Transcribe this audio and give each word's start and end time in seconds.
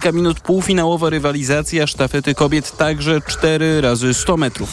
kilka 0.00 0.16
minut 0.16 0.40
półfinałowa 0.40 1.10
rywalizacja 1.10 1.86
sztafety 1.86 2.34
kobiet 2.34 2.76
także 2.76 3.20
4 3.26 3.80
razy 3.80 4.14
100 4.14 4.36
metrów. 4.36 4.70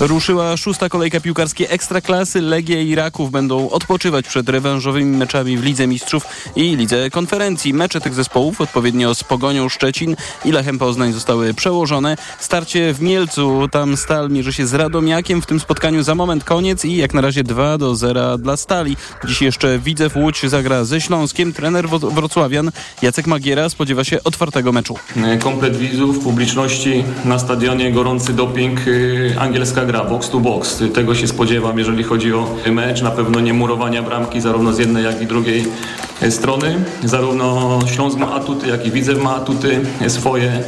Ruszyła 0.00 0.56
szósta 0.56 0.88
kolejka 0.88 1.20
piłkarskiej 1.20 1.66
Ekstraklasy. 1.70 2.40
Legia 2.40 2.80
i 2.80 2.94
Raków 2.94 3.30
będą 3.30 3.70
odpoczywać 3.70 4.26
przed 4.28 4.48
rewanżowymi 4.48 5.16
meczami 5.16 5.58
w 5.58 5.64
Lidze 5.64 5.86
Mistrzów 5.86 6.26
i 6.56 6.76
Lidze 6.76 7.10
Konferencji. 7.10 7.74
Mecze 7.74 8.00
tych 8.00 8.14
zespołów 8.14 8.60
odpowiednio 8.60 9.14
z 9.14 9.24
Pogonią 9.24 9.68
Szczecin 9.68 10.16
i 10.44 10.52
Lechem 10.52 10.78
Poznań 10.78 11.12
zostały 11.12 11.54
przełożone. 11.54 12.16
Starcie 12.38 12.94
w 12.94 13.00
Mielcu, 13.00 13.68
tam 13.72 13.96
Stal 13.96 14.30
mierzy 14.30 14.52
się 14.52 14.66
z 14.66 14.74
Radomiakiem. 14.74 15.42
W 15.42 15.46
tym 15.46 15.60
spotkaniu 15.60 16.02
za 16.02 16.14
moment 16.14 16.44
koniec 16.44 16.84
i 16.84 16.96
jak 16.96 17.14
na 17.14 17.20
razie 17.20 17.44
2 17.44 17.78
do 17.78 17.96
0 17.96 18.38
dla 18.38 18.56
Stali. 18.56 18.96
Dziś 19.24 19.42
jeszcze 19.42 19.78
Widzew 19.78 20.16
Łódź 20.16 20.42
zagra 20.46 20.84
ze 20.84 21.00
Śląskiem. 21.00 21.52
Trener 21.52 21.88
Wrocławian 21.88 22.70
Jacek 23.02 23.26
Magiera 23.26 23.68
spodziewa 23.68 24.04
się 24.04 24.24
otwartego 24.24 24.69
meczu. 24.72 24.94
Komplet 25.40 25.76
widzów, 25.76 26.18
publiczności 26.18 27.04
na 27.24 27.38
stadionie, 27.38 27.92
gorący 27.92 28.32
doping, 28.32 28.80
y, 28.86 29.34
angielska 29.38 29.84
gra, 29.84 30.04
box 30.04 30.30
to 30.30 30.40
box. 30.40 30.82
Tego 30.94 31.14
się 31.14 31.28
spodziewam, 31.28 31.78
jeżeli 31.78 32.02
chodzi 32.02 32.32
o 32.34 32.54
mecz. 32.72 33.02
Na 33.02 33.10
pewno 33.10 33.40
nie 33.40 33.52
murowania 33.52 34.02
bramki 34.02 34.40
zarówno 34.40 34.72
z 34.72 34.78
jednej, 34.78 35.04
jak 35.04 35.22
i 35.22 35.26
drugiej 35.26 35.64
strony. 36.30 36.84
Zarówno 37.04 37.78
Śląsk 37.94 38.18
ma 38.18 38.32
atuty, 38.32 38.68
jak 38.68 38.86
i 38.86 38.90
Widzew 38.90 39.22
ma 39.22 39.36
atuty 39.36 39.80
swoje. 40.08 40.62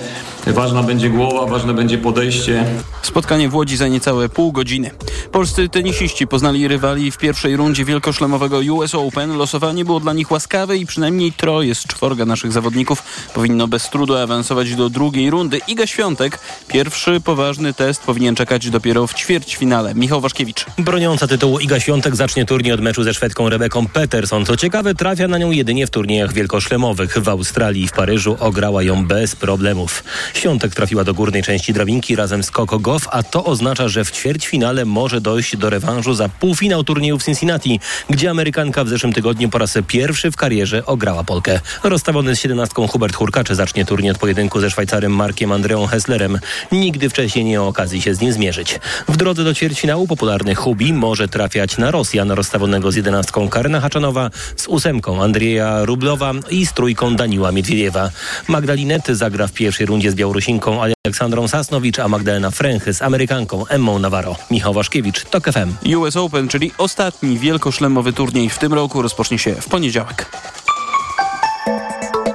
Ważna 0.46 0.82
będzie 0.82 1.10
głowa, 1.10 1.46
ważne 1.46 1.74
będzie 1.74 1.98
podejście. 1.98 2.64
Spotkanie 3.02 3.48
w 3.48 3.54
Łodzi 3.54 3.76
za 3.76 3.88
niecałe 3.88 4.28
pół 4.28 4.52
godziny. 4.52 4.90
Polscy 5.32 5.68
tenisiści 5.68 6.26
poznali 6.26 6.68
rywali 6.68 7.10
w 7.10 7.18
pierwszej 7.18 7.56
rundzie 7.56 7.84
wielkoszlemowego 7.84 8.58
US 8.58 8.94
Open. 8.94 9.36
Losowanie 9.36 9.84
było 9.84 10.00
dla 10.00 10.12
nich 10.12 10.30
łaskawe 10.30 10.76
i 10.76 10.86
przynajmniej 10.86 11.32
troje 11.32 11.74
z 11.74 11.86
czworga 11.86 12.24
naszych 12.24 12.52
zawodników 12.52 13.02
powinno 13.34 13.68
bez 13.68 13.90
trudu 13.90 14.16
awansować 14.16 14.74
do 14.74 14.90
drugiej 14.90 15.30
rundy. 15.30 15.60
Iga 15.68 15.86
Świątek, 15.86 16.38
pierwszy 16.68 17.20
poważny 17.20 17.74
test 17.74 18.02
powinien 18.02 18.34
czekać 18.34 18.70
dopiero 18.70 19.06
w 19.06 19.14
ćwierćfinale. 19.14 19.94
Michał 19.94 20.20
Waszkiewicz. 20.20 20.66
Broniąca 20.78 21.26
tytułu 21.26 21.58
Iga 21.58 21.80
Świątek 21.80 22.16
zacznie 22.16 22.44
turniej 22.44 22.72
od 22.72 22.80
meczu 22.80 23.02
ze 23.02 23.14
Szwedką 23.14 23.48
Rebeką 23.48 23.86
Peterson. 23.86 24.46
Co 24.46 24.56
ciekawe, 24.56 24.94
trafia 24.94 25.28
na 25.28 25.38
nią 25.38 25.50
jedynie 25.50 25.86
w 25.86 25.90
turniejach 25.90 26.32
wielkoszlemowych. 26.32 27.18
W 27.18 27.28
Australii 27.28 27.82
i 27.82 27.88
w 27.88 27.92
Paryżu 27.92 28.36
ograła 28.40 28.82
ją 28.82 29.06
bez 29.06 29.36
problemów. 29.36 30.04
Świątek 30.34 30.74
trafiła 30.74 31.04
do 31.04 31.14
górnej 31.14 31.42
części 31.42 31.72
drabinki 31.72 32.16
razem 32.16 32.42
z 32.42 32.50
Coco 32.50 32.78
Goff, 32.78 33.08
a 33.10 33.22
to 33.22 33.44
oznacza, 33.44 33.88
że 33.88 34.04
w 34.04 34.10
ćwierćfinale 34.10 34.84
może 34.84 35.20
dojść 35.20 35.56
do 35.56 35.70
rewanżu 35.70 36.14
za 36.14 36.28
półfinał 36.28 36.84
turnieju 36.84 37.18
w 37.18 37.24
Cincinnati, 37.24 37.80
gdzie 38.10 38.30
Amerykanka 38.30 38.84
w 38.84 38.88
zeszłym 38.88 39.12
tygodniu 39.12 39.48
po 39.48 39.58
raz 39.58 39.78
pierwszy 39.86 40.30
w 40.30 40.36
karierze 40.36 40.86
ograła 40.86 41.24
Polkę. 41.24 41.60
Rozstawiony 41.82 42.36
z 42.36 42.40
siedemnastką 42.40 42.88
Hubert 42.88 43.16
Hurkacz 43.16 43.52
zacznie 43.52 43.84
turniej 43.84 44.10
od 44.10 44.18
pojedynku 44.18 44.60
ze 44.60 44.70
Szwajcarem 44.70 45.12
Markiem 45.12 45.52
Andreą 45.52 45.86
Hesslerem. 45.86 46.38
Nigdy 46.72 47.10
wcześniej 47.10 47.44
nie 47.44 47.52
miał 47.52 47.68
okazji 47.68 48.02
się 48.02 48.14
z 48.14 48.20
nim 48.20 48.32
zmierzyć. 48.32 48.80
W 49.08 49.16
drodze 49.16 49.44
do 49.44 49.54
ćwierćfinału 49.54 50.06
popularny 50.06 50.54
Hubi 50.54 50.92
może 50.92 51.28
trafiać 51.28 51.78
na 51.78 51.90
Rosjan 51.90 52.30
rozstawionego 52.30 52.92
z 52.92 52.96
jedenastką 52.96 53.48
Karyna 53.48 53.80
Haczanowa, 53.80 54.30
z 54.56 54.68
ósemką 54.68 55.22
Andrzeja 55.22 55.84
Rublowa 55.84 56.32
i 56.50 56.66
z 56.66 56.72
trójką 56.72 57.16
Daniła 57.16 57.52
Miedwiediewa. 57.52 58.10
Magdalinet 58.48 59.06
zagra 59.06 59.46
w 59.46 59.52
pierwszej 59.52 59.86
rundzie 59.86 60.10
z 60.10 60.14
Białorusinką 60.22 60.80
Aleksandrą 60.82 61.48
Sasnowicz, 61.48 61.98
a 61.98 62.08
Magdalena 62.08 62.50
Fręchy 62.50 62.94
z 62.94 63.02
Amerykanką 63.02 63.66
Emmą 63.66 63.98
Navarro. 63.98 64.36
Michał 64.50 64.74
Waszkiewicz, 64.74 65.24
TOK 65.24 65.44
FM. 65.44 65.96
US 65.96 66.16
Open, 66.16 66.48
czyli 66.48 66.72
ostatni 66.78 67.38
wielkoszlemowy 67.38 68.12
turniej 68.12 68.50
w 68.50 68.58
tym 68.58 68.74
roku 68.74 69.02
rozpocznie 69.02 69.38
się 69.38 69.54
w 69.54 69.68
poniedziałek. 69.68 70.30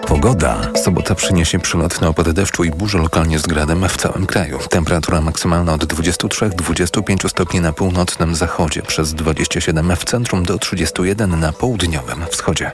Pogoda. 0.08 0.72
Sobota 0.76 1.16
przyniesie 1.16 1.60
przelotny 1.60 2.08
opad 2.08 2.30
deszczu 2.30 2.64
i 2.64 2.70
burzy 2.70 2.98
lokalnie 2.98 3.40
z 3.40 3.42
gradem 3.42 3.90
w 3.90 3.98
całym 3.98 4.26
kraju. 4.26 4.60
Temperatura 4.70 5.22
maksymalna 5.22 5.74
od 5.74 5.84
23-25 5.84 7.30
stopni 7.30 7.62
na 7.62 7.74
północnym 7.74 8.36
zachodzie, 8.36 8.82
przez 8.82 9.14
27 9.14 9.96
w 9.96 10.06
centrum 10.06 10.44
do 10.44 10.58
31 10.58 11.40
na 11.40 11.54
południowym 11.54 12.26
wschodzie. 12.32 12.72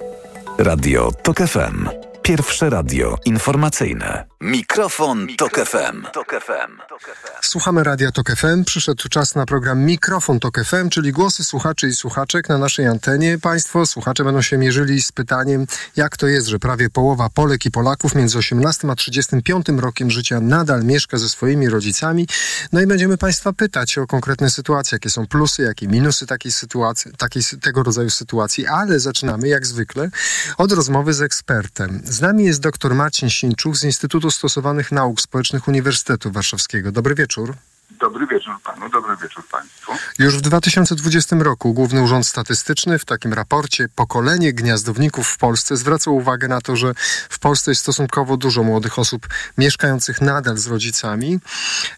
Radio 0.57 1.12
TOK 1.23 1.38
FM. 1.38 2.12
Pierwsze 2.23 2.69
radio 2.69 3.17
informacyjne. 3.25 4.25
Mikrofon, 4.41 5.28
Tok 5.38 5.66
FM. 5.66 6.03
Słuchamy 7.41 7.84
Radia 7.84 8.11
Tok 8.11 8.35
FM. 8.35 8.63
Przyszedł 8.66 9.09
czas 9.09 9.35
na 9.35 9.45
program 9.45 9.79
Mikrofon 9.79 10.39
Tok 10.39 10.63
FM, 10.66 10.89
czyli 10.89 11.11
głosy 11.11 11.44
słuchaczy 11.44 11.88
i 11.88 11.94
słuchaczek 11.94 12.50
na 12.50 12.57
naszej 12.57 12.88
antenie. 12.88 13.38
Państwo, 13.41 13.85
słuchacze 13.85 14.23
będą 14.23 14.41
się 14.41 14.57
mierzyli 14.57 15.01
z 15.01 15.11
pytaniem, 15.11 15.66
jak 15.95 16.17
to 16.17 16.28
jest, 16.28 16.47
że 16.47 16.59
prawie 16.59 16.89
połowa 16.89 17.29
Polek 17.29 17.66
i 17.66 17.72
Polaków 17.72 18.16
między 18.16 18.38
18 18.38 18.88
a 18.91 18.95
35 18.95 19.66
rokiem 19.78 20.11
życia 20.11 20.40
nadal 20.40 20.84
mieszka 20.84 21.17
ze 21.17 21.29
swoimi 21.29 21.69
rodzicami. 21.69 22.28
No 22.72 22.81
i 22.81 22.88
będziemy 22.88 23.17
Państwa 23.17 23.53
pytać 23.53 23.97
o 23.97 24.07
konkretne 24.07 24.50
sytuacje, 24.50 24.95
jakie 24.95 25.09
są 25.09 25.28
plusy, 25.28 25.61
jakie 25.61 25.88
minusy 25.88 26.28
takiej 26.28 26.51
sytuacji, 26.51 27.11
takiej, 27.17 27.44
tego 27.61 27.84
rodzaju 27.84 28.09
sytuacji, 28.09 28.67
ale 28.67 29.00
zaczynamy 29.00 29.47
jak 29.47 29.66
zwykle 29.66 30.09
od 30.57 30.72
rozmowy 30.72 31.13
z 31.13 31.22
ekspertem. 31.22 32.01
Z 32.13 32.22
nami 32.22 32.46
jest 32.46 32.62
dr 32.62 32.96
Marcin 32.96 33.29
Sińczuk 33.29 33.78
z 33.78 33.84
Instytutu 33.84 34.31
Stosowanych 34.31 34.91
Nauk 34.91 35.22
Społecznych 35.22 35.68
Uniwersytetu 35.68 36.31
Warszawskiego. 36.31 36.91
Dobry 36.91 37.16
wieczór. 37.16 37.56
Dobry 38.00 38.28
wieczór 38.28 38.53
panu, 38.63 38.90
dobry 38.90 39.18
wieczór 39.18 39.44
państwu. 39.51 39.91
Już 40.19 40.38
w 40.38 40.41
2020 40.41 41.35
roku 41.35 41.73
Główny 41.73 42.02
Urząd 42.02 42.28
Statystyczny 42.28 43.00
w 43.00 43.06
takim 43.06 43.34
raporcie 43.34 43.90
Pokolenie 43.96 44.53
gniazdowników 44.53 45.28
w 45.28 45.38
Polsce 45.38 45.78
zwracał 45.78 46.16
uwagę 46.16 46.47
na 46.47 46.62
to, 46.62 46.75
że 46.75 46.94
w 47.29 47.40
Polsce 47.40 47.72
jest 47.72 47.81
stosunkowo 47.81 48.38
dużo 48.38 48.63
młodych 48.63 49.00
osób 49.00 49.28
mieszkających 49.57 50.22
nadal 50.22 50.57
z 50.57 50.68
rodzicami. 50.68 51.40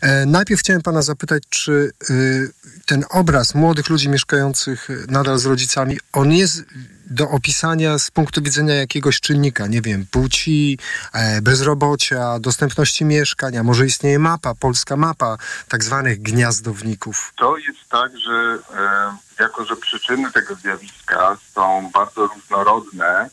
E, 0.02 0.26
najpierw 0.26 0.62
chciałem 0.62 0.82
pana 0.82 1.02
zapytać, 1.02 1.44
czy 1.50 1.92
y, 2.10 2.52
ten 2.86 3.06
obraz 3.10 3.56
młodych 3.56 3.90
ludzi 3.90 4.10
mieszkających 4.10 4.88
nadal 5.08 5.38
z 5.38 5.46
rodzicami, 5.46 5.98
on 6.14 6.32
jest 6.32 6.64
do 7.06 7.30
opisania 7.30 8.00
z 8.00 8.12
punktu 8.12 8.42
widzenia 8.42 8.76
jakiegoś 8.76 9.20
czynnika, 9.20 9.68
nie 9.68 9.82
wiem, 9.82 10.06
płci, 10.12 10.80
e, 11.14 11.42
bezrobocia, 11.42 12.40
dostępności 12.40 13.06
mieszkania. 13.06 13.64
Może 13.64 13.86
istnieje 13.86 14.20
mapa, 14.20 14.56
polska 14.56 14.98
mapa 14.98 15.38
tak 15.68 15.84
zwanych 15.84 16.22
gniazdowników. 16.22 17.34
To 17.36 17.58
jest 17.58 17.90
tak, 17.90 18.18
że 18.18 18.58
e, 18.78 19.18
jako, 19.40 19.66
że 19.66 19.76
przyczyny 19.76 20.32
tego 20.32 20.56
zjawiska 20.56 21.38
są 21.54 21.92
bardzo 21.94 22.28
różnorodne, 22.28 23.30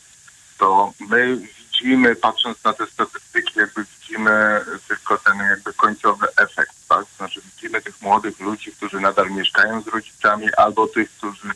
to 0.57 0.93
my 1.09 1.37
widzimy, 1.37 2.15
patrząc 2.15 2.63
na 2.63 2.73
te 2.73 2.87
statystyki, 2.87 3.59
jakby 3.59 3.85
widzimy 3.85 4.61
tylko 4.87 5.17
ten 5.17 5.37
jakby 5.37 5.73
końcowy 5.73 6.27
efekt, 6.37 6.75
tak? 6.89 7.05
Znaczy 7.17 7.41
widzimy 7.41 7.81
tych 7.81 8.01
młodych 8.01 8.39
ludzi, 8.39 8.71
którzy 8.71 8.99
nadal 8.99 9.31
mieszkają 9.31 9.81
z 9.81 9.87
rodzicami, 9.87 10.53
albo 10.57 10.87
tych, 10.87 11.11
którzy 11.11 11.47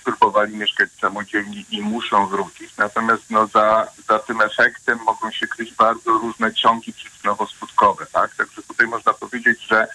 spróbowali 0.00 0.56
mieszkać 0.56 0.88
samodzielnie 1.00 1.64
i 1.70 1.82
muszą 1.82 2.26
wrócić. 2.26 2.76
Natomiast 2.76 3.30
no, 3.30 3.46
za, 3.46 3.86
za 4.08 4.18
tym 4.18 4.40
efektem 4.40 4.98
mogą 5.06 5.30
się 5.30 5.46
kryć 5.46 5.74
bardzo 5.74 6.10
różne 6.10 6.54
ciągi 6.54 6.92
przyczynowo-skutkowe, 6.92 8.06
tak? 8.12 8.34
Także 8.34 8.62
tutaj 8.62 8.86
można 8.86 9.12
powiedzieć, 9.12 9.66
że 9.66 9.88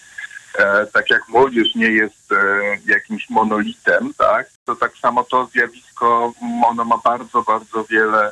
e, 0.55 0.85
tak 0.85 1.09
jak 1.09 1.29
młodzież 1.29 1.75
nie 1.75 1.89
jest 1.89 2.31
e, 2.31 2.35
jakimś 2.85 3.29
monolitem, 3.29 4.13
tak? 4.17 4.49
To 4.65 4.75
tak 4.75 4.97
samo 4.97 5.23
to 5.23 5.45
zjawisko, 5.45 6.33
ono 6.65 6.85
ma 6.85 6.97
bardzo, 6.97 7.41
bardzo 7.41 7.83
wiele 7.83 8.31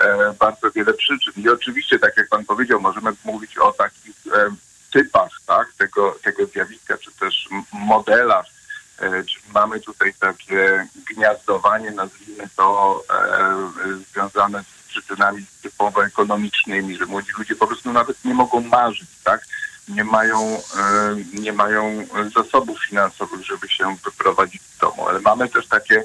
e, 0.00 0.34
bardzo 0.38 0.70
wiele 0.70 0.94
przyczyn. 0.94 1.32
I 1.36 1.48
oczywiście, 1.48 1.98
tak 1.98 2.16
jak 2.16 2.28
pan 2.28 2.44
powiedział, 2.44 2.80
możemy 2.80 3.10
mówić 3.24 3.58
o 3.58 3.72
takich 3.72 4.16
e, 4.34 4.50
typach 4.92 5.30
tak, 5.46 5.72
tego, 5.78 6.16
tego 6.22 6.46
zjawiska, 6.46 6.98
czy 6.98 7.12
też 7.12 7.48
modelach. 7.72 8.53
E, 8.98 9.24
czyli 9.24 9.44
mamy 9.54 9.80
tutaj 9.80 10.14
takie 10.20 10.86
gniazdowanie, 11.10 11.90
nazwijmy 11.90 12.48
to, 12.56 13.02
e, 13.10 14.02
związane 14.12 14.64
z 14.64 14.88
przyczynami 14.88 15.46
typowo 15.62 16.04
ekonomicznymi, 16.04 16.96
że 16.96 17.06
młodzi 17.06 17.32
ludzie 17.38 17.56
po 17.56 17.66
prostu 17.66 17.92
nawet 17.92 18.24
nie 18.24 18.34
mogą 18.34 18.60
marzyć, 18.60 19.08
tak? 19.24 19.46
Nie 19.88 20.04
mają, 20.04 20.38
e, 20.78 21.16
nie 21.40 21.52
mają 21.52 22.06
zasobów 22.34 22.78
finansowych, 22.88 23.44
żeby 23.44 23.68
się 23.68 23.96
wyprowadzić 24.04 24.62
z 24.62 24.78
domu. 24.78 25.08
Ale 25.08 25.20
mamy 25.20 25.48
też 25.48 25.66
takie, 25.66 26.04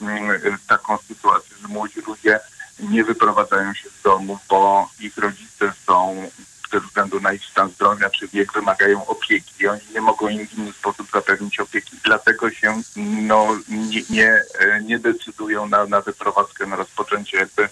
mm, 0.00 0.58
taką 0.68 0.98
sytuację, 0.98 1.56
że 1.62 1.68
młodzi 1.68 2.00
ludzie 2.00 2.40
nie 2.80 3.04
wyprowadzają 3.04 3.74
się 3.74 3.88
z 3.90 4.02
domu, 4.02 4.38
bo 4.48 4.88
ich 5.00 5.16
rodzice 5.16 5.72
są 5.86 6.30
ze 6.74 6.80
względu 6.80 7.20
na 7.20 7.32
ich 7.32 7.44
stan 7.44 7.70
zdrowia 7.70 8.10
czy 8.10 8.28
wiek 8.28 8.52
wymagają 8.52 9.06
opieki 9.06 9.52
i 9.60 9.66
oni 9.66 9.80
nie 9.94 10.00
mogą 10.00 10.28
im 10.28 10.46
w 10.46 10.58
inny 10.58 10.72
sposób 10.72 11.10
zapewnić 11.12 11.60
opieki. 11.60 11.96
Dlatego 12.04 12.50
się 12.50 12.82
no, 12.96 13.58
nie, 13.68 14.02
nie, 14.10 14.42
e, 14.58 14.80
nie 14.82 14.98
decydują 14.98 15.68
na, 15.68 15.86
na 15.86 16.00
wyprowadzkę, 16.00 16.66
na 16.66 16.76
rozpoczęcie 16.76 17.36
jakby 17.36 17.68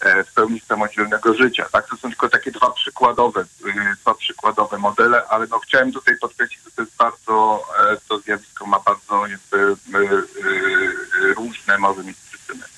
e, 0.00 0.24
w 0.24 0.32
pełni 0.34 0.60
samodzielnego 0.60 1.34
życia. 1.34 1.68
Tak, 1.72 1.88
to 1.88 1.96
są 1.96 2.08
tylko 2.08 2.28
takie 2.28 2.50
dwa 2.50 2.70
przykładowe, 2.70 3.40
y, 3.40 3.96
dwa 4.00 4.14
przykładowe 4.14 4.78
modele, 4.78 5.26
ale 5.28 5.46
no 5.50 5.58
chciałem 5.58 5.92
tutaj 5.92 6.16
podkreślić, 6.18 6.64
że 6.64 6.70
to 6.70 6.82
jest 6.82 6.96
bardzo, 6.96 7.64
e, 7.78 7.96
to 8.08 8.18
zjawisko 8.18 8.66
ma 8.66 8.80
bardzo 8.80 9.26
jakby 9.26 9.76
różne 11.36 11.78
może 11.78 12.04
mieć 12.04 12.23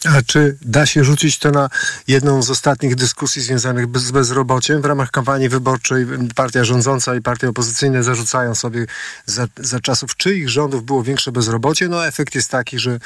A 0.04 0.22
czy 0.26 0.56
da 0.62 0.86
się 0.86 1.04
rzucić 1.04 1.38
to 1.38 1.50
na 1.50 1.68
jedną 2.08 2.42
z 2.42 2.50
ostatnich 2.50 2.94
dyskusji 2.94 3.42
związanych 3.42 3.98
z 3.98 4.10
bezrobociem? 4.10 4.82
W 4.82 4.84
ramach 4.84 5.10
kampanii 5.10 5.48
wyborczej 5.48 6.06
partia 6.34 6.64
rządząca 6.64 7.16
i 7.16 7.22
partie 7.22 7.48
opozycyjne 7.48 8.02
zarzucają 8.02 8.54
sobie 8.54 8.86
za, 9.26 9.46
za 9.56 9.80
czasów 9.80 10.16
czyich 10.16 10.48
rządów 10.48 10.84
było 10.84 11.02
większe 11.02 11.32
bezrobocie. 11.32 11.88
No 11.88 12.06
efekt 12.06 12.34
jest 12.34 12.50
taki, 12.50 12.78
że 12.78 12.98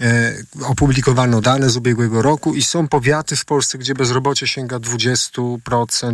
e, 0.00 0.34
opublikowano 0.62 1.40
dane 1.40 1.70
z 1.70 1.76
ubiegłego 1.76 2.22
roku 2.22 2.54
i 2.54 2.62
są 2.62 2.88
powiaty 2.88 3.36
w 3.36 3.44
Polsce, 3.44 3.78
gdzie 3.78 3.94
bezrobocie 3.94 4.46
sięga 4.46 4.76
20%, 4.76 5.58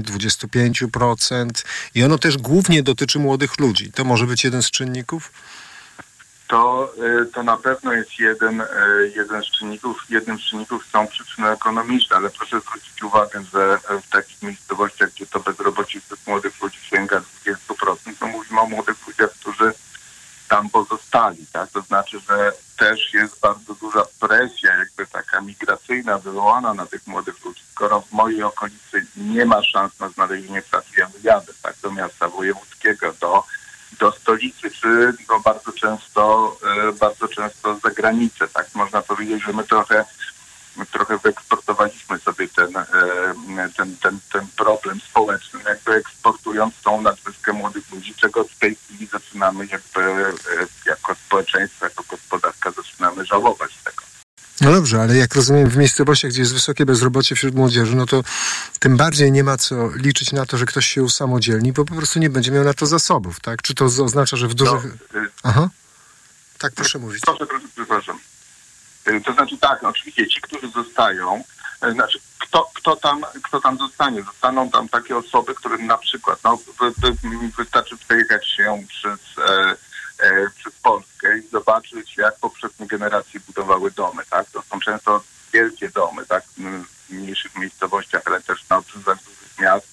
25% 0.02 1.50
i 1.94 2.04
ono 2.04 2.18
też 2.18 2.38
głównie 2.38 2.82
dotyczy 2.82 3.18
młodych 3.18 3.58
ludzi. 3.58 3.92
To 3.92 4.04
może 4.04 4.26
być 4.26 4.44
jeden 4.44 4.62
z 4.62 4.70
czynników? 4.70 5.32
To, 6.50 6.92
y, 7.22 7.26
to 7.26 7.42
na 7.42 7.56
pewno 7.56 7.92
jest 7.92 8.18
jeden, 8.18 8.60
y, 8.60 8.66
jeden 9.16 9.42
z 9.42 9.46
czynników. 9.46 10.04
Jednym 10.08 10.38
z 10.38 10.42
czynników 10.42 10.86
są 10.86 11.06
przyczyny 11.06 11.50
ekonomiczne, 11.50 12.16
ale 12.16 12.30
proszę 12.30 12.60
zwrócić 12.60 13.02
uwagę, 13.02 13.42
że 13.52 13.78
w 14.02 14.08
takich 14.10 14.42
miejscowościach, 14.42 15.10
gdzie 15.10 15.26
to 15.26 15.40
bezrobocie 15.40 16.00
wśród 16.00 16.26
młodych 16.26 16.62
ludzi 16.62 16.78
sięga 16.80 17.22
20%, 17.44 18.18
to 18.18 18.26
mówimy 18.26 18.60
o 18.60 18.66
młodych 18.66 19.06
ludziach, 19.06 19.30
którzy 19.30 19.72
tam 20.48 20.70
pozostali, 20.70 21.46
tak? 21.52 21.70
To 21.70 21.82
znaczy, 21.82 22.20
że 22.28 22.52
też 22.78 23.14
jest 23.14 23.40
bardzo 23.40 23.74
duża 23.74 24.02
presja, 24.20 24.76
jakby 24.76 25.06
taka 25.06 25.40
migracyjna 25.40 26.18
wywołana 26.18 26.74
na 26.74 26.86
tych 26.86 27.06
młodych 27.06 27.44
ludzi. 27.44 27.62
Skoro 27.72 28.00
w 28.00 28.12
mojej 28.12 28.42
okolicy 28.42 29.06
nie 29.16 29.44
ma 29.44 29.62
szans 29.62 29.98
na 30.00 30.08
znalezienie 30.08 30.62
pracy, 30.62 30.88
ja 30.96 31.06
wyjadę, 31.06 31.52
tak? 31.62 31.74
Do 31.82 31.90
miasta 31.90 32.28
wojewódzkiego, 32.28 33.14
do 33.20 33.44
do 33.98 34.12
stolicy, 34.12 34.70
czy 34.70 35.12
no 35.28 35.40
bardzo 35.40 35.72
często, 35.72 36.56
e, 36.88 36.92
bardzo 36.92 37.28
często 37.28 37.78
za 37.78 37.90
granicę. 37.90 38.48
Tak 38.48 38.74
można 38.74 39.02
powiedzieć, 39.02 39.42
że 39.42 39.52
my 39.52 39.64
trochę 39.64 40.04
trochę 40.92 41.18
wyeksportowaliśmy 41.18 42.18
sobie 42.18 42.48
ten, 42.48 42.76
e, 42.76 42.84
ten, 43.76 43.96
ten, 43.96 44.18
ten 44.32 44.46
problem 44.56 45.00
społeczny, 45.00 45.60
jakby 45.66 45.92
eksportując 45.92 46.74
tą 46.84 47.00
nadwyżkę 47.02 47.52
młodych 47.52 47.90
ludzi, 47.90 48.14
czego 48.14 48.44
w 48.44 48.58
tej 48.58 48.74
chwili 48.74 49.06
zaczynamy 49.06 49.66
jakby 49.66 50.00
e, 50.26 50.32
jako 50.86 51.14
społeczeństwo, 51.14 51.86
jako 51.86 52.04
tego. 52.04 52.59
No 54.60 54.72
dobrze, 54.72 55.00
ale 55.00 55.16
jak 55.16 55.34
rozumiem, 55.34 55.68
w 55.68 55.76
miejscowościach, 55.76 56.30
gdzie 56.30 56.40
jest 56.40 56.52
wysokie 56.52 56.86
bezrobocie 56.86 57.34
wśród 57.34 57.54
młodzieży, 57.54 57.96
no 57.96 58.06
to 58.06 58.22
tym 58.78 58.96
bardziej 58.96 59.32
nie 59.32 59.44
ma 59.44 59.56
co 59.56 59.90
liczyć 59.96 60.32
na 60.32 60.46
to, 60.46 60.58
że 60.58 60.66
ktoś 60.66 60.86
się 60.86 61.02
usamodzielni, 61.02 61.72
bo 61.72 61.84
po 61.84 61.94
prostu 61.94 62.18
nie 62.18 62.30
będzie 62.30 62.50
miał 62.50 62.64
na 62.64 62.74
to 62.74 62.86
zasobów, 62.86 63.40
tak? 63.40 63.62
Czy 63.62 63.74
to 63.74 63.84
oznacza, 63.84 64.36
że 64.36 64.48
w 64.48 64.54
dużych... 64.54 64.84
No, 65.14 65.20
y 65.20 65.30
Aha. 65.42 65.68
Tak, 66.58 66.72
proszę 66.72 66.98
mówić. 66.98 67.20
Proszę, 67.20 67.46
proszę, 67.46 67.66
przepraszam. 67.74 68.18
Y, 69.08 69.20
to 69.20 69.32
znaczy 69.32 69.58
tak, 69.58 69.84
oczywiście 69.84 70.28
ci, 70.28 70.40
którzy 70.40 70.70
zostają, 70.70 71.44
y, 71.88 71.92
znaczy 71.92 72.18
kto, 72.38 72.70
kto, 72.74 72.96
tam, 72.96 73.24
kto 73.42 73.60
tam 73.60 73.78
zostanie? 73.78 74.22
Zostaną 74.22 74.70
tam 74.70 74.88
takie 74.88 75.16
osoby, 75.16 75.54
które 75.54 75.78
na 75.78 75.98
przykład, 75.98 76.38
no, 76.44 76.58
wystarczy 77.58 77.96
przejechać 77.96 78.48
się 78.48 78.84
przez... 78.88 79.20
E, 79.48 79.76
E, 80.22 80.50
przez 80.56 80.74
Polskę 80.82 81.09
i 81.22 81.48
zobaczyć, 81.52 82.16
jak 82.16 82.38
poprzednie 82.38 82.86
generacje 82.86 83.40
budowały 83.40 83.90
domy, 83.90 84.22
tak? 84.30 84.50
To 84.50 84.62
są 84.62 84.80
często 84.80 85.22
wielkie 85.52 85.88
domy, 85.88 86.26
tak? 86.26 86.44
W 86.44 87.12
mniejszych 87.12 87.56
miejscowościach, 87.56 88.22
ale 88.24 88.40
też 88.40 88.68
na 88.68 88.76
obszarach 88.76 89.18
dużych 89.24 89.58
miast. 89.58 89.86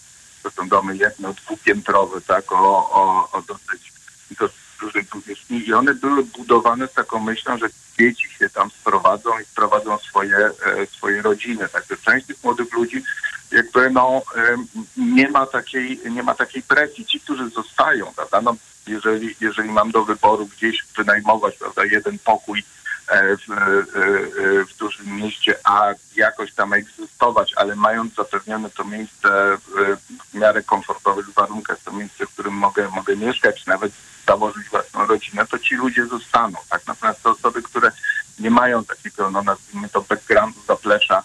To 0.44 0.52
są 0.52 0.70
domy 0.70 0.98
jedno, 0.98 1.34
dwupiętrowe, 1.34 2.22
tak? 2.22 2.52
O, 2.52 2.90
o, 2.92 3.32
o 3.32 3.42
dosyć, 3.42 3.94
dosyć 4.40 4.67
dużej 4.80 5.06
powierzchni 5.06 5.68
i 5.68 5.74
one 5.74 5.94
były 5.94 6.24
budowane 6.24 6.88
z 6.88 6.94
taką 6.94 7.20
myślą, 7.20 7.58
że 7.58 7.68
dzieci 8.00 8.30
się 8.40 8.50
tam 8.50 8.72
sprowadzą 8.72 9.40
i 9.40 9.46
sprowadzą 9.46 9.98
swoje, 9.98 10.38
e, 10.38 10.86
swoje 10.86 11.22
rodziny. 11.22 11.70
Także 11.70 11.98
część 11.98 12.28
tych 12.28 12.44
młodych 12.44 12.74
ludzi 12.74 13.04
jakby 13.52 13.90
no 13.90 14.22
nie 14.98 15.30
ma 15.30 15.46
takiej, 15.46 16.00
nie 16.12 16.24
ma 16.24 16.36
takiej 16.36 16.64
presji. 16.64 17.06
Ci, 17.06 17.20
którzy 17.20 17.50
zostają, 17.50 18.14
prawda, 18.16 18.42
no 18.42 18.56
jeżeli, 18.88 19.36
jeżeli 19.42 19.70
mam 19.70 19.92
do 19.92 20.06
wyboru 20.06 20.46
gdzieś 20.46 20.86
wynajmować 20.98 21.58
prawda, 21.58 21.86
jeden 21.86 22.20
pokój 22.20 22.60
e, 22.60 22.64
w, 23.08 23.52
e, 23.52 23.56
e, 23.56 24.66
w 24.66 24.78
dużym 24.78 25.16
mieście, 25.16 25.56
a 25.64 25.94
jakoś 26.16 26.54
tam 26.54 26.74
egzystować, 26.74 27.54
ale 27.56 27.76
mając 27.76 28.16
zapewnione 28.16 28.70
to 28.70 28.84
miejsce 28.84 29.58
w 30.32 30.34
miarę 30.34 30.64
komfortowych 30.64 31.30
warunkach, 31.30 31.78
to 31.86 31.92
miejsce, 31.92 32.26
w 32.26 32.34
którym 32.34 32.54
mogę, 32.54 32.90
mogę 32.90 33.16
mieszkać, 33.16 33.66
nawet 33.66 33.92
założyć 34.28 34.70
własną 34.70 35.06
rodzinę, 35.06 35.48
to 35.48 35.60
ci 35.60 35.76
ludzie 35.76 36.06
zostaną. 36.06 36.58
Tak? 36.70 36.88
Natomiast 36.88 37.24
te 37.24 37.30
osoby, 37.30 37.62
które 37.62 37.92
nie 38.40 38.52
mają 38.52 38.86
takiego, 38.86 39.32
no 39.32 39.42
nazwijmy 39.42 39.90
to, 39.90 40.02
backgroundu, 40.02 40.60
zaplecza, 40.68 41.24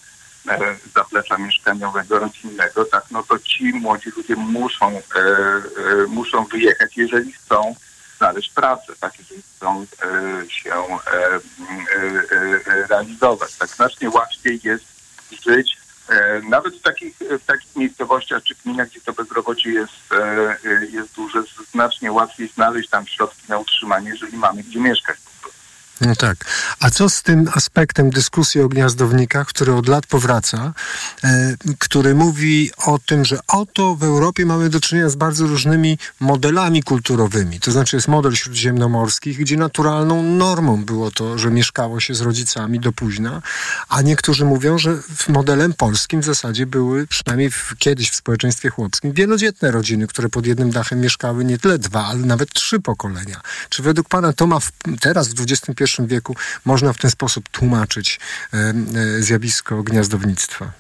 E, 0.49 0.77
zaplecza 0.95 1.39
mieszkaniowego, 1.39 2.19
rodzinnego, 2.19 2.85
tak, 2.85 3.05
no 3.11 3.23
to 3.23 3.39
ci 3.39 3.65
młodzi 3.65 4.11
ludzie 4.17 4.37
muszą, 4.37 4.91
e, 4.91 5.01
e, 5.21 6.07
muszą 6.09 6.45
wyjechać, 6.45 6.97
jeżeli 6.97 7.33
chcą 7.33 7.75
znaleźć 8.23 8.51
pracę, 8.51 8.93
tak, 9.01 9.19
jeżeli 9.19 9.43
chcą 9.43 9.83
e, 9.83 10.51
się 10.51 10.75
e, 10.75 11.35
e, 11.35 12.87
realizować. 12.89 13.55
Tak 13.55 13.69
znacznie 13.69 14.11
łatwiej 14.11 14.61
jest 14.65 14.85
żyć 15.45 15.83
nawet 16.49 16.77
w 16.77 16.83
takich, 16.83 17.17
w 17.19 17.45
takich 17.45 17.77
miejscowościach 17.77 18.43
czy 18.43 18.55
gminach, 18.55 18.89
gdzie 18.89 19.01
to 19.01 19.13
bezrobocie 19.13 19.71
jest, 19.71 19.93
jest 20.91 21.15
duże, 21.15 21.43
znacznie 21.73 22.13
łatwiej 22.13 22.49
znaleźć 22.49 22.91
tam 22.91 23.07
środki 23.07 23.43
na 23.49 23.59
utrzymanie, 23.59 24.11
jeżeli 24.11 24.37
mamy 24.37 24.63
gdzie 24.63 24.81
mieszkać. 24.81 25.17
No 26.01 26.17
tak. 26.17 26.45
A 26.81 26.91
co 26.91 27.09
z 27.09 27.23
tym 27.23 27.49
aspektem 27.55 28.11
dyskusji 28.11 28.61
o 28.61 28.69
gniazdownikach, 28.69 29.47
który 29.47 29.75
od 29.75 29.89
lat 29.89 30.07
powraca, 30.07 30.73
e, 31.25 31.55
który 31.79 32.15
mówi 32.15 32.71
o 32.77 32.99
tym, 32.99 33.25
że 33.25 33.39
oto 33.49 33.95
w 33.95 34.05
Europie 34.05 34.47
mamy 34.47 34.69
do 34.69 34.81
czynienia 34.81 35.09
z 35.09 35.17
bardzo 35.17 35.47
różnymi 35.47 35.99
modelami 36.21 36.83
kulturowymi. 36.83 37.61
To 37.61 37.73
znaczy 37.73 37.97
jest 37.97 38.09
model 38.09 38.35
śródziemnomorski, 38.35 39.35
gdzie 39.35 39.57
naturalną 39.57 40.23
normą 40.23 40.85
było 40.85 41.11
to, 41.11 41.39
że 41.39 41.51
mieszkało 41.51 42.01
się 42.01 42.15
z 42.15 42.21
rodzicami 42.21 42.81
do 42.81 42.93
późna, 42.93 43.43
a 43.89 44.03
niektórzy 44.03 44.45
mówią, 44.45 44.79
że 44.79 44.99
modelem 45.29 45.75
polskim 45.75 46.21
w 46.21 46.25
zasadzie 46.25 46.67
były, 46.67 47.07
przynajmniej 47.07 47.51
w, 47.51 47.75
kiedyś 47.79 48.11
w 48.11 48.15
społeczeństwie 48.15 48.71
chłopskim, 48.71 49.13
wielodzietne 49.13 49.71
rodziny, 49.71 50.07
które 50.07 50.29
pod 50.29 50.47
jednym 50.47 50.71
dachem 50.71 51.01
mieszkały 51.01 51.45
nie 51.45 51.59
tyle 51.59 51.79
dwa, 51.79 52.07
ale 52.07 52.19
nawet 52.19 52.53
trzy 52.53 52.81
pokolenia. 52.81 53.41
Czy 53.69 53.83
według 53.83 54.09
pana 54.09 54.33
to 54.33 54.47
ma 54.47 54.61
w, 54.61 54.73
teraz 55.01 55.29
w 55.29 55.41
XXI 55.41 55.82
wieku 56.07 56.37
można 56.65 56.93
w 56.93 56.99
ten 56.99 57.11
sposób 57.11 57.49
tłumaczyć 57.49 58.21
e, 58.53 58.57
e, 58.57 58.75
zjawisko 59.23 59.83
gniazdownictwa? 59.83 60.71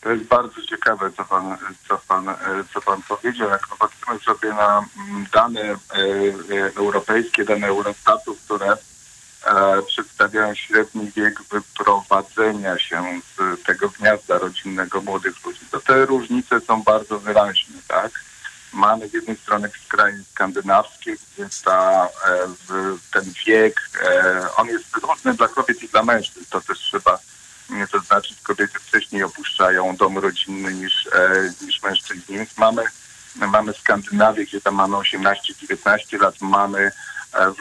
To 0.00 0.10
jest 0.12 0.24
bardzo 0.24 0.62
ciekawe, 0.62 1.10
co 1.16 1.24
pan, 1.24 1.56
co 1.88 2.00
pan, 2.08 2.28
e, 2.28 2.34
co 2.74 2.80
pan 2.80 3.02
powiedział. 3.02 3.48
Jak 3.50 3.66
popatrzymy 3.66 4.18
sobie 4.18 4.48
na 4.48 4.84
mm, 5.08 5.26
dane 5.32 5.76
europejskie, 6.76 7.44
dane 7.44 7.66
Eurostatu, 7.66 8.36
które 8.44 8.76
przedstawiają 9.86 10.54
średni 10.54 11.10
wiek 11.16 11.42
wyprowadzenia 11.42 12.78
się 12.78 13.20
z 13.36 13.62
tego 13.64 13.88
gniazda 13.88 14.38
rodzinnego 14.38 15.00
młodych 15.00 15.44
ludzi, 15.44 15.60
to 15.70 15.80
te 15.80 16.06
różnice 16.06 16.60
są 16.60 16.82
bardzo 16.82 17.18
wyraźne, 17.18 17.76
tak? 17.88 18.12
Mamy 18.72 19.08
z 19.08 19.12
jednej 19.12 19.36
strony 19.36 19.70
kraje 19.88 20.22
skandynawskie, 20.32 21.16
gdzie 21.16 21.48
ta, 21.64 22.08
e, 22.28 22.48
ten 23.12 23.32
wiek, 23.46 23.80
e, 24.02 24.48
on 24.56 24.68
jest 24.68 24.96
różny 24.96 25.34
dla 25.34 25.48
kobiet 25.48 25.82
i 25.82 25.88
dla 25.88 26.02
mężczyzn. 26.02 26.46
To 26.50 26.60
też 26.60 26.78
trzeba 26.78 27.18
to 27.92 28.00
znaczy, 28.00 28.34
kobiety 28.42 28.78
wcześniej 28.78 29.22
opuszczają 29.22 29.96
dom 29.96 30.18
rodzinny 30.18 30.74
niż, 30.74 31.06
e, 31.06 31.52
niż 31.62 31.82
mężczyźni. 31.82 32.36
Więc 32.36 32.56
mamy, 32.56 32.84
mamy 33.36 33.72
Skandynawię, 33.72 34.44
gdzie 34.44 34.60
tam 34.60 34.74
mamy 34.74 34.96
18-19 34.96 36.18
lat, 36.18 36.34
mamy 36.40 36.92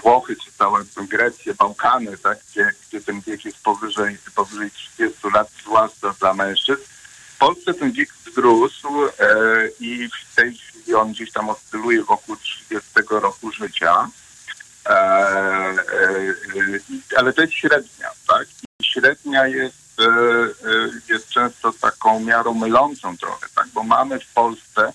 Włochy, 0.04 0.36
czy 0.36 0.52
całe 0.52 0.84
Grecję, 1.10 1.54
Bałkany, 1.54 2.18
tak, 2.18 2.38
gdzie, 2.52 2.72
gdzie 2.88 3.02
ten 3.02 3.22
wiek 3.22 3.46
jest 3.46 3.58
powyżej, 3.58 4.18
powyżej 4.36 4.72
30 4.72 5.20
lat, 5.34 5.48
zwłaszcza 5.62 6.16
dla 6.20 6.34
mężczyzn. 6.34 6.82
W 7.36 7.40
Polsce 7.40 7.74
ten 7.74 7.92
wiek 7.92 8.10
wzrósł 8.14 8.88
e, 9.06 9.10
i 9.80 10.10
w 10.10 10.36
tej 10.36 10.58
chwili 10.58 10.96
on 10.96 11.07
gdzieś 11.18 11.32
tam 11.32 11.50
oscyluje 11.50 12.04
wokół 12.04 12.36
30 12.36 12.90
roku 13.10 13.52
życia. 13.52 14.10
E, 14.86 14.90
e, 14.90 15.76
ale 17.18 17.34
to 17.34 17.42
jest 17.42 17.54
średnia, 17.54 18.10
tak? 18.28 18.48
I 18.80 18.86
średnia 18.86 19.48
jest, 19.48 20.00
e, 20.00 20.04
e, 20.04 20.90
jest 21.10 21.30
często 21.30 21.74
taką 21.74 22.20
miarą 22.20 22.54
mylącą 22.54 23.18
trochę, 23.18 23.48
tak? 23.56 23.68
Bo 23.68 23.84
mamy 23.84 24.20
w 24.20 24.34
Polsce 24.34 24.94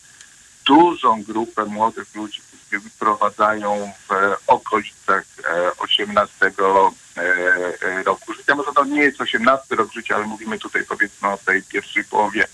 dużą 0.66 1.22
grupę 1.22 1.64
młodych 1.64 2.14
ludzi, 2.14 2.40
którzy 2.40 2.82
wyprowadzają 2.82 3.92
w 4.08 4.36
okolicach 4.46 5.24
18 5.78 6.52
roku 8.04 8.34
życia. 8.34 8.54
Może 8.54 8.72
to 8.72 8.84
nie 8.84 9.02
jest 9.02 9.20
18 9.20 9.76
rok 9.76 9.92
życia, 9.92 10.16
ale 10.16 10.26
mówimy 10.26 10.58
tutaj 10.58 10.84
powiedzmy 10.84 11.28
o 11.28 11.36
tej 11.36 11.62
pierwszej 11.62 12.04
połowie 12.04 12.46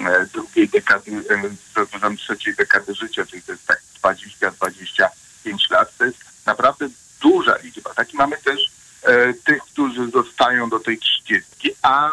E, 0.00 0.26
drugiej 0.32 0.68
dekady, 0.68 1.10
e, 1.10 1.42
przepraszam, 1.74 2.16
trzeciej 2.16 2.54
dekady 2.54 2.94
życia, 2.94 3.26
czyli 3.26 3.42
to 3.42 3.52
jest 3.52 3.66
tak 3.66 3.82
20-25 4.02 5.70
lat. 5.70 5.96
To 5.98 6.04
jest 6.04 6.18
naprawdę 6.46 6.88
duża 7.20 7.56
liczba. 7.56 7.94
Tak 7.94 8.14
i 8.14 8.16
mamy 8.16 8.36
też 8.36 8.70
e, 9.02 9.34
tych, 9.34 9.62
którzy 9.62 10.10
zostają 10.10 10.68
do 10.68 10.80
tej 10.80 10.98
30, 10.98 11.74
a 11.82 12.10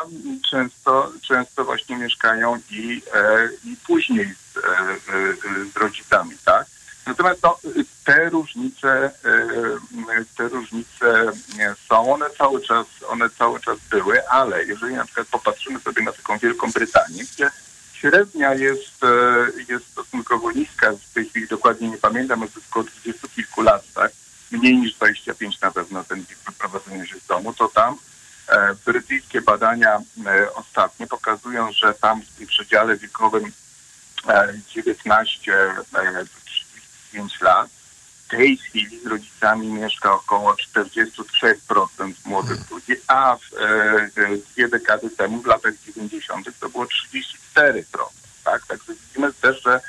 często, 0.50 1.12
często 1.22 1.66
i, 2.72 3.02
e, 3.14 3.50
i 3.64 3.76
później 3.88 4.34
z, 4.54 4.58
e, 4.58 4.62
e, 4.62 5.66
z 5.74 5.78
rodzicami, 5.78 6.36
tak? 6.46 6.66
Natomiast 7.08 7.44
no, 7.44 7.60
te 8.06 8.30
różnice, 8.30 9.12
te 10.38 10.48
różnice 10.50 11.32
są, 11.90 12.14
one 12.14 12.26
cały 12.38 12.62
czas, 12.62 12.88
one 13.08 13.30
cały 13.30 13.60
czas 13.60 13.78
były, 13.90 14.30
ale 14.30 14.64
jeżeli 14.66 14.96
na 14.96 15.06
przykład 15.06 15.28
popatrzymy 15.28 15.80
sobie 15.80 16.04
na 16.04 16.12
taką 16.12 16.38
Wielką 16.38 16.72
Brytanię, 16.72 17.24
gdzie 17.34 17.50
średnia 17.94 18.54
jest 18.54 19.06
stosunkowo 19.92 20.52
niska, 20.52 20.92
w 20.92 21.14
tej 21.14 21.30
chwili 21.30 21.48
dokładnie 21.48 21.90
nie 21.90 21.98
pamiętam, 21.98 22.42
jest 22.42 22.58
około 22.70 22.86
20 22.86 23.28
kilku 23.28 23.62
lat, 23.62 23.84
tak? 23.96 24.12
Mniej 24.52 24.78
niż 24.78 24.94
25 24.94 25.62
na 25.62 25.72
pewno 25.72 26.04
ten 26.04 26.24
wiek 26.24 26.38
wyprowadzenia 26.46 27.06
się 27.06 27.20
z 27.20 27.26
domu, 27.26 27.54
to 27.54 27.68
tam 27.68 27.98
E, 28.52 28.76
brytyjskie 28.86 29.42
badania 29.42 30.02
e, 30.26 30.54
ostatnie 30.54 31.08
pokazują, 31.08 31.72
że 31.72 31.94
tam 31.94 32.22
w 32.22 32.38
tym 32.38 32.48
przedziale 32.82 32.98
wiekowym 32.98 33.52
19-35 34.24 35.82
e, 37.14 37.46
lat 37.46 37.70
w 38.26 38.32
tej 38.32 38.58
chwili 38.58 39.00
z 39.00 39.06
rodzicami 39.06 39.68
mieszka 39.68 40.14
około 40.14 40.54
43% 40.54 42.14
młodych 42.26 42.58
hmm. 42.58 42.68
ludzi, 42.72 42.96
a 43.08 43.36
w, 43.36 43.50
dwie 44.54 44.68
dekady 44.68 45.10
temu, 45.10 45.42
w 45.42 45.46
latach 45.46 45.74
90. 45.96 46.60
to 46.60 46.70
było 46.70 46.86
34%. 46.86 47.84
Tak? 48.44 48.66
Także 48.66 48.94
widzimy 48.94 49.34
też, 49.34 49.64
że 49.64 49.82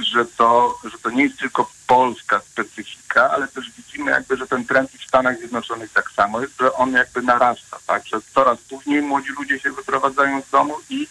że 0.00 0.24
to, 0.24 0.78
że 0.84 0.98
to 0.98 1.10
nie 1.10 1.24
jest 1.24 1.38
tylko 1.38 1.70
polska 1.86 2.40
specyfika, 2.40 3.30
ale 3.30 3.48
też 3.48 3.70
widzimy 3.76 4.10
jakby, 4.10 4.36
że 4.36 4.46
ten 4.46 4.64
trend 4.64 4.90
w 4.90 5.08
Stanach 5.08 5.38
Zjednoczonych 5.38 5.92
tak 5.92 6.10
samo 6.10 6.40
jest, 6.40 6.52
że 6.60 6.72
on 6.72 6.92
jakby 6.92 7.22
narasta, 7.22 7.78
tak, 7.86 8.06
że 8.06 8.20
coraz 8.34 8.58
później 8.58 9.02
młodzi 9.02 9.28
ludzie 9.38 9.60
się 9.60 9.72
wyprowadzają 9.72 10.42
z 10.42 10.50
domu 10.50 10.74
i 10.90 11.08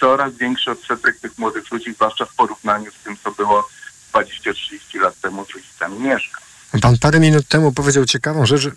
coraz 0.00 0.34
większy 0.34 0.70
odsetek 0.70 1.20
tych 1.20 1.38
młodych 1.38 1.70
ludzi, 1.70 1.92
zwłaszcza 1.92 2.24
w 2.24 2.34
porównaniu 2.34 2.90
z 2.90 3.04
tym, 3.04 3.16
co 3.24 3.30
było 3.30 3.68
20-30 4.12 5.00
lat 5.00 5.20
temu 5.20 5.44
z 5.44 5.50
rodzicami 5.50 5.98
mieszka. 5.98 6.40
Pan 6.82 6.98
parę 7.10 7.20
minut 7.20 7.48
temu 7.48 7.72
powiedział 7.72 8.04
ciekawą 8.04 8.46
rzecz, 8.46 8.60
że, 8.60 8.70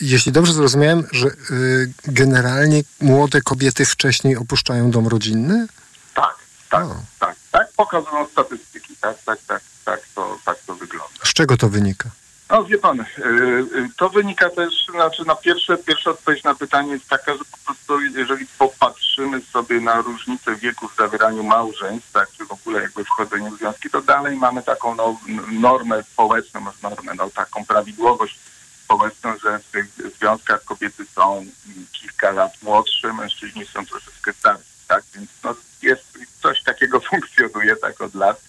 jeśli 0.00 0.32
dobrze 0.32 0.52
zrozumiałem, 0.52 1.06
że 1.12 1.26
y, 1.26 1.92
generalnie 2.06 2.82
młode 3.00 3.40
kobiety 3.40 3.84
wcześniej 3.84 4.36
opuszczają 4.36 4.90
dom 4.90 5.08
rodzinny? 5.08 5.66
Tak, 6.14 6.34
tak, 6.70 6.84
o. 6.84 6.96
tak, 7.18 7.36
tak 7.50 7.72
pokazują 7.76 8.26
statystyki, 8.26 8.96
tak, 9.00 9.16
tak, 9.26 9.38
tak, 9.46 9.62
tak 9.84 10.00
to, 10.14 10.38
tak 10.44 10.58
to 10.66 10.74
wygląda. 10.74 11.24
Z 11.24 11.32
czego 11.32 11.56
to 11.56 11.68
wynika? 11.68 12.10
No 12.50 12.64
wie 12.64 12.78
pan, 12.78 13.00
y, 13.00 13.04
y, 13.24 13.88
to 13.96 14.08
wynika 14.08 14.50
też, 14.50 14.86
znaczy 14.90 15.24
na 15.24 15.34
pierwsze, 15.34 15.76
pierwsza 15.78 16.10
odpowiedź 16.10 16.44
na 16.44 16.54
pytanie 16.54 16.92
jest 16.92 17.08
taka, 17.08 17.32
że 17.32 17.44
po 17.50 17.58
prostu 17.64 18.00
jeżeli 18.00 18.46
popatrzymy 18.58 19.40
sobie 19.40 19.68
na 19.80 20.00
różnicę 20.00 20.56
wieku 20.56 20.88
w 20.88 20.96
zawieraniu 20.96 21.42
małżeństw, 21.42 22.12
tak, 22.12 22.28
czy 22.38 22.44
w 22.44 22.52
ogóle 22.52 22.82
jakby 22.82 23.04
wchodzeniu 23.04 23.50
w 23.50 23.58
związki, 23.58 23.90
to 23.90 24.02
dalej 24.02 24.36
mamy 24.36 24.62
taką 24.62 24.94
no, 24.94 25.16
normę 25.52 26.02
społeczną, 26.02 26.60
normę, 26.82 27.12
no, 27.16 27.30
taką 27.30 27.64
prawidłowość 27.64 28.38
społeczną, 28.84 29.38
że 29.38 29.58
w 29.58 29.70
tych 29.70 29.86
związkach 30.18 30.64
kobiety 30.64 31.06
są 31.14 31.46
kilka 31.92 32.30
lat 32.30 32.52
młodsze, 32.62 33.12
mężczyźni 33.12 33.66
są 33.66 33.86
troszeczkę 33.86 34.32
starsi, 34.32 34.64
tak, 34.88 35.04
więc 35.14 35.30
no, 35.44 35.54
jest 35.82 36.18
coś 36.42 36.62
takiego 36.62 37.00
funkcjonuje 37.10 37.76
tak 37.76 38.00
od 38.00 38.14
lat. 38.14 38.40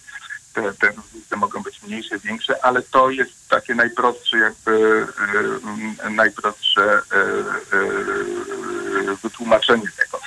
Te, 0.54 0.72
te 0.72 0.92
różnice 0.92 1.36
mogą 1.36 1.62
być 1.62 1.82
mniejsze, 1.82 2.18
większe, 2.18 2.64
ale 2.64 2.82
to 2.82 3.10
jest 3.10 3.48
takie 3.48 3.74
najprostsze 3.74 4.38
jakby 4.38 5.06
e, 6.04 6.10
najprostsze 6.10 6.82
e, 6.82 7.16
e, 9.10 9.16
wytłumaczenie 9.22 9.88
tego. 9.96 10.20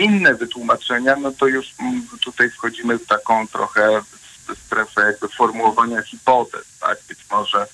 Inne 0.00 0.34
wytłumaczenia, 0.34 1.16
no 1.16 1.32
to 1.32 1.46
już 1.46 1.66
tutaj 2.20 2.50
wchodzimy 2.50 2.98
w 2.98 3.06
taką 3.06 3.48
trochę 3.48 4.02
strefę 4.66 5.00
jakby 5.06 5.28
formułowania 5.28 6.02
hipotez, 6.02 6.64
tak? 6.80 6.98
Być 7.08 7.18
może 7.30 7.66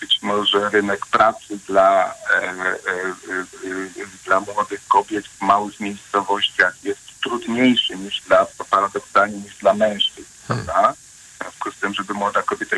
być 0.00 0.22
może 0.22 0.70
rynek 0.70 1.06
pracy 1.06 1.58
dla, 1.66 2.14
dla 4.24 4.40
młodych 4.40 4.86
kobiet 4.88 5.28
w 5.28 5.40
małych 5.42 5.80
miejscowościach 5.80 6.84
jest 6.84 7.20
trudniejszy 7.22 7.96
niż 7.96 8.20
dla, 8.20 8.46
paradoksalnie, 8.70 9.38
niż 9.38 9.56
dla 9.56 9.74
mężczyzn, 9.74 10.30
hmm. 10.48 10.66
prawda? 10.66 10.92
W 10.92 11.38
związku 11.38 11.72
z 11.72 11.80
tym, 11.80 11.94
żeby 11.94 12.14
młoda 12.14 12.42
kobieta 12.42 12.76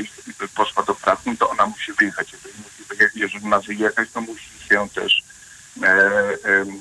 poszła 0.54 0.82
do 0.82 0.94
pracy, 0.94 1.22
no 1.26 1.34
to 1.38 1.50
ona 1.50 1.66
musi 1.66 1.92
wyjechać. 1.92 2.32
Jeżeli, 2.32 2.54
musi, 2.58 3.10
jeżeli 3.14 3.46
ma 3.46 3.60
wyjechać, 3.60 4.08
to 4.12 4.20
musi 4.20 4.48
się 4.68 4.88
też 4.94 5.12
e, 5.12 5.24
e, 5.24 5.25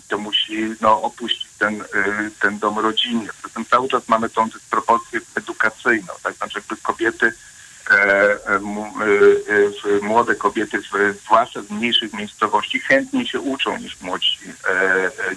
to 0.08 0.18
musi 0.18 0.76
no, 0.82 1.02
opuścić 1.02 1.48
ten, 1.60 1.82
e, 1.82 1.86
ten 2.42 2.60
dom 2.60 2.80
rodzinny. 2.80 3.30
Zatem 3.44 3.66
cały 3.66 3.88
czas 3.88 4.08
mamy 4.08 4.30
tą 4.30 4.50
dysproporcję 4.50 5.20
edukacyjną, 5.36 6.14
tak? 6.24 6.36
Znaczy 6.36 6.60
jakby 6.60 6.78
kobiety 6.78 7.34
e, 7.92 7.94
e, 7.94 8.56
e, 8.56 10.02
młode 10.02 10.36
kobiety, 10.36 10.80
zwłaszcza 11.26 11.62
z 11.62 11.70
mniejszych 11.70 12.14
miejscowości, 12.14 12.80
chętniej 12.80 13.28
się 13.28 13.40
uczą 13.40 13.78
niż 13.78 14.02
młodzi, 14.02 14.38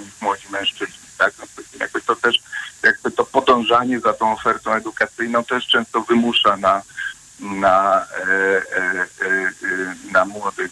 niż 0.01 0.21
młodzi 0.21 0.49
mężczyźni. 0.51 1.09
Tak? 1.19 1.35
No, 1.39 1.45
jakby 1.81 2.01
to 2.01 2.17
też, 2.17 2.39
jakby 2.83 3.11
to 3.11 3.25
podążanie 3.25 4.01
za 4.01 4.13
tą 4.13 4.33
ofertą 4.33 4.73
edukacyjną 4.73 5.45
też 5.45 5.67
często 5.67 6.01
wymusza 6.01 6.57
na, 6.57 6.83
na, 7.41 8.07
e, 8.17 8.27
e, 8.27 9.07
e, 9.23 9.95
na 10.13 10.25
młodych 10.25 10.71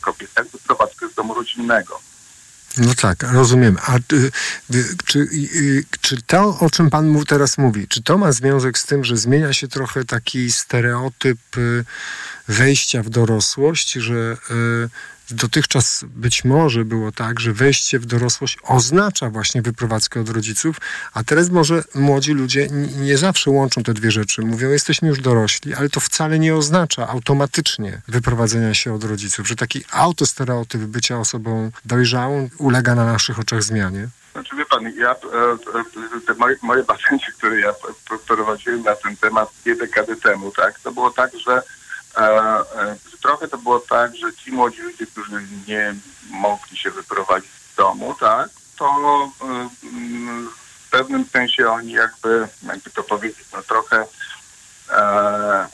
kobietach 0.00 0.46
wyprowadzkę 0.48 1.08
z 1.08 1.14
domu 1.14 1.34
rodzinnego. 1.34 2.00
No 2.76 2.94
tak, 2.94 3.22
rozumiem. 3.32 3.76
A 3.86 3.98
czy, 5.04 5.28
czy, 6.00 6.22
to, 6.22 6.58
o 6.60 6.70
czym 6.70 6.90
Pan 6.90 7.24
teraz 7.24 7.58
mówi, 7.58 7.88
czy 7.88 8.02
to 8.02 8.18
ma 8.18 8.32
związek 8.32 8.78
z 8.78 8.86
tym, 8.86 9.04
że 9.04 9.16
zmienia 9.16 9.52
się 9.52 9.68
trochę 9.68 10.04
taki 10.04 10.52
stereotyp 10.52 11.38
wejścia 12.48 13.02
w 13.02 13.08
dorosłość, 13.08 13.92
że 13.92 14.36
Dotychczas 15.30 16.04
być 16.08 16.44
może 16.44 16.84
było 16.84 17.12
tak, 17.12 17.40
że 17.40 17.52
wejście 17.52 17.98
w 17.98 18.06
dorosłość 18.06 18.58
oznacza 18.62 19.30
właśnie 19.30 19.62
wyprowadzkę 19.62 20.20
od 20.20 20.28
rodziców, 20.28 20.76
a 21.14 21.24
teraz 21.24 21.50
może 21.50 21.84
młodzi 21.94 22.32
ludzie 22.32 22.68
nie 23.00 23.18
zawsze 23.18 23.50
łączą 23.50 23.82
te 23.82 23.94
dwie 23.94 24.10
rzeczy. 24.10 24.42
Mówią, 24.42 24.70
jesteśmy 24.70 25.08
już 25.08 25.20
dorośli, 25.20 25.74
ale 25.74 25.88
to 25.88 26.00
wcale 26.00 26.38
nie 26.38 26.54
oznacza 26.54 27.08
automatycznie 27.08 28.00
wyprowadzenia 28.08 28.74
się 28.74 28.94
od 28.94 29.04
rodziców, 29.04 29.48
że 29.48 29.56
taki 29.56 29.84
autostereotyp 29.92 30.80
bycia 30.80 31.18
osobą 31.18 31.70
dojrzałą 31.84 32.48
ulega 32.58 32.94
na 32.94 33.04
naszych 33.04 33.38
oczach 33.38 33.62
zmianie. 33.62 34.08
Znaczy 34.32 34.56
wie 34.56 34.66
pan, 34.66 34.92
ja, 34.96 35.10
e, 35.10 35.14
e, 36.16 36.20
te 36.26 36.34
moje, 36.34 36.56
moje 36.62 36.82
badania, 36.82 37.26
które 37.38 37.60
ja 37.60 37.74
prowadziłem 38.26 38.82
na 38.82 38.96
ten 38.96 39.16
temat 39.16 39.48
dwie 39.62 39.76
dekady 39.76 40.16
temu, 40.16 40.50
tak, 40.50 40.80
to 40.80 40.92
było 40.92 41.10
tak, 41.10 41.30
że 41.46 41.62
E, 42.16 42.64
trochę 43.26 43.48
to 43.48 43.58
było 43.58 43.80
tak, 43.80 44.16
że 44.16 44.34
ci 44.34 44.52
młodzi 44.52 44.82
ludzie, 44.82 45.06
którzy 45.06 45.46
nie 45.68 45.94
mogli 46.30 46.76
się 46.76 46.90
wyprowadzić 46.90 47.50
z 47.72 47.76
domu, 47.76 48.14
tak, 48.20 48.48
to 48.76 48.86
e, 49.42 49.68
w 50.86 50.90
pewnym 50.90 51.24
sensie 51.32 51.70
oni 51.70 51.92
jakby, 51.92 52.48
jakby 52.62 52.90
to 52.90 53.02
powiedzieć, 53.02 53.46
no 53.52 53.62
trochę 53.62 54.06
e, 54.90 55.66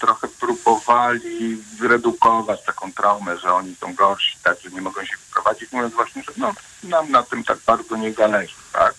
trochę 0.00 0.28
próbowali 0.28 1.62
zredukować 1.78 2.64
taką 2.64 2.92
traumę, 2.92 3.38
że 3.38 3.52
oni 3.52 3.76
są 3.76 3.94
gorsi, 3.94 4.38
tak, 4.42 4.60
że 4.60 4.70
nie 4.70 4.80
mogą 4.80 5.04
się 5.04 5.16
wyprowadzić, 5.26 5.72
mówiąc 5.72 5.94
właśnie, 5.94 6.22
że 6.22 6.32
no, 6.36 6.52
nam 6.82 7.10
na 7.10 7.22
tym 7.22 7.44
tak 7.44 7.58
bardzo 7.66 7.96
nie 7.96 8.12
zależy, 8.12 8.54
tak. 8.72 8.94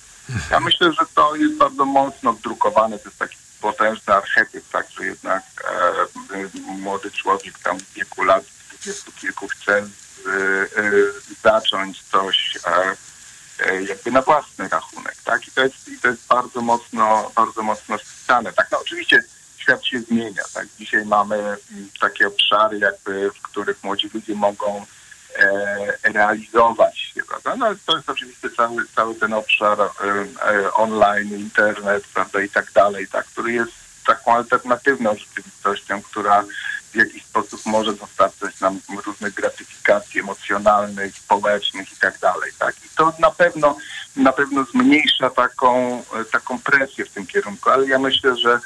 Ja 0.52 0.60
myślę, 0.60 0.94
że 0.94 1.06
to 1.16 1.36
jest 1.36 1.56
bardzo 1.56 1.86
mocno 1.86 2.34
wdrukowane, 2.34 3.00
to 3.00 3.10
jest 3.10 3.20
taki 3.20 3.38
potężny 3.62 4.14
archetyp, 4.14 4.70
tak, 4.72 4.90
że 4.90 5.06
jednak 5.06 5.44
e, 6.34 6.62
młody 6.62 7.12
człowiek 7.12 7.60
tam 7.60 7.80
w 7.80 7.94
wieku 7.94 8.24
lat 8.24 8.44
dwudziestu 8.70 9.12
kilku 9.12 9.48
chce 9.48 9.86
z, 9.86 10.28
e, 10.28 10.92
zacząć 11.44 12.04
coś 12.04 12.58
e, 12.66 12.96
e, 13.60 13.84
jakby 13.84 14.12
na 14.12 14.22
własny 14.22 14.68
rachunek, 14.68 15.16
tak, 15.26 15.48
i 15.48 15.52
to 15.52 15.62
jest, 15.64 15.88
i 15.88 16.00
to 16.00 16.08
jest 16.08 16.28
bardzo 16.28 16.62
mocno, 16.62 17.32
bardzo 17.36 17.64
mocno 17.64 17.98
spisane, 17.98 18.54
tak, 18.54 18.68
no 18.72 18.80
oczywiście 18.82 19.24
świat 19.58 19.86
się 19.86 20.00
zmienia, 20.00 20.44
tak, 20.54 20.68
dzisiaj 20.80 21.06
mamy 21.06 21.58
takie 22.02 22.28
obszary 22.28 22.80
jakby, 22.80 23.32
w 23.32 23.42
których 23.42 23.84
młodzi 23.84 24.10
ludzie 24.14 24.36
mogą 24.36 24.78
e, 24.78 24.97
realizować 26.03 27.00
się, 27.00 27.24
prawda? 27.24 27.56
No 27.56 27.75
to 27.86 27.98
jest 27.98 28.10
oczywiście 28.10 28.50
cały, 28.50 28.86
cały 28.96 29.15
ten 29.15 29.34
obszar 29.34 29.82
e, 29.82 29.86
e, 30.50 30.74
online, 30.74 31.39
internet, 31.39 32.03
prawda, 32.13 32.41
i 32.41 32.50
tak 32.50 32.72
dalej, 32.72 33.08
tak, 33.08 33.25
który 33.25 33.51
jest 33.51 33.72
taką 34.06 34.36
alternatywną 34.36 35.15
rzeczywistością, 35.15 36.01
która 36.01 36.44
w 36.91 36.96
jakiś 36.96 37.24
sposób 37.24 37.65
może 37.65 37.94
dostarczać 37.94 38.60
nam 38.60 38.79
różnych 39.06 39.34
gratyfikacji 39.34 40.20
emocjonalnych, 40.20 41.15
społecznych 41.15 41.94
i 41.94 41.96
tak 41.96 42.20
dalej, 42.20 42.51
tak. 42.60 42.75
I 42.86 42.89
to 42.98 43.13
na 43.20 43.32
pewno, 43.32 43.77
na 44.15 44.34
pewno 44.34 44.63
zmniejsza 44.63 45.29
taką, 45.29 46.03
e, 46.22 46.25
taką 46.25 46.60
presję 46.60 47.06
w 47.06 47.12
tym 47.12 47.27
kierunku, 47.27 47.70
ale 47.70 47.88
ja 47.88 48.00
myślę, 48.00 48.38
że 48.38 48.60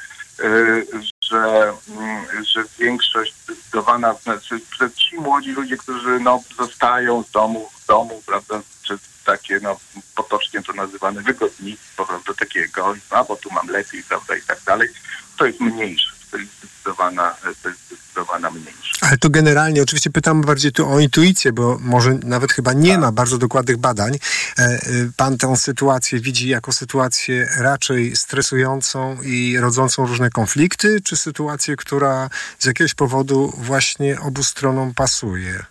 że, 1.22 1.72
mm, 1.88 2.44
że 2.44 2.64
większość 2.78 3.34
zdecydowana, 3.44 4.14
znaczy, 4.14 4.60
ci 4.96 5.16
młodzi 5.16 5.52
ludzie, 5.52 5.76
którzy 5.76 6.20
no, 6.20 6.42
zostają 6.58 7.22
z 7.22 7.30
domu, 7.30 7.70
domu, 7.88 8.22
prawda, 8.26 8.60
czy 8.82 8.98
takie, 9.24 9.60
no, 9.62 9.76
potocznie 10.14 10.62
to 10.62 10.72
nazywane 10.72 11.22
wygodnictwo, 11.22 12.06
prawda, 12.06 12.34
takiego, 12.34 12.94
a 13.10 13.24
bo 13.24 13.36
tu 13.36 13.50
mam 13.52 13.68
lepiej, 13.68 14.02
prawda, 14.02 14.36
i 14.36 14.42
tak 14.42 14.60
dalej, 14.66 14.88
to 15.36 15.46
jest 15.46 15.60
mniejsze, 15.60 16.11
to 16.32 16.38
jest 16.38 16.52
zdecydowana, 16.58 17.34
to 17.62 17.68
jest 17.68 17.86
zdecydowana 17.86 18.50
mniejsza. 18.50 18.92
Ale 19.00 19.18
to 19.18 19.30
generalnie, 19.30 19.82
oczywiście 19.82 20.10
pytam 20.10 20.42
bardziej 20.42 20.72
tu 20.72 20.88
o 20.88 21.00
intuicję, 21.00 21.52
bo 21.52 21.78
może 21.80 22.14
nawet 22.24 22.52
chyba 22.52 22.72
nie 22.72 22.98
ma 22.98 23.12
bardzo 23.12 23.38
dokładnych 23.38 23.76
badań. 23.76 24.14
E, 24.14 24.62
e, 24.62 24.78
pan 25.16 25.38
tę 25.38 25.56
sytuację 25.56 26.20
widzi 26.20 26.48
jako 26.48 26.72
sytuację 26.72 27.48
raczej 27.58 28.16
stresującą 28.16 29.22
i 29.22 29.58
rodzącą 29.58 30.06
różne 30.06 30.30
konflikty, 30.30 31.00
czy 31.04 31.16
sytuację, 31.16 31.76
która 31.76 32.30
z 32.58 32.64
jakiegoś 32.64 32.94
powodu 32.94 33.52
właśnie 33.56 34.20
obu 34.20 34.44
stronom 34.44 34.94
pasuje? 34.94 35.64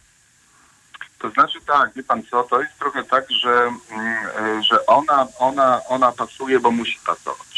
To 1.20 1.30
znaczy 1.30 1.60
tak, 1.68 1.94
wie 1.96 2.04
pan 2.04 2.24
co, 2.32 2.44
to 2.44 2.62
jest 2.62 2.80
trochę 2.80 3.04
tak, 3.04 3.32
że, 3.32 3.72
mm, 3.92 4.64
że 4.64 4.86
ona, 4.86 5.28
ona, 5.40 5.82
ona 5.88 6.12
pasuje, 6.12 6.60
bo 6.60 6.72
musi 6.72 7.00
pasować. 7.06 7.51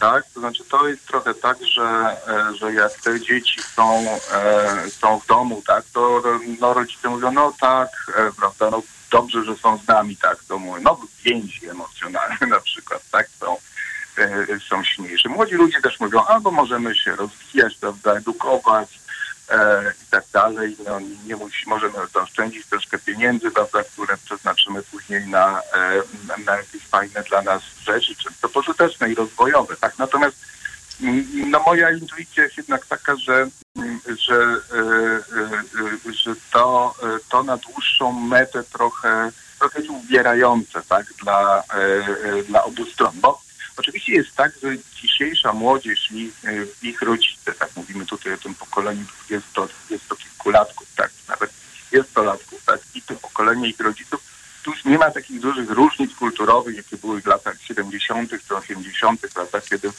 Tak? 0.00 0.24
To 0.34 0.40
znaczy 0.40 0.64
to 0.64 0.88
jest 0.88 1.06
trochę 1.06 1.34
tak, 1.34 1.58
że, 1.66 2.16
że 2.54 2.72
jak 2.72 2.92
te 2.92 3.20
dzieci 3.20 3.60
są, 3.74 4.18
są 4.88 5.20
w 5.20 5.26
domu, 5.26 5.62
tak, 5.66 5.84
to 5.92 6.22
no, 6.60 6.74
rodzice 6.74 7.08
mówią, 7.08 7.32
no 7.32 7.52
tak, 7.60 7.88
prawda, 8.36 8.70
no 8.70 8.82
dobrze, 9.10 9.44
że 9.44 9.56
są 9.56 9.78
z 9.78 9.88
nami, 9.88 10.16
tak, 10.16 10.44
to 10.48 10.60
no 10.82 11.00
więzi 11.24 11.68
emocjonalne 11.68 12.46
na 12.56 12.60
przykład, 12.60 13.02
tak, 13.10 13.28
są, 13.40 13.56
są 14.68 14.84
silniejsze. 14.84 15.28
Młodzi 15.28 15.54
ludzie 15.54 15.80
też 15.80 16.00
mówią, 16.00 16.24
albo 16.24 16.50
możemy 16.50 16.94
się 16.94 17.16
rozwijać, 17.16 17.76
prawda, 17.76 18.12
edukować, 18.12 19.00
e, 19.48 19.92
i 20.02 20.10
tak 20.10 20.24
dalej. 20.32 20.76
No, 20.86 21.00
nie 21.26 21.36
musi, 21.36 21.68
możemy 21.68 21.94
zaoszczędzić 22.14 22.66
troszkę 22.66 22.98
pieniędzy, 22.98 23.50
prawda, 23.50 23.82
które 23.82 24.16
przeznaczymy 24.24 24.82
później 24.82 25.26
na, 25.26 25.60
e, 25.60 26.02
na 26.44 26.56
jakieś 26.56 26.82
fajne 26.82 27.22
dla 27.22 27.42
nas 27.42 27.62
rzeczy, 27.82 28.16
często 28.16 28.48
pożyteczne 28.48 29.10
i 29.10 29.14
rozwojowe. 29.14 29.76
Tak? 29.76 29.98
Natomiast 29.98 30.36
no, 31.50 31.60
moja 31.66 31.90
intuicja 31.90 32.44
jest 32.44 32.56
jednak 32.56 32.86
taka, 32.86 33.16
że, 33.16 33.48
że, 34.18 34.60
e, 36.04 36.12
że 36.12 36.34
to, 36.52 36.94
to 37.28 37.42
na 37.42 37.56
dłuższą 37.56 38.12
metę 38.12 38.64
trochę, 38.64 39.30
trochę 39.58 39.78
jest 39.78 39.90
ubierające 39.90 40.82
tak, 40.88 41.06
dla, 41.22 41.62
dla 42.48 42.64
obu 42.64 42.86
stron. 42.86 43.12
Bo 43.14 43.45
Oczywiście 43.76 44.12
jest 44.12 44.34
tak, 44.34 44.52
że 44.62 44.68
dzisiejsza 45.02 45.52
młodzież 45.52 46.12
i 46.12 46.32
ich 46.82 47.02
rodzice, 47.02 47.52
tak 47.52 47.76
mówimy 47.76 48.06
tutaj 48.06 48.32
o 48.32 48.36
tym 48.36 48.54
pokoleniu 48.54 49.04
20, 49.28 49.62
kilkulatków, 50.18 50.88
tak, 50.96 51.10
nawet 51.28 51.50
20-latków, 51.92 52.64
tak, 52.66 52.80
i 52.94 53.02
to 53.02 53.14
pokolenie 53.14 53.68
ich 53.68 53.80
rodziców, 53.80 54.20
tu 54.66 54.70
już 54.70 54.84
nie 54.84 54.98
ma 54.98 55.10
takich 55.10 55.40
dużych 55.40 55.70
różnic 55.70 56.14
kulturowych, 56.14 56.76
jakie 56.76 56.96
były 56.96 57.22
w 57.22 57.26
latach 57.26 57.62
70. 57.62 58.30
czy 58.48 58.56
80., 58.56 59.20
prawda, 59.34 59.60
kiedy, 59.60 59.90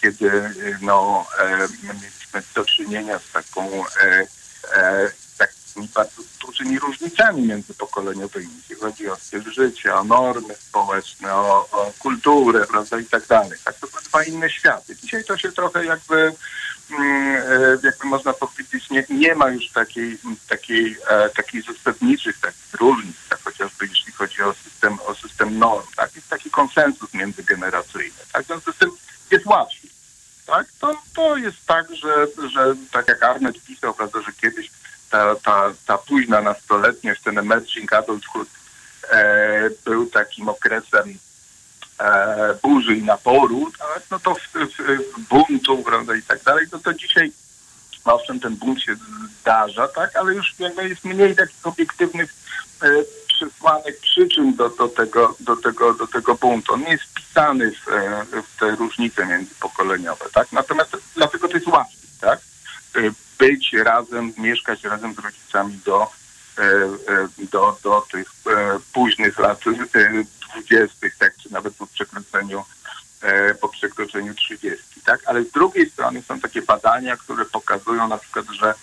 kiedy 0.00 0.54
no, 0.80 1.26
e, 1.38 1.68
mieliśmy 1.82 2.42
do 2.54 2.64
czynienia 2.64 3.18
z 3.18 3.32
taką 3.32 3.86
e, 3.86 4.26
e, 4.74 5.10
bardzo 5.82 6.22
dużymi 6.46 6.78
różnicami 6.78 7.42
międzypokoleniowymi, 7.42 8.48
jeśli 8.56 8.76
chodzi 8.76 9.08
o 9.08 9.16
styl 9.16 9.52
życia, 9.52 10.00
o 10.00 10.04
normy 10.04 10.54
społeczne, 10.54 11.34
o, 11.34 11.68
o 11.72 11.92
kulturę, 11.98 12.66
prawda, 12.66 13.00
i 13.00 13.04
tak 13.04 13.26
dalej. 13.26 13.58
Tak, 13.64 13.74
to 13.74 13.86
były 13.86 14.02
dwa 14.02 14.24
inne 14.24 14.50
światy. 14.50 14.96
Dzisiaj 14.96 15.24
to 15.24 15.38
się 15.38 15.52
trochę 15.52 15.84
jakby, 15.84 16.32
mm, 16.90 17.42
jakby 17.82 18.04
można 18.04 18.32
powiedzieć, 18.32 18.90
nie, 18.90 19.04
nie 19.08 19.34
ma 19.34 19.50
już 19.50 19.70
takiej, 19.70 20.18
takiej, 20.48 20.96
e, 21.08 21.30
takiej 21.30 21.62
zasadniczych 21.62 22.40
takich 22.40 22.74
różnic, 22.74 23.16
tak 23.28 23.42
chociażby 23.42 23.86
jeśli 23.86 24.12
chodzi 24.12 24.42
o 24.42 24.54
system, 24.54 24.98
o 25.06 25.14
system 25.14 25.58
norm, 25.58 25.86
tak, 25.96 26.16
jest 26.16 26.28
taki 26.28 26.50
konsensus 26.50 27.14
międzygeneracyjny, 27.14 28.18
tak, 28.32 28.44
w 28.44 28.46
związku 28.46 28.72
z 28.72 28.76
tym 28.76 28.90
jest 29.30 29.46
łatwiej. 29.46 29.90
Tak? 30.46 30.66
To, 30.80 31.02
to 31.14 31.36
jest 31.36 31.66
tak, 31.66 31.96
że, 31.96 32.26
że 32.48 32.74
tak 32.92 33.08
jak 33.08 33.22
Arnett 33.22 33.64
pisał, 33.64 33.94
prawda, 33.94 34.22
że 34.22 34.32
kiedyś 34.32 34.70
ta, 35.10 35.34
ta, 35.34 35.72
ta 35.86 35.98
późna 35.98 36.40
nastoletniość, 36.40 37.22
ten 37.22 37.38
emerging 37.38 37.92
adulthood 37.92 38.48
e, 39.10 39.70
był 39.84 40.06
takim 40.06 40.48
okresem 40.48 41.18
e, 41.98 42.58
burzy 42.62 42.96
i 42.96 43.02
naporu, 43.02 43.72
tak? 43.78 44.02
no 44.10 44.18
to 44.18 44.34
w, 44.34 44.40
w, 44.40 44.76
w 45.16 45.20
buntu, 45.28 45.82
prawda, 45.82 46.16
i 46.16 46.22
tak 46.22 46.42
dalej, 46.42 46.66
no 46.72 46.78
to 46.78 46.94
dzisiaj 46.94 47.32
owszem, 48.12 48.40
ten 48.40 48.56
bunt 48.56 48.82
się 48.82 48.96
zdarza, 49.40 49.88
tak, 49.88 50.16
ale 50.16 50.34
już 50.34 50.54
jakby 50.58 50.88
jest 50.88 51.04
mniej 51.04 51.36
takich 51.36 51.66
obiektywnych 51.66 52.34
e, 52.82 52.88
przesłanek 53.26 54.00
przyczyn 54.00 54.56
do, 54.56 54.68
do, 54.68 54.88
tego, 54.88 55.36
do, 55.40 55.56
tego, 55.56 55.94
do 55.94 56.06
tego 56.06 56.34
buntu. 56.34 56.74
On 56.74 56.80
nie 56.80 56.90
jest 56.90 57.04
wpisany 57.04 57.72
w, 57.72 57.88
e, 57.88 58.24
w 58.42 58.58
te 58.60 58.70
różnice 58.70 59.26
międzypokoleniowe, 59.26 60.24
tak, 60.34 60.52
natomiast 60.52 60.96
dlatego 61.14 61.48
to 61.48 61.54
jest 61.54 61.66
łatwiej, 61.66 62.10
tak, 62.20 62.40
e, 62.96 63.00
być 63.38 63.72
razem, 63.72 64.32
mieszkać 64.38 64.84
razem 64.84 65.14
z 65.14 65.18
rodzicami 65.18 65.80
do, 65.84 66.10
e, 66.58 66.62
e, 66.62 67.28
do, 67.52 67.78
do 67.82 68.06
tych 68.12 68.28
e, 68.46 68.78
późnych 68.92 69.38
lat 69.38 69.60
dwudziestych, 70.50 71.16
tak, 71.16 71.36
czy 71.36 71.52
nawet 71.52 71.74
po 71.74 71.86
przekroczeniu 71.86 72.64
po 73.60 73.68
przekroczeniu 73.68 74.34
30, 74.34 75.00
tak? 75.04 75.20
Ale 75.26 75.44
z 75.44 75.50
drugiej 75.50 75.90
strony 75.90 76.22
są 76.22 76.40
takie 76.40 76.62
badania, 76.62 77.16
które 77.16 77.44
pokazują 77.44 78.08
na 78.08 78.18
przykład, 78.18 78.46
że 78.46 78.74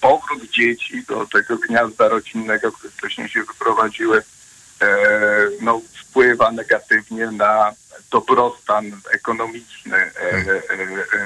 powrót 0.00 0.50
dzieci 0.50 1.04
do 1.08 1.26
tego 1.26 1.56
gniazda 1.56 2.08
rodzinnego, 2.08 2.72
które 2.72 2.92
wcześniej 2.92 3.28
się 3.28 3.42
wyprowadziły, 3.42 4.22
no, 5.60 5.80
wpływa 5.94 6.52
negatywnie 6.52 7.26
na 7.30 7.72
dobrostan 8.10 9.00
ekonomiczny 9.10 10.10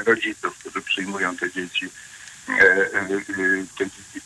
rodziców, 0.06 0.58
którzy 0.58 0.80
przyjmują 0.80 1.36
te 1.36 1.52
dzieci 1.52 1.90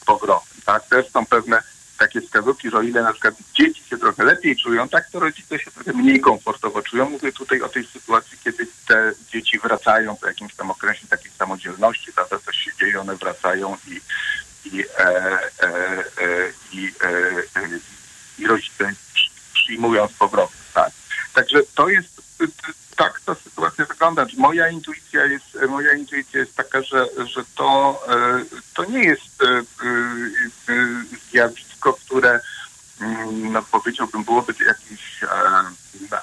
powrotem. 0.07 0.61
Tak? 0.65 0.89
Też 0.89 1.11
są 1.11 1.27
pewne 1.27 1.63
takie 1.99 2.21
wskazówki, 2.21 2.71
że 2.71 2.79
o 2.79 2.83
ile 2.83 3.03
na 3.03 3.13
przykład 3.13 3.35
dzieci 3.55 3.85
się 3.85 3.99
trochę 3.99 4.25
lepiej 4.25 4.57
czują, 4.57 4.89
tak 4.89 5.11
to 5.11 5.21
rodzice 5.21 5.59
się 5.59 5.71
trochę 5.71 5.93
mniej 5.93 6.21
komfortowo 6.21 6.83
czują. 6.83 7.11
Mówię 7.11 7.33
tutaj 7.33 7.61
o 7.61 7.69
tej 7.69 7.87
sytuacji, 7.87 8.39
kiedy 8.45 8.67
te 8.89 9.13
dzieci 9.33 9.59
wracają 9.59 10.17
po 10.17 10.27
jakimś 10.27 10.55
tam 10.55 10.71
okresie 10.71 11.07
takiej 11.07 11.31
samodzielności, 11.39 12.13
prawda, 12.13 12.39
coś 12.39 12.57
się 12.57 12.71
dzieje, 12.81 13.01
one 13.01 13.17
wracają 13.17 13.77
i, 13.87 14.01
i, 14.69 14.85
e, 14.99 15.07
e, 15.07 15.39
e, 15.63 16.53
i, 16.73 16.93
e, 17.05 17.69
i 18.39 18.47
rodzice 18.47 18.93
przyjmują 19.55 20.09
z 20.09 20.13
powrotem. 20.13 20.57
Tak? 20.75 20.93
Także 21.35 21.59
to 21.75 21.89
jest 21.89 22.23
tak 22.97 23.21
ta 23.21 23.35
sytuacja 23.35 23.85
wygląda. 23.85 24.27
Moja 24.37 24.69
intuicja 24.69 25.25
jest, 25.25 25.59
moja 25.69 25.93
intuicja 25.93 26.41
jest 26.41 26.57
taka, 26.57 26.83
że, 26.83 27.07
że 27.27 27.45
to, 27.55 28.01
e, 28.09 28.45
to 28.75 28.85
nie 28.85 29.05
jest 29.05 29.43
e, 29.43 29.47
e, 29.49 29.65
zjawisko, 31.31 31.93
które 31.93 32.41
mm, 33.01 33.53
no 33.53 33.63
powiedziałbym 33.63 34.25
byłoby 34.25 34.55
jakieś 34.67 35.21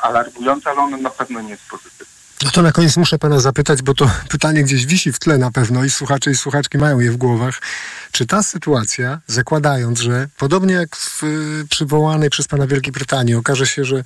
alarmujące, 0.01 0.69
ale 0.69 0.79
ono 0.79 0.97
na 0.97 1.09
pewno 1.09 1.41
nie 1.41 1.49
jest 1.49 1.69
pozytywne. 1.69 2.18
No 2.43 2.51
to 2.51 2.61
na 2.61 2.71
koniec 2.71 2.97
muszę 2.97 3.19
pana 3.19 3.39
zapytać, 3.39 3.81
bo 3.81 3.93
to 3.93 4.11
pytanie 4.29 4.63
gdzieś 4.63 4.85
wisi 4.85 5.11
w 5.11 5.19
tle 5.19 5.37
na 5.37 5.51
pewno 5.51 5.83
i 5.83 5.89
słuchacze 5.89 6.31
i 6.31 6.35
słuchaczki 6.35 6.77
mają 6.77 6.99
je 6.99 7.11
w 7.11 7.17
głowach. 7.17 7.61
Czy 8.11 8.25
ta 8.25 8.43
sytuacja, 8.43 9.19
zakładając, 9.27 9.99
że 9.99 10.27
podobnie 10.37 10.73
jak 10.73 10.95
w 10.95 11.21
przywołanej 11.69 12.29
przez 12.29 12.47
pana 12.47 12.67
Wielkiej 12.67 12.93
Brytanii, 12.93 13.35
okaże 13.35 13.67
się, 13.67 13.85
że 13.85 14.03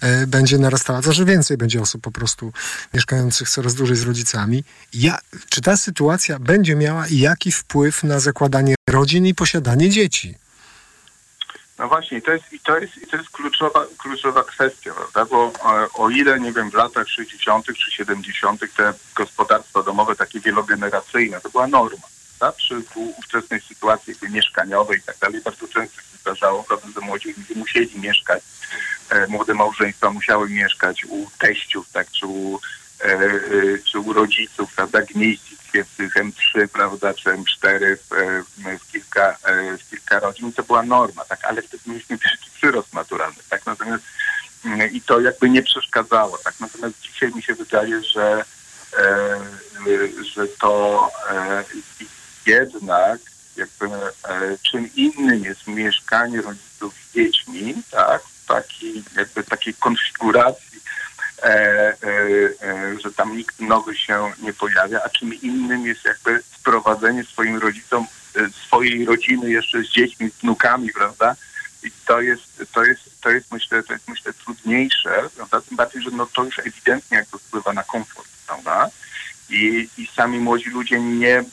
e, 0.00 0.26
będzie 0.26 0.58
narastała, 0.58 1.02
to 1.02 1.12
że 1.12 1.24
więcej 1.24 1.56
będzie 1.56 1.80
osób 1.80 2.02
po 2.02 2.10
prostu 2.10 2.52
mieszkających 2.94 3.50
coraz 3.50 3.74
dłużej 3.74 3.96
z 3.96 4.02
rodzicami, 4.02 4.64
ja, 4.92 5.18
czy 5.48 5.60
ta 5.60 5.76
sytuacja 5.76 6.38
będzie 6.38 6.76
miała 6.76 7.04
jaki 7.10 7.52
wpływ 7.52 8.02
na 8.02 8.20
zakładanie 8.20 8.74
rodzin 8.88 9.26
i 9.26 9.34
posiadanie 9.34 9.90
dzieci? 9.90 10.34
No 11.80 11.88
właśnie, 11.88 12.18
i 12.18 12.22
to 12.22 12.32
jest, 12.32 12.52
i 12.52 12.60
to 12.60 12.78
jest, 12.78 12.96
i 12.96 13.06
to 13.06 13.16
jest 13.16 13.30
kluczowa, 13.30 13.86
kluczowa 13.98 14.44
kwestia, 14.44 14.94
prawda? 14.94 15.24
Bo 15.24 15.52
o, 15.62 15.84
e, 15.84 15.88
o 15.94 16.10
ile, 16.10 16.40
nie 16.40 16.52
wiem, 16.52 16.70
w 16.70 16.74
latach 16.74 17.08
60. 17.08 17.66
czy 17.66 17.92
70. 17.92 18.60
te 18.76 18.92
gospodarstwa 19.14 19.82
domowe 19.82 20.16
takie 20.16 20.40
wielogeneracyjne, 20.40 21.40
to 21.40 21.50
była 21.50 21.66
norma, 21.66 22.06
tak? 22.38 22.54
Przy 22.54 22.82
ówczesnej 22.94 23.60
sytuacji 23.60 24.14
mieszkaniowej 24.30 24.98
i 24.98 25.02
tak 25.02 25.18
dalej, 25.18 25.40
bardzo 25.40 25.68
często 25.68 26.00
się 26.00 26.16
zdarzało, 26.20 26.64
prawda, 26.64 26.88
że 26.94 27.00
młodzi 27.00 27.34
ludzie 27.38 27.54
musieli 27.54 28.00
mieszkać, 28.00 28.42
e, 29.10 29.26
młode 29.26 29.54
małżeństwa 29.54 30.10
musiały 30.10 30.48
mieszkać 30.48 31.04
u 31.04 31.26
teściów, 31.38 31.90
tak, 31.92 32.10
czy 32.10 32.26
u, 32.26 32.60
e, 33.00 33.04
e, 33.04 33.30
czy 33.90 33.98
u 33.98 34.12
rodziców, 34.12 34.74
prawda, 34.74 35.02
gnieździć 35.02 35.49
się 35.72 35.84
w 35.84 35.96
tych 35.96 36.14
M3, 36.14 36.68
prawda, 36.68 37.14
czy 37.14 37.30
M4 37.30 37.96
w, 37.96 38.08
w, 38.80 38.92
kilka, 38.92 39.36
w 39.78 39.90
kilka 39.90 40.20
rodzin, 40.20 40.52
to 40.52 40.62
była 40.62 40.82
norma, 40.82 41.24
tak, 41.24 41.44
ale 41.44 41.62
wtedy 41.62 41.82
mieliśmy 41.86 42.16
wielki 42.16 42.50
przyrost 42.54 42.94
naturalny, 42.94 43.38
tak, 43.48 43.66
natomiast 43.66 44.04
i 44.92 45.00
to 45.00 45.20
jakby 45.20 45.50
nie 45.50 45.62
przeszkadzało, 45.62 46.38
tak, 46.38 46.54
natomiast 46.60 47.00
dzisiaj 47.00 47.34
mi 47.34 47.42
się 47.42 47.54
wydaje, 47.54 48.02
że 48.02 48.44
że 50.34 50.46
to 50.48 51.10
jednak 52.46 53.20
jakby 53.56 53.88
czym 54.62 54.94
innym 54.94 55.44
jest 55.44 55.66
mieszkanie 55.66 56.42
rodziców 56.42 56.94
z 56.94 57.14
dziećmi, 57.14 57.74
tak, 57.90 58.22
taki, 58.48 59.04
jakby 59.16 59.44
takiej 59.44 59.74
konfiguracji, 59.74 60.78
e, 60.78 60.80
e, 60.80 60.86
e, 60.86 60.89
że 63.04 63.12
tam 63.16 63.36
nikt 63.36 63.60
nowy 63.60 63.96
się 63.96 64.32
nie 64.42 64.52
pojawia, 64.52 65.02
a 65.04 65.08
czym 65.08 65.34
innym 65.34 65.86
jest 65.86 66.04
jakby 66.04 66.42
sprowadzenie 66.60 67.24
swoim 67.24 67.56
rodzicom 67.56 68.06
e, 68.36 68.40
swojej 68.66 69.04
rodziny 69.04 69.50
jeszcze 69.50 69.82
z 69.82 69.88
dziećmi, 69.88 70.30
z 70.30 70.40
wnukami, 70.42 70.90
prawda? 70.92 71.36
I 71.82 71.90
to 72.06 72.20
jest, 72.20 72.64
to 72.72 72.84
jest, 72.84 73.20
to 73.20 73.30
jest 73.30 73.52
myślę, 73.52 73.82
to 73.82 73.92
jest 73.92 74.08
myślę 74.08 74.32
trudniejsze, 74.32 75.22
prawda? 75.36 75.60
Tym 75.60 75.76
bardziej, 75.76 76.02
że 76.02 76.10
no 76.10 76.26
to 76.26 76.44
już 76.44 76.58
ewidentnie 76.58 77.16
jakby 77.16 77.38
wpływa 77.38 77.72
na 77.72 77.82
komfort, 77.82 78.28
prawda? 78.46 78.90
I, 79.50 79.88
i 79.98 80.06
sami 80.16 80.38
młodzi 80.38 80.70
ludzie 80.70 81.00
nie, 81.00 81.44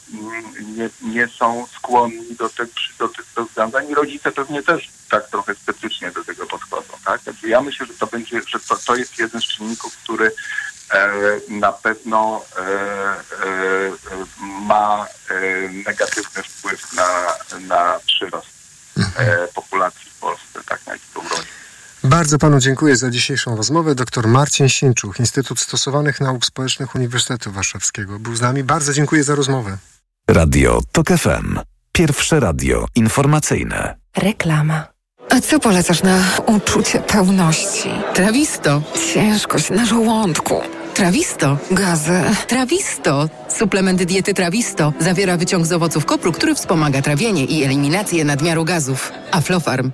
nie, 0.76 0.90
nie 1.02 1.28
są 1.28 1.68
skłonni 1.76 2.36
do 2.36 2.50
tych, 2.50 2.70
do 3.00 3.08
tych 3.08 3.26
rozwiązań 3.36 3.90
i 3.90 3.96
rodzice 3.96 4.32
pewnie 4.32 4.64
też 4.64 4.90
tak 5.10 5.30
trochę 5.30 5.56
sceptycznie 5.56 6.12
do 6.12 6.24
tego 6.24 6.46
podchodzą. 6.46 6.94
Tak? 7.06 7.22
Także 7.22 7.48
ja 7.48 7.62
myślę, 7.62 7.86
że 7.86 7.94
to 7.94 8.08
będzie, 8.08 8.42
że 8.48 8.60
to, 8.60 8.76
to 8.86 8.96
jest 8.96 9.20
jeden 9.20 9.42
z 9.42 9.46
czynników, 9.46 9.98
który 9.98 10.32
e, 10.92 11.12
na 11.50 11.72
pewno 11.72 12.46
e, 12.58 12.62
e, 12.62 13.22
ma 14.42 15.08
e, 15.30 15.70
negatywny 15.70 16.44
wpływ 16.44 16.94
na, 16.94 17.36
na 17.60 18.00
przyrost 18.06 18.48
e, 19.18 19.48
populacji 19.48 20.12
w 20.12 20.20
Polsce, 20.20 20.60
tak 20.66 20.82
jak 20.88 21.00
to 21.14 21.20
urodzi. 21.20 21.57
Bardzo 22.08 22.38
panu 22.38 22.60
dziękuję 22.60 22.96
za 22.96 23.10
dzisiejszą 23.10 23.56
rozmowę. 23.56 23.96
Dr 23.96 24.28
Marcin 24.28 24.70
Sińczuch, 24.70 25.20
Instytut 25.20 25.60
Stosowanych 25.60 26.22
Nauk 26.22 26.46
Społecznych 26.46 26.96
Uniwersytetu 26.96 27.52
Warszawskiego. 27.52 28.20
Był 28.20 28.36
z 28.36 28.42
nami. 28.42 28.64
Bardzo 28.64 28.94
dziękuję 28.94 29.24
za 29.24 29.36
rozmowę. 29.36 29.78
Radio 30.28 30.82
TOK 30.92 31.08
FM. 31.08 31.60
Pierwsze 31.92 32.40
radio 32.40 32.86
informacyjne. 32.96 33.96
Reklama. 34.18 34.88
A 35.30 35.42
co 35.42 35.60
polecasz 35.60 36.04
na 36.04 36.24
uczucie 36.46 37.00
pełności? 37.00 37.90
Trawisto. 38.14 38.82
Ciężkość 39.14 39.70
na 39.70 39.86
żołądku. 39.86 40.62
Trawisto. 40.94 41.58
Gazy. 41.72 42.22
Trawisto. 42.48 43.30
Suplement 43.50 44.04
diety 44.04 44.34
Trawisto 44.34 44.94
zawiera 45.00 45.38
wyciąg 45.38 45.66
z 45.66 45.72
owoców 45.72 46.06
kopru, 46.06 46.32
który 46.32 46.56
wspomaga 46.56 47.02
trawienie 47.02 47.46
i 47.46 47.64
eliminację 47.64 48.26
nadmiaru 48.26 48.66
gazów. 48.66 49.12
Aflofarm. 49.32 49.92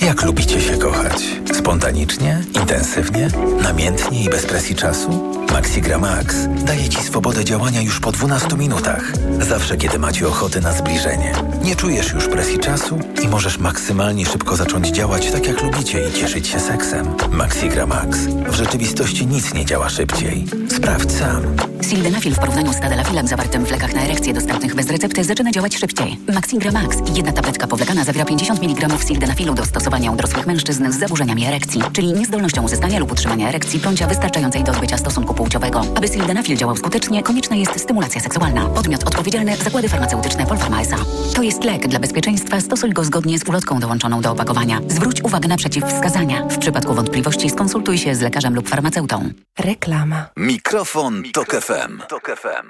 Jak 0.00 0.22
lubicie 0.22 0.60
się 0.60 0.78
kochać? 0.78 1.24
Spontanicznie, 1.52 2.44
intensywnie, 2.54 3.28
namiętnie 3.62 4.24
i 4.24 4.28
bez 4.28 4.46
presji 4.46 4.74
czasu? 4.74 5.32
Maxigra 5.56 5.98
Max 5.98 6.36
daje 6.64 6.88
Ci 6.88 7.02
swobodę 7.02 7.44
działania 7.44 7.82
już 7.82 8.00
po 8.00 8.12
12 8.12 8.56
minutach. 8.56 9.12
Zawsze, 9.40 9.76
kiedy 9.76 9.98
macie 9.98 10.28
ochotę 10.28 10.60
na 10.60 10.72
zbliżenie. 10.72 11.32
Nie 11.62 11.76
czujesz 11.76 12.12
już 12.12 12.28
presji 12.28 12.58
czasu 12.58 12.98
i 13.22 13.28
możesz 13.28 13.58
maksymalnie 13.58 14.26
szybko 14.26 14.56
zacząć 14.56 14.88
działać 14.88 15.30
tak, 15.30 15.46
jak 15.46 15.62
lubicie 15.62 16.08
i 16.08 16.12
cieszyć 16.12 16.48
się 16.48 16.60
seksem. 16.60 17.06
Maxigra 17.30 17.86
Max. 17.86 18.18
W 18.48 18.54
rzeczywistości 18.54 19.26
nic 19.26 19.54
nie 19.54 19.64
działa 19.64 19.88
szybciej. 19.88 20.46
Sprawdź 20.76 21.12
sam. 21.12 21.42
Sildenafil 21.82 22.34
w 22.34 22.38
porównaniu 22.38 22.72
z 22.72 22.80
tadalafilem 22.80 23.28
zawartym 23.28 23.66
w 23.66 23.70
lekach 23.70 23.94
na 23.94 24.02
erekcję 24.02 24.34
dostępnych 24.34 24.74
bez 24.74 24.90
recepty 24.90 25.24
zaczyna 25.24 25.52
działać 25.52 25.76
szybciej. 25.76 26.18
Maxigra 26.34 26.72
Max. 26.72 26.96
Jedna 27.14 27.32
tabletka 27.32 27.66
powlekana 27.66 28.04
zawiera 28.04 28.24
50 28.24 28.62
mg 28.62 28.98
sildenafilu 29.06 29.54
do 29.54 29.64
stosowania 29.64 30.12
u 30.12 30.16
dorosłych 30.16 30.46
mężczyzn 30.46 30.92
z 30.92 30.98
zaburzeniami 30.98 31.46
erekcji, 31.46 31.82
czyli 31.92 32.12
niezdolnością 32.12 32.64
uzyskania 32.64 32.98
lub 32.98 33.12
utrzymania 33.12 33.48
erekcji 33.48 33.80
bądź 33.80 34.04
wystarczającej 34.04 34.64
do 34.64 34.72
odbycia 34.72 34.98
stosunku 34.98 35.34
płciowego. 35.46 35.82
Aby 35.94 36.08
sildenafil 36.08 36.56
działał 36.56 36.76
skutecznie, 36.76 37.22
konieczna 37.22 37.56
jest 37.56 37.80
stymulacja 37.80 38.20
seksualna. 38.20 38.66
Podmiot 38.66 39.04
odpowiedzialny 39.04 39.56
Zakłady 39.56 39.88
Farmaceutyczne 39.88 40.46
Polpharma 40.46 40.80
S.A. 40.80 40.96
To 41.34 41.42
jest 41.42 41.64
lek. 41.64 41.88
Dla 41.88 41.98
bezpieczeństwa 41.98 42.60
stosuj 42.60 42.90
go 42.92 43.04
zgodnie 43.04 43.38
z 43.38 43.48
ulotką 43.48 43.80
dołączoną 43.80 44.20
do 44.20 44.30
opakowania. 44.30 44.80
Zwróć 44.88 45.22
uwagę 45.22 45.48
na 45.48 45.56
przeciwwskazania. 45.56 46.46
W 46.46 46.58
przypadku 46.58 46.94
wątpliwości 46.94 47.50
skonsultuj 47.50 47.98
się 47.98 48.14
z 48.14 48.20
lekarzem 48.20 48.54
lub 48.54 48.68
farmaceutą. 48.68 49.30
Reklama. 49.58 50.26
Mikrofon, 50.36 51.22
Tok 51.32 51.52
FM. 51.52 52.02
Tok 52.08 52.36
FM. 52.36 52.66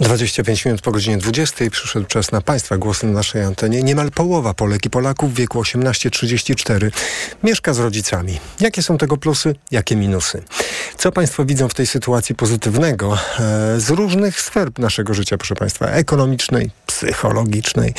25 0.00 0.64
minut 0.64 0.80
po 0.80 0.92
godzinie 0.92 1.18
20 1.18 1.70
przyszedł 1.70 2.06
czas 2.06 2.32
na 2.32 2.40
Państwa 2.40 2.78
głosy 2.78 3.06
na 3.06 3.12
naszej 3.12 3.42
antenie. 3.42 3.82
Niemal 3.82 4.10
połowa 4.10 4.54
Polek 4.54 4.86
i 4.86 4.90
Polaków 4.90 5.32
w 5.32 5.36
wieku 5.36 5.62
18-34 5.62 6.90
mieszka 7.42 7.74
z 7.74 7.78
rodzicami. 7.78 8.40
Jakie 8.60 8.82
są 8.82 8.98
tego 8.98 9.16
plusy, 9.16 9.54
jakie 9.70 9.96
minusy? 9.96 10.42
Co 10.98 11.12
Państwo 11.12 11.44
widzą 11.44 11.68
w 11.68 11.74
tej 11.74 11.85
sytuacji 11.86 12.34
pozytywnego 12.34 13.14
e, 13.14 13.80
z 13.80 13.90
różnych 13.90 14.40
sfer 14.40 14.78
naszego 14.78 15.14
życia, 15.14 15.38
proszę 15.38 15.54
Państwa, 15.54 15.86
ekonomicznej, 15.86 16.70
psychologicznej? 16.86 17.94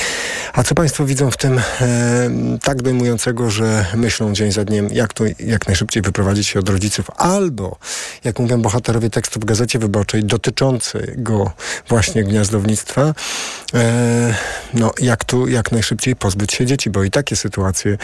A 0.52 0.62
co 0.62 0.74
Państwo 0.74 1.04
widzą 1.04 1.30
w 1.30 1.36
tym 1.36 1.58
e, 1.58 1.62
tak 2.62 2.82
dojmującego, 2.82 3.50
że 3.50 3.86
myślą 3.94 4.32
dzień 4.32 4.52
za 4.52 4.64
dniem, 4.64 4.88
jak 4.92 5.12
to 5.12 5.24
jak 5.40 5.66
najszybciej 5.66 6.02
wyprowadzić 6.02 6.48
się 6.48 6.58
od 6.58 6.68
rodziców, 6.68 7.10
albo, 7.16 7.78
jak 8.24 8.38
mówią 8.38 8.62
bohaterowie 8.62 9.10
tekstu 9.10 9.40
w 9.40 9.44
Gazecie 9.44 9.78
Wyborczej 9.78 10.24
dotyczącego 10.24 11.52
właśnie 11.88 12.24
gniazdownictwa, 12.24 13.14
e, 13.74 14.34
no 14.74 14.92
jak 15.00 15.24
tu 15.24 15.48
jak 15.48 15.72
najszybciej 15.72 16.16
pozbyć 16.16 16.52
się 16.52 16.66
dzieci, 16.66 16.90
bo 16.90 17.04
i 17.04 17.10
takie 17.10 17.36
sytuacje 17.36 17.98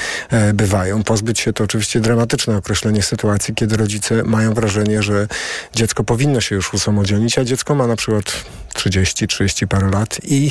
bywają. 0.54 1.02
Pozbyć 1.02 1.40
się 1.40 1.52
to 1.52 1.64
oczywiście 1.64 2.00
dramatyczne 2.00 2.56
określenie 2.56 3.02
sytuacji, 3.02 3.54
kiedy 3.54 3.76
rodzice 3.76 4.22
mają 4.22 4.54
wrażenie, 4.54 5.02
że 5.02 5.28
dziecko 5.74 6.04
powinno 6.04 6.40
się 6.40 6.54
już 6.54 6.74
usamodzielnić, 6.74 7.38
a 7.38 7.44
dziecko 7.44 7.74
ma 7.74 7.86
na 7.86 7.96
przykład 7.96 8.44
30, 8.74 9.26
30 9.26 9.66
parę 9.66 9.90
lat 9.90 10.20
i 10.24 10.50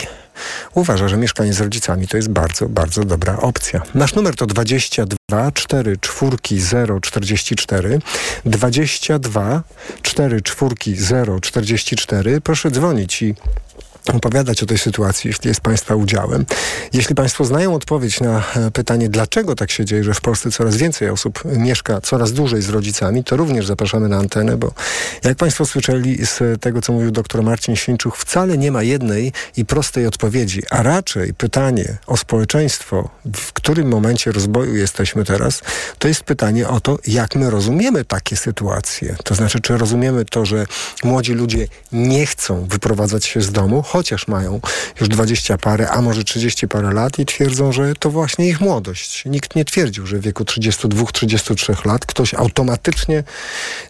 uważa, 0.74 1.08
że 1.08 1.18
mieszkanie 1.18 1.54
z 1.54 1.62
rodzicami 1.62 2.08
to 2.08 2.18
jest 2.18 2.30
bardzo, 2.30 2.70
bardzo 2.70 3.04
dobra 3.04 3.38
opcja. 3.38 3.82
Nasz 3.96 4.16
numer 4.16 4.36
to 4.36 4.46
22 4.46 5.52
4 5.52 5.98
4 5.98 6.38
0 6.60 7.00
44 7.00 8.00
22 8.46 9.64
4 10.02 10.42
4 10.42 10.76
0 10.96 11.40
44 11.40 12.42
proszę 12.42 12.72
dzwonić 12.72 13.22
i 13.22 13.36
opowiadać 14.14 14.64
o 14.64 14.66
tej 14.66 14.78
sytuacji, 14.78 15.28
jeśli 15.28 15.48
jest 15.48 15.62
Państwa 15.62 15.96
udziałem. 15.96 16.46
Jeśli 16.94 17.16
Państwo 17.16 17.46
znają 17.46 17.76
odpowiedź 17.76 18.20
na 18.20 18.44
e, 18.56 18.72
pytanie, 18.72 19.10
dlaczego 19.10 19.56
tak 19.56 19.72
się 19.72 19.86
dzieje, 19.86 20.04
że 20.04 20.14
w 20.14 20.22
Polsce 20.22 20.52
coraz 20.52 20.78
więcej 20.78 21.10
osób 21.10 21.44
mieszka 21.46 22.02
coraz 22.02 22.34
dłużej 22.34 22.62
z 22.62 22.70
rodzicami, 22.70 23.24
to 23.24 23.38
również 23.38 23.66
zapraszamy 23.66 24.10
na 24.10 24.18
antenę, 24.18 24.58
bo 24.58 24.72
jak 25.24 25.38
Państwo 25.38 25.66
słyszeli 25.66 26.26
z 26.26 26.62
tego, 26.62 26.82
co 26.82 26.94
mówił 26.94 27.12
dr 27.12 27.44
Marcin 27.44 27.76
Świńczuch, 27.76 28.18
wcale 28.18 28.58
nie 28.58 28.72
ma 28.72 28.84
jednej 28.84 29.34
i 29.58 29.66
prostej 29.66 30.08
odpowiedzi, 30.08 30.62
a 30.70 30.84
raczej 30.84 31.34
pytanie 31.34 31.98
o 32.08 32.18
społeczeństwo, 32.18 33.10
w 33.36 33.54
którym 33.54 33.88
momencie 33.88 34.32
rozwoju 34.32 34.76
jesteśmy 34.76 35.26
teraz, 35.26 35.62
to 36.00 36.08
jest 36.08 36.24
pytanie 36.24 36.68
o 36.68 36.80
to, 36.80 37.00
jak 37.08 37.36
my 37.36 37.50
rozumiemy 37.50 38.06
takie 38.06 38.38
sytuacje. 38.38 39.16
To 39.24 39.36
znaczy, 39.36 39.60
czy 39.60 39.78
rozumiemy 39.78 40.26
to, 40.26 40.46
że 40.46 40.66
młodzi 41.04 41.34
ludzie 41.34 41.68
nie 41.92 42.26
chcą 42.26 42.66
wyprowadzać 42.66 43.26
się 43.26 43.42
z 43.42 43.52
domu, 43.52 43.84
chociaż 43.94 44.28
mają 44.28 44.62
już 45.00 45.10
20 45.10 45.58
parę, 45.58 45.90
a 45.90 46.02
może 46.02 46.24
30 46.24 46.68
parę 46.68 46.94
lat 46.94 47.20
i 47.20 47.26
twierdzą, 47.26 47.72
że 47.72 47.94
to 47.96 48.10
właśnie 48.10 48.48
ich 48.48 48.62
młodość. 48.62 49.26
Nikt 49.26 49.56
nie 49.56 49.66
twierdził, 49.66 50.08
że 50.08 50.18
w 50.18 50.22
wieku 50.22 50.44
32-33 50.44 51.86
lat 51.86 52.06
ktoś 52.06 52.34
automatycznie, 52.34 53.24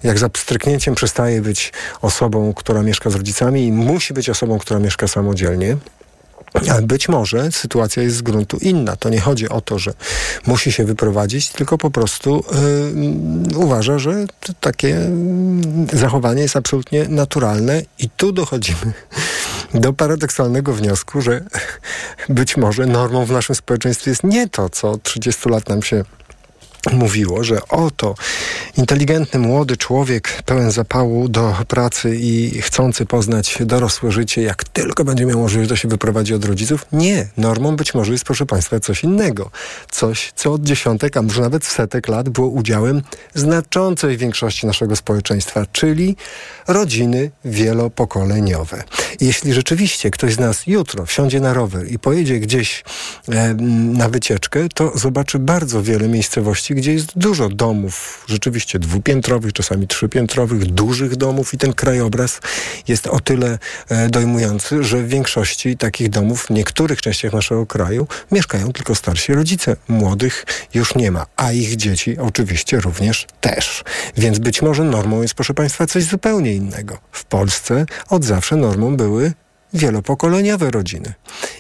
jak 0.04 0.20
za 0.20 0.30
pstryknięciem 0.30 0.96
przestaje 0.96 1.42
być 1.42 1.74
osobą, 2.02 2.54
która 2.54 2.82
mieszka 2.82 3.10
z 3.10 3.16
rodzicami 3.16 3.66
i 3.68 3.72
musi 3.72 4.14
być 4.14 4.30
osobą, 4.30 4.60
która 4.60 4.80
mieszka 4.80 5.08
samodzielnie. 5.08 5.78
Ale 6.70 6.82
być 6.82 7.10
może 7.10 7.52
sytuacja 7.52 8.04
jest 8.04 8.16
z 8.16 8.22
gruntu 8.22 8.58
inna. 8.62 8.96
To 8.96 9.10
nie 9.10 9.20
chodzi 9.20 9.50
o 9.50 9.62
to, 9.62 9.80
że 9.80 9.94
musi 10.48 10.72
się 10.72 10.86
wyprowadzić, 10.86 11.50
tylko 11.50 11.78
po 11.78 11.92
prostu 11.92 12.44
yy, 13.52 13.58
uważa, 13.58 14.00
że 14.00 14.26
takie 14.62 15.10
zachowanie 15.94 16.42
jest 16.42 16.56
absolutnie 16.56 17.08
naturalne 17.08 17.82
i 18.00 18.10
tu 18.10 18.32
dochodzimy 18.32 18.94
do 19.74 19.94
paradoksalnego 19.94 20.74
wniosku, 20.74 21.22
że 21.22 21.42
być 22.30 22.58
może 22.58 22.86
normą 22.86 23.26
w 23.26 23.32
naszym 23.32 23.56
społeczeństwie 23.56 24.12
jest 24.12 24.24
nie 24.24 24.50
to, 24.50 24.70
co 24.70 24.92
od 24.92 25.04
30 25.04 25.50
lat 25.50 25.70
nam 25.70 25.84
się 25.84 26.04
mówiło, 26.92 27.44
że 27.44 27.68
oto 27.68 28.16
inteligentny, 28.78 29.40
młody 29.40 29.78
człowiek 29.78 30.44
pełen 30.46 30.72
zapału 30.72 31.30
do 31.30 31.56
pracy 31.68 32.16
i 32.16 32.62
chcący 32.62 33.06
poznać 33.06 33.58
dorosłe 33.62 34.12
życie, 34.12 34.42
jak 34.42 34.64
tylko 34.64 35.04
będzie 35.06 35.26
miał 35.26 35.40
możliwość, 35.40 35.70
to 35.70 35.76
się 35.76 35.88
wyprowadzi 35.88 36.34
od 36.34 36.46
rodziców. 36.46 36.86
Nie. 36.92 37.28
Normą 37.38 37.76
być 37.76 37.94
może 37.94 38.12
jest, 38.12 38.26
proszę 38.26 38.46
Państwa, 38.46 38.80
coś 38.80 39.04
innego. 39.04 39.52
Coś, 39.92 40.32
co 40.36 40.54
od 40.54 40.64
dziesiątek, 40.64 41.18
a 41.18 41.22
może 41.22 41.42
nawet 41.42 41.66
setek 41.66 42.08
lat 42.08 42.30
było 42.30 42.48
udziałem 42.48 43.02
znaczącej 43.34 44.18
większości 44.18 44.68
naszego 44.68 44.96
społeczeństwa, 44.96 45.66
czyli 45.72 46.16
rodziny 46.68 47.32
wielopokoleniowe. 47.46 48.84
Jeśli 49.22 49.54
rzeczywiście 49.54 50.12
ktoś 50.12 50.34
z 50.34 50.40
nas 50.40 50.68
jutro 50.68 51.06
wsiądzie 51.06 51.40
na 51.40 51.54
rower 51.54 51.92
i 51.92 52.00
pojedzie 52.00 52.40
gdzieś 52.40 52.84
e, 53.30 53.54
na 53.94 54.10
wycieczkę, 54.10 54.70
to 54.74 54.98
zobaczy 54.98 55.40
bardzo 55.40 55.84
wiele 55.84 56.08
miejscowości, 56.08 56.73
gdzie 56.74 56.94
jest 56.94 57.12
dużo 57.16 57.50
domów, 57.50 58.26
rzeczywiście 58.28 58.80
dwupiętrowych, 58.80 59.54
czasami 59.54 59.88
trzypiętrowych, 59.88 60.66
dużych 60.66 61.16
domów 61.16 61.54
i 61.54 61.58
ten 61.58 61.74
krajobraz 61.74 62.40
jest 62.88 63.08
o 63.08 63.20
tyle 63.20 63.60
e, 63.90 64.10
dojmujący, 64.10 64.84
że 64.84 64.98
w 64.98 65.08
większości 65.08 65.78
takich 65.78 66.10
domów 66.10 66.46
w 66.46 66.50
niektórych 66.50 67.02
częściach 67.02 67.34
naszego 67.34 67.66
kraju 67.66 68.08
mieszkają 68.32 68.74
tylko 68.74 68.96
starsi 68.96 69.34
rodzice. 69.34 69.76
Młodych 69.88 70.46
już 70.74 70.96
nie 70.96 71.12
ma, 71.12 71.26
a 71.36 71.52
ich 71.52 71.76
dzieci 71.76 72.18
oczywiście 72.18 72.80
również 72.80 73.28
też. 73.42 73.84
Więc 74.18 74.40
być 74.40 74.62
może 74.62 74.84
normą 74.84 75.22
jest, 75.22 75.34
proszę 75.34 75.54
Państwa, 75.54 75.88
coś 75.88 76.04
zupełnie 76.04 76.54
innego. 76.54 76.98
W 77.12 77.26
Polsce 77.26 77.86
od 78.10 78.26
zawsze 78.26 78.56
normą 78.56 78.98
były 78.98 79.34
wielopokoleniowe 79.74 80.72
rodziny. 80.72 81.14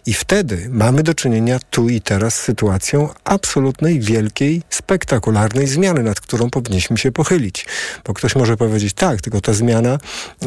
I 0.06 0.14
wtedy 0.14 0.68
mamy 0.72 1.04
do 1.04 1.14
czynienia 1.14 1.60
tu 1.70 1.90
i 1.90 2.02
teraz 2.02 2.36
z 2.36 2.42
sytuacją 2.42 3.10
absolutnej, 3.24 4.00
wielkiej, 4.00 4.62
spektakularnej 4.70 5.68
zmiany, 5.68 6.04
nad 6.04 6.20
którą 6.20 6.50
powinniśmy 6.50 6.98
się 6.98 7.12
pochylić. 7.12 7.66
Bo 8.06 8.14
ktoś 8.14 8.36
może 8.36 8.58
powiedzieć, 8.58 8.94
tak, 8.94 9.22
tylko 9.22 9.42
ta 9.42 9.54
zmiana, 9.54 9.98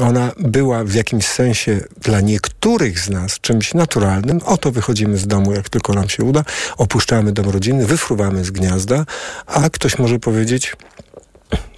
ona 0.03 0.33
była 0.39 0.85
w 0.85 0.95
jakimś 0.95 1.27
sensie 1.27 1.81
dla 2.03 2.21
niektórych 2.21 3.01
z 3.01 3.11
nas 3.11 3.41
czymś 3.41 3.75
naturalnym. 3.75 4.41
Oto 4.45 4.73
wychodzimy 4.73 5.19
z 5.19 5.27
domu, 5.27 5.53
jak 5.53 5.69
tylko 5.69 5.93
nam 5.93 6.09
się 6.09 6.25
uda, 6.25 6.45
opuszczamy 6.77 7.33
dom 7.33 7.49
rodziny, 7.49 7.87
wyfruwamy 7.87 8.45
z 8.45 8.51
gniazda, 8.51 9.05
a 9.47 9.71
ktoś 9.71 9.99
może 9.99 10.19
powiedzieć, 10.19 10.77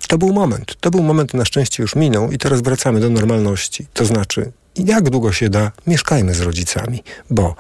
to 0.09 0.19
był 0.19 0.33
moment. 0.33 0.77
To 0.81 0.91
był 0.91 1.03
moment, 1.03 1.35
na 1.35 1.45
szczęście 1.45 1.83
już 1.83 1.97
minął 1.97 2.33
i 2.33 2.39
teraz 2.39 2.61
wracamy 2.61 3.01
do 3.01 3.11
normalności. 3.11 3.87
To 3.93 4.05
znaczy, 4.05 4.53
jak 4.79 5.11
długo 5.11 5.33
się 5.33 5.49
da, 5.49 5.73
mieszkajmy 5.87 6.35
z 6.35 6.41
rodzicami, 6.41 7.03
bo 7.31 7.55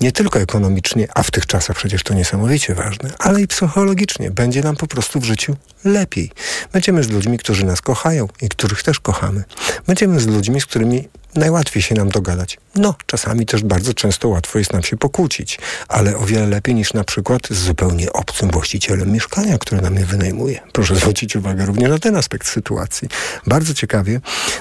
nie 0.00 0.12
tylko 0.12 0.40
ekonomicznie, 0.40 1.08
a 1.14 1.22
w 1.22 1.30
tych 1.30 1.46
czasach 1.46 1.76
przecież 1.76 2.02
to 2.02 2.14
niesamowicie 2.14 2.74
ważne, 2.74 3.10
ale 3.18 3.40
i 3.40 3.46
psychologicznie 3.46 4.30
będzie 4.30 4.62
nam 4.62 4.76
po 4.76 4.86
prostu 4.86 5.20
w 5.20 5.24
życiu 5.24 5.56
lepiej. 5.84 6.30
Będziemy 6.72 7.02
z 7.02 7.08
ludźmi, 7.08 7.38
którzy 7.38 7.66
nas 7.66 7.80
kochają 7.80 8.28
i 8.42 8.48
których 8.48 8.82
też 8.82 9.00
kochamy. 9.00 9.44
Będziemy 9.86 10.20
z 10.20 10.26
ludźmi, 10.26 10.60
z 10.60 10.66
którymi 10.66 11.08
najłatwiej 11.36 11.82
się 11.82 11.94
nam 11.94 12.08
dogadać. 12.08 12.58
No, 12.74 12.94
czasami 13.06 13.46
też 13.46 13.62
bardzo 13.62 13.94
często 13.94 14.28
łatwo 14.28 14.58
jest 14.58 14.72
nam 14.72 14.82
się 14.82 14.96
pokłócić, 14.96 15.58
ale 15.88 16.16
o 16.16 16.26
wiele 16.26 16.46
lepiej 16.46 16.74
niż 16.74 16.92
na 16.92 17.04
przykład 17.04 17.48
z 17.50 17.58
zupełnie 17.58 18.12
obcym 18.12 18.50
właścicielem 18.50 19.12
mieszkania, 19.12 19.58
które 19.58 19.80
nam 19.80 19.96
je 19.96 20.06
wynajmuje. 20.06 20.60
Proszę 20.72 20.96
zwrócić 20.96 21.36
uwagę 21.36 21.66
również 21.66 21.90
na 21.90 21.98
ten 21.98 22.16
aspekt 22.16 22.46
sytuacji. 22.48 23.08
Bardzo 23.46 23.74
ciekawie 23.74 24.20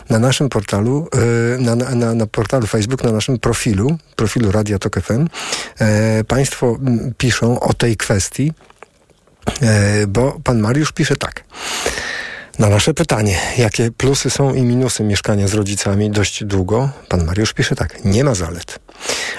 na 0.10 0.20
naszym 0.20 0.50
portalu, 0.50 1.08
na, 1.60 1.76
na, 1.76 2.14
na 2.14 2.28
portalu 2.28 2.68
Facebook, 2.68 3.04
na 3.04 3.12
naszym 3.12 3.40
profilu, 3.40 3.98
profilu 4.16 4.52
Radia 4.52 4.80
Tok 4.80 5.00
FM, 5.02 5.28
Państwo 6.28 6.78
piszą 7.18 7.60
o 7.60 7.74
tej 7.74 7.98
kwestii, 7.98 8.54
bo 10.08 10.40
pan 10.44 10.60
Mariusz 10.60 10.92
pisze 10.92 11.16
tak. 11.16 11.44
Na 12.60 12.70
nasze 12.70 12.94
pytanie, 12.94 13.38
jakie 13.58 13.92
plusy 13.92 14.30
są 14.30 14.54
i 14.54 14.62
minusy 14.62 15.04
mieszkania 15.04 15.48
z 15.48 15.54
rodzicami 15.54 16.12
dość 16.12 16.44
długo, 16.44 16.89
pan 17.10 17.26
Mariusz 17.26 17.54
pisze 17.54 17.76
tak, 17.76 18.06
nie 18.06 18.24
ma 18.24 18.36
zalet. 18.36 18.80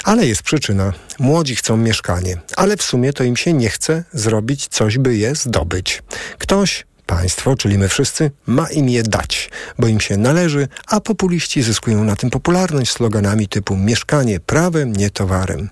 Ale 0.05 0.27
jest 0.27 0.43
przyczyna. 0.43 0.93
Młodzi 1.19 1.57
chcą 1.57 1.77
mieszkanie, 1.77 2.37
ale 2.57 2.77
w 2.77 2.83
sumie 2.83 3.13
to 3.13 3.25
im 3.25 3.37
się 3.37 3.53
nie 3.53 3.69
chce 3.69 4.05
zrobić 4.13 4.69
coś, 4.69 4.99
by 4.99 5.17
je 5.17 5.35
zdobyć. 5.35 6.03
Ktoś 6.39 6.85
Państwo, 7.07 7.57
czyli 7.57 7.79
my 7.79 7.89
wszyscy, 7.89 8.31
ma 8.47 8.71
im 8.71 8.89
je 8.89 9.03
dać, 9.03 9.51
bo 9.79 9.87
im 9.87 10.01
się 10.01 10.17
należy, 10.17 10.69
a 10.87 11.01
populiści 11.01 11.63
zyskują 11.63 12.05
na 12.05 12.17
tym 12.17 12.31
popularność 12.31 12.91
sloganami 12.91 13.49
typu 13.49 13.77
mieszkanie 13.77 14.41
prawem, 14.41 14.93
nie 14.93 15.11
towarem. 15.11 15.69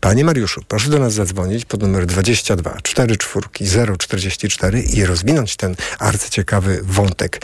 Panie 0.00 0.24
Mariuszu, 0.24 0.62
proszę 0.68 0.90
do 0.90 0.98
nas 0.98 1.12
zadzwonić 1.12 1.64
pod 1.64 1.82
numer 1.82 2.06
22 2.06 2.76
44 2.82 3.96
044 3.98 4.82
i 4.82 5.04
rozwinąć 5.04 5.56
ten 5.56 5.76
arcyciekawy 5.98 6.80
wątek. 6.82 7.40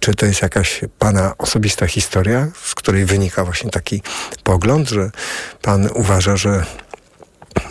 Czy 0.00 0.14
to 0.14 0.26
jest 0.26 0.42
jakaś 0.42 0.80
Pana 0.98 1.34
osobista 1.38 1.86
historia, 1.86 2.48
z 2.64 2.74
której 2.74 3.04
wynika 3.04 3.44
właśnie 3.44 3.70
taki 3.70 4.02
pogląd, 4.42 4.88
że 4.88 5.10
Pan 5.62 5.88
uważa, 5.94 6.36
że 6.36 6.64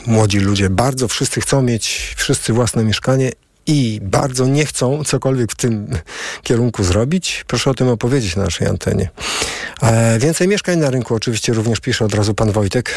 młodzi 0.05 0.39
ludzie 0.39 0.69
bardzo 0.69 1.07
wszyscy 1.07 1.41
chcą 1.41 1.62
mieć 1.62 2.13
wszyscy 2.17 2.53
własne 2.53 2.84
mieszkanie 2.84 3.31
i 3.67 4.00
bardzo 4.04 4.47
nie 4.47 4.65
chcą 4.65 5.04
cokolwiek 5.04 5.52
w 5.52 5.56
tym 5.56 5.88
kierunku 6.43 6.84
zrobić, 6.84 7.43
proszę 7.47 7.69
o 7.69 7.74
tym 7.74 7.88
opowiedzieć 7.88 8.36
na 8.36 8.43
naszej 8.43 8.67
antenie. 8.67 9.10
E, 9.82 10.19
więcej 10.19 10.47
mieszkań 10.47 10.80
na 10.80 10.89
rynku 10.89 11.15
oczywiście 11.15 11.54
również 11.54 11.80
pisze 11.80 12.06
od 12.06 12.13
razu 12.13 12.34
pan 12.34 12.52
Wojtek 12.52 12.95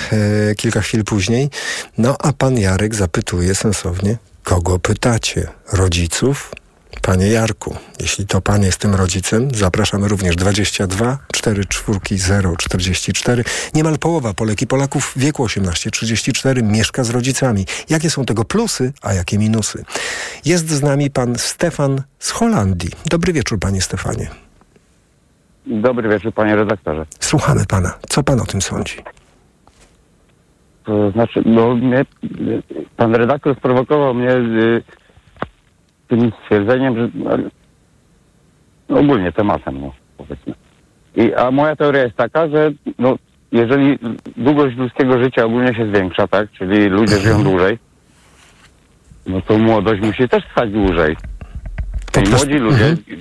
e, 0.51 0.55
kilka 0.55 0.81
chwil 0.81 1.05
później. 1.05 1.51
No 1.99 2.17
a 2.19 2.33
pan 2.33 2.59
Jarek 2.59 2.95
zapytuje 2.95 3.55
sensownie, 3.55 4.17
kogo 4.45 4.79
pytacie? 4.79 5.49
Rodziców? 5.73 6.51
Panie 7.03 7.29
Jarku, 7.29 7.77
jeśli 8.01 8.27
to 8.27 8.41
pan 8.41 8.63
jest 8.63 8.79
tym 8.79 8.95
rodzicem, 8.95 9.49
zapraszamy 9.55 10.09
również 10.09 10.37
22 10.37 11.19
44 11.33 11.99
0 12.19 12.57
44. 12.57 13.45
Niemal 13.75 13.99
połowa 13.99 14.35
Polek 14.35 14.63
i 14.63 14.67
Polaków 14.67 15.13
w 15.17 15.19
wieku 15.19 15.45
18-34 15.45 16.63
mieszka 16.63 17.05
z 17.05 17.11
rodzicami. 17.11 17.65
Jakie 17.91 18.11
są 18.11 18.25
tego 18.25 18.45
plusy, 18.45 18.93
a 19.03 19.15
jakie 19.15 19.39
minusy? 19.39 19.85
Jest 20.45 20.71
z 20.71 20.83
nami 20.83 21.11
pan 21.11 21.39
Stefan 21.39 22.03
z 22.19 22.31
Holandii. 22.31 22.91
Dobry 23.11 23.33
wieczór, 23.33 23.59
panie 23.59 23.81
Stefanie. 23.81 24.29
Dobry 25.67 26.09
wieczór, 26.09 26.33
panie 26.33 26.57
redaktorze. 26.57 27.07
Słuchamy 27.21 27.67
pana. 27.67 27.95
Co 28.09 28.23
pan 28.23 28.41
o 28.41 28.45
tym 28.45 28.63
sądzi? 28.63 28.97
To 30.85 31.11
znaczy, 31.11 31.43
no 31.47 31.75
mnie, 31.75 32.05
pan 32.97 33.15
redaktor 33.15 33.57
sprowokował 33.57 34.15
mnie 34.15 34.33
y, 34.33 34.83
tym 36.17 36.33
stwierdzeniem, 36.45 36.97
że 36.97 37.09
no, 38.89 38.99
ogólnie 39.01 39.33
tematem, 39.33 39.81
no, 39.81 39.93
powiedzmy. 40.17 40.55
I, 41.17 41.35
a 41.35 41.51
moja 41.51 41.77
teoria 41.77 42.03
jest 42.03 42.17
taka, 42.17 42.49
że 42.49 42.73
no, 42.99 43.15
jeżeli 43.53 43.99
długość 44.37 44.77
ludzkiego 44.77 45.25
życia 45.25 45.45
ogólnie 45.45 45.75
się 45.75 45.87
zwiększa, 45.87 46.27
tak, 46.29 46.51
czyli 46.53 46.89
ludzie 46.89 47.19
żyją 47.19 47.43
dłużej, 47.51 47.79
no 49.27 49.41
to 49.41 49.59
młodość 49.59 50.03
musi 50.03 50.29
też 50.29 50.45
trwać 50.45 50.71
dłużej. 50.71 51.17
I 52.27 52.29
młodzi 52.31 52.55
ludzie, 52.59 52.85
Mhm. 52.87 53.21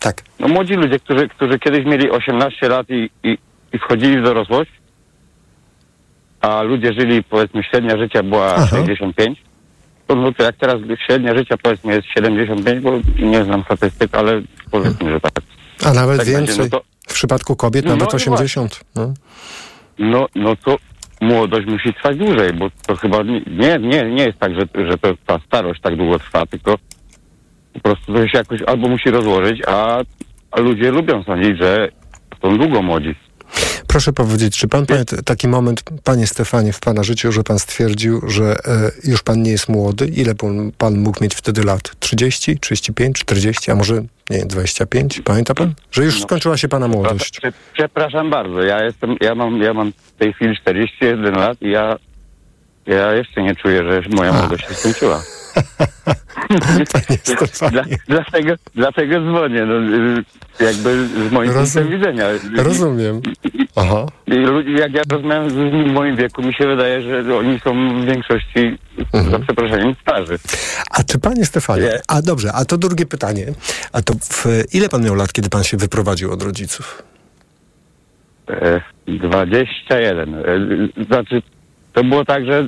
tak. 0.00 0.22
no 0.40 0.48
młodzi 0.48 0.74
ludzie, 0.74 0.98
którzy, 0.98 1.28
którzy 1.28 1.58
kiedyś 1.58 1.84
mieli 1.84 2.10
18 2.10 2.68
lat 2.68 2.86
i, 2.90 3.10
i, 3.24 3.38
i 3.72 3.78
wchodzili 3.78 4.20
w 4.20 4.24
dorosłość, 4.24 4.70
a 6.40 6.62
ludzie 6.62 6.92
żyli, 6.92 7.22
powiedzmy, 7.22 7.62
średnia 7.62 7.96
życia 7.98 8.22
była 8.22 8.54
Aha. 8.54 8.66
65, 8.66 9.42
no 10.14 10.32
to 10.32 10.42
jak 10.42 10.56
teraz 10.56 10.76
średnia 11.06 11.34
życia, 11.38 11.54
powiedzmy, 11.62 11.94
jest 11.94 12.06
75, 12.16 12.80
bo 12.82 12.92
nie 13.18 13.44
znam 13.44 13.62
statystyk, 13.64 14.14
ale 14.14 14.42
powiedzmy, 14.70 15.10
że 15.10 15.20
tak. 15.20 15.32
A 15.84 15.92
nawet 15.92 16.16
Tak 16.18 16.26
będzie, 16.26 16.38
więcej. 16.52 16.58
no 16.58 16.78
to- 16.78 16.84
W 17.08 17.14
przypadku 17.14 17.56
kobiet 17.56 17.84
No 17.84 17.90
nawet 17.96 18.12
i 18.12 18.16
80. 18.16 18.80
No. 18.94 19.14
No, 19.98 20.26
no 20.34 20.56
to 20.56 20.76
młodość 21.20 21.66
musi 21.66 21.94
trwać 21.94 22.16
dłużej, 22.16 22.52
bo 22.52 22.70
to 22.86 22.96
chyba 22.96 23.22
nie, 23.22 23.40
nie, 23.46 23.78
nie, 23.78 24.04
nie 24.04 24.24
jest 24.24 24.38
tak, 24.38 24.52
że, 24.54 24.86
że 24.90 24.98
to 24.98 25.14
ta 25.26 25.38
starość 25.46 25.80
tak 25.80 25.96
długo 25.96 26.18
trwa, 26.18 26.46
tylko 26.46 26.74
po 27.72 27.80
prostu 27.80 28.14
to 28.14 28.28
się 28.28 28.38
jakoś 28.38 28.62
albo 28.62 28.88
musi 28.88 29.10
rozłożyć, 29.10 29.62
a, 29.66 30.00
a 30.50 30.60
ludzie 30.60 30.90
lubią 30.90 31.22
sądzić, 31.22 31.58
że 31.58 31.88
są 32.42 32.58
długo 32.58 32.82
młodzi. 32.82 33.14
Proszę 33.90 34.12
powiedzieć, 34.12 34.58
czy 34.58 34.68
pan 34.68 34.86
pamięta 34.86 35.22
taki 35.22 35.48
moment, 35.48 35.82
panie 36.04 36.26
Stefanie, 36.26 36.72
w 36.72 36.80
pana 36.80 37.02
życiu, 37.02 37.32
że 37.32 37.42
pan 37.42 37.58
stwierdził, 37.58 38.30
że 38.30 38.44
e, 38.44 38.90
już 39.04 39.22
pan 39.22 39.42
nie 39.42 39.50
jest 39.50 39.68
młody? 39.68 40.06
Ile 40.06 40.34
pan, 40.34 40.72
pan 40.78 40.98
mógł 40.98 41.24
mieć 41.24 41.34
wtedy 41.34 41.64
lat? 41.64 41.82
30, 42.00 42.58
35, 42.58 43.18
40, 43.18 43.70
a 43.70 43.74
może 43.74 43.94
nie 44.30 44.38
wiem, 44.38 44.48
25? 44.48 45.20
Pamięta 45.24 45.54
pan? 45.54 45.74
Że 45.92 46.04
już 46.04 46.22
skończyła 46.22 46.56
się 46.56 46.68
pana 46.68 46.88
młodość. 46.88 47.40
Prze- 47.40 47.52
Przepraszam 47.72 48.30
bardzo, 48.30 48.62
ja 48.62 48.84
jestem, 48.84 49.16
ja 49.20 49.34
mam, 49.34 49.62
ja 49.62 49.74
mam 49.74 49.92
w 49.92 50.18
tej 50.18 50.32
chwili 50.32 50.56
41 50.56 51.34
lat 51.34 51.62
i 51.62 51.70
ja, 51.70 51.96
ja 52.86 53.12
jeszcze 53.14 53.42
nie 53.42 53.56
czuję, 53.56 53.84
że 53.84 54.02
moja 54.16 54.32
młodość 54.32 54.68
się 54.68 54.74
skończyła. 54.74 55.22
Dla, 57.70 57.84
dlatego, 58.08 58.54
dlatego 58.74 59.20
dzwonię, 59.20 59.66
no, 59.66 59.74
y, 60.60 60.64
jakby 60.64 61.08
z 61.28 61.32
moim 61.32 61.50
Rozum- 61.50 61.80
punktem 61.80 61.98
widzenia. 61.98 62.24
Rozumiem. 62.56 63.20
Aha. 63.76 64.06
I 64.26 64.32
ludzi, 64.34 64.72
jak 64.72 64.94
ja 64.94 65.02
rozmawiam 65.10 65.50
z 65.50 65.54
ludźmi 65.54 65.90
w 65.90 65.92
moim 65.92 66.16
wieku, 66.16 66.42
mi 66.42 66.54
się 66.54 66.66
wydaje, 66.66 67.02
że 67.02 67.36
oni 67.36 67.60
są 67.60 68.00
w 68.02 68.04
większości, 68.04 68.78
Mhm. 69.12 69.30
za 69.30 69.38
przeproszeniem, 69.38 69.94
starzy. 70.02 70.38
A 70.90 71.02
czy 71.04 71.18
panie 71.18 71.44
Stefanie, 71.46 72.00
a 72.08 72.22
dobrze, 72.22 72.52
a 72.52 72.64
to 72.64 72.78
drugie 72.78 73.06
pytanie, 73.06 73.46
a 73.92 74.02
to 74.02 74.14
w, 74.22 74.46
ile 74.72 74.88
pan 74.88 75.04
miał 75.04 75.14
lat, 75.14 75.32
kiedy 75.32 75.48
pan 75.48 75.64
się 75.64 75.76
wyprowadził 75.76 76.32
od 76.32 76.42
rodziców? 76.42 77.02
E, 78.50 78.80
21. 79.06 80.34
E, 80.34 80.42
Znaczy, 81.06 81.42
to 81.92 82.04
było 82.04 82.24
tak, 82.24 82.44
że 82.46 82.58
e, 82.58 82.64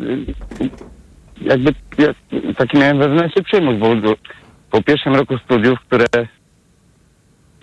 jakby 1.44 1.74
ja 1.98 2.08
taki 2.56 2.78
miałem 2.78 2.98
wewnętrzny 2.98 3.42
przymus, 3.42 3.78
bo 3.78 4.14
po 4.70 4.82
pierwszym 4.82 5.14
roku 5.14 5.38
studiów, 5.38 5.80
które 5.80 6.06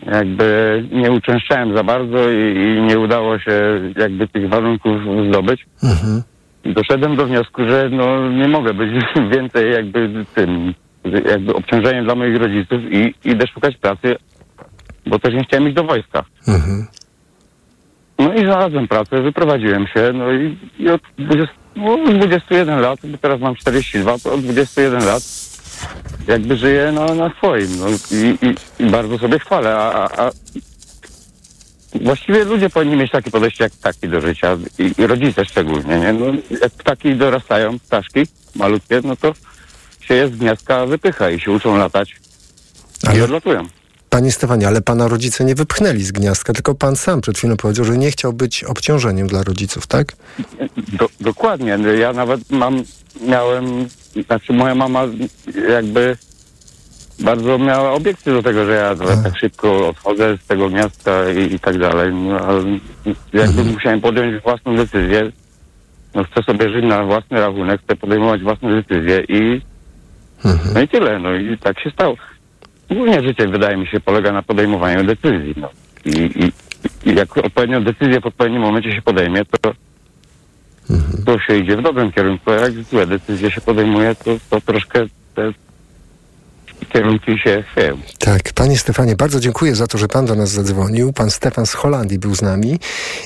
jakby 0.06 0.84
nie 0.92 1.12
uczęszczałem 1.12 1.78
za 1.78 1.84
bardzo 1.84 2.32
i, 2.32 2.58
i 2.58 2.82
nie 2.82 3.00
udało 3.00 3.39
się 3.39 3.52
jakby 3.98 4.28
tych 4.28 4.50
warunków 4.50 5.02
zdobyć. 5.30 5.65
Mhm. 5.84 6.24
Doszedłem 6.63 7.15
do 7.15 7.26
wniosku, 7.26 7.62
że 7.70 7.89
no 7.92 8.30
nie 8.30 8.48
mogę 8.48 8.74
być 8.74 8.92
więcej 9.36 9.72
jakby 9.72 10.26
tym, 10.36 10.74
jakby 11.30 11.54
obciążeniem 11.54 12.06
dla 12.06 12.15
moich 12.15 12.38
rodziców 12.38 12.82
i 12.92 13.13
idę 13.24 13.48
szukać 13.48 13.78
pracy, 13.78 14.15
bo 15.06 15.20
też 15.20 15.34
nie 15.34 15.44
chciałem 15.44 15.68
iść 15.68 15.76
do 15.76 15.84
wojska. 15.84 16.24
Mhm. 16.48 16.88
No 18.20 18.34
i 18.34 18.39
znalazłem 18.39 18.88
pracę, 18.88 19.22
wyprowadziłem 19.22 19.88
się, 19.88 20.12
no 20.13 20.32
i, 20.32 20.58
i 20.80 20.89
od 20.89 21.02
20, 21.18 21.56
no, 21.75 21.97
21 22.13 22.82
lat, 22.82 22.99
teraz 23.21 23.39
mam 23.39 23.55
42, 23.55 24.19
to 24.19 24.34
od 24.34 24.41
21 24.41 25.05
lat 25.05 25.23
jakby 26.27 26.58
żyję 26.58 26.91
no, 26.91 27.15
na 27.15 27.29
swoim, 27.38 27.79
no 27.79 27.88
i, 27.89 28.38
i, 28.47 28.84
i 28.84 28.89
bardzo 28.89 29.17
sobie 29.17 29.39
chwalę, 29.39 29.75
a, 29.75 30.25
a, 30.25 30.32
właściwie 32.01 32.43
ludzie 32.43 32.69
powinni 32.69 32.95
mieć 32.95 33.12
takie 33.12 33.32
podejście 33.32 33.63
jak 33.63 33.73
ptaki 33.73 34.08
do 34.08 34.21
życia 34.21 34.58
i, 34.79 34.93
i 34.97 35.08
rodzice 35.08 35.45
szczególnie, 35.45 35.99
nie? 35.99 36.13
No, 36.13 36.25
jak 36.62 36.71
ptaki 36.71 37.15
dorastają, 37.15 37.79
ptaszki 37.79 38.27
malutkie, 38.55 39.01
no 39.03 39.15
to 39.15 39.34
się 40.01 40.13
je 40.13 40.27
z 40.27 40.38
gniazdka 40.38 40.86
wypycha 40.86 41.29
i 41.29 41.39
się 41.39 41.51
uczą 41.51 41.77
latać 41.77 42.15
i 43.03 43.08
Ale- 43.08 43.23
odlatują. 43.23 43.67
Panie 44.10 44.32
Stefanie, 44.32 44.67
ale 44.67 44.82
pana 44.82 45.08
rodzice 45.08 45.45
nie 45.45 45.56
wypchnęli 45.56 46.04
z 46.04 46.12
gniazdka, 46.12 46.54
tylko 46.54 46.76
pan 46.76 46.95
sam 46.95 47.22
przed 47.22 47.38
chwilą 47.38 47.58
powiedział, 47.58 47.86
że 47.86 47.98
nie 47.98 48.12
chciał 48.12 48.34
być 48.34 48.63
obciążeniem 48.63 49.28
dla 49.28 49.43
rodziców, 49.43 49.88
tak? 49.88 50.13
Do, 51.00 51.10
dokładnie. 51.19 51.78
Ja 52.00 52.13
nawet 52.13 52.52
mam, 52.52 52.84
miałem, 53.22 53.88
znaczy 54.26 54.54
moja 54.54 54.76
mama 54.76 55.04
jakby 55.69 56.17
bardzo 57.19 57.58
miała 57.58 57.91
obiekcje 57.93 58.34
do 58.34 58.43
tego, 58.43 58.65
że 58.65 58.72
ja 58.72 58.95
tak 59.24 59.39
szybko 59.39 59.88
odchodzę 59.88 60.38
z 60.38 60.48
tego 60.48 60.69
miasta 60.69 61.32
i, 61.32 61.54
i 61.54 61.60
tak 61.60 61.78
dalej. 61.78 62.13
No, 62.13 62.39
ale 62.39 62.63
jakby 63.34 63.63
musiałem 63.63 64.02
podjąć 64.02 64.43
własną 64.43 64.76
decyzję. 64.76 65.32
No, 66.15 66.24
chcę 66.24 66.43
sobie 66.43 66.69
żyć 66.69 66.86
na 66.86 67.04
własny 67.04 67.39
rachunek, 67.39 67.82
chcę 67.84 67.95
podejmować 67.95 68.41
własne 68.41 68.82
decyzje 68.82 69.24
i 69.30 69.62
no 70.74 70.82
i 70.82 70.88
tyle. 70.88 71.19
No 71.19 71.36
i 71.36 71.58
tak 71.58 71.80
się 71.80 71.91
stało. 71.91 72.15
Ogólnie 72.89 73.23
życie 73.23 73.47
wydaje 73.47 73.78
mi 73.78 73.88
się 73.88 73.99
polega 73.99 74.32
na 74.32 74.41
podejmowaniu 74.41 75.04
decyzji. 75.04 75.54
No. 75.58 75.69
I, 76.06 76.45
i, 76.45 76.52
I 77.10 77.15
jak 77.15 77.38
odpowiednią 77.38 77.84
decyzję 77.84 78.19
w 78.19 78.25
odpowiednim 78.25 78.62
momencie 78.62 78.91
się 78.91 79.02
podejmie, 79.02 79.45
to 79.45 79.73
to 81.25 81.39
się 81.39 81.58
idzie 81.58 81.78
w 81.78 81.82
dobrym 81.82 82.12
kierunku, 82.12 82.52
a 82.52 82.54
jak 82.54 82.73
złe 82.73 83.08
decyzje 83.08 83.52
się 83.52 83.62
podejmuje, 83.62 84.15
to, 84.15 84.32
to 84.49 84.62
troszkę 84.62 85.06
te 85.36 85.54
się 87.43 87.63
chwieją. 87.71 87.97
Tak, 88.19 88.54
panie 88.54 88.78
Stefanie, 88.78 89.15
bardzo 89.15 89.39
dziękuję 89.39 89.75
za 89.75 89.88
to, 89.88 89.97
że 89.97 90.08
pan 90.08 90.25
do 90.25 90.36
nas 90.36 90.49
zadzwonił. 90.49 91.13
Pan 91.13 91.32
Stefan 91.32 91.65
z 91.65 91.73
Holandii 91.73 92.19
był 92.19 92.36
z 92.36 92.41
nami 92.41 92.80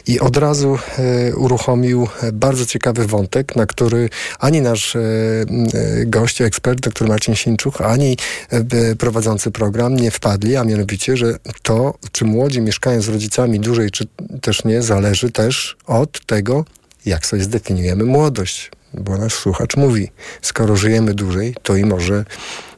i 0.08 0.20
od 0.20 0.38
razu 0.38 0.80
e, 0.98 1.36
uruchomił 1.36 2.08
e, 2.22 2.32
bardzo 2.32 2.66
ciekawy 2.66 3.08
wątek, 3.08 3.56
na 3.56 3.66
który 3.66 4.10
ani 4.40 4.62
nasz 4.62 4.96
e, 4.96 5.00
e, 5.00 6.06
gość, 6.06 6.42
ekspert, 6.42 6.80
dr 6.80 7.08
Marcin 7.08 7.36
Sińczuk, 7.36 7.82
ani 7.82 8.18
e, 8.50 8.96
prowadzący 8.96 9.52
program 9.52 9.96
nie 9.96 10.12
wpadli, 10.12 10.56
a 10.56 10.64
mianowicie, 10.64 11.18
że 11.18 11.38
to, 11.62 11.94
czy 12.12 12.26
młodzi 12.26 12.62
mieszkają 12.62 13.02
z 13.02 13.10
rodzicami 13.10 13.60
dłużej, 13.60 13.92
czy 13.92 14.06
też 14.42 14.64
nie, 14.66 14.82
zależy 14.82 15.32
też 15.32 15.78
od 15.88 16.26
tego, 16.26 16.66
jak 17.06 17.26
sobie 17.26 17.44
zdefiniujemy 17.44 18.04
młodość. 18.04 18.72
Bo 18.94 19.18
nasz 19.18 19.34
słuchacz 19.34 19.78
mówi, 19.78 20.10
skoro 20.42 20.76
żyjemy 20.76 21.14
dłużej, 21.14 21.56
to 21.64 21.76
i 21.76 21.86
może 21.86 22.26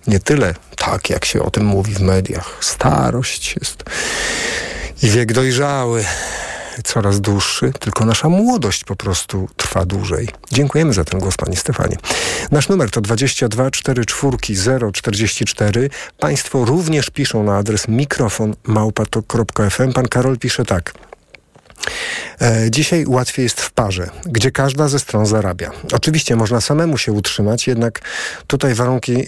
nie 0.07 0.19
tyle 0.19 0.53
tak, 0.77 1.09
jak 1.09 1.25
się 1.25 1.43
o 1.43 1.51
tym 1.51 1.65
mówi 1.65 1.93
w 1.93 2.01
mediach. 2.01 2.57
Starość 2.61 3.55
jest 3.55 3.83
i 5.03 5.09
wiek 5.09 5.33
dojrzały 5.33 6.05
coraz 6.83 7.21
dłuższy, 7.21 7.73
tylko 7.79 8.05
nasza 8.05 8.29
młodość 8.29 8.83
po 8.83 8.95
prostu 8.95 9.47
trwa 9.57 9.85
dłużej. 9.85 10.29
Dziękujemy 10.51 10.93
za 10.93 11.03
ten 11.03 11.19
głos, 11.19 11.37
Panie 11.37 11.57
Stefanie. 11.57 11.97
Nasz 12.51 12.69
numer 12.69 12.91
to 12.91 13.01
22 13.01 13.71
44 13.71 14.37
044. 14.93 15.89
Państwo 16.19 16.65
również 16.65 17.09
piszą 17.09 17.43
na 17.43 17.57
adres 17.57 17.87
mikrofon 17.87 18.55
małpatok.fm. 18.63 19.93
Pan 19.93 20.07
Karol 20.07 20.37
pisze 20.37 20.65
tak. 20.65 20.93
E, 22.41 22.71
Dzisiaj 22.71 23.05
łatwiej 23.07 23.43
jest 23.43 23.61
w 23.61 23.71
parze, 23.71 24.09
gdzie 24.25 24.51
każda 24.51 24.87
ze 24.87 24.99
stron 24.99 25.25
zarabia. 25.25 25.71
Oczywiście 25.93 26.35
można 26.35 26.61
samemu 26.61 26.97
się 26.97 27.11
utrzymać, 27.11 27.67
jednak 27.67 28.01
tutaj 28.47 28.73
warunki 28.73 29.21
e, 29.21 29.25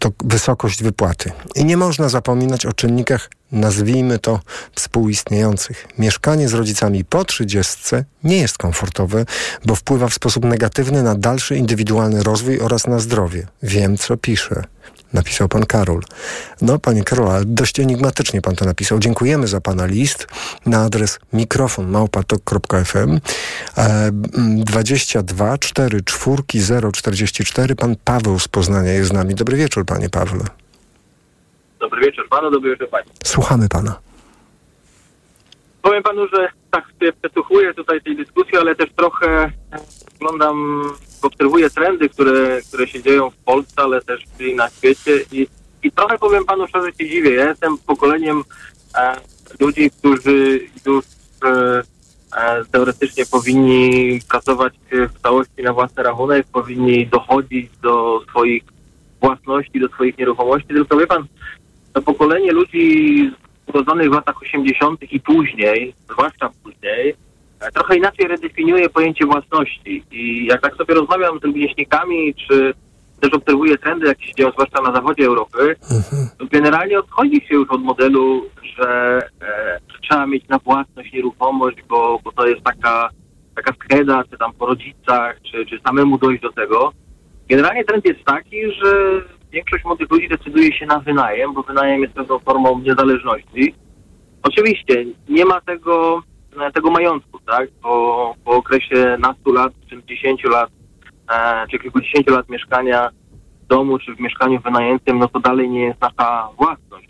to 0.00 0.12
wysokość 0.24 0.82
wypłaty. 0.82 1.32
I 1.54 1.64
nie 1.64 1.76
można 1.76 2.08
zapominać 2.08 2.66
o 2.66 2.72
czynnikach, 2.72 3.30
nazwijmy 3.52 4.18
to, 4.18 4.40
współistniejących. 4.74 5.88
Mieszkanie 5.98 6.48
z 6.48 6.54
rodzicami 6.54 7.04
po 7.04 7.24
trzydziestce 7.24 8.04
nie 8.24 8.38
jest 8.38 8.58
komfortowe, 8.58 9.24
bo 9.64 9.74
wpływa 9.74 10.08
w 10.08 10.14
sposób 10.14 10.44
negatywny 10.44 11.02
na 11.02 11.14
dalszy 11.14 11.56
indywidualny 11.56 12.22
rozwój 12.22 12.60
oraz 12.60 12.86
na 12.86 12.98
zdrowie. 12.98 13.46
Wiem, 13.62 13.96
co 13.96 14.16
piszę. 14.16 14.64
Napisał 15.12 15.48
pan 15.48 15.66
Karol. 15.66 16.00
No, 16.62 16.78
panie 16.78 17.04
Karol, 17.04 17.30
ale 17.30 17.44
dość 17.44 17.80
enigmatycznie 17.80 18.42
pan 18.42 18.56
to 18.56 18.64
napisał. 18.64 18.98
Dziękujemy 18.98 19.46
za 19.46 19.60
pana 19.60 19.86
list 19.86 20.26
na 20.66 20.84
adres 20.84 21.18
mikrofon 21.32 21.90
małpatok.fm 21.90 23.20
e, 23.76 24.10
22 24.12 25.58
4 25.58 26.02
4 26.02 26.42
044. 26.92 27.76
Pan 27.76 27.96
Paweł 28.04 28.38
z 28.38 28.48
Poznania 28.48 28.92
jest 28.92 29.08
z 29.08 29.12
nami. 29.12 29.34
Dobry 29.34 29.56
wieczór, 29.56 29.84
panie 29.86 30.10
Pawle. 30.10 30.44
Dobry 31.80 32.00
wieczór 32.00 32.28
panu, 32.28 32.50
dobry 32.50 32.70
wieczór 32.70 32.88
pani. 32.88 33.06
Słuchamy 33.24 33.68
pana. 33.68 33.98
Powiem 35.82 36.02
panu, 36.02 36.26
że 36.28 36.48
tak 36.70 36.84
sobie 36.92 37.12
przesłuchuję 37.12 37.74
tutaj 37.74 38.00
tej 38.00 38.16
dyskusji, 38.16 38.58
ale 38.58 38.74
też 38.74 38.90
trochę 38.96 39.52
oglądam, 40.16 40.82
obserwuję 41.24 41.70
trendy, 41.70 42.08
które, 42.08 42.62
które 42.68 42.86
się 42.86 43.02
dzieją 43.02 43.30
w 43.30 43.36
Polsce, 43.36 43.82
ale 43.82 44.02
też 44.02 44.24
na 44.56 44.70
świecie 44.70 45.20
i, 45.32 45.46
i 45.82 45.92
trochę 45.92 46.18
powiem 46.18 46.44
panu 46.44 46.66
szczerze 46.68 46.92
się 46.92 47.08
dziwię. 47.08 47.34
Ja 47.34 47.48
jestem 47.48 47.78
pokoleniem 47.78 48.42
e, 48.94 49.16
ludzi, 49.60 49.90
którzy 49.90 50.60
już 50.86 51.04
e, 51.44 51.82
e, 52.36 52.64
teoretycznie 52.64 53.26
powinni 53.26 54.20
pracować 54.28 54.74
w 54.90 55.22
całości 55.22 55.62
na 55.62 55.72
własny 55.72 56.02
rachunek, 56.02 56.46
powinni 56.52 57.06
dochodzić 57.06 57.70
do 57.82 58.22
swoich 58.28 58.62
własności, 59.20 59.80
do 59.80 59.88
swoich 59.88 60.18
nieruchomości, 60.18 60.68
tylko 60.68 60.96
wie 60.96 61.06
pan, 61.06 61.24
to 61.92 62.02
pokolenie 62.02 62.52
ludzi 62.52 63.30
urodzonych 63.66 64.10
w 64.10 64.14
latach 64.14 64.42
80. 64.42 65.12
i 65.12 65.20
później, 65.20 65.94
zwłaszcza 66.10 66.50
później, 66.62 67.14
trochę 67.74 67.96
inaczej 67.96 68.28
redefiniuje 68.28 68.88
pojęcie 68.88 69.26
własności. 69.26 70.04
I 70.10 70.46
jak 70.46 70.60
tak 70.60 70.74
sobie 70.74 70.94
rozmawiam 70.94 71.38
z 71.38 71.44
rówieśnikami, 71.44 72.34
czy 72.34 72.74
też 73.20 73.30
obserwuję 73.32 73.78
trendy, 73.78 74.06
jakie 74.06 74.26
się 74.26 74.34
dzieją, 74.34 74.50
zwłaszcza 74.50 74.82
na 74.82 74.92
zachodzie 74.92 75.24
Europy, 75.26 75.76
to 76.38 76.46
generalnie 76.46 76.98
odchodzi 76.98 77.46
się 77.48 77.54
już 77.54 77.70
od 77.70 77.82
modelu, 77.82 78.44
że, 78.76 79.18
e, 79.42 79.80
trzeba 80.02 80.26
mieć 80.26 80.48
na 80.48 80.58
własność 80.58 81.12
nieruchomość, 81.12 81.76
bo, 81.88 82.20
bo 82.24 82.32
to 82.32 82.46
jest 82.46 82.62
taka, 82.62 83.08
taka 83.56 83.72
skreda, 83.72 84.24
czy 84.30 84.38
tam 84.38 84.52
po 84.52 84.66
rodzicach, 84.66 85.36
czy, 85.52 85.66
czy 85.66 85.80
samemu 85.86 86.18
dojść 86.18 86.42
do 86.42 86.52
tego. 86.52 86.92
Generalnie 87.48 87.84
trend 87.84 88.04
jest 88.04 88.24
taki, 88.24 88.72
że 88.72 89.22
większość 89.52 89.84
młodych 89.84 90.10
ludzi 90.10 90.28
decyduje 90.28 90.72
się 90.78 90.86
na 90.86 90.98
wynajem, 90.98 91.54
bo 91.54 91.62
wynajem 91.62 92.02
jest 92.02 92.14
pewną 92.14 92.38
formą 92.38 92.78
niezależności. 92.78 93.74
Oczywiście 94.42 95.04
nie 95.28 95.44
ma 95.44 95.60
tego, 95.60 96.22
tego 96.74 96.90
majątku, 96.90 97.38
tak? 97.46 97.68
Po, 97.82 98.34
po 98.44 98.50
okresie 98.50 99.16
nastu 99.20 99.52
lat, 99.52 99.72
czy 99.90 100.02
10 100.02 100.44
lat, 100.44 100.70
e, 101.32 101.66
czy 101.70 101.78
kilkudziesięciu 101.78 102.32
lat 102.32 102.48
mieszkania 102.48 103.10
w 103.64 103.66
domu, 103.66 103.98
czy 103.98 104.14
w 104.14 104.20
mieszkaniu 104.20 104.60
wynajętym, 104.60 105.18
no 105.18 105.28
to 105.28 105.40
dalej 105.40 105.70
nie 105.70 105.84
jest 105.84 106.00
nasza 106.00 106.48
własność. 106.58 107.08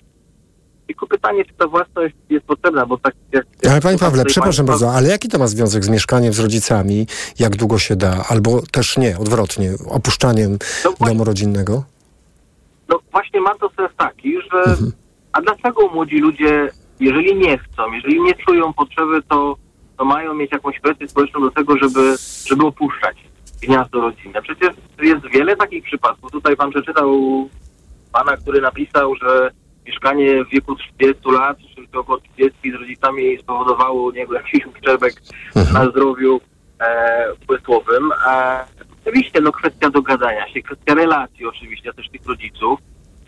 Tylko 0.87 1.07
pytanie, 1.07 1.45
czy 1.45 1.55
ta 1.55 1.67
własność 1.67 2.15
jest 2.31 2.47
potrzebna, 2.47 2.87
bo 2.87 2.99
tak 2.99 3.15
jak... 3.33 3.47
Ale 3.71 3.81
panie 3.81 3.99
Pawle, 3.99 4.25
przepraszam 4.25 4.67
bardzo, 4.67 4.93
ale 4.93 5.09
jaki 5.09 5.29
to 5.29 5.39
ma 5.39 5.47
związek 5.47 5.85
z 5.85 5.89
mieszkaniem 5.89 6.33
z 6.33 6.39
rodzicami? 6.39 7.07
Jak 7.39 7.57
długo 7.57 7.79
się 7.79 7.97
da? 7.97 8.25
Albo 8.29 8.63
też 8.73 8.97
nie, 8.97 9.19
odwrotnie, 9.19 9.71
opuszczaniem 9.89 10.59
domu 11.01 11.25
rodzinnego? 11.25 11.85
No 12.89 12.99
właśnie 13.13 13.41
ma 13.41 13.55
to 13.55 13.71
sens 13.77 13.91
taki, 13.97 14.35
że 14.53 14.77
a 15.33 15.41
dlaczego 15.41 15.89
młodzi 15.89 16.19
ludzie, 16.19 16.71
jeżeli 17.01 17.37
nie 17.37 17.59
chcą, 17.59 17.93
jeżeli 17.93 18.21
nie 18.21 18.35
czują 18.35 18.73
potrzeby, 18.73 19.23
to, 19.29 19.57
to 19.99 20.05
mają 20.05 20.35
mieć 20.35 20.53
jakąś 20.53 20.81
presję 20.81 21.09
społeczną 21.09 21.41
do 21.41 21.51
tego, 21.51 21.77
żeby, 21.79 22.17
żeby 22.47 22.67
opuszczać 22.67 23.17
gniazdo 23.63 24.01
rodzinne. 24.01 24.43
Przecież 24.43 24.71
jest 25.03 25.27
wiele 25.33 25.57
takich 25.57 25.85
przypadków. 25.85 26.31
Tutaj 26.31 26.57
pan 26.57 26.71
przeczytał 26.71 27.19
pana, 28.13 28.37
który 28.37 28.61
napisał, 28.61 29.15
że 29.15 29.51
mieszkanie 29.87 30.45
w 30.45 30.49
wieku 30.49 30.77
30 30.77 31.31
lat, 31.31 31.59
czy 31.93 31.99
około 31.99 32.19
30 32.19 32.73
z 32.73 32.75
rodzicami 32.75 33.39
spowodowało 33.39 34.03
u 34.03 34.11
niego 34.11 34.35
jakiś 34.35 34.67
uszczerbek 34.67 35.15
na 35.75 35.91
zdrowiu 35.91 36.41
e, 36.81 37.27
umysłowym. 37.49 38.11
E, 38.27 38.65
oczywiście, 39.03 39.41
no 39.41 39.53
kwestia 39.53 39.91
dogadania 39.91 40.49
się, 40.49 40.63
kwestia 40.63 40.95
relacji 40.95 41.47
oczywiście 41.47 41.93
też 41.93 42.09
tych 42.09 42.27
rodziców. 42.27 42.81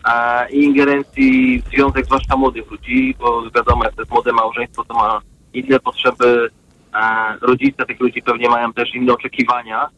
E, 0.07 0.49
ingerencji 0.49 1.61
w 1.61 1.69
związek 1.69 2.05
zwłaszcza 2.05 2.37
młodych 2.37 2.71
ludzi, 2.71 3.15
bo 3.19 3.43
wiadomo, 3.55 3.83
jak 3.83 3.93
to 3.93 4.01
jest 4.01 4.11
młode 4.11 4.33
małżeństwo, 4.33 4.85
to 4.85 4.93
ma 4.93 5.21
inne 5.53 5.79
potrzeby, 5.79 6.49
e, 6.93 7.37
rodzice 7.41 7.85
tych 7.85 7.99
ludzi 7.99 8.21
pewnie 8.21 8.49
mają 8.49 8.73
też 8.73 8.95
inne 8.95 9.13
oczekiwania, 9.13 9.89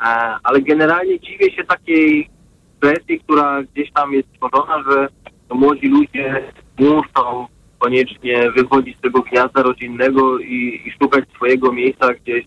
e, 0.00 0.04
ale 0.42 0.60
generalnie 0.60 1.20
dziwię 1.20 1.52
się 1.52 1.64
takiej 1.64 2.28
presji, 2.80 3.20
która 3.20 3.62
gdzieś 3.62 3.92
tam 3.92 4.12
jest 4.12 4.28
tworzona, 4.32 4.82
że 4.90 5.08
młodzi 5.54 5.88
ludzie 5.88 6.52
muszą 6.78 7.46
koniecznie 7.78 8.50
wychodzić 8.50 8.98
z 8.98 9.00
tego 9.00 9.22
gniazda 9.22 9.62
rodzinnego 9.62 10.38
i, 10.38 10.82
i 10.86 10.92
szukać 11.02 11.24
swojego 11.34 11.72
miejsca 11.72 12.14
gdzieś 12.14 12.46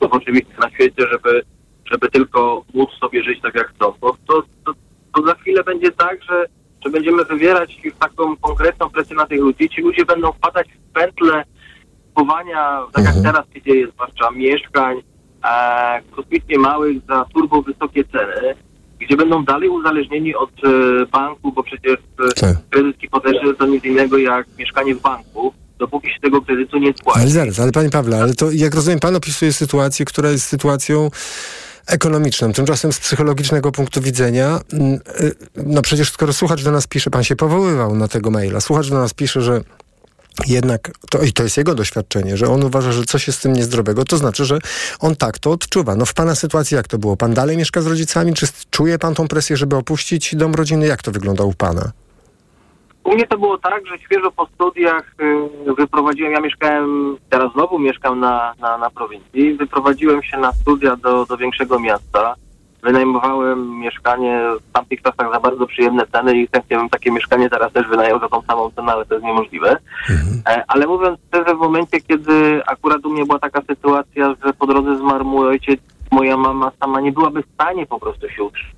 oczywiście 0.00 0.54
na 0.62 0.70
świecie, 0.70 1.06
żeby, 1.12 1.42
żeby 1.84 2.08
tylko 2.10 2.64
móc 2.74 2.90
sobie 3.00 3.22
żyć 3.22 3.40
tak 3.42 3.54
jak 3.54 3.68
chcą. 3.74 3.92
To, 4.00 4.16
to, 4.28 4.42
to 5.18 5.26
za 5.26 5.34
chwilę 5.34 5.64
będzie 5.64 5.92
tak, 5.92 6.22
że, 6.22 6.46
że 6.84 6.90
będziemy 6.90 7.24
wywierać 7.24 7.80
taką 7.98 8.36
konkretną 8.36 8.90
presję 8.90 9.16
na 9.16 9.26
tych 9.26 9.40
ludzi. 9.40 9.68
Ci 9.68 9.80
ludzie 9.80 10.04
będą 10.04 10.32
wpadać 10.32 10.68
w 10.68 10.92
pętle 10.92 11.44
kupowania, 12.06 12.82
tak 12.92 13.04
jak 13.04 13.14
teraz 13.22 13.44
się 13.54 13.62
dzieje, 13.62 13.86
zwłaszcza 13.94 14.30
mieszkań 14.30 14.96
e, 15.44 16.02
kosmicznie 16.16 16.58
małych 16.58 16.96
za 17.08 17.24
turbo 17.34 17.62
wysokie 17.62 18.04
ceny, 18.04 18.54
gdzie 18.98 19.16
będą 19.16 19.44
dalej 19.44 19.68
uzależnieni 19.68 20.34
od 20.34 20.50
e, 20.50 21.06
banku, 21.06 21.52
bo 21.52 21.62
przecież 21.62 21.96
e, 22.42 22.56
kredyt 22.70 23.00
hipoteczny 23.00 23.54
to 23.54 23.66
nic 23.66 23.84
innego 23.84 24.18
jak 24.18 24.46
mieszkanie 24.58 24.94
w 24.94 25.00
banku, 25.00 25.52
dopóki 25.78 26.08
się 26.08 26.20
tego 26.20 26.42
kredytu 26.42 26.78
nie 26.78 26.92
spłaci. 26.92 27.20
Ale 27.20 27.30
zaraz, 27.30 27.60
ale 27.60 27.72
panie 27.72 27.90
Pawle, 27.90 28.22
ale 28.22 28.34
to 28.34 28.50
jak 28.50 28.74
rozumiem, 28.74 29.00
pan 29.00 29.16
opisuje 29.16 29.52
sytuację, 29.52 30.04
która 30.04 30.30
jest 30.30 30.46
sytuacją 30.46 31.10
ekonomiczną. 31.88 32.52
Tymczasem 32.52 32.92
z 32.92 32.98
psychologicznego 32.98 33.72
punktu 33.72 34.00
widzenia, 34.00 34.60
y, 35.20 35.34
no 35.56 35.82
przecież 35.82 36.12
skoro 36.12 36.32
słuchacz 36.32 36.62
do 36.62 36.70
nas 36.70 36.86
pisze, 36.86 37.10
pan 37.10 37.24
się 37.24 37.36
powoływał 37.36 37.94
na 37.94 38.08
tego 38.08 38.30
maila, 38.30 38.60
słuchacz 38.60 38.88
do 38.88 38.98
nas 38.98 39.14
pisze, 39.14 39.42
że 39.42 39.60
jednak, 40.46 40.90
to, 41.10 41.22
i 41.22 41.32
to 41.32 41.42
jest 41.42 41.56
jego 41.56 41.74
doświadczenie, 41.74 42.36
że 42.36 42.48
on 42.48 42.64
uważa, 42.64 42.92
że 42.92 43.04
coś 43.04 43.26
jest 43.26 43.38
z 43.38 43.42
tym 43.42 43.52
niezdrowego, 43.52 44.04
to 44.04 44.16
znaczy, 44.16 44.44
że 44.44 44.58
on 45.00 45.16
tak 45.16 45.38
to 45.38 45.50
odczuwa. 45.50 45.94
No 45.94 46.06
w 46.06 46.14
pana 46.14 46.34
sytuacji 46.34 46.74
jak 46.74 46.88
to 46.88 46.98
było? 46.98 47.16
Pan 47.16 47.34
dalej 47.34 47.56
mieszka 47.56 47.82
z 47.82 47.86
rodzicami? 47.86 48.34
Czy 48.34 48.46
czuje 48.70 48.98
pan 48.98 49.14
tą 49.14 49.28
presję, 49.28 49.56
żeby 49.56 49.76
opuścić 49.76 50.36
dom 50.36 50.54
rodzinny? 50.54 50.86
Jak 50.86 51.02
to 51.02 51.10
wygląda 51.10 51.44
u 51.44 51.54
pana? 51.54 51.92
U 53.08 53.14
mnie 53.14 53.26
to 53.26 53.38
było 53.38 53.58
tak, 53.58 53.86
że 53.86 53.98
świeżo 53.98 54.30
po 54.30 54.46
studiach 54.46 55.14
y, 55.66 55.74
wyprowadziłem, 55.74 56.32
ja 56.32 56.40
mieszkałem, 56.40 57.16
teraz 57.30 57.52
znowu 57.52 57.78
mieszkam 57.78 58.20
na, 58.20 58.54
na, 58.60 58.78
na 58.78 58.90
prowincji, 58.90 59.54
wyprowadziłem 59.54 60.22
się 60.22 60.36
na 60.38 60.52
studia 60.52 60.96
do, 60.96 61.26
do 61.26 61.36
większego 61.36 61.78
miasta. 61.80 62.34
Wynajmowałem 62.82 63.78
mieszkanie 63.78 64.42
w 64.60 64.72
tamtych 64.72 65.02
czasach 65.02 65.32
za 65.32 65.40
bardzo 65.40 65.66
przyjemne 65.66 66.06
ceny 66.12 66.38
i 66.38 66.48
chętnie 66.52 66.76
bym 66.76 66.88
takie 66.88 67.10
mieszkanie 67.10 67.50
teraz 67.50 67.72
też 67.72 67.88
wynajął 67.88 68.20
za 68.20 68.28
tą 68.28 68.42
samą 68.42 68.70
cenę, 68.70 68.92
ale 68.92 69.06
to 69.06 69.14
jest 69.14 69.26
niemożliwe. 69.26 69.76
E, 70.46 70.64
Ale 70.68 70.86
mówiąc 70.86 71.18
szczerze, 71.28 71.54
w 71.54 71.58
momencie, 71.58 72.00
kiedy 72.00 72.62
akurat 72.66 73.06
u 73.06 73.10
mnie 73.10 73.24
była 73.24 73.38
taka 73.38 73.62
sytuacja, 73.62 74.34
że 74.44 74.52
po 74.52 74.66
drodze 74.66 74.96
zmarł 74.96 75.24
mój 75.24 75.46
ojciec, 75.46 75.80
moja 76.10 76.36
mama 76.36 76.72
sama 76.80 77.00
nie 77.00 77.12
byłaby 77.12 77.42
w 77.42 77.54
stanie 77.54 77.86
po 77.86 78.00
prostu 78.00 78.28
się 78.28 78.42
utrzymać. 78.44 78.76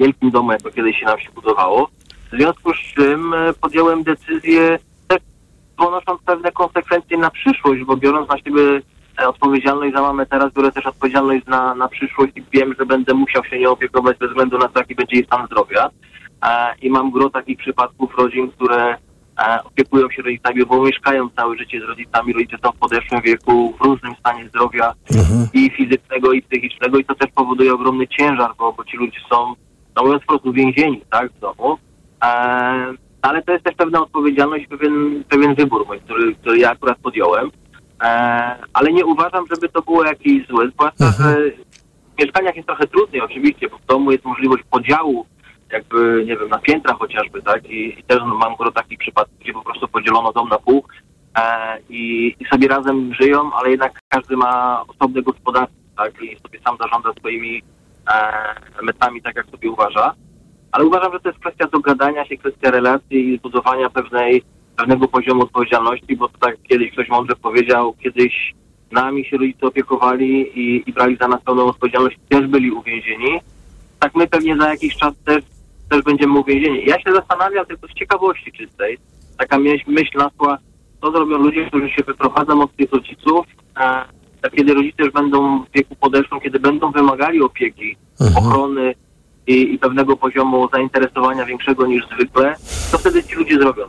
E, 0.00 0.04
wielkim 0.04 0.30
domu, 0.30 0.52
jako 0.52 0.70
kiedyś 0.70 0.98
się 0.98 1.06
nam 1.06 1.20
się 1.20 1.30
budowało. 1.30 1.88
W 2.32 2.36
związku 2.36 2.72
z 2.74 2.94
czym 2.94 3.34
e, 3.34 3.52
podjąłem 3.52 4.02
decyzję, 4.02 4.78
też 5.08 5.18
ponosząc 5.76 6.22
pewne 6.22 6.52
konsekwencje 6.52 7.18
na 7.18 7.30
przyszłość, 7.30 7.84
bo 7.84 7.96
biorąc 7.96 8.28
na 8.28 8.38
siebie 8.38 8.80
e, 9.20 9.28
odpowiedzialność 9.28 9.94
za 9.94 10.02
mamę 10.02 10.26
teraz, 10.26 10.52
biorę 10.52 10.72
też 10.72 10.86
odpowiedzialność 10.86 11.46
na, 11.46 11.74
na 11.74 11.88
przyszłość 11.88 12.32
i 12.36 12.42
wiem, 12.52 12.74
że 12.78 12.86
będę 12.86 13.14
musiał 13.14 13.44
się 13.44 13.58
nią 13.58 13.70
opiekować 13.70 14.18
bez 14.18 14.28
względu 14.28 14.58
na 14.58 14.68
to, 14.68 14.78
jaki 14.78 14.94
będzie 14.94 15.16
jej 15.16 15.24
stan 15.24 15.46
zdrowia. 15.46 15.90
E, 16.44 16.74
I 16.82 16.90
mam 16.90 17.10
gro 17.10 17.30
takich 17.30 17.58
przypadków 17.58 18.18
rodzin, 18.18 18.50
które 18.50 18.96
e, 19.38 19.64
opiekują 19.64 20.10
się 20.10 20.22
rodzicami, 20.22 20.66
bo 20.66 20.82
mieszkają 20.82 21.30
całe 21.30 21.56
życie 21.56 21.80
z 21.80 21.84
rodzicami. 21.84 22.32
Rodzice 22.32 22.56
są 22.64 22.72
w 22.72 22.78
podeszłym 22.78 23.20
wieku, 23.20 23.74
w 23.80 23.84
różnym 23.84 24.14
stanie 24.20 24.48
zdrowia 24.48 24.92
i 25.52 25.70
fizycznego, 25.70 26.32
i 26.32 26.42
psychicznego 26.42 26.98
i 26.98 27.04
to 27.04 27.14
też 27.14 27.30
powoduje 27.34 27.74
ogromny 27.74 28.08
ciężar, 28.08 28.50
bo, 28.58 28.72
bo 28.72 28.84
ci 28.84 28.96
ludzie 28.96 29.20
są, 29.30 29.54
no 29.96 30.02
mówiąc 30.02 30.22
po 30.22 30.28
prostu, 30.28 30.52
więzieni, 30.52 31.02
tak, 31.10 31.32
w 31.32 31.40
domu. 31.40 31.78
E, 32.24 32.26
ale 33.22 33.42
to 33.42 33.52
jest 33.52 33.64
też 33.64 33.74
pewna 33.74 34.00
odpowiedzialność, 34.00 34.66
pewien, 34.66 35.24
pewien 35.28 35.54
wybór 35.54 35.86
mój, 35.86 36.00
który, 36.00 36.34
który 36.34 36.58
ja 36.58 36.70
akurat 36.70 36.98
podjąłem. 36.98 37.50
E, 38.02 38.06
ale 38.72 38.92
nie 38.92 39.06
uważam, 39.06 39.44
żeby 39.50 39.68
to 39.68 39.82
było 39.82 40.04
jakieś 40.04 40.46
złe, 40.46 40.68
zwłaszcza, 40.68 41.10
że 41.10 41.36
w 42.16 42.22
mieszkaniach 42.22 42.56
jest 42.56 42.68
trochę 42.68 42.86
trudniej 42.86 43.22
oczywiście, 43.22 43.68
bo 43.68 43.78
w 43.78 43.86
domu 43.86 44.12
jest 44.12 44.24
możliwość 44.24 44.64
podziału 44.70 45.26
jakby, 45.72 46.24
nie 46.26 46.36
wiem, 46.36 46.48
na 46.48 46.58
piętra 46.58 46.94
chociażby, 46.94 47.42
tak? 47.42 47.70
I, 47.70 48.00
i 48.00 48.02
też 48.02 48.18
mam 48.40 48.56
gro 48.56 48.72
takich 48.72 48.98
przypadków, 48.98 49.38
gdzie 49.38 49.52
po 49.52 49.62
prostu 49.62 49.88
podzielono 49.88 50.32
dom 50.32 50.48
na 50.48 50.58
pół 50.58 50.84
e, 51.38 51.78
i, 51.88 52.34
i 52.40 52.44
sobie 52.44 52.68
razem 52.68 53.14
żyją, 53.14 53.52
ale 53.52 53.70
jednak 53.70 54.00
każdy 54.08 54.36
ma 54.36 54.84
osobne 54.88 55.22
gospodarstwo, 55.22 55.78
tak? 55.96 56.22
I 56.22 56.36
sobie 56.36 56.60
sam 56.64 56.76
zarządza 56.80 57.12
swoimi 57.18 57.62
e, 58.12 58.82
metrami 58.82 59.22
tak, 59.22 59.36
jak 59.36 59.46
sobie 59.46 59.70
uważa. 59.70 60.14
Ale 60.72 60.84
uważam, 60.84 61.12
że 61.12 61.20
to 61.20 61.28
jest 61.28 61.40
kwestia 61.40 61.66
dogadania 61.66 62.24
się, 62.24 62.36
kwestia 62.36 62.70
relacji 62.70 63.34
i 63.34 63.38
budowania 63.38 63.90
pewnej, 63.90 64.42
pewnego 64.76 65.08
poziomu 65.08 65.42
odpowiedzialności, 65.42 66.16
bo 66.16 66.28
to 66.28 66.38
tak 66.38 66.56
kiedyś 66.62 66.92
ktoś 66.92 67.08
mądrze 67.08 67.36
powiedział, 67.36 67.94
kiedyś 68.02 68.54
nami 68.92 69.24
się 69.24 69.36
rodzice 69.36 69.66
opiekowali 69.66 70.58
i, 70.60 70.90
i 70.90 70.92
brali 70.92 71.16
za 71.16 71.28
nas 71.28 71.42
pełną 71.42 71.66
odpowiedzialność, 71.66 72.18
też 72.28 72.46
byli 72.46 72.70
uwięzieni. 72.70 73.40
Tak 73.98 74.14
my 74.14 74.28
pewnie 74.28 74.56
za 74.56 74.68
jakiś 74.68 74.96
czas 74.96 75.14
też, 75.24 75.44
też 75.90 76.02
będziemy 76.02 76.38
uwięzieni. 76.38 76.84
Ja 76.86 77.00
się 77.00 77.12
zastanawiam 77.12 77.66
tylko 77.66 77.88
z 77.88 77.94
ciekawości 77.94 78.52
czystej, 78.52 78.98
taka 79.38 79.58
myśl, 79.58 79.84
myśl 79.86 80.18
nasła, 80.18 80.58
co 81.00 81.10
zrobią 81.10 81.38
ludzie, 81.38 81.66
którzy 81.66 81.90
się 81.90 82.02
wyprowadzą 82.06 82.62
od 82.62 82.76
tych 82.76 82.92
rodziców, 82.92 83.46
e, 83.80 84.04
a 84.42 84.50
kiedy 84.50 84.74
rodzice 84.74 85.02
już 85.02 85.12
będą 85.12 85.64
w 85.64 85.70
wieku 85.74 85.96
podeszłym, 86.00 86.40
kiedy 86.40 86.60
będą 86.60 86.92
wymagali 86.92 87.42
opieki, 87.42 87.96
ochrony 88.36 88.94
i, 89.46 89.74
i 89.74 89.78
pewnego 89.78 90.16
poziomu 90.16 90.68
zainteresowania 90.72 91.44
większego 91.44 91.86
niż 91.86 92.04
zwykle, 92.14 92.54
to 92.92 92.98
wtedy 92.98 93.22
ci 93.22 93.34
ludzie 93.34 93.58
zrobią. 93.58 93.82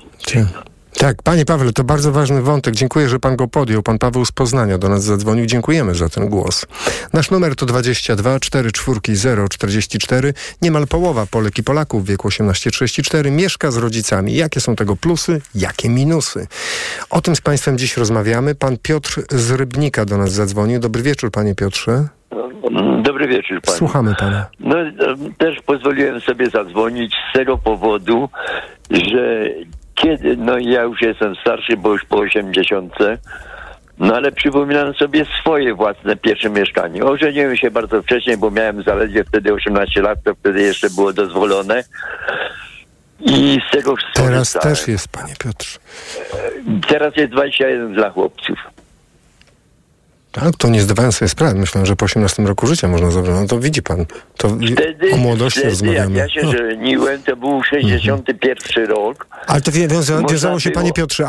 Tak, 0.98 1.24
panie 1.24 1.46
Pawle, 1.46 1.74
to 1.74 1.84
bardzo 1.84 2.12
ważny 2.12 2.42
wątek. 2.42 2.76
Dziękuję, 2.76 3.10
że 3.10 3.20
pan 3.20 3.36
go 3.36 3.48
podjął. 3.48 3.84
Pan 3.84 4.00
Paweł 4.00 4.26
z 4.26 4.32
Poznania 4.32 4.78
do 4.78 4.90
nas 4.90 5.04
zadzwonił. 5.04 5.46
Dziękujemy 5.46 5.96
za 5.96 6.10
ten 6.10 6.30
głos. 6.30 6.66
Nasz 7.14 7.32
numer 7.32 7.56
to 7.56 7.66
22 7.66 8.40
44 8.40 9.00
044. 9.50 10.34
Niemal 10.62 10.88
połowa 10.88 11.26
Polek 11.26 11.58
i 11.58 11.64
Polaków 11.64 12.04
w 12.04 12.08
wieku 12.08 12.28
18-34 12.28 13.32
mieszka 13.32 13.72
z 13.72 13.78
rodzicami. 13.78 14.36
Jakie 14.36 14.60
są 14.60 14.76
tego 14.76 14.96
plusy, 14.96 15.42
jakie 15.56 15.90
minusy? 15.90 16.48
O 17.10 17.22
tym 17.22 17.36
z 17.36 17.42
państwem 17.42 17.78
dziś 17.78 17.98
rozmawiamy. 17.98 18.56
Pan 18.56 18.78
Piotr 18.78 19.22
z 19.30 19.52
Rybnika 19.52 20.06
do 20.06 20.18
nas 20.18 20.32
zadzwonił. 20.32 20.80
Dobry 20.80 21.04
wieczór, 21.04 21.32
panie 21.32 21.56
Piotrze. 21.56 22.08
Dobry 23.04 23.28
wieczór 23.28 23.62
panu. 23.62 23.78
Słuchamy 23.78 24.16
pana. 24.20 24.46
No 24.60 24.82
e, 24.82 24.92
też 25.38 25.62
pozwoliłem 25.66 26.22
sobie 26.22 26.50
zadzwonić 26.50 27.14
z 27.30 27.34
tego 27.34 27.58
powodu, 27.58 28.30
że 28.92 29.46
kiedy, 29.96 30.38
no 30.38 30.58
ja 30.58 30.82
już 30.82 31.02
jestem 31.02 31.36
starszy, 31.36 31.78
bo 31.78 31.92
już 31.94 32.06
po 32.06 32.18
80, 32.18 32.94
no 34.00 34.16
ale 34.16 34.32
przypominam 34.32 34.94
sobie 34.94 35.26
swoje 35.40 35.74
własne 35.74 36.16
pierwsze 36.16 36.50
mieszkanie. 36.50 37.04
Ożeniłem 37.04 37.58
się 37.58 37.72
bardzo 37.72 38.02
wcześnie, 38.02 38.38
bo 38.38 38.52
miałem 38.52 38.84
zaledwie 38.84 39.24
wtedy 39.24 39.54
18 39.54 40.02
lat, 40.02 40.20
to 40.24 40.36
wtedy 40.36 40.62
jeszcze 40.62 40.90
było 40.90 41.14
dozwolone. 41.14 41.84
I 43.20 43.60
z 43.68 43.72
tego 43.72 43.96
Teraz 44.14 44.50
skorzystałem. 44.50 44.76
też 44.76 44.88
jest, 44.88 45.08
panie 45.08 45.34
Piotrze. 45.40 45.80
Teraz 46.88 47.16
jest 47.18 47.32
21 47.32 47.94
dla 47.94 48.10
chłopców. 48.10 48.60
Tak, 50.32 50.56
to 50.58 50.68
nie 50.68 50.82
zdawałem 50.82 51.12
sobie 51.12 51.30
sprawy. 51.30 51.56
Myślałem, 51.60 51.86
że 51.86 51.96
po 51.96 52.06
18 52.06 52.44
roku 52.44 52.68
życia 52.68 52.88
można 52.88 53.12
zabrać. 53.12 53.36
No 53.42 53.48
to 53.48 53.60
widzi 53.60 53.82
pan, 53.84 54.06
to 54.38 54.50
Wtedy, 54.74 55.14
o 55.14 55.18
młodości 55.18 55.60
wtedy 55.60 55.70
rozmawiamy. 55.72 56.20
jak 56.20 56.36
ja 56.36 56.42
się 56.42 56.48
No. 56.48 56.52
żeniłem, 56.52 57.24
to 57.24 57.36
był 57.36 57.64
61 57.64 58.86
rok. 58.88 59.28
Ale 59.48 59.62
to 59.62 59.72
wiąza, 59.72 60.22
wiązało 60.30 60.60
się, 60.60 60.70
było. 60.70 60.82
panie 60.82 60.94
Piotrze, 60.94 61.28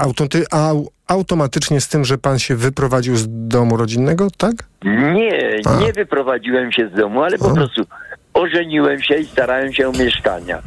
au, 0.50 0.90
automatycznie 1.06 1.80
z 1.80 1.88
tym, 1.88 2.04
że 2.04 2.18
pan 2.18 2.38
się 2.38 2.56
wyprowadził 2.56 3.16
z 3.16 3.26
domu 3.28 3.76
rodzinnego, 3.76 4.28
tak? 4.36 4.52
Nie, 5.14 5.60
A. 5.64 5.76
nie 5.80 5.92
wyprowadziłem 5.92 6.72
się 6.72 6.88
z 6.88 6.98
domu, 6.98 7.22
ale 7.22 7.38
po 7.38 7.50
prostu 7.54 7.82
ożeniłem 8.34 9.02
się 9.02 9.14
i 9.14 9.26
starałem 9.26 9.72
się 9.72 9.88
o 9.88 9.92
mieszkania. 9.92 10.62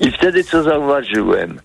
I 0.00 0.10
wtedy 0.12 0.44
co 0.44 0.62
zauważyłem? 0.62 1.60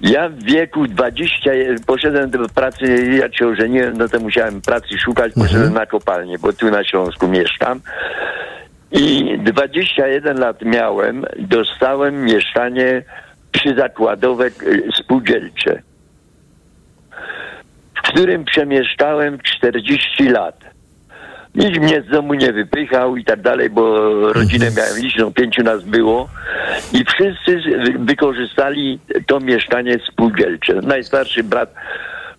Ja 0.00 0.28
w 0.28 0.42
wieku 0.42 0.86
20, 0.86 1.50
poszedłem 1.86 2.30
do 2.30 2.48
pracy, 2.48 3.16
jak 3.20 3.36
się 3.36 3.46
ożeniłem, 3.46 3.98
no 3.98 4.08
to 4.08 4.20
musiałem 4.20 4.60
pracy 4.60 4.98
szukać, 4.98 5.32
poszedłem 5.32 5.74
na 5.74 5.86
kopalnię, 5.86 6.38
bo 6.38 6.52
tu 6.52 6.70
na 6.70 6.84
Śląsku 6.84 7.28
mieszkam. 7.28 7.80
I 8.92 9.38
21 9.38 10.38
lat 10.38 10.62
miałem, 10.62 11.24
dostałem 11.38 12.24
mieszkanie 12.24 13.02
przyzakładowe 13.52 14.46
y, 14.46 14.82
spółdzielcze, 14.94 15.82
w 17.96 18.02
którym 18.02 18.44
przemieszkałem 18.44 19.38
40 19.40 20.28
lat. 20.28 20.64
Nikt 21.58 21.80
mnie 21.80 22.02
z 22.02 22.10
domu 22.10 22.34
nie 22.34 22.52
wypychał 22.52 23.16
i 23.16 23.24
tak 23.24 23.40
dalej, 23.40 23.70
bo 23.70 24.12
rodzinę 24.32 24.66
miałem 24.76 24.98
liczną, 25.02 25.32
pięciu 25.32 25.62
nas 25.62 25.84
było 25.84 26.28
i 26.92 27.04
wszyscy 27.04 27.60
wykorzystali 27.98 28.98
to 29.26 29.40
mieszkanie 29.40 29.96
spółdzielcze. 30.12 30.74
Najstarszy 30.74 31.42
brat, 31.42 31.74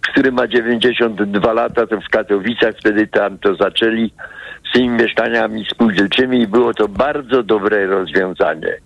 który 0.02 0.32
ma 0.32 0.48
92 0.48 1.54
lata, 1.54 1.88
to 1.88 2.02
w 2.02 2.10
Katowicach 2.10 2.76
wtedy 2.80 3.08
tam 3.08 3.38
to 3.38 3.56
zaczęli 3.56 4.12
z 4.70 4.74
tymi 4.74 4.90
mieszkaniami 4.90 5.66
spółdzielczymi 5.72 6.42
i 6.42 6.48
było 6.48 6.74
to 6.74 6.88
bardzo 6.88 7.44
dobre 7.44 7.88
rozwiązanie. 7.88 8.78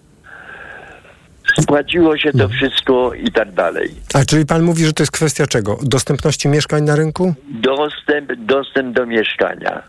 Spłaciło 1.62 2.18
się 2.18 2.32
to 2.32 2.49
wszystko 2.49 3.14
i 3.14 3.32
tak 3.32 3.51
dalej. 3.51 3.89
A 4.14 4.26
czyli 4.26 4.45
pan 4.45 4.64
mówi, 4.64 4.86
że 4.86 4.93
to 4.93 5.04
jest 5.04 5.12
kwestia 5.12 5.47
czego? 5.47 5.78
Dostępności 5.84 6.47
mieszkań 6.47 6.84
na 6.84 6.95
rynku? 6.95 7.34
Dostęp, 7.49 8.34
dostęp 8.38 8.95
do 8.95 9.06
mieszkania. 9.06 9.84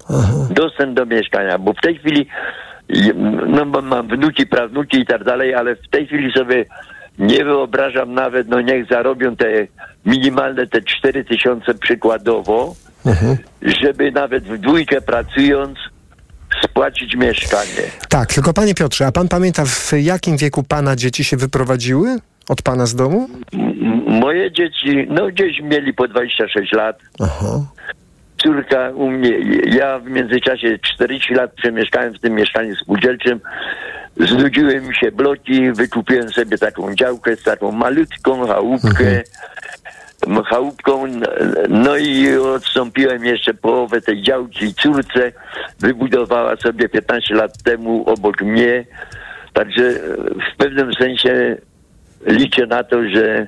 Dostęp 0.50 0.94
do 0.94 1.06
mieszkania, 1.06 1.58
bo 1.58 1.72
w 1.72 1.80
tej 1.80 1.98
chwili 1.98 2.26
no, 3.46 3.66
bo 3.66 3.82
mam 3.82 4.08
wnuki, 4.08 4.46
prawnuki 4.46 5.00
i 5.00 5.06
tak 5.06 5.24
dalej, 5.24 5.54
ale 5.54 5.76
w 5.76 5.88
tej 5.88 6.06
chwili 6.06 6.32
sobie 6.32 6.64
nie 7.18 7.44
wyobrażam 7.44 8.14
nawet, 8.14 8.48
no 8.48 8.60
niech 8.60 8.88
zarobią 8.88 9.36
te 9.36 9.46
minimalne 10.06 10.66
te 10.66 10.82
4 10.82 11.24
tysiące 11.24 11.74
przykładowo, 11.74 12.74
żeby 13.62 14.12
nawet 14.12 14.44
w 14.44 14.58
dwójkę 14.58 15.00
pracując 15.00 15.78
spłacić 16.64 17.14
mieszkanie. 17.16 17.82
Tak, 18.08 18.34
tylko 18.34 18.52
panie 18.52 18.74
Piotrze, 18.74 19.06
a 19.06 19.12
pan 19.12 19.28
pamięta 19.28 19.64
w 19.64 19.92
jakim 19.98 20.36
wieku 20.36 20.62
pana 20.62 20.96
dzieci 20.96 21.24
się 21.24 21.36
wyprowadziły 21.36 22.16
od 22.48 22.62
pana 22.62 22.86
z 22.86 22.94
domu? 22.94 23.28
M- 23.52 24.02
moje 24.06 24.52
dzieci, 24.52 25.06
no 25.10 25.26
gdzieś 25.26 25.60
mieli 25.60 25.94
po 25.94 26.08
26 26.08 26.72
lat. 26.72 26.98
Córka 28.42 28.90
u 28.90 29.10
mnie, 29.10 29.30
ja 29.66 29.98
w 29.98 30.04
międzyczasie 30.10 30.78
40 30.94 31.34
lat 31.34 31.54
przemieszkałem 31.54 32.14
w 32.14 32.20
tym 32.20 32.34
mieszkaniu 32.34 32.76
spółdzielczym. 32.76 33.40
Znudziły 34.16 34.80
mi 34.80 34.94
się 34.96 35.12
bloki, 35.12 35.72
wykupiłem 35.72 36.30
sobie 36.30 36.58
taką 36.58 36.94
działkę 36.94 37.36
z 37.36 37.42
taką 37.42 37.72
malutką 37.72 38.46
chałupkę. 38.46 39.06
m, 39.10 39.22
Chałupką, 40.46 41.04
no 41.68 41.96
i 41.96 42.36
odstąpiłem 42.36 43.24
jeszcze 43.24 43.54
połowę 43.54 44.00
tej 44.00 44.22
działki 44.22 44.74
córce. 44.74 45.32
Wybudowała 45.80 46.56
sobie 46.56 46.88
15 46.88 47.34
lat 47.34 47.62
temu 47.62 48.04
obok 48.06 48.42
mnie. 48.42 48.84
Także 49.52 49.92
w 50.52 50.56
pewnym 50.56 50.94
sensie 50.94 51.56
liczę 52.26 52.66
na 52.66 52.84
to, 52.84 53.08
że 53.08 53.46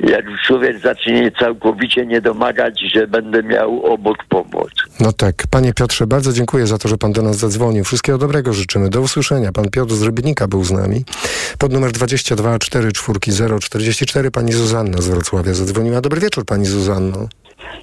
jak 0.00 0.24
człowiek 0.46 0.78
zacznie 0.78 1.30
całkowicie 1.40 2.06
nie 2.06 2.20
domagać, 2.20 2.80
że 2.94 3.06
będę 3.06 3.42
miał 3.42 3.82
obok 3.92 4.24
pomoc. 4.28 4.70
No 5.00 5.12
tak, 5.12 5.34
panie 5.50 5.72
Piotrze, 5.72 6.06
bardzo 6.06 6.32
dziękuję 6.32 6.66
za 6.66 6.78
to, 6.78 6.88
że 6.88 6.98
pan 6.98 7.12
do 7.12 7.22
nas 7.22 7.36
zadzwonił. 7.36 7.84
Wszystkiego 7.84 8.18
dobrego 8.18 8.52
życzymy. 8.52 8.90
Do 8.90 9.00
usłyszenia. 9.00 9.52
Pan 9.52 9.70
Piotr 9.70 9.92
z 9.94 10.02
Rybnika 10.02 10.48
był 10.48 10.64
z 10.64 10.70
nami. 10.70 11.04
Pod 11.58 11.72
numer 11.72 11.92
22 11.92 12.58
44 12.58 13.18
044 13.60 14.30
pani 14.30 14.52
Zuzanna 14.52 14.98
z 15.02 15.08
Wrocławia 15.08 15.54
zadzwoniła. 15.54 16.00
Dobry 16.00 16.20
wieczór 16.20 16.44
pani 16.44 16.66
Zuzanno. 16.66 17.28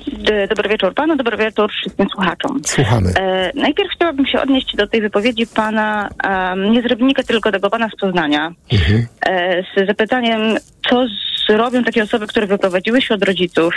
D- 0.07 0.47
Dobry 0.47 0.69
wieczór 0.69 0.93
panu, 0.93 1.15
dobry 1.15 1.37
wieczór 1.37 1.71
wszystkim 1.71 2.07
słuchaczom. 2.13 2.61
Słuchamy. 2.65 3.09
E, 3.15 3.51
najpierw 3.55 3.89
chciałabym 3.95 4.25
się 4.25 4.41
odnieść 4.41 4.75
do 4.75 4.87
tej 4.87 5.01
wypowiedzi 5.01 5.47
pana, 5.47 6.09
em, 6.23 6.71
nie 6.71 6.81
z 6.81 6.85
Rybnika, 6.85 7.23
tylko 7.23 7.51
tego 7.51 7.69
pana 7.69 7.89
z 7.89 7.99
Poznania, 7.99 8.51
e, 9.25 9.63
z 9.63 9.87
zapytaniem, 9.87 10.57
co 10.89 11.05
zrobią 11.49 11.83
takie 11.83 12.03
osoby, 12.03 12.27
które 12.27 12.47
wyprowadziły 12.47 13.01
się 13.01 13.13
od 13.13 13.23
rodziców, 13.23 13.73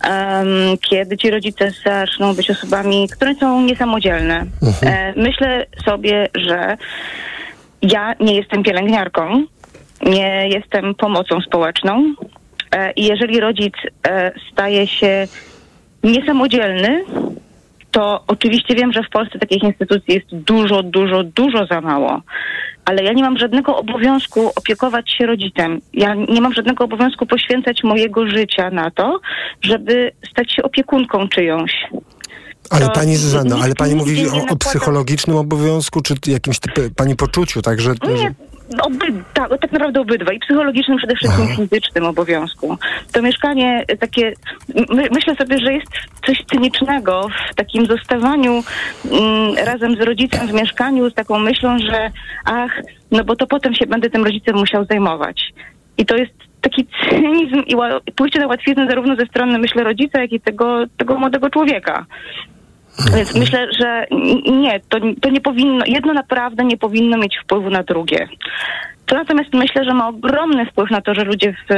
em, 0.00 0.48
kiedy 0.90 1.16
ci 1.16 1.30
rodzice 1.30 1.70
zaczną 1.84 2.34
być 2.34 2.50
osobami, 2.50 3.08
które 3.08 3.34
są 3.34 3.62
niesamodzielne. 3.62 4.46
E, 4.82 5.12
myślę 5.16 5.66
sobie, 5.84 6.28
że 6.34 6.76
ja 7.82 8.14
nie 8.20 8.34
jestem 8.34 8.62
pielęgniarką, 8.62 9.44
nie 10.02 10.48
jestem 10.48 10.94
pomocą 10.94 11.40
społeczną 11.40 12.14
e, 12.72 12.92
i 12.92 13.04
jeżeli 13.04 13.40
rodzic 13.40 13.74
e, 14.08 14.32
staje 14.52 14.86
się 14.86 15.28
niesamodzielny, 16.04 17.04
to 17.90 18.24
oczywiście 18.26 18.74
wiem, 18.74 18.92
że 18.92 19.02
w 19.02 19.10
Polsce 19.10 19.38
takich 19.38 19.62
instytucji 19.62 20.14
jest 20.14 20.26
dużo, 20.32 20.82
dużo, 20.82 21.22
dużo 21.22 21.66
za 21.66 21.80
mało. 21.80 22.22
Ale 22.86 23.02
ja 23.04 23.12
nie 23.12 23.22
mam 23.22 23.38
żadnego 23.38 23.76
obowiązku 23.76 24.52
opiekować 24.56 25.10
się 25.18 25.26
rodzicem. 25.26 25.80
Ja 25.92 26.14
nie 26.14 26.40
mam 26.40 26.52
żadnego 26.54 26.84
obowiązku 26.84 27.26
poświęcać 27.26 27.84
mojego 27.84 28.26
życia 28.26 28.70
na 28.70 28.90
to, 28.90 29.20
żeby 29.62 30.12
stać 30.30 30.52
się 30.52 30.62
opiekunką 30.62 31.28
czyjąś. 31.28 31.72
Ale 32.70 32.86
To 32.86 32.92
pani 32.92 33.16
Zuzanno, 33.16 33.56
ale 33.62 33.74
pani 33.74 33.94
mówi 33.94 34.28
o, 34.28 34.52
o 34.52 34.56
psychologicznym 34.56 35.36
obowiązku, 35.36 36.02
czy 36.02 36.14
jakimś 36.26 36.58
typie, 36.58 36.90
pani 36.96 37.16
poczuciu, 37.16 37.62
także... 37.62 37.94
Nie, 38.08 38.34
oby, 38.82 39.06
tak, 39.34 39.50
tak 39.60 39.72
naprawdę 39.72 40.00
obydwa. 40.00 40.32
I 40.32 40.38
psychologicznym, 40.38 40.98
przede 40.98 41.16
wszystkim 41.16 41.48
fizycznym 41.56 42.04
obowiązku. 42.04 42.78
To 43.12 43.22
mieszkanie 43.22 43.84
takie, 44.00 44.32
my, 44.88 45.08
myślę 45.12 45.36
sobie, 45.36 45.58
że 45.58 45.72
jest 45.72 45.88
coś 46.26 46.44
cynicznego 46.50 47.28
w 47.52 47.54
takim 47.54 47.86
zostawaniu 47.86 48.62
mm, 49.10 49.54
razem 49.66 49.96
z 49.96 50.00
rodzicem 50.00 50.46
w 50.46 50.52
mieszkaniu 50.52 51.10
z 51.10 51.14
taką 51.14 51.38
myślą, 51.38 51.78
że 51.78 52.10
ach, 52.44 52.82
no 53.10 53.24
bo 53.24 53.36
to 53.36 53.46
potem 53.46 53.74
się 53.74 53.86
będę 53.86 54.10
tym 54.10 54.24
rodzicem 54.24 54.56
musiał 54.56 54.84
zajmować. 54.84 55.52
I 55.98 56.06
to 56.06 56.16
jest 56.16 56.32
taki 56.60 56.86
cynizm 57.10 57.62
i 57.66 57.76
pójście 58.16 58.38
na 58.38 58.46
łatwiznę 58.46 58.86
zarówno 58.88 59.16
ze 59.16 59.26
strony, 59.26 59.58
myślę, 59.58 59.84
rodzica, 59.84 60.20
jak 60.20 60.32
i 60.32 60.40
tego, 60.40 60.84
tego 60.96 61.18
młodego 61.18 61.50
człowieka. 61.50 62.06
Więc 63.16 63.34
myślę, 63.34 63.68
że 63.80 64.06
nie, 64.52 64.80
to, 64.88 64.98
to 65.20 65.30
nie 65.30 65.40
powinno, 65.40 65.84
jedno 65.86 66.12
naprawdę 66.12 66.64
nie 66.64 66.76
powinno 66.76 67.18
mieć 67.18 67.38
wpływu 67.38 67.70
na 67.70 67.82
drugie. 67.82 68.28
To 69.06 69.16
natomiast 69.16 69.54
myślę, 69.54 69.84
że 69.84 69.94
ma 69.94 70.08
ogromny 70.08 70.66
wpływ 70.66 70.90
na 70.90 71.00
to, 71.00 71.14
że 71.14 71.24
ludzie 71.24 71.52
w, 71.52 71.74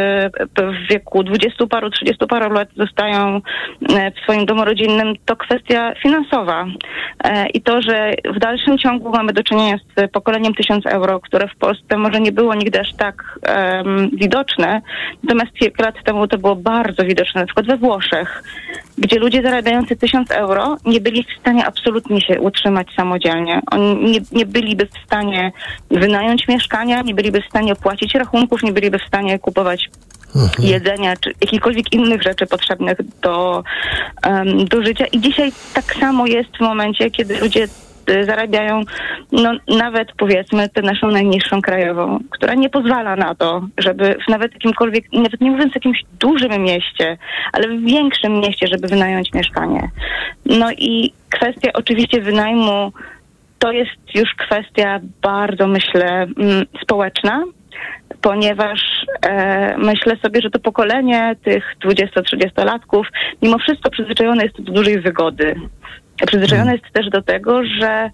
w 0.59 0.89
wieku 0.91 1.22
dwudziestu 1.22 1.68
paru, 1.68 1.91
trzydziestu 1.91 2.26
paru 2.26 2.53
lat 2.53 2.68
zostają 2.76 3.41
e, 3.95 4.11
w 4.11 4.18
swoim 4.22 4.47
domu 4.47 4.64
rodzinnym, 4.64 5.14
to 5.24 5.37
kwestia 5.37 5.95
finansowa. 6.03 6.66
E, 7.24 7.47
I 7.49 7.62
to, 7.62 7.83
że 7.83 8.14
w 8.35 8.39
dalszym 8.39 8.79
ciągu 8.79 9.11
mamy 9.11 9.33
do 9.33 9.43
czynienia 9.43 9.76
z 9.79 10.11
pokoleniem 10.11 10.55
1000 10.55 10.87
euro, 10.87 11.20
które 11.20 11.49
w 11.49 11.57
Polsce 11.57 11.97
może 11.97 12.20
nie 12.20 12.33
było 12.33 12.55
nigdy 12.55 12.81
aż 12.81 12.95
tak 12.95 13.39
em, 13.43 14.11
widoczne, 14.12 14.81
natomiast 15.24 15.53
kilka 15.53 15.85
lat 15.85 16.05
temu 16.05 16.26
to 16.26 16.39
było 16.39 16.57
bardzo 16.57 17.05
widoczne, 17.05 17.41
na 17.41 17.47
przykład 17.47 17.66
we 17.66 17.76
Włoszech, 17.76 18.43
gdzie 18.99 19.18
ludzie 19.18 19.43
zarabiający 19.43 19.97
1000 19.97 20.31
euro 20.31 20.76
nie 20.85 21.01
byli 21.01 21.24
w 21.24 21.41
stanie 21.41 21.66
absolutnie 21.66 22.20
się 22.20 22.41
utrzymać 22.41 22.89
samodzielnie. 22.97 23.61
Oni 23.70 24.11
nie, 24.11 24.20
nie 24.33 24.47
byliby 24.47 24.87
w 24.87 25.07
stanie 25.07 25.53
wynająć 25.91 26.49
mieszkania, 26.49 27.03
nie 27.03 27.14
byliby 27.19 27.43
w 27.43 27.51
stanie 27.51 27.73
opłacić 27.73 28.14
rachunków, 28.14 28.62
nie 28.62 28.73
byliby 28.73 28.99
w 28.99 29.09
stanie 29.09 29.39
kupować 29.39 29.91
jedzenia 30.59 31.16
czy 31.16 31.33
jakichkolwiek 31.41 31.93
innych 31.93 32.23
rzeczy 32.23 32.47
potrzebnych 32.47 32.99
do, 33.23 33.64
em, 34.23 34.64
do 34.64 34.83
życia. 34.83 35.05
I 35.12 35.21
dzisiaj 35.21 35.53
tak 35.75 35.95
samo 35.95 36.27
jest 36.27 36.57
w 36.57 36.61
momencie, 36.61 37.11
kiedy 37.11 37.41
ludzie 37.41 37.64
y, 38.11 38.25
zarabiają 38.25 38.83
no, 39.33 39.53
nawet 39.69 40.09
powiedzmy 40.16 40.69
tę 40.69 40.83
naszą 40.83 41.11
najniższą 41.11 41.62
krajową, 41.62 42.19
która 42.31 42.55
nie 42.55 42.71
pozwala 42.71 43.16
na 43.16 43.35
to, 43.35 43.62
żeby 43.79 44.16
w 44.27 44.31
nawet 44.31 44.53
jakimkolwiek, 44.53 45.05
nawet 45.12 45.41
nie 45.41 45.51
mówiąc 45.51 45.75
jakimś 45.75 46.03
dużym 46.21 46.62
mieście, 46.62 47.19
ale 47.53 47.69
w 47.69 47.85
większym 47.85 48.41
mieście, 48.41 48.66
żeby 48.66 48.89
wynająć 48.89 49.33
mieszkanie. 49.33 49.91
No 50.47 50.73
i 50.73 51.12
kwestia 51.31 51.71
oczywiście 51.75 52.21
wynajmu 52.21 52.93
to 53.59 53.73
jest 53.73 54.15
już 54.15 54.35
kwestia 54.35 55.01
bardzo, 55.23 55.67
myślę, 55.67 56.27
mm, 56.39 56.67
społeczna, 56.83 57.45
ponieważ 58.21 58.81
e, 59.27 59.79
myślę 59.79 60.17
sobie, 60.23 60.41
że 60.41 60.51
to 60.51 60.59
pokolenie 60.59 61.37
tych 61.45 61.77
20-30-latków 61.85 63.03
mimo 63.43 63.59
wszystko 63.59 63.91
przyzwyczajone 63.91 64.45
jest 64.45 64.63
do 64.63 64.73
dużej 64.73 65.01
wygody. 65.01 65.55
Przyzwyczajone 66.27 66.73
jest 66.73 66.93
też 66.93 67.11
do 67.11 67.23
tego, 67.23 67.65
że 67.65 68.11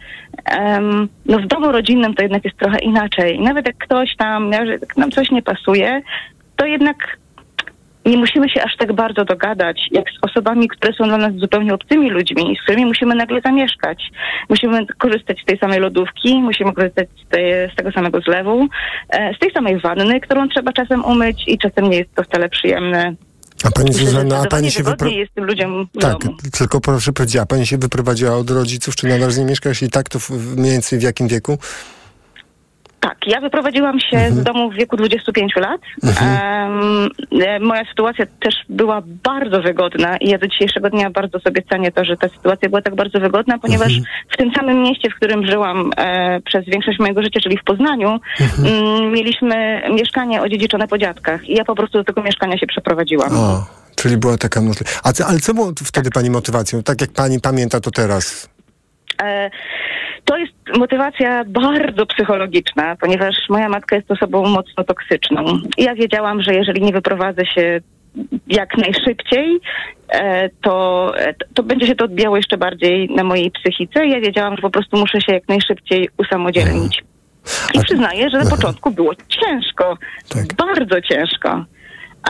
no 1.27 1.39
w 1.39 1.47
domu 1.47 1.73
rodzinnym 1.73 2.15
to 2.15 2.23
jednak 2.23 2.45
jest 2.45 2.57
trochę 2.57 2.79
inaczej. 2.79 3.41
Nawet 3.41 3.67
jak 3.67 3.79
ktoś 3.79 4.17
tam, 4.17 4.53
jak 4.53 4.97
nam 4.97 5.11
coś 5.11 5.31
nie 5.31 5.43
pasuje, 5.43 6.03
to 6.57 6.67
jednak 6.67 6.97
nie 8.07 8.17
musimy 8.17 8.49
się 8.49 8.63
aż 8.63 8.77
tak 8.77 8.93
bardzo 8.93 9.25
dogadać, 9.25 9.89
jak 9.91 10.05
z 10.11 10.19
osobami, 10.23 10.69
które 10.69 10.93
są 10.93 11.05
dla 11.05 11.19
nas 11.19 11.35
zupełnie 11.35 11.75
obcymi 11.75 12.11
ludźmi, 12.11 12.57
z 12.61 12.63
którymi 12.63 12.87
musimy 12.87 13.15
nagle 13.15 13.41
zamieszkać. 13.41 14.11
Musimy 14.49 14.87
korzystać 14.87 15.41
z 15.43 15.45
tej 15.45 15.59
samej 15.59 15.81
lodówki, 15.81 16.35
musimy 16.35 16.73
korzystać 16.73 17.09
z, 17.27 17.29
tej, 17.29 17.71
z 17.73 17.75
tego 17.77 17.93
samego 17.93 18.21
zlewu, 18.21 18.69
e, 19.11 19.35
z 19.35 19.39
tej 19.39 19.51
samej 19.53 19.81
wanny, 19.81 20.21
którą 20.21 20.49
trzeba 20.49 20.73
czasem 20.73 21.05
umyć 21.05 21.45
i 21.47 21.59
czasem 21.59 21.91
nie 21.91 21.99
jest 21.99 22.15
to 22.15 22.23
wcale 22.23 22.49
przyjemne. 22.49 23.15
A 23.65 23.71
pani 23.71 23.91
Myślę, 23.91 24.07
Zuzanna, 24.07 24.43
a 24.43 24.47
pani 24.47 24.71
się 24.71 24.79
wypro... 24.83 24.93
wygodniej 24.93 25.21
jest 25.21 25.35
tym 25.35 25.45
ludziom 25.45 25.87
w 25.95 26.01
Tak, 26.01 26.19
domu. 26.19 26.37
tylko 26.59 26.81
proszę 26.81 27.13
powiedzieć, 27.13 27.37
a 27.37 27.47
pani 27.47 27.67
się 27.67 27.79
wyprowadziła 27.79 28.37
od 28.37 28.51
rodziców, 28.51 28.97
czy 28.97 29.07
nadal 29.07 29.31
z 29.31 29.39
nimi 29.39 29.51
mieszka? 29.51 29.69
Jeśli 29.69 29.91
tak, 29.91 30.09
to 30.09 30.19
w, 30.19 30.31
mniej 30.57 30.73
więcej 30.73 30.99
w 30.99 31.03
jakim 31.03 31.29
wieku? 31.29 31.59
Tak, 33.05 33.19
ja 33.27 33.41
wyprowadziłam 33.41 34.01
się 34.01 34.17
Mhm. 34.17 34.35
z 34.35 34.43
domu 34.43 34.71
w 34.71 34.75
wieku 34.75 34.97
25 34.97 35.53
lat. 35.57 35.81
Em, 36.05 37.09
e, 37.47 37.61
moja 37.61 37.85
sytuacja 37.89 38.27
też 38.41 38.55
była 38.69 39.03
bardzo 39.07 39.61
wygodna 39.63 40.17
i 40.17 40.29
ja 40.29 40.39
do 40.39 40.47
dzisiejszego 40.49 40.91
dnia 40.91 41.11
bardzo 41.11 41.41
sobie 41.41 41.63
cenię 41.73 41.93
to, 41.93 42.05
że 42.05 42.17
ta 42.17 42.29
sytuacja 42.29 42.69
była 42.69 42.83
tak 42.83 42.95
bardzo 42.95 43.21
wygodna, 43.21 43.59
ponieważ 43.59 43.89
Mhm. 43.89 44.05
w 44.33 44.37
tym 44.37 44.51
samym 44.57 44.83
mieście, 44.83 45.11
w 45.11 45.15
którym 45.15 45.47
żyłam 45.47 45.91
e, 45.97 46.41
przez 46.41 46.65
większość 46.67 46.99
mojego 46.99 47.23
życia, 47.23 47.41
czyli 47.41 47.59
w 47.59 47.65
Poznaniu, 47.65 48.21
Mhm. 48.41 48.69
mm, 48.85 49.13
mieliśmy 49.13 49.83
mieszkanie 49.95 50.43
odziedziczone 50.43 50.89
po 50.89 50.99
dziadkach 50.99 51.49
i 51.49 51.55
ja 51.55 51.65
po 51.65 51.75
prostu 51.75 51.99
do 51.99 52.05
tego 52.05 52.23
mieszkania 52.23 52.59
się 52.59 52.67
przeprowadziłam. 52.67 53.37
O, 53.39 53.67
czyli 53.97 54.17
była 54.17 54.37
taka 54.39 54.61
możliwość. 54.61 54.97
Ale 55.29 55.39
co 55.41 55.55
było 55.55 55.73
wtedy 55.85 56.11
pani 56.11 56.31
motywacją? 56.31 56.83
Tak 56.83 57.01
jak 57.01 57.11
pani 57.13 57.41
pamięta 57.41 57.81
to 57.81 57.91
teraz? 57.91 58.54
E, 59.23 59.51
To 60.25 60.37
jest 60.37 60.53
motywacja 60.79 61.45
bardzo 61.45 62.07
psychologiczna, 62.07 62.97
ponieważ 62.97 63.35
moja 63.49 63.69
matka 63.69 63.97
jest 63.97 64.11
osobą 64.11 64.49
mocno 64.49 64.85
toksyczną. 64.85 65.45
Ja 65.79 65.95
wiedziałam, 65.95 66.43
że 66.43 66.55
jeżeli 66.55 66.83
nie 66.83 66.93
wyprowadzę 66.93 67.47
się 67.47 67.81
jak 68.47 68.77
najszybciej, 68.79 69.61
e, 70.09 70.49
to, 70.49 71.12
e, 71.19 71.35
to 71.55 71.62
będzie 71.62 71.87
się 71.87 71.95
to 71.95 72.05
odbijało 72.05 72.37
jeszcze 72.37 72.57
bardziej 72.57 73.09
na 73.11 73.25
mojej 73.25 73.51
psychice. 73.51 74.07
Ja 74.07 74.21
wiedziałam, 74.21 74.57
że 74.57 74.62
po 74.62 74.71
prostu 74.71 74.97
muszę 74.97 75.21
się 75.21 75.33
jak 75.33 75.49
najszybciej 75.49 76.09
usamodzielnić. 76.17 77.05
I 77.75 77.81
przyznaję, 77.81 78.31
że 78.31 78.39
na 78.39 78.51
początku 78.51 78.91
było 78.91 79.12
ciężko, 79.15 79.99
bardzo 80.57 81.01
ciężko. 81.01 81.65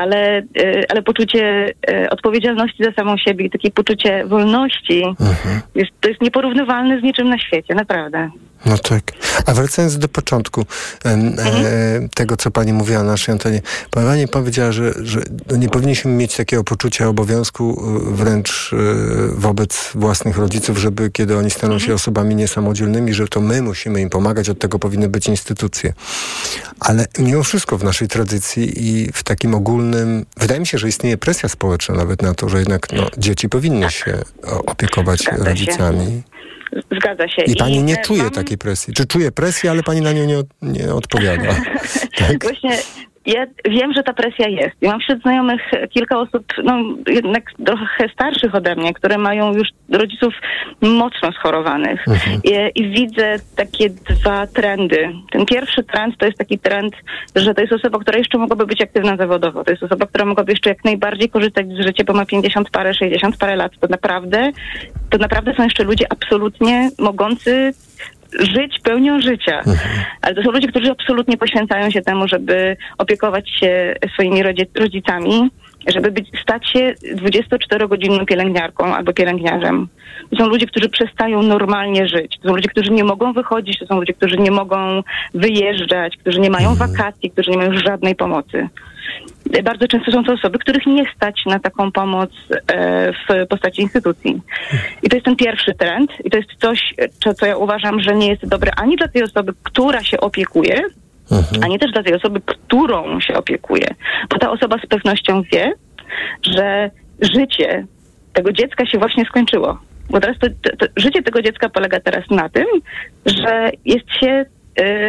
Ale, 0.01 0.38
e, 0.38 0.90
ale 0.90 1.03
poczucie 1.03 1.72
e, 1.88 2.11
odpowiedzialności 2.11 2.84
za 2.84 2.92
samą 2.92 3.16
siebie 3.16 3.45
i 3.45 3.51
takie 3.51 3.70
poczucie 3.70 4.24
wolności 4.26 5.03
jest, 5.74 5.90
to 6.01 6.09
jest 6.09 6.20
nieporównywalne 6.20 7.01
z 7.01 7.03
niczym 7.03 7.28
na 7.28 7.38
świecie, 7.38 7.74
naprawdę. 7.74 8.30
No 8.67 8.79
tak. 8.79 9.03
A 9.47 9.55
wracając 9.55 9.99
do 9.99 10.09
początku 10.09 10.67
e, 11.05 12.09
tego, 12.15 12.37
co 12.37 12.51
pani 12.51 12.73
mówiła 12.73 13.03
na 13.03 13.11
naszej 13.11 13.33
antenie. 13.33 13.62
Pani 13.91 14.29
powiedziała, 14.29 14.73
że, 14.73 14.95
że 15.03 15.21
no 15.51 15.57
nie 15.57 15.69
powinniśmy 15.69 16.11
mieć 16.11 16.37
takiego 16.37 16.65
poczucia 16.65 17.09
obowiązku 17.09 17.83
e, 18.11 18.15
wręcz 18.15 18.71
e, 18.73 18.77
wobec 19.35 19.91
własnych 19.95 20.37
rodziców, 20.39 20.79
żeby 20.79 21.11
kiedy 21.11 21.37
oni 21.37 21.51
staną 21.51 21.79
się 21.79 21.95
osobami 21.95 22.35
niesamodzielnymi, 22.37 23.15
że 23.15 23.29
to 23.29 23.41
my 23.41 23.62
musimy 23.62 24.01
im 24.01 24.11
pomagać, 24.11 24.49
od 24.49 24.59
tego 24.59 24.79
powinny 24.79 25.09
być 25.09 25.27
instytucje. 25.27 25.93
Ale 26.81 27.07
mimo 27.19 27.43
wszystko 27.43 27.79
w 27.79 27.85
naszej 27.85 28.09
tradycji 28.09 28.89
i 28.89 29.12
w 29.12 29.23
takim 29.23 29.55
ogólnym, 29.55 30.27
wydaje 30.37 30.61
mi 30.61 30.67
się, 30.67 30.79
że 30.79 30.89
istnieje 30.89 31.17
presja 31.19 31.49
społeczna 31.49 31.95
nawet 31.95 32.23
na 32.23 32.35
to, 32.35 32.49
że 32.49 32.59
jednak 32.59 32.93
no, 32.93 33.07
dzieci 33.19 33.49
powinny 33.49 33.91
się 33.91 34.19
o- 34.47 34.65
opiekować 34.65 35.23
się. 35.25 35.31
rodzicami. 35.31 36.23
Zgadza 36.97 37.29
się. 37.29 37.43
I 37.43 37.57
pani 37.57 37.83
nie 37.83 37.99
e, 37.99 38.03
czuje 38.03 38.22
mam- 38.22 38.31
takiej 38.33 38.59
presji. 38.59 38.95
Czy 38.95 39.07
czuje 39.07 39.33
presję, 39.33 39.70
ale 39.70 39.83
pani 39.83 40.01
na 40.01 40.12
nią 40.12 40.25
nie, 40.25 40.39
od- 40.39 40.47
nie 40.62 40.95
odpowiada. 40.95 41.55
Tak? 42.18 42.43
Właśnie 42.43 42.79
ja 43.27 43.47
wiem, 43.64 43.93
że 43.93 44.03
ta 44.03 44.12
presja 44.12 44.49
jest. 44.49 44.83
I 44.83 44.87
mam 44.87 45.01
wśród 45.01 45.22
znajomych 45.22 45.61
kilka 45.91 46.18
osób, 46.18 46.45
no 46.64 46.79
jednak 47.09 47.53
trochę 47.66 48.09
starszych 48.09 48.55
ode 48.55 48.77
mnie, 48.77 48.95
które 48.95 49.18
mają 49.18 49.55
już 49.55 49.68
rodziców 49.93 50.35
mocno 50.81 51.33
schorowanych. 51.33 52.05
I, 52.45 52.81
I 52.81 52.91
widzę 52.91 53.37
takie 53.57 53.91
dwa 53.91 54.47
trendy. 54.47 55.09
Ten 55.31 55.47
pierwszy 55.47 55.85
trend 55.85 56.18
to 56.18 56.27
jest 56.27 56.39
taki 56.39 56.59
trend, 56.59 56.95
że 57.37 57.55
to 57.55 57.61
jest 57.61 57.72
osoba, 57.72 57.99
która 57.99 58.18
jeszcze 58.18 58.39
mogłaby 58.39 58.66
być 58.66 58.83
aktywna 58.83 59.16
zawodowo. 59.16 59.64
To 59.64 59.70
jest 59.70 59.83
osoba, 59.83 60.07
która 60.07 60.25
mogłaby 60.25 60.53
jeszcze 60.53 60.70
jak 60.70 60.85
najbardziej 60.85 61.29
korzystać 61.29 61.66
z 61.68 61.87
życia, 61.87 62.05
bo 62.05 62.12
ma 62.12 62.27
50 62.27 62.70
parę, 62.70 62.95
60 62.95 63.37
parę 63.37 63.57
lat. 63.57 63.72
To 63.81 63.87
naprawdę, 63.91 64.51
to 65.11 65.18
naprawdę 65.18 65.55
są 65.55 65.64
jeszcze 65.64 65.85
ludzie 65.85 66.07
absolutnie 66.12 66.91
mogący 66.99 67.72
żyć 68.41 68.80
pełnią 68.82 69.20
życia. 69.20 69.61
Ale 70.22 70.35
to 70.35 70.43
są 70.43 70.51
ludzie, 70.51 70.68
którzy 70.68 70.91
absolutnie 70.91 71.37
poświęcają 71.37 71.91
się 71.91 72.03
temu, 72.03 72.28
żeby 72.28 72.76
opiekować 72.99 73.51
się 73.51 73.95
swoimi 74.14 74.43
rodzi- 74.43 74.80
rodzicami, 74.80 75.51
żeby 75.87 76.11
być, 76.11 76.28
stać 76.43 76.70
się 76.70 76.95
24-godzinną 77.14 78.26
pielęgniarką 78.26 78.95
albo 78.95 79.12
pielęgniarzem. 79.12 79.89
To 80.30 80.37
są 80.37 80.49
ludzie, 80.49 80.66
którzy 80.66 80.89
przestają 80.89 81.43
normalnie 81.43 82.09
żyć. 82.09 82.39
To 82.43 82.49
są 82.49 82.55
ludzie, 82.55 82.68
którzy 82.68 82.91
nie 82.91 83.05
mogą 83.05 83.32
wychodzić, 83.32 83.78
to 83.78 83.87
są 83.87 83.99
ludzie, 84.01 84.12
którzy 84.12 84.37
nie 84.37 84.51
mogą 84.51 85.03
wyjeżdżać, 85.35 86.16
którzy 86.16 86.41
nie 86.41 86.51
mają 86.51 86.74
wakacji, 86.74 87.30
którzy 87.30 87.51
nie 87.51 87.57
mają 87.57 87.78
żadnej 87.78 88.14
pomocy. 88.14 88.68
Bardzo 89.64 89.88
często 89.88 90.12
są 90.12 90.24
to 90.24 90.32
osoby, 90.32 90.59
których 90.59 90.86
nie 90.86 91.05
stać 91.16 91.47
na 91.47 91.59
taką 91.59 91.92
pomoc 91.92 92.30
e, 92.66 93.12
w 93.12 93.47
postaci 93.49 93.82
instytucji. 93.82 94.40
I 95.03 95.09
to 95.09 95.16
jest 95.16 95.24
ten 95.24 95.36
pierwszy 95.36 95.74
trend 95.74 96.11
i 96.24 96.30
to 96.30 96.36
jest 96.36 96.51
coś, 96.61 96.95
co, 97.34 97.47
ja 97.47 97.57
uważam, 97.57 98.01
że 98.01 98.14
nie 98.14 98.28
jest 98.28 98.47
dobre 98.47 98.72
ani 98.76 98.97
dla 98.97 99.09
tej 99.09 99.22
osoby, 99.22 99.53
która 99.62 100.05
się 100.05 100.20
opiekuje, 100.20 100.82
ani 101.62 101.78
też 101.78 101.92
dla 101.92 102.03
tej 102.03 102.14
osoby, 102.14 102.40
którą 102.45 103.20
się 103.20 103.34
opiekuje. 103.34 103.86
Bo 104.30 104.38
ta 104.38 104.51
osoba 104.51 104.78
z 104.78 104.86
pewnością 104.86 105.42
wie, 105.42 105.72
że 106.42 106.90
życie 107.20 107.86
tego 108.32 108.53
dziecka 108.53 108.86
się 108.86 108.99
właśnie 108.99 109.24
skończyło. 109.24 109.78
Bo 110.11 110.20
teraz 110.20 110.38
to, 110.38 110.47
to, 110.62 110.76
to 110.76 110.86
życie 110.97 111.22
tego 111.22 111.42
dziecka 111.42 111.68
polega 111.68 112.01
teraz 112.01 112.30
na 112.30 112.49
tym, 112.49 112.66
że 113.26 113.70
jest 113.84 114.07
się, 114.20 114.45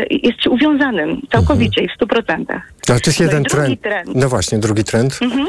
jest 0.09 0.43
się 0.43 0.49
uwiązanym 0.49 1.21
całkowicie 1.31 1.81
i 1.83 1.87
w 1.87 1.91
stu 1.91 2.07
procentach. 2.07 2.61
Ale 2.89 2.99
to 2.99 3.09
jest 3.09 3.19
No 3.19 3.25
jeden 3.25 3.43
drugi 3.43 3.77
trend. 3.77 3.81
trend. 3.81 4.15
No 4.15 4.29
właśnie, 4.29 4.57
drugi 4.59 4.83
trend. 4.83 5.19
Mhm. 5.21 5.47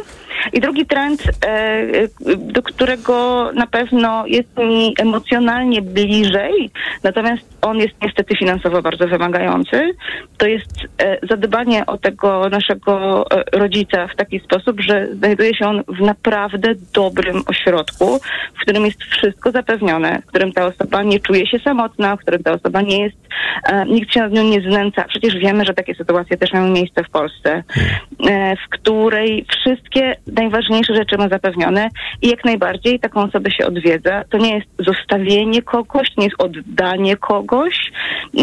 I 0.53 0.61
drugi 0.61 0.87
trend, 0.87 1.23
e, 1.23 1.49
e, 1.49 2.09
do 2.37 2.63
którego 2.63 3.51
na 3.55 3.67
pewno 3.67 4.27
jest 4.27 4.57
mi 4.59 4.95
emocjonalnie 4.99 5.83
bliżej, 5.83 6.71
natomiast 7.03 7.43
on 7.63 7.79
jest 7.79 7.95
niestety 8.03 8.37
finansowo 8.37 8.83
bardzo 8.83 9.09
wymagający, 9.09 9.91
to 10.37 10.47
jest 10.47 10.71
e, 11.03 11.19
zadbanie 11.29 11.87
o 11.87 11.99
tego 11.99 12.49
naszego 12.49 13.25
rodzica 13.53 14.09
w 14.09 14.17
taki 14.17 14.41
sposób, 14.41 14.81
że 14.81 15.09
znajduje 15.15 15.55
się 15.55 15.67
on 15.67 15.83
w 15.89 16.01
naprawdę 16.01 16.75
dobrym 16.95 17.43
ośrodku, 17.47 18.19
w 18.59 18.61
którym 18.63 18.85
jest 18.87 19.03
wszystko 19.03 19.51
zapewnione, 19.51 20.23
w 20.23 20.27
którym 20.27 20.53
ta 20.53 20.67
osoba 20.67 21.03
nie 21.03 21.21
czuje 21.21 21.47
się 21.47 21.59
samotna, 21.59 22.17
w 22.17 22.21
którym 22.21 22.43
ta 22.43 22.53
osoba 22.53 22.83
nie 22.83 23.03
jest, 23.03 23.17
e, 23.69 23.85
nikt 24.07 24.15
się 24.15 24.21
nad 24.21 24.33
nią 24.33 24.45
nie 24.45 24.61
znęca. 24.61 25.05
Przecież 25.09 25.37
wiemy, 25.37 25.65
że 25.65 25.75
takie 25.75 25.95
sytuacje 25.95 26.37
też 26.37 26.53
mają 26.53 26.69
miejsce 26.69 27.05
w 27.05 27.11
Polsce, 27.11 27.63
e, 28.29 28.57
w 28.57 28.69
której 28.71 29.47
wszystkie 29.51 30.17
najważniejsze 30.27 30.95
rzeczy 30.95 31.19
ma 31.19 31.29
zapewnione 31.29 31.89
i 32.23 32.29
jak 32.29 32.45
najbardziej 32.45 33.01
taką 33.01 33.23
osobę 33.23 33.51
się 33.51 33.67
odwiedza. 33.67 34.25
To 34.31 34.39
nie 34.39 34.55
jest 34.55 34.67
zostawienie 34.79 35.63
kogoś, 35.63 36.15
to 36.15 36.21
nie 36.21 36.27
jest 36.27 36.43
oddanie 36.43 37.17
kogoś, 37.17 37.93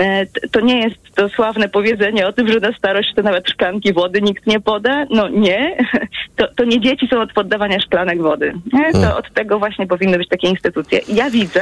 e, 0.02 0.26
to 0.52 0.60
nie 0.60 0.80
jest 0.80 1.16
to 1.16 1.30
sławne 1.30 1.70
powiedzenie 1.70 2.28
o 2.28 2.34
tym, 2.34 2.48
że 2.48 2.60
na 2.60 2.74
starość 2.74 3.14
to 3.16 3.22
nawet 3.22 3.50
szklanki 3.50 3.94
wody 3.94 4.22
nikt 4.22 4.48
nie 4.48 4.60
poda. 4.60 5.06
No 5.10 5.30
nie, 5.30 5.78
to, 6.38 6.48
to 6.56 6.64
nie 6.66 6.82
dzieci 6.82 7.08
są 7.08 7.22
od 7.22 7.34
poddawania 7.34 7.80
szklanek 7.80 8.22
wody. 8.22 8.54
Nie? 8.74 8.92
To 8.92 9.18
od 9.18 9.34
tego 9.34 9.60
właśnie 9.60 9.88
powinny 9.88 10.18
być 10.18 10.30
takie 10.30 10.48
instytucje. 10.48 11.00
Ja 11.08 11.30
widzę, 11.30 11.62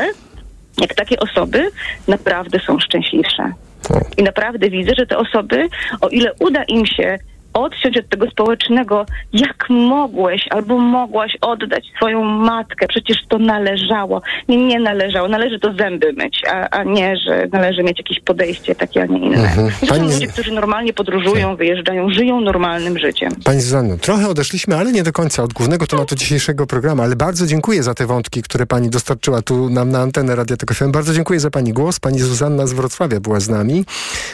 jak 0.81 0.95
takie 0.95 1.19
osoby 1.19 1.69
naprawdę 2.07 2.59
są 2.59 2.79
szczęśliwsze. 2.79 3.51
I 4.17 4.23
naprawdę 4.23 4.69
widzę, 4.69 4.91
że 4.97 5.05
te 5.05 5.17
osoby, 5.17 5.69
o 6.01 6.07
ile 6.07 6.31
uda 6.39 6.63
im 6.63 6.85
się 6.85 7.17
odciąć 7.53 7.97
od 7.97 8.09
tego 8.09 8.29
społecznego, 8.31 9.05
jak 9.33 9.69
mogłeś 9.69 10.47
albo 10.49 10.77
mogłaś 10.77 11.37
oddać 11.41 11.85
swoją 11.95 12.23
matkę, 12.23 12.87
przecież 12.87 13.17
to 13.27 13.37
należało. 13.37 14.21
Nie, 14.49 14.57
nie 14.57 14.79
należało, 14.79 15.27
należy 15.27 15.59
to 15.59 15.73
zęby 15.73 16.13
myć, 16.13 16.41
a, 16.51 16.69
a 16.69 16.83
nie, 16.83 17.17
że 17.17 17.47
należy 17.51 17.83
mieć 17.83 17.97
jakieś 17.97 18.19
podejście 18.19 18.75
takie, 18.75 19.01
a 19.01 19.05
nie 19.05 19.19
inne. 19.19 19.37
Mhm. 19.37 19.71
To 19.79 19.85
są 19.85 19.93
Pani- 19.93 20.13
ludzie, 20.13 20.27
którzy 20.27 20.51
normalnie 20.51 20.93
podróżują, 20.93 21.55
wyjeżdżają, 21.55 22.09
żyją 22.09 22.41
normalnym 22.41 22.99
życiem. 22.99 23.31
Pani 23.43 23.61
Zuzanno, 23.61 23.97
trochę 23.97 24.29
odeszliśmy, 24.29 24.75
ale 24.75 24.91
nie 24.91 25.03
do 25.03 25.11
końca 25.11 25.43
od 25.43 25.53
głównego 25.53 25.87
tematu 25.87 26.15
dzisiejszego 26.15 26.67
programu, 26.67 27.01
ale 27.01 27.15
bardzo 27.15 27.47
dziękuję 27.47 27.83
za 27.83 27.93
te 27.93 28.05
wątki, 28.05 28.41
które 28.41 28.65
pani 28.65 28.89
dostarczyła 28.89 29.41
tu 29.41 29.69
nam 29.69 29.89
na 29.89 29.99
antenę 29.99 30.35
Radia 30.35 30.57
Tok 30.57 30.73
FM. 30.73 30.91
Bardzo 30.91 31.13
dziękuję 31.13 31.39
za 31.39 31.51
pani 31.51 31.73
głos. 31.73 31.99
Pani 31.99 32.19
Zuzanna 32.19 32.67
z 32.67 32.73
Wrocławia 32.73 33.19
była 33.19 33.39
z 33.39 33.49
nami. 33.49 33.85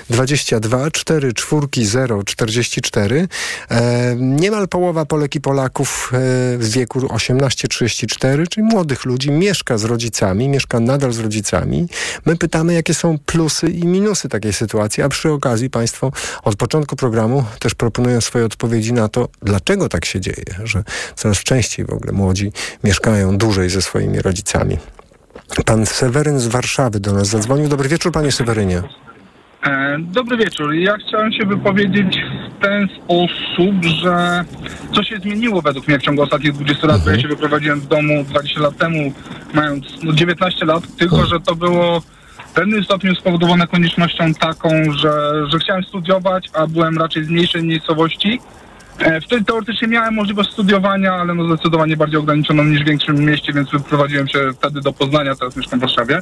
22 0.10 0.92
4 0.92 1.34
4 1.34 1.68
0 1.86 2.24
44. 2.24 3.07
E, 3.16 4.16
niemal 4.16 4.68
połowa 4.68 5.06
Polek 5.06 5.36
i 5.36 5.42
Polaków 5.42 6.12
e, 6.14 6.18
w 6.58 6.70
wieku 6.72 7.00
18-34, 7.00 8.48
czyli 8.50 8.68
młodych 8.68 9.06
ludzi, 9.06 9.32
mieszka 9.32 9.78
z 9.78 9.84
rodzicami, 9.84 10.50
mieszka 10.50 10.80
nadal 10.80 11.12
z 11.12 11.20
rodzicami. 11.20 11.88
My 12.26 12.38
pytamy, 12.38 12.74
jakie 12.74 12.94
są 12.94 13.18
plusy 13.26 13.70
i 13.70 13.88
minusy 13.88 14.30
takiej 14.30 14.54
sytuacji, 14.54 15.04
a 15.04 15.10
przy 15.10 15.32
okazji 15.32 15.70
państwo 15.70 16.12
od 16.44 16.56
początku 16.56 16.96
programu 16.96 17.44
też 17.60 17.76
proponują 17.76 18.22
swoje 18.22 18.46
odpowiedzi 18.46 18.94
na 18.94 19.08
to, 19.08 19.30
dlaczego 19.42 19.90
tak 19.90 20.06
się 20.06 20.20
dzieje, 20.22 20.46
że 20.64 20.84
coraz 21.16 21.38
częściej 21.38 21.86
w 21.86 21.90
ogóle 21.90 22.12
młodzi 22.14 22.52
mieszkają 22.84 23.38
dłużej 23.38 23.70
ze 23.70 23.82
swoimi 23.82 24.20
rodzicami. 24.22 24.78
Pan 25.66 25.86
Seweryn 25.86 26.40
z 26.40 26.48
Warszawy 26.48 27.00
do 27.00 27.14
nas 27.14 27.28
zadzwonił. 27.28 27.68
Dobry 27.68 27.90
wieczór, 27.90 28.12
panie 28.12 28.32
Sewerynie. 28.32 28.82
E, 29.64 29.98
Dobry 30.00 30.38
wieczór. 30.38 30.74
Ja 30.74 30.98
chciałem 31.08 31.34
się 31.34 31.46
wypowiedzieć 31.46 32.18
ten 32.62 32.88
sposób, 33.04 33.86
że 33.86 34.46
co 34.96 35.04
się 35.04 35.18
zmieniło 35.18 35.62
według 35.62 35.88
mnie 35.88 36.00
w 36.00 36.02
ciągu 36.02 36.22
ostatnich 36.22 36.54
20 36.54 36.88
lat, 36.88 37.04
bo 37.04 37.10
ja 37.12 37.20
się 37.22 37.28
wyprowadziłem 37.28 37.80
z 37.82 37.88
domu 37.88 38.24
20 38.24 38.62
lat 38.62 38.78
temu, 38.78 39.14
mając 39.54 39.86
no, 40.04 40.14
19 40.14 40.66
lat, 40.66 40.84
tylko 40.98 41.26
że 41.26 41.40
to 41.40 41.56
było 41.56 42.02
w 42.50 42.54
pewnym 42.54 42.84
stopniu 42.84 43.16
spowodowane 43.16 43.68
koniecznością 43.68 44.34
taką, 44.34 44.70
że, 44.94 45.44
że 45.48 45.60
chciałem 45.60 45.84
studiować, 45.84 46.50
a 46.54 46.68
byłem 46.68 46.98
raczej 46.98 47.24
z 47.26 47.30
mniejszej 47.30 47.64
miejscowości. 47.64 48.40
E, 49.00 49.22
Wtedy 49.22 49.46
teoretycznie 49.46 49.88
miałem 49.88 50.14
możliwość 50.14 50.52
studiowania, 50.52 51.14
ale 51.14 51.34
no 51.34 51.56
zdecydowanie 51.56 51.98
bardziej 51.98 52.20
ograniczoną 52.20 52.64
niż 52.64 52.82
w 52.84 52.86
większym 52.86 53.26
mieście, 53.26 53.54
więc 53.54 53.72
wyprowadziłem 53.72 54.28
się 54.28 54.40
wtedy 54.54 54.82
do 54.82 54.94
Poznania, 54.94 55.36
teraz 55.36 55.56
mieszkam 55.56 55.80
w 55.80 55.82
Warszawie. 55.82 56.22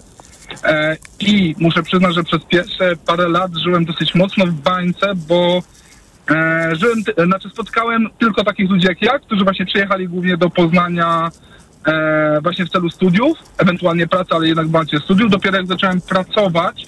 E, 0.63 0.97
I 1.19 1.55
muszę 1.59 1.83
przyznać, 1.83 2.15
że 2.15 2.23
przez 2.23 2.43
pierwsze 2.43 2.95
parę 3.05 3.29
lat 3.29 3.51
żyłem 3.63 3.85
dosyć 3.85 4.15
mocno 4.15 4.45
w 4.45 4.51
bańce, 4.53 5.13
bo 5.27 5.61
żyłem, 6.73 7.03
ty- 7.03 7.25
znaczy 7.25 7.49
spotkałem 7.49 8.07
tylko 8.19 8.43
takich 8.43 8.69
ludzi 8.69 8.87
jak 8.87 9.01
ja, 9.01 9.19
którzy 9.19 9.43
właśnie 9.43 9.65
przyjechali 9.65 10.07
głównie 10.07 10.37
do 10.37 10.49
Poznania 10.49 11.29
e, 11.87 12.39
właśnie 12.41 12.65
w 12.65 12.69
celu 12.69 12.89
studiów, 12.89 13.37
ewentualnie 13.57 14.07
pracy, 14.07 14.29
ale 14.35 14.47
jednak 14.47 14.67
bardziej 14.67 14.99
studiów. 14.99 15.31
Dopiero 15.31 15.57
jak 15.57 15.67
zacząłem 15.67 16.01
pracować, 16.01 16.85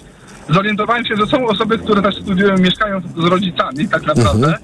zorientowałem 0.50 1.06
się, 1.06 1.16
że 1.16 1.26
są 1.28 1.48
osoby, 1.48 1.78
które 1.78 2.02
też 2.02 2.16
studiują, 2.16 2.58
mieszkają 2.58 3.02
z 3.18 3.24
rodzicami 3.26 3.88
tak 3.90 4.06
naprawdę. 4.06 4.58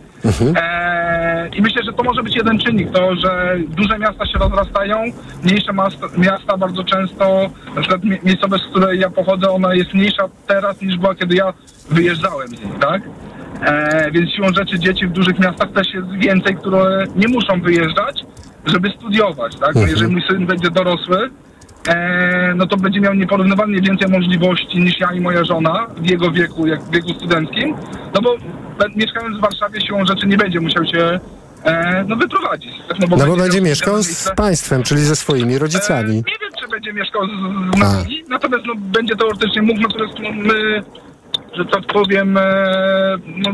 E, 0.58 1.50
I 1.56 1.62
myślę, 1.62 1.84
że 1.84 1.94
to 1.94 2.04
może 2.04 2.24
być 2.24 2.36
jeden 2.36 2.60
czynnik, 2.60 2.92
to, 2.92 3.16
że 3.16 3.58
duże 3.68 4.00
miasta 4.00 4.26
się 4.26 4.38
rozrastają, 4.40 5.04
mniejsze 5.44 5.74
miasta, 6.18 6.58
bardzo 6.58 6.84
często, 6.84 7.50
na 7.76 7.82
przykład 7.82 8.04
mie- 8.04 8.20
miejscowość, 8.24 8.64
z 8.64 8.68
której 8.68 9.00
ja 9.00 9.10
pochodzę, 9.10 9.50
ona 9.52 9.76
jest 9.76 9.94
mniejsza 9.94 10.24
teraz 10.48 10.82
niż 10.82 10.98
była, 10.98 11.16
kiedy 11.16 11.36
ja 11.36 11.54
wyjeżdżałem 11.90 12.48
z 12.48 12.52
niej, 12.52 12.74
tak? 12.80 13.02
E, 13.62 14.12
więc 14.12 14.32
siłą 14.32 14.48
rzeczy 14.54 14.80
dzieci 14.80 15.08
w 15.08 15.12
dużych 15.12 15.40
miastach 15.40 15.72
też 15.72 15.94
jest 15.94 16.08
więcej, 16.12 16.56
które 16.56 17.04
nie 17.16 17.28
muszą 17.28 17.62
wyjeżdżać, 17.62 18.24
żeby 18.66 18.90
studiować, 18.90 19.56
tak? 19.56 19.76
No, 19.76 19.82
jeżeli 19.82 20.12
mój 20.12 20.22
syn 20.30 20.46
będzie 20.46 20.70
dorosły, 20.72 21.30
e, 21.88 22.54
no 22.56 22.68
to 22.68 22.78
będzie 22.78 23.00
miał 23.00 23.14
nieporównywalnie 23.14 23.82
więcej 23.82 24.10
możliwości 24.10 24.80
niż 24.80 25.00
ja 25.00 25.14
i 25.14 25.22
moja 25.22 25.44
żona 25.44 25.88
w 25.98 26.10
jego 26.10 26.32
wieku, 26.32 26.68
jak 26.68 26.84
w 26.84 26.92
wieku 26.92 27.10
studenckim, 27.10 27.76
no 28.14 28.22
bo 28.22 28.36
mieszkając 28.96 29.38
w 29.38 29.42
Warszawie 29.42 29.82
siłą 29.82 30.06
rzeczy 30.06 30.28
nie 30.28 30.38
będzie 30.38 30.60
musiał 30.60 30.86
się 30.86 31.20
e, 31.64 32.04
no 32.08 32.16
wyprowadzić. 32.16 32.74
tak? 32.88 33.00
No 33.00 33.08
bo 33.08 33.18
miał 33.18 33.38
będzie 33.38 33.62
mieszkał 33.62 34.04
z 34.04 34.32
państwem, 34.36 34.84
czyli 34.84 35.02
ze 35.02 35.16
swoimi 35.16 35.58
rodzicami. 35.58 36.16
Nie 36.16 36.38
wiem, 36.42 36.52
czy 36.62 36.68
będzie 36.68 36.94
mieszkał 36.94 37.22
z, 37.26 37.76
z 37.76 37.80
nami, 37.80 38.24
natomiast 38.30 38.64
no, 38.66 38.74
będzie 38.78 39.16
teoretycznie 39.16 39.62
mógł, 39.62 39.82
natomiast 39.82 40.14
no, 40.20 40.32
my, 40.32 40.84
że 41.58 41.66
tak 41.66 41.86
powiem, 41.86 42.38
e, 42.38 42.42
no, 43.28 43.52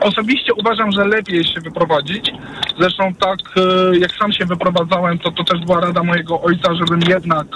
osobiście 0.00 0.54
uważam, 0.54 0.92
że 0.92 1.04
lepiej 1.04 1.44
się 1.44 1.60
wyprowadzić. 1.60 2.32
Zresztą 2.78 3.14
tak, 3.14 3.38
e, 3.56 3.98
jak 3.98 4.10
sam 4.12 4.32
się 4.32 4.44
wyprowadzałem, 4.44 5.18
to 5.18 5.30
to 5.32 5.44
też 5.44 5.64
była 5.66 5.80
rada 5.80 6.02
mojego 6.02 6.40
ojca, 6.40 6.74
żebym 6.74 7.00
jednak 7.08 7.46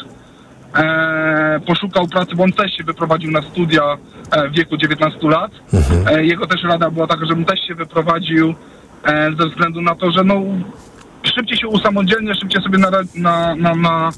e, 0.76 1.60
poszukał 1.66 2.06
pracy, 2.06 2.36
bo 2.36 2.44
on 2.44 2.52
też 2.52 2.76
się 2.76 2.84
wyprowadził 2.84 3.30
na 3.30 3.42
studia 3.42 3.82
e, 4.30 4.48
w 4.48 4.52
wieku 4.52 4.76
19 4.76 5.28
lat. 5.28 5.50
E, 6.06 6.24
jego 6.24 6.46
też 6.46 6.62
rada 6.62 6.90
była 6.90 7.06
taka, 7.06 7.26
żebym 7.26 7.44
też 7.44 7.60
się 7.60 7.74
wyprowadził 7.74 8.54
e, 9.04 9.30
ze 9.38 9.48
względu 9.48 9.82
na 9.82 9.94
to, 9.94 10.10
że 10.10 10.24
no 10.24 10.42
szybciej 11.22 11.58
się 11.58 11.68
usamodzielnię, 11.68 12.34
szybciej 12.34 12.62
sobie 12.62 12.78
na, 12.78 12.90
na, 13.14 13.54
na, 13.54 13.74
na 13.74 14.10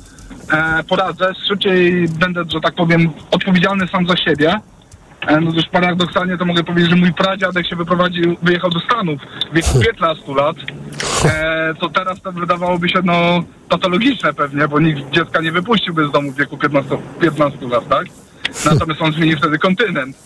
e, 0.53 0.85
poradzę, 0.85 1.33
szybciej 1.49 2.09
będę, 2.09 2.45
że 2.53 2.61
tak 2.61 2.75
powiem, 2.75 3.11
odpowiedzialny 3.31 3.89
sam 3.89 4.07
za 4.07 4.17
siebie. 4.17 4.61
E, 5.27 5.41
no 5.41 5.51
już 5.51 5.64
paradoksalnie 5.66 6.39
to 6.39 6.45
mogę 6.45 6.64
powiedzieć, 6.64 6.91
że 6.91 6.97
mój 6.97 7.12
pradziadek 7.12 7.66
się 7.66 7.77
wyprowadził, 7.77 8.37
wyjechał 8.43 8.70
do 8.70 8.81
Stanów 8.81 9.20
w 9.51 9.55
wieku 9.55 9.81
15 9.81 10.35
lat. 10.35 10.57
E, 11.25 11.75
to 11.81 11.89
teraz 11.89 12.22
to 12.22 12.33
wydawałoby 12.33 12.89
się 12.89 12.99
no 13.05 13.45
patologiczne 13.68 14.35
pewnie, 14.35 14.68
bo 14.68 14.81
nikt 14.81 15.11
dziecka 15.11 15.41
nie 15.41 15.53
wypuściłby 15.53 16.09
z 16.09 16.12
domu 16.12 16.33
w 16.33 16.37
wieku 16.37 16.59
15, 16.59 16.99
15 17.20 17.68
lat, 17.68 17.89
tak? 17.89 18.07
Natomiast 18.64 19.03
on 19.03 19.12
zmienił 19.12 19.39
wtedy 19.39 19.59
kontynent. 19.59 20.16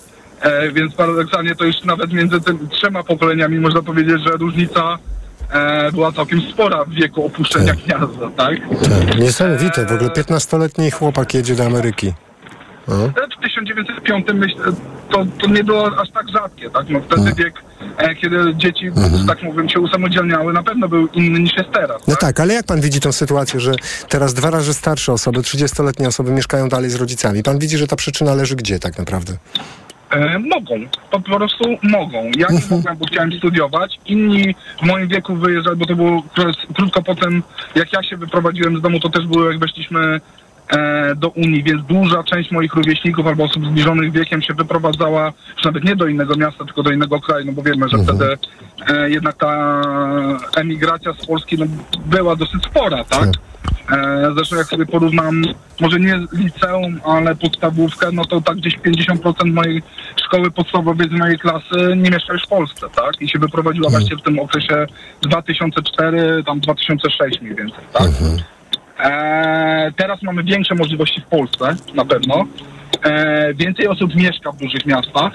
E, 0.41 0.73
więc 0.73 0.95
paradoksalnie 0.95 1.55
to 1.55 1.65
już 1.65 1.85
nawet 1.85 2.13
między 2.13 2.41
tym 2.41 2.69
trzema 2.69 3.03
pokoleniami 3.03 3.59
można 3.59 3.83
powiedzieć, 3.83 4.23
że 4.23 4.31
różnica 4.31 4.99
e, 5.53 5.93
była 5.93 6.13
całkiem 6.13 6.41
spora 6.41 6.85
w 6.85 6.91
wieku 6.91 7.27
opuszczenia 7.27 7.75
gniazda, 7.75 8.31
tak? 8.37 8.57
Tak, 8.83 9.19
niesamowite. 9.19 9.87
W 9.87 9.93
ogóle 9.93 10.11
15-letni 10.11 10.91
chłopak 10.91 11.35
jedzie 11.35 11.55
do 11.55 11.67
Ameryki. 11.67 12.13
O. 12.89 13.09
W 13.39 13.43
1905 13.43 14.27
myślę, 14.35 14.65
to, 15.11 15.27
to 15.41 15.47
nie 15.49 15.65
było 15.65 16.01
aż 16.01 16.11
tak 16.11 16.29
rzadkie, 16.29 16.71
tak? 16.71 16.89
No 16.89 17.01
wtedy 17.09 17.33
wiek, 17.35 17.63
e, 17.99 18.15
kiedy 18.15 18.55
dzieci, 18.55 18.91
że 19.19 19.27
tak 19.27 19.43
mówię, 19.43 19.69
się 19.69 19.81
usamodzielniały, 19.81 20.53
na 20.53 20.63
pewno 20.63 20.89
był 20.89 21.07
inny 21.07 21.41
niż 21.41 21.57
jest 21.57 21.71
teraz. 21.73 22.07
No 22.09 22.17
tak, 22.17 22.41
ale 22.41 22.55
jak 22.55 22.67
pan 22.67 22.81
widzi 22.81 23.01
tą 23.01 23.13
sytuację, 23.13 23.61
że 23.61 23.73
teraz 24.09 24.35
dwa 24.35 24.51
razy 24.51 24.75
starsze 24.75 25.13
osoby, 25.13 25.41
30-letnie 25.41 26.09
osoby 26.09 26.31
mieszkają 26.31 26.69
dalej 26.69 26.91
z 26.91 26.95
rodzicami? 26.95 27.43
Pan 27.43 27.59
widzi, 27.59 27.79
że 27.79 27.87
ta 27.87 27.97
przyczyna 27.97 28.35
leży 28.35 28.57
gdzie 28.57 28.79
tak 28.79 28.99
naprawdę? 28.99 29.37
E, 30.11 30.39
mogą, 30.39 30.75
po 31.11 31.21
prostu 31.21 31.65
mogą. 31.83 32.31
Ja 32.37 32.47
nie 32.51 32.61
mogłem, 32.71 32.97
bo 32.97 33.07
chciałem 33.07 33.33
studiować. 33.33 33.99
Inni 34.07 34.55
w 34.83 34.87
moim 34.87 35.09
wieku 35.09 35.37
wyjeżdżali, 35.37 35.77
bo 35.77 35.87
to 35.87 35.97
było 35.97 36.23
kró- 36.37 36.75
krótko 36.77 37.03
potem, 37.03 37.43
jak 37.75 37.93
ja 37.93 38.03
się 38.03 38.17
wyprowadziłem 38.17 38.79
z 38.79 38.81
domu, 38.81 39.01
to 39.01 39.09
też 39.09 39.27
było 39.27 39.51
jak 39.51 39.59
weszliśmy 39.61 40.21
do 41.17 41.29
Unii, 41.29 41.63
więc 41.63 41.83
duża 41.87 42.23
część 42.23 42.51
moich 42.51 42.75
rówieśników 42.75 43.27
albo 43.27 43.45
osób 43.45 43.67
zbliżonych 43.67 44.13
wiekiem 44.13 44.43
się 44.43 44.55
wyprowadzała, 44.55 45.33
już 45.57 45.65
nawet 45.65 45.85
nie 45.85 45.97
do 45.97 46.07
innego 46.07 46.37
miasta, 46.37 46.65
tylko 46.65 46.83
do 46.83 46.91
innego 46.91 47.21
kraju, 47.21 47.47
no 47.47 47.53
bo 47.53 47.63
wiemy, 47.63 47.89
że 47.89 47.99
wtedy 47.99 48.39
e, 48.89 49.11
jednak 49.11 49.37
ta 49.37 49.83
emigracja 50.57 51.13
z 51.13 51.27
Polski 51.27 51.57
no, 51.59 51.67
była 52.07 52.37
dosyć 52.37 52.65
spora, 52.65 53.05
tak? 53.05 53.29
E, 53.93 54.31
zresztą 54.35 54.57
jak 54.57 54.67
sobie 54.67 54.87
porównam, 54.87 55.43
może 55.81 56.01
nie 56.01 56.21
liceum, 56.33 57.01
ale 57.05 57.37
podstawówkę, 57.37 58.13
no 58.13 58.25
to 58.25 58.41
tak 58.41 58.57
gdzieś 58.57 58.79
50% 58.79 59.53
mojej 59.53 59.83
szkoły 60.17 60.51
podstawowej 60.51 61.09
z 61.09 61.13
mojej 61.13 61.39
klasy 61.39 61.97
nie 61.97 62.11
mieszka 62.11 62.33
już 62.33 62.45
w 62.45 62.49
Polsce, 62.49 62.87
tak? 62.97 63.21
I 63.21 63.29
się 63.29 63.39
wyprowadziła 63.39 63.91
właśnie 63.91 64.17
w 64.17 64.23
tym 64.23 64.39
okresie 64.39 64.87
2004, 65.23 66.43
tam 66.47 66.61
2006 66.61 67.41
mniej 67.41 67.55
więcej, 67.55 67.85
tak? 67.93 68.09
E, 68.09 68.58
teraz 69.97 70.23
mamy 70.23 70.45
większe 70.45 70.75
możliwości 70.75 71.21
w 71.21 71.27
Polsce, 71.27 71.77
na 71.95 72.05
pewno. 72.05 72.45
E, 73.05 73.55
więcej 73.55 73.89
osób 73.89 74.15
mieszka 74.15 74.53
w 74.53 74.57
dużych 74.57 74.87
miastach. 74.87 75.33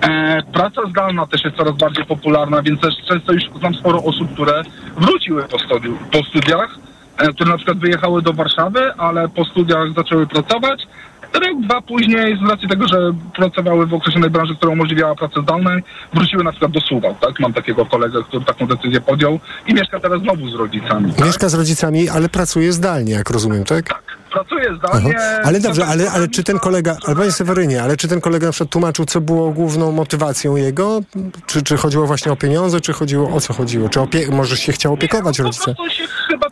E, 0.00 0.42
praca 0.52 0.82
zdalna 0.90 1.26
też 1.26 1.44
jest 1.44 1.56
coraz 1.56 1.76
bardziej 1.76 2.04
popularna, 2.04 2.62
więc 2.62 2.80
też 2.80 2.94
często 3.08 3.32
już 3.32 3.42
znam 3.58 3.74
sporo 3.74 4.02
osób, 4.02 4.32
które 4.34 4.62
wróciły 4.96 5.42
po, 5.42 5.58
studiu, 5.58 5.98
po 6.12 6.18
studiach, 6.18 6.78
e, 7.18 7.32
które 7.32 7.50
na 7.50 7.56
przykład 7.56 7.78
wyjechały 7.78 8.22
do 8.22 8.32
Warszawy, 8.32 8.94
ale 8.98 9.28
po 9.28 9.44
studiach 9.44 9.92
zaczęły 9.96 10.26
pracować. 10.26 10.86
Rok, 11.34 11.60
dwa 11.64 11.82
później, 11.82 12.38
z 12.46 12.50
racji 12.50 12.68
tego, 12.68 12.88
że 12.88 12.96
pracowały 13.36 13.86
w 13.86 13.94
określonej 13.94 14.30
branży, 14.30 14.54
która 14.56 14.72
umożliwiała 14.72 15.14
pracę 15.14 15.42
zdalną, 15.42 15.70
wróciły 16.14 16.44
na 16.44 16.50
przykład 16.50 16.72
do 16.72 16.80
Suwałk, 16.80 17.18
tak? 17.20 17.40
Mam 17.40 17.52
takiego 17.52 17.86
kolegę, 17.86 18.22
który 18.28 18.44
taką 18.44 18.66
decyzję 18.66 19.00
podjął 19.00 19.40
i 19.66 19.74
mieszka 19.74 20.00
teraz 20.00 20.20
znowu 20.22 20.48
z 20.48 20.54
rodzicami. 20.54 21.12
Mieszka 21.24 21.48
z 21.48 21.54
rodzicami, 21.54 22.08
ale 22.08 22.28
pracuje 22.28 22.72
zdalnie, 22.72 23.12
jak 23.12 23.30
rozumiem, 23.30 23.64
tak? 23.64 24.04
Pracuje 24.32 24.64
Aha. 24.68 24.76
zdalnie. 24.78 25.18
Ale 25.44 25.60
dobrze, 25.60 25.86
ale, 25.86 26.10
ale 26.10 26.28
czy 26.28 26.44
ten 26.44 26.58
kolega, 26.58 26.96
ale 27.06 27.16
panie 27.16 27.32
Sewerynie, 27.32 27.82
ale 27.82 27.96
czy 27.96 28.08
ten 28.08 28.20
kolega 28.20 28.46
na 28.46 28.52
przykład 28.52 28.70
tłumaczył, 28.70 29.04
co 29.04 29.20
było 29.20 29.50
główną 29.50 29.92
motywacją 29.92 30.56
jego? 30.56 31.00
Czy, 31.46 31.62
czy 31.62 31.76
chodziło 31.76 32.06
właśnie 32.06 32.32
o 32.32 32.36
pieniądze, 32.36 32.80
czy 32.80 32.92
chodziło 32.92 33.30
o 33.30 33.40
co 33.40 33.52
chodziło? 33.52 33.88
Czy 33.88 34.00
opie- 34.00 34.30
może 34.32 34.56
się 34.56 34.72
chciał 34.72 34.92
opiekować 34.92 35.36
Po 35.36 35.42
rodzice? 35.42 35.64
prostu 35.74 35.90
się 35.90 36.04
chyba 36.28 36.50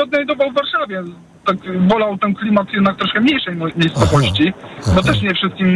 nie 0.00 0.04
odnajdował 0.04 0.50
w 0.50 0.54
Warszawie. 0.54 1.02
Tak 1.46 1.56
wolał 1.88 2.18
ten 2.18 2.34
klimat 2.34 2.72
jednak 2.72 2.96
troszkę 2.96 3.20
mniejszej 3.20 3.56
miejscowości, 3.76 4.52
bo 4.94 5.02
też 5.02 5.22
nie 5.22 5.34
wszystkim 5.34 5.68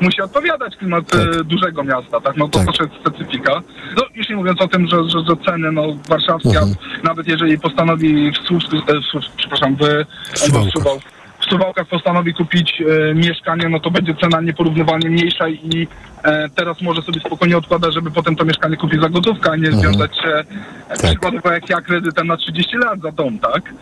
musi 0.00 0.22
odpowiadać 0.22 0.76
klimat 0.76 1.14
e, 1.14 1.44
dużego 1.44 1.84
miasta, 1.84 2.20
tak? 2.20 2.36
No 2.36 2.48
to 2.48 2.58
też 2.58 2.80
jest 2.80 2.92
specyfika. 3.00 3.62
No 3.96 4.02
już 4.14 4.28
nie 4.28 4.36
mówiąc 4.36 4.60
o 4.60 4.68
tym, 4.68 4.88
że, 4.88 4.96
że, 4.96 5.18
że 5.28 5.36
ceny 5.46 5.72
no, 5.72 5.82
warszawskie, 6.08 6.60
nawet 7.02 7.28
jeżeli 7.28 7.58
postanowi 7.58 8.32
w 8.32 8.36
Słupsku, 8.46 8.76
e, 8.76 9.00
w, 9.00 9.04
Słupsku, 9.04 9.32
przepraszam, 9.36 9.76
w, 9.76 9.80
w, 9.80 10.80
w 10.80 11.13
Suwałkach 11.54 11.86
postanowi 11.86 12.34
kupić 12.34 12.82
e, 12.82 13.14
mieszkanie, 13.14 13.68
no 13.68 13.80
to 13.80 13.90
będzie 13.90 14.14
cena 14.14 14.40
nieporównywalnie 14.40 15.10
mniejsza 15.10 15.48
i 15.48 15.88
e, 16.24 16.48
teraz 16.48 16.82
może 16.82 17.02
sobie 17.02 17.20
spokojnie 17.20 17.56
odkładać, 17.56 17.94
żeby 17.94 18.10
potem 18.10 18.36
to 18.36 18.44
mieszkanie 18.44 18.76
kupić 18.76 19.00
za 19.00 19.08
gotówkę, 19.08 19.50
a 19.50 19.56
nie 19.56 19.72
związać 19.72 20.16
się 20.16 20.44
e, 20.88 20.96
przykładowo 21.02 21.52
jak 21.52 21.70
ja 21.70 21.80
kredytem 21.80 22.26
na 22.26 22.36
30 22.36 22.76
lat 22.76 23.00
za 23.00 23.12
dom, 23.12 23.38
tak? 23.38 23.74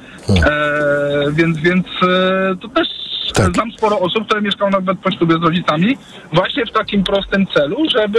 E, 0.46 1.32
więc 1.32 1.58
więc 1.58 1.86
e, 2.02 2.56
to 2.60 2.68
też 2.68 2.88
znam 3.54 3.72
sporo 3.72 4.00
osób, 4.00 4.24
które 4.26 4.42
mieszkają 4.42 4.70
nawet 4.70 4.98
po 4.98 5.10
ślubie 5.10 5.34
z 5.38 5.42
rodzicami, 5.42 5.98
właśnie 6.32 6.66
w 6.66 6.72
takim 6.72 7.04
prostym 7.04 7.46
celu, 7.46 7.76
żeby 7.90 8.18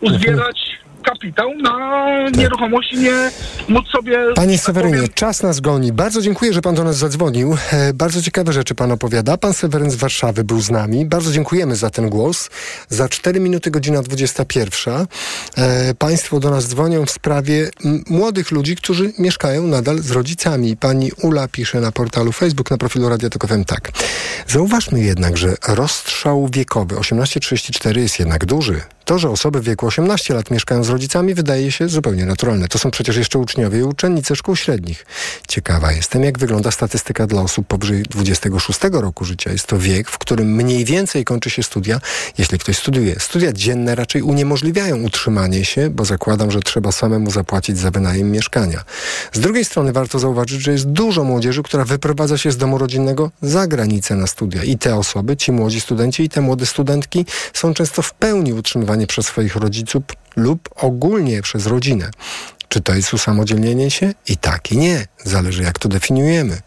uzbierać 0.00 0.78
kapitał 1.04 1.54
na 1.62 2.06
nieruchomość 2.30 2.92
i 2.92 2.98
nie 2.98 3.30
móc 3.68 3.86
sobie... 3.88 4.18
Panie 4.34 4.56
tak 4.56 4.66
Sewerynie, 4.66 4.96
powiem, 4.96 5.12
czas 5.14 5.42
nas 5.42 5.60
goni. 5.60 5.92
Bardzo 5.92 6.22
dziękuję, 6.22 6.52
że 6.52 6.62
pan 6.62 6.74
do 6.74 6.84
nas 6.84 6.96
zadzwonił. 6.96 7.56
E, 7.72 7.92
bardzo 7.92 8.22
ciekawe 8.22 8.52
rzeczy 8.52 8.74
pan 8.74 8.92
opowiada. 8.92 9.36
Pan 9.36 9.52
Seweryn 9.54 9.90
z 9.90 9.96
Warszawy 9.96 10.44
był 10.44 10.60
z 10.60 10.70
nami. 10.70 11.06
Bardzo 11.06 11.32
dziękujemy 11.32 11.76
za 11.76 11.90
ten 11.90 12.08
głos. 12.08 12.50
Za 12.88 13.08
4 13.08 13.40
minuty 13.40 13.70
godzina 13.70 14.02
21. 14.02 15.06
E, 15.56 15.94
państwo 15.94 16.40
do 16.40 16.50
nas 16.50 16.68
dzwonią 16.68 17.06
w 17.06 17.10
sprawie 17.10 17.70
młodych 18.10 18.50
ludzi, 18.50 18.76
którzy 18.76 19.12
mieszkają 19.18 19.66
nadal 19.66 19.98
z 19.98 20.10
rodzicami. 20.10 20.76
Pani 20.76 21.10
Ula 21.22 21.48
pisze 21.48 21.80
na 21.80 21.92
portalu 21.92 22.32
Facebook, 22.32 22.70
na 22.70 22.78
profilu 22.78 23.08
Radia 23.08 23.30
Tok 23.30 23.46
FM 23.46 23.64
tak. 23.64 23.90
Zauważmy 24.46 25.00
jednak, 25.00 25.36
że 25.36 25.54
rozstrzał 25.68 26.48
wiekowy 26.52 26.96
18-34 26.96 27.98
jest 27.98 28.18
jednak 28.18 28.44
duży. 28.44 28.80
To, 29.04 29.18
że 29.18 29.30
osoby 29.30 29.60
w 29.60 29.64
wieku 29.64 29.86
18 29.86 30.34
lat 30.34 30.50
mieszkają 30.50 30.84
z 30.84 30.90
rodzicami, 30.94 31.34
wydaje 31.34 31.72
się 31.72 31.88
zupełnie 31.88 32.24
naturalne. 32.26 32.68
To 32.68 32.78
są 32.78 32.90
przecież 32.90 33.16
jeszcze 33.16 33.38
uczniowie 33.38 33.78
i 33.78 33.82
uczennice 33.82 34.36
szkół 34.36 34.56
średnich. 34.56 35.06
Ciekawa 35.48 35.92
jestem, 35.92 36.24
jak 36.24 36.38
wygląda 36.38 36.70
statystyka 36.70 37.26
dla 37.26 37.42
osób 37.42 37.66
powyżej 37.66 38.02
26 38.02 38.80
roku 38.92 39.24
życia. 39.24 39.52
Jest 39.52 39.66
to 39.66 39.78
wiek, 39.78 40.10
w 40.10 40.18
którym 40.18 40.54
mniej 40.54 40.84
więcej 40.84 41.24
kończy 41.24 41.50
się 41.50 41.62
studia, 41.62 42.00
jeśli 42.38 42.58
ktoś 42.58 42.78
studiuje. 42.78 43.20
Studia 43.20 43.52
dzienne 43.52 43.94
raczej 43.94 44.22
uniemożliwiają 44.22 45.02
utrzymanie 45.02 45.64
się, 45.64 45.90
bo 45.90 46.04
zakładam, 46.04 46.50
że 46.50 46.60
trzeba 46.60 46.92
samemu 46.92 47.30
zapłacić 47.30 47.78
za 47.78 47.90
wynajem 47.90 48.30
mieszkania. 48.30 48.84
Z 49.32 49.40
drugiej 49.40 49.64
strony 49.64 49.92
warto 49.92 50.18
zauważyć, 50.18 50.60
że 50.60 50.72
jest 50.72 50.86
dużo 50.86 51.24
młodzieży, 51.24 51.62
która 51.62 51.84
wyprowadza 51.84 52.38
się 52.38 52.52
z 52.52 52.56
domu 52.56 52.78
rodzinnego 52.78 53.30
za 53.42 53.66
granicę 53.66 54.14
na 54.14 54.26
studia. 54.26 54.64
I 54.64 54.78
te 54.78 54.96
osoby, 54.96 55.36
ci 55.36 55.52
młodzi 55.52 55.80
studenci 55.80 56.22
i 56.22 56.28
te 56.28 56.40
młode 56.40 56.66
studentki 56.66 57.26
są 57.52 57.74
często 57.74 58.02
w 58.02 58.14
pełni 58.14 58.52
utrzymywani 58.52 59.06
przez 59.06 59.26
swoich 59.26 59.56
rodziców 59.56 60.02
lub 60.36 60.68
ogólnie 60.76 61.42
przez 61.42 61.66
rodzinę. 61.66 62.10
Czy 62.68 62.80
to 62.80 62.94
jest 62.94 63.14
usamodzielnienie 63.14 63.90
się? 63.90 64.14
I 64.28 64.36
tak, 64.36 64.72
i 64.72 64.76
nie. 64.76 65.06
Zależy, 65.24 65.62
jak 65.62 65.78
to 65.78 65.88
definiujemy. 65.88 66.60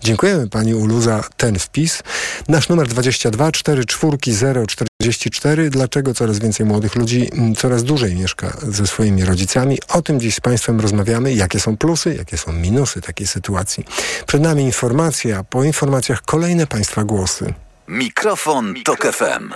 Dziękujemy 0.00 0.48
Pani 0.48 0.74
Ulu 0.74 1.00
za 1.00 1.24
ten 1.36 1.58
wpis. 1.58 2.02
Nasz 2.48 2.68
numer 2.68 2.88
22 2.88 3.52
44 3.52 4.66
044. 4.66 5.70
Dlaczego 5.70 6.14
coraz 6.14 6.38
więcej 6.38 6.66
młodych 6.66 6.94
ludzi 6.94 7.30
m, 7.32 7.54
coraz 7.54 7.84
dłużej 7.84 8.14
mieszka 8.14 8.56
ze 8.62 8.86
swoimi 8.86 9.24
rodzicami? 9.24 9.78
O 9.88 10.02
tym 10.02 10.20
dziś 10.20 10.34
z 10.34 10.40
Państwem 10.40 10.80
rozmawiamy. 10.80 11.32
Jakie 11.32 11.60
są 11.60 11.76
plusy, 11.76 12.14
jakie 12.14 12.38
są 12.38 12.52
minusy 12.52 13.00
takiej 13.00 13.26
sytuacji. 13.26 13.84
Przed 14.26 14.42
nami 14.42 14.62
informacja, 14.62 15.44
po 15.44 15.64
informacjach 15.64 16.22
kolejne 16.22 16.66
Państwa 16.66 17.04
głosy. 17.04 17.54
Mikrofon, 17.88 18.74
Tok 18.84 19.12
FM. 19.12 19.52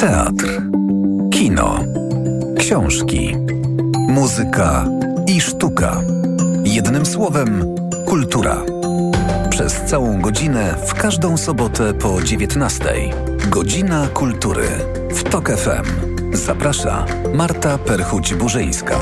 Teatr, 0.00 0.62
kino, 1.30 1.84
książki, 2.58 3.36
muzyka 4.08 4.84
i 5.26 5.40
sztuka. 5.40 6.00
Jednym 6.64 7.06
słowem, 7.06 7.76
kultura. 8.06 8.56
Przez 9.50 9.80
całą 9.80 10.20
godzinę 10.20 10.74
w 10.86 10.94
każdą 10.94 11.36
sobotę 11.36 11.94
po 11.94 12.22
19. 12.22 12.84
Godzina 13.48 14.08
kultury 14.08 14.68
w 15.10 15.22
Tok 15.24 15.50
FM. 15.50 15.86
Zaprasza 16.32 17.06
Marta 17.34 17.76
Perchuć-Burzyńska. 17.78 18.96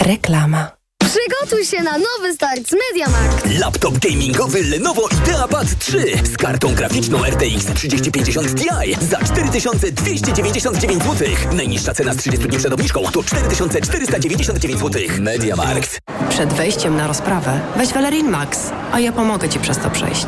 Reklama. 0.00 0.75
Przygotuj 1.16 1.64
się 1.64 1.82
na 1.82 1.98
nowy 1.98 2.34
start 2.34 2.68
z 2.68 2.72
MediaMarkt. 2.72 3.58
Laptop 3.60 3.98
gamingowy 3.98 4.62
Lenovo 4.62 5.08
IdeaPad 5.08 5.78
3 5.78 6.04
z 6.32 6.36
kartą 6.36 6.74
graficzną 6.74 7.24
RTX 7.24 7.66
3050 7.74 8.54
Ti 8.54 8.68
za 9.10 9.18
4299 9.18 11.02
zł. 11.02 11.28
Najniższa 11.52 11.94
cena 11.94 12.14
z 12.14 12.16
30 12.16 12.48
dni 12.48 12.58
przed 12.58 12.72
obniżką 12.72 13.02
to 13.12 13.22
4499 13.22 14.80
zł. 14.80 15.02
MediaMarkt. 15.20 15.98
Przed 16.28 16.52
wejściem 16.52 16.96
na 16.96 17.06
rozprawę 17.06 17.60
weź 17.76 17.92
Valerin 17.92 18.30
Max, 18.30 18.58
a 18.92 19.00
ja 19.00 19.12
pomogę 19.12 19.48
Ci 19.48 19.58
przez 19.58 19.78
to 19.78 19.90
przejść. 19.90 20.26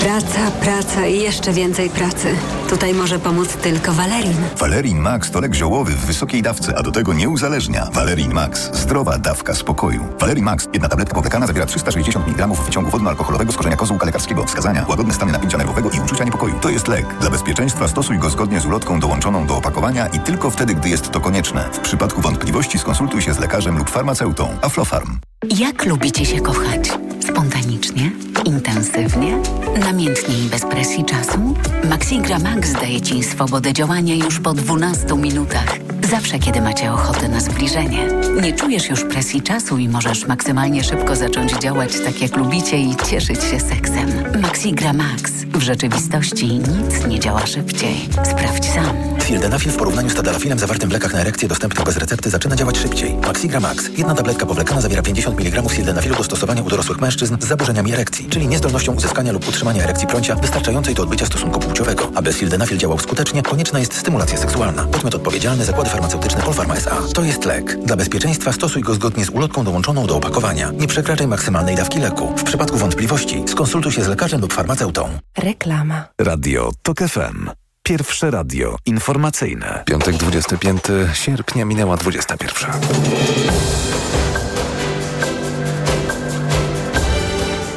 Praca, 0.00 0.50
praca 0.60 1.06
i 1.06 1.20
jeszcze 1.20 1.52
więcej 1.52 1.90
pracy. 1.90 2.28
Tutaj 2.70 2.94
może 2.94 3.18
pomóc 3.18 3.48
tylko 3.48 3.92
Valerin. 3.92 4.36
Valerin 4.58 4.98
Max 4.98 5.30
to 5.30 5.40
lek 5.40 5.54
ziołowy 5.54 5.92
w 5.92 6.06
wysokiej 6.06 6.42
dawce, 6.42 6.74
a 6.78 6.82
do 6.82 6.92
tego 6.92 7.12
nie 7.12 7.28
uzależnia. 7.28 7.88
Valerin 7.92 8.32
Max. 8.32 8.70
Zdrowa 8.72 9.18
dawka 9.18 9.54
spokoju. 9.54 10.04
Valerin 10.26 10.44
Max. 10.44 10.68
Jedna 10.72 10.88
tabletka 10.88 11.14
powlekana 11.14 11.46
zawiera 11.46 11.66
360 11.66 12.28
mg 12.28 12.46
wyciągu 12.46 12.90
wodno-alkoholowego 12.90 13.52
z 13.52 13.56
korzenia 13.56 13.76
kozłka 13.76 14.06
lekarskiego. 14.06 14.44
Wskazania. 14.44 14.86
Łagodne 14.88 15.14
stany 15.14 15.32
napięcia 15.32 15.58
nerwowego 15.58 15.90
i 15.90 16.00
uczucia 16.00 16.24
niepokoju. 16.24 16.54
To 16.60 16.70
jest 16.70 16.88
lek. 16.88 17.06
Dla 17.20 17.30
bezpieczeństwa 17.30 17.88
stosuj 17.88 18.18
go 18.18 18.30
zgodnie 18.30 18.60
z 18.60 18.66
ulotką 18.66 19.00
dołączoną 19.00 19.46
do 19.46 19.56
opakowania 19.56 20.06
i 20.06 20.20
tylko 20.20 20.50
wtedy, 20.50 20.74
gdy 20.74 20.88
jest 20.88 21.10
to 21.10 21.20
konieczne. 21.20 21.68
W 21.72 21.78
przypadku 21.78 22.20
wątpliwości 22.20 22.78
skonsultuj 22.78 23.22
się 23.22 23.34
z 23.34 23.38
lekarzem 23.38 23.78
lub 23.78 23.90
farmaceutą. 23.90 24.48
Aflofarm. 24.62 25.18
Jak 25.58 25.86
lubicie 25.86 26.24
się 26.26 26.40
kochać? 26.40 26.92
Spontanicznie? 27.30 28.10
Intensywnie? 28.44 29.38
Namiętnie 29.80 30.38
i 30.38 30.48
bez 30.48 30.62
presji 30.62 31.04
czasu? 31.04 31.54
Maxigra 31.90 32.38
Max 32.38 32.72
daje 32.72 33.00
Ci 33.00 33.22
swobodę 33.22 33.72
działania 33.72 34.14
już 34.14 34.40
po 34.40 34.54
12 34.54 35.16
minutach. 35.16 35.95
Zawsze, 36.10 36.38
kiedy 36.38 36.60
macie 36.60 36.92
ochotę 36.92 37.28
na 37.28 37.40
zbliżenie. 37.40 38.08
Nie 38.42 38.52
czujesz 38.52 38.90
już 38.90 39.04
presji 39.04 39.42
czasu 39.42 39.78
i 39.78 39.88
możesz 39.88 40.26
maksymalnie 40.26 40.84
szybko 40.84 41.16
zacząć 41.16 41.52
działać 41.52 41.90
tak, 42.04 42.20
jak 42.20 42.36
lubicie 42.36 42.78
i 42.78 42.96
cieszyć 42.96 43.44
się 43.44 43.60
seksem. 43.60 44.40
Maxigra 44.42 44.92
Max. 44.92 45.32
W 45.32 45.62
rzeczywistości 45.62 46.46
nic 46.46 47.06
nie 47.08 47.20
działa 47.20 47.46
szybciej. 47.46 48.08
Sprawdź 48.24 48.64
sam. 48.64 48.96
Sildenafil 49.26 49.72
w 49.72 49.76
porównaniu 49.76 50.10
z 50.10 50.14
tadalafilem 50.14 50.58
zawartym 50.58 50.90
w 50.90 50.92
lekach 50.92 51.12
na 51.12 51.20
erekcję 51.20 51.48
dostępnych 51.48 51.84
bez 51.86 51.96
recepty 51.96 52.30
zaczyna 52.30 52.56
działać 52.56 52.78
szybciej. 52.78 53.14
Maxigra 53.14 53.60
Max. 53.60 53.88
Jedna 53.96 54.14
tabletka 54.14 54.46
powlekana 54.46 54.80
zawiera 54.80 55.02
50 55.02 55.40
mg 55.40 55.68
sildenafilu 55.74 56.16
do 56.16 56.24
stosowania 56.24 56.62
u 56.62 56.68
dorosłych 56.68 57.00
mężczyzn 57.00 57.36
z 57.40 57.44
zaburzeniami 57.44 57.92
erekcji, 57.92 58.28
czyli 58.28 58.48
niezdolnością 58.48 58.94
uzyskania 58.94 59.32
lub 59.32 59.48
utrzymania 59.48 59.84
erekcji 59.84 60.06
prącia 60.06 60.34
wystarczającej 60.34 60.94
do 60.94 61.02
odbycia 61.02 61.26
stosunku 61.26 61.60
płciowego. 61.60 62.10
Aby 62.14 62.32
sildenafil 62.32 62.78
działał 62.78 62.98
skutecznie, 62.98 63.42
konieczna 63.42 63.78
jest 63.78 63.94
stymulacja 63.94 64.38
seksualna. 64.38 64.84
Podmiot 64.84 65.14
odpowiedzialny 65.14 65.64
Zakłady 65.64 65.90
Farmaceutyczne 65.96 66.42
Polpharma 66.42 66.74
S.A. 66.74 66.96
To 67.14 67.22
jest 67.22 67.44
lek. 67.44 67.76
Dla 67.84 67.96
bezpieczeństwa 67.96 68.52
stosuj 68.52 68.82
go 68.82 68.94
zgodnie 68.94 69.24
z 69.24 69.30
ulotką 69.30 69.64
dołączoną 69.64 70.06
do 70.06 70.16
opakowania. 70.16 70.70
Nie 70.70 70.86
przekraczaj 70.86 71.26
maksymalnej 71.26 71.76
dawki 71.76 71.98
leku. 71.98 72.32
W 72.36 72.44
przypadku 72.44 72.76
wątpliwości 72.76 73.44
skonsultuj 73.46 73.92
się 73.92 74.04
z 74.04 74.08
lekarzem 74.08 74.40
lub 74.40 74.52
farmaceutą. 74.52 75.18
Reklama. 75.38 76.04
Radio 76.20 76.70
Tok 76.82 76.98
FM. 76.98 77.50
Pierwsze 77.82 78.30
radio 78.30 78.76
informacyjne. 78.86 79.82
Piątek 79.86 80.16
25 80.16 80.82
sierpnia 81.12 81.64
minęła 81.64 81.96
21. 81.96 82.70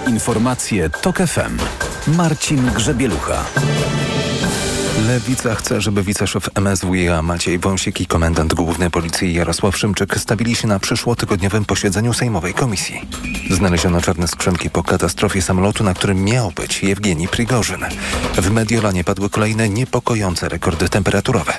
Informacje 0.07 0.89
Tok 0.89 1.17
FM. 1.17 1.57
Marcin 2.07 2.71
Grzebielucha. 2.75 3.45
Lewica 5.07 5.55
chce, 5.55 5.81
żeby 5.81 6.03
wiceszef 6.03 6.49
MSWiA 6.55 7.21
Maciej 7.21 7.59
Wąsik 7.59 8.01
i 8.01 8.05
komendant 8.07 8.53
główny 8.53 8.89
policji 8.89 9.33
Jarosław 9.33 9.77
Szymczyk 9.77 10.17
stawili 10.17 10.55
się 10.55 10.67
na 10.67 10.79
przyszłotygodniowym 10.79 11.65
posiedzeniu 11.65 12.13
Sejmowej 12.13 12.53
Komisji. 12.53 13.01
Znaleziono 13.49 14.01
czarne 14.01 14.27
skrzynki 14.27 14.69
po 14.69 14.83
katastrofie 14.83 15.41
samolotu, 15.41 15.83
na 15.83 15.93
którym 15.93 16.23
miał 16.23 16.51
być 16.51 16.83
Jewgeni 16.83 17.27
Prigorzyn. 17.27 17.85
W 18.33 18.51
Mediolanie 18.51 19.03
padły 19.03 19.29
kolejne 19.29 19.69
niepokojące 19.69 20.49
rekordy 20.49 20.89
temperaturowe. 20.89 21.53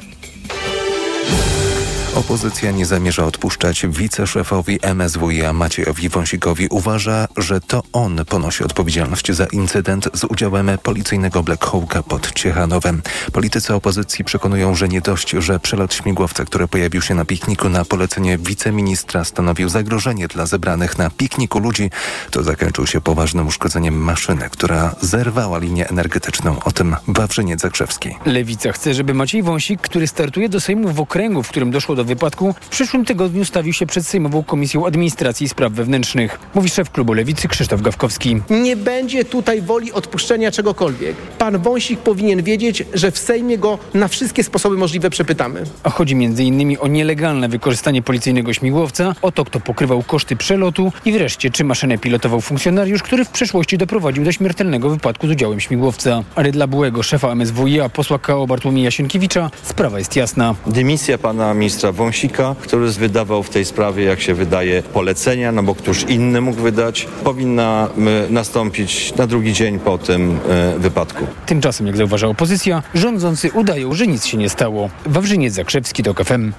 Opozycja 2.15 2.71
nie 2.71 2.87
zamierza 2.87 3.25
odpuszczać 3.25 3.87
wiceszefowi 3.87 4.79
MSWiA 4.83 5.53
Maciejowi 5.53 6.09
Wąsikowi. 6.09 6.69
Uważa, 6.71 7.29
że 7.37 7.61
to 7.61 7.83
on 7.93 8.25
ponosi 8.25 8.65
odpowiedzialność 8.65 9.33
za 9.33 9.47
incydent 9.47 10.09
z 10.15 10.25
udziałem 10.25 10.71
policyjnego 10.83 11.43
Black 11.43 11.65
Hawka 11.65 12.03
pod 12.03 12.33
Ciechanowem. 12.33 13.03
Politycy 13.33 13.75
opozycji 13.75 14.25
przekonują, 14.25 14.75
że 14.75 14.89
nie 14.89 15.01
dość, 15.01 15.31
że 15.31 15.61
przelot 15.61 15.95
śmigłowca, 15.95 16.45
który 16.45 16.69
pojawił 16.69 17.03
się 17.03 17.15
na 17.15 17.25
pikniku 17.25 17.69
na 17.69 17.85
polecenie 17.85 18.39
wiceministra 18.39 19.25
stanowił 19.25 19.69
zagrożenie 19.69 20.29
dla 20.29 20.47
zebranych 20.47 20.99
na 20.99 21.11
pikniku 21.11 21.59
ludzi, 21.59 21.91
to 22.31 22.43
zakończył 22.43 22.87
się 22.87 23.01
poważnym 23.01 23.47
uszkodzeniem 23.47 23.95
maszyny, 23.95 24.51
która 24.51 24.95
zerwała 25.01 25.59
linię 25.59 25.89
energetyczną. 25.89 26.57
O 26.65 26.73
tym 26.73 26.97
Wawrzyniec 27.09 27.61
Zakrzewski. 27.61 28.11
Lewica 28.27 28.73
chce, 28.73 28.95
żeby 28.95 29.15
Maciej 29.15 29.43
Wąsik, 29.43 29.81
który 29.81 30.07
startuje 30.07 30.49
do 30.49 30.61
Sejmu 30.61 30.89
w 30.93 31.01
okręgu, 31.01 31.43
w 31.43 31.49
którym 31.49 31.71
doszło 31.71 31.95
do 31.95 32.00
wypadku, 32.05 32.55
w 32.61 32.69
przyszłym 32.69 33.05
tygodniu 33.05 33.45
stawił 33.45 33.73
się 33.73 33.87
przed 33.87 34.07
Sejmową 34.07 34.43
Komisją 34.45 34.87
Administracji 34.87 35.45
i 35.45 35.49
Spraw 35.49 35.73
Wewnętrznych. 35.73 36.39
Mówi 36.55 36.69
szef 36.69 36.91
klubu 36.91 37.13
Lewicy 37.13 37.49
Krzysztof 37.49 37.83
Gawkowski. 37.83 38.37
Nie 38.51 38.77
będzie 38.77 39.25
tutaj 39.25 39.63
woli 39.63 39.93
odpuszczenia 39.93 40.51
czegokolwiek. 40.51 41.17
Pan 41.39 41.59
Wąsik 41.59 42.01
powinien 42.01 42.43
wiedzieć, 42.43 42.85
że 42.95 43.11
w 43.11 43.19
Sejmie 43.19 43.59
go 43.59 43.79
na 43.95 44.09
wszystkie 44.09 44.45
sposoby 44.45 44.77
możliwe 44.77 45.11
przepytamy. 45.11 45.63
A 45.83 45.91
chodzi 45.91 46.15
m.in. 46.15 46.77
o 46.81 46.89
nielegalne 46.89 47.49
wykorzystanie 47.49 48.03
policyjnego 48.03 48.53
śmigłowca, 48.53 49.15
o 49.23 49.33
to, 49.33 49.45
kto 49.45 49.61
pokrywał 49.61 50.03
koszty 50.03 50.37
przelotu 50.37 50.93
i 51.05 51.13
wreszcie, 51.13 51.51
czy 51.51 51.65
maszynę 51.65 51.99
pilotował 51.99 52.41
funkcjonariusz, 52.41 53.03
który 53.03 53.25
w 53.25 53.29
przeszłości 53.29 53.79
doprowadził 53.79 54.25
do 54.25 54.33
śmiertelnego 54.33 54.91
wypadku 54.91 55.27
z 55.27 55.31
udziałem 55.31 55.61
śmigłowca. 55.61 56.23
Ale 56.35 56.53
dla 56.53 56.67
byłego 56.67 57.03
szefa 57.03 57.35
MSWiA, 57.35 57.89
posła 57.89 58.19
KO 58.19 58.47
Bartłomieja 58.47 58.91
Sienkiewicza, 58.91 59.51
sprawa 59.63 59.99
jest 59.99 60.17
jasna. 60.17 60.55
Dymisja 60.67 61.19
pana 61.19 61.55
ministra 61.55 61.89
Wąsika, 61.93 62.55
który 62.61 62.91
wydawał 62.91 63.43
w 63.43 63.51
tej 63.51 63.64
sprawie, 63.64 64.05
jak 64.05 64.20
się 64.20 64.34
wydaje, 64.34 64.82
polecenia, 64.82 65.53
no 65.53 65.62
bo 65.62 65.74
któż 65.74 66.03
inny 66.09 66.41
mógł 66.41 66.62
wydać, 66.62 67.09
powinna 67.24 67.88
nastąpić 68.30 69.14
na 69.16 69.26
drugi 69.26 69.53
dzień 69.53 69.78
po 69.78 69.99
tym 69.99 70.38
y, 70.76 70.78
wypadku. 70.78 71.26
Tymczasem, 71.47 71.86
jak 71.86 71.97
zauważa 71.97 72.26
opozycja, 72.26 72.82
rządzący 72.95 73.51
udają, 73.55 73.95
że 73.95 74.07
nic 74.07 74.26
się 74.26 74.36
nie 74.36 74.49
stało. 74.49 74.91
Wawrzyniec 75.07 75.55
Zakrzewski 75.55 76.03
do 76.03 76.14
KFM. 76.14 76.53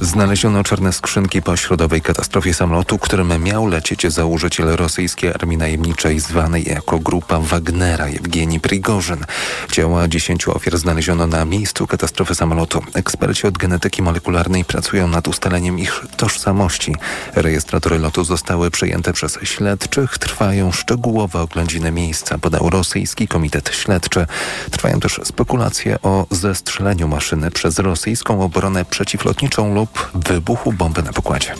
Znaleziono 0.00 0.64
czarne 0.64 0.92
skrzynki 0.92 1.42
po 1.42 1.56
środowej 1.56 2.02
katastrofie 2.02 2.54
samolotu, 2.54 2.98
którym 2.98 3.42
miał 3.42 3.66
lecieć 3.66 4.12
założyciel 4.12 4.68
rosyjskiej 4.68 5.30
armii 5.30 5.56
najemniczej 5.56 6.20
zwanej 6.20 6.64
jako 6.64 6.98
grupa 6.98 7.40
Wagnera 7.40 8.08
Jewgeni 8.08 8.60
Prigorzyn. 8.60 9.24
Ciała 9.72 10.08
dziesięciu 10.08 10.56
ofiar 10.56 10.78
znaleziono 10.78 11.26
na 11.26 11.44
miejscu 11.44 11.86
katastrofy 11.86 12.34
samolotu. 12.34 12.82
Eksperci 12.94 13.46
od 13.46 13.58
genetyki 13.58 14.02
molekularnej 14.02 14.64
pracują 14.64 15.08
nad 15.08 15.28
ustaleniem 15.28 15.78
ich 15.78 16.02
tożsamości. 16.16 16.94
Rejestratory 17.34 17.98
lotu 17.98 18.24
zostały 18.24 18.70
przejęte 18.70 19.12
przez 19.12 19.38
śledczych. 19.42 20.18
Trwają 20.18 20.72
szczegółowe 20.72 21.40
oględziny 21.40 21.92
miejsca, 21.92 22.38
podał 22.38 22.70
rosyjski 22.70 23.28
komitet 23.28 23.70
śledczy. 23.74 24.26
Trwają 24.70 25.00
też 25.00 25.20
spekulacje 25.24 26.02
o 26.02 26.26
zestrzeleniu 26.30 27.08
maszyny 27.08 27.50
przez 27.50 27.78
rosyjską 27.78 28.42
obronę 28.42 28.84
przeciwlotniczą 28.84 29.67
lub 29.74 30.10
wybuchu 30.14 30.72
bomby 30.72 31.02
na 31.02 31.12
pokładzie. 31.12 31.54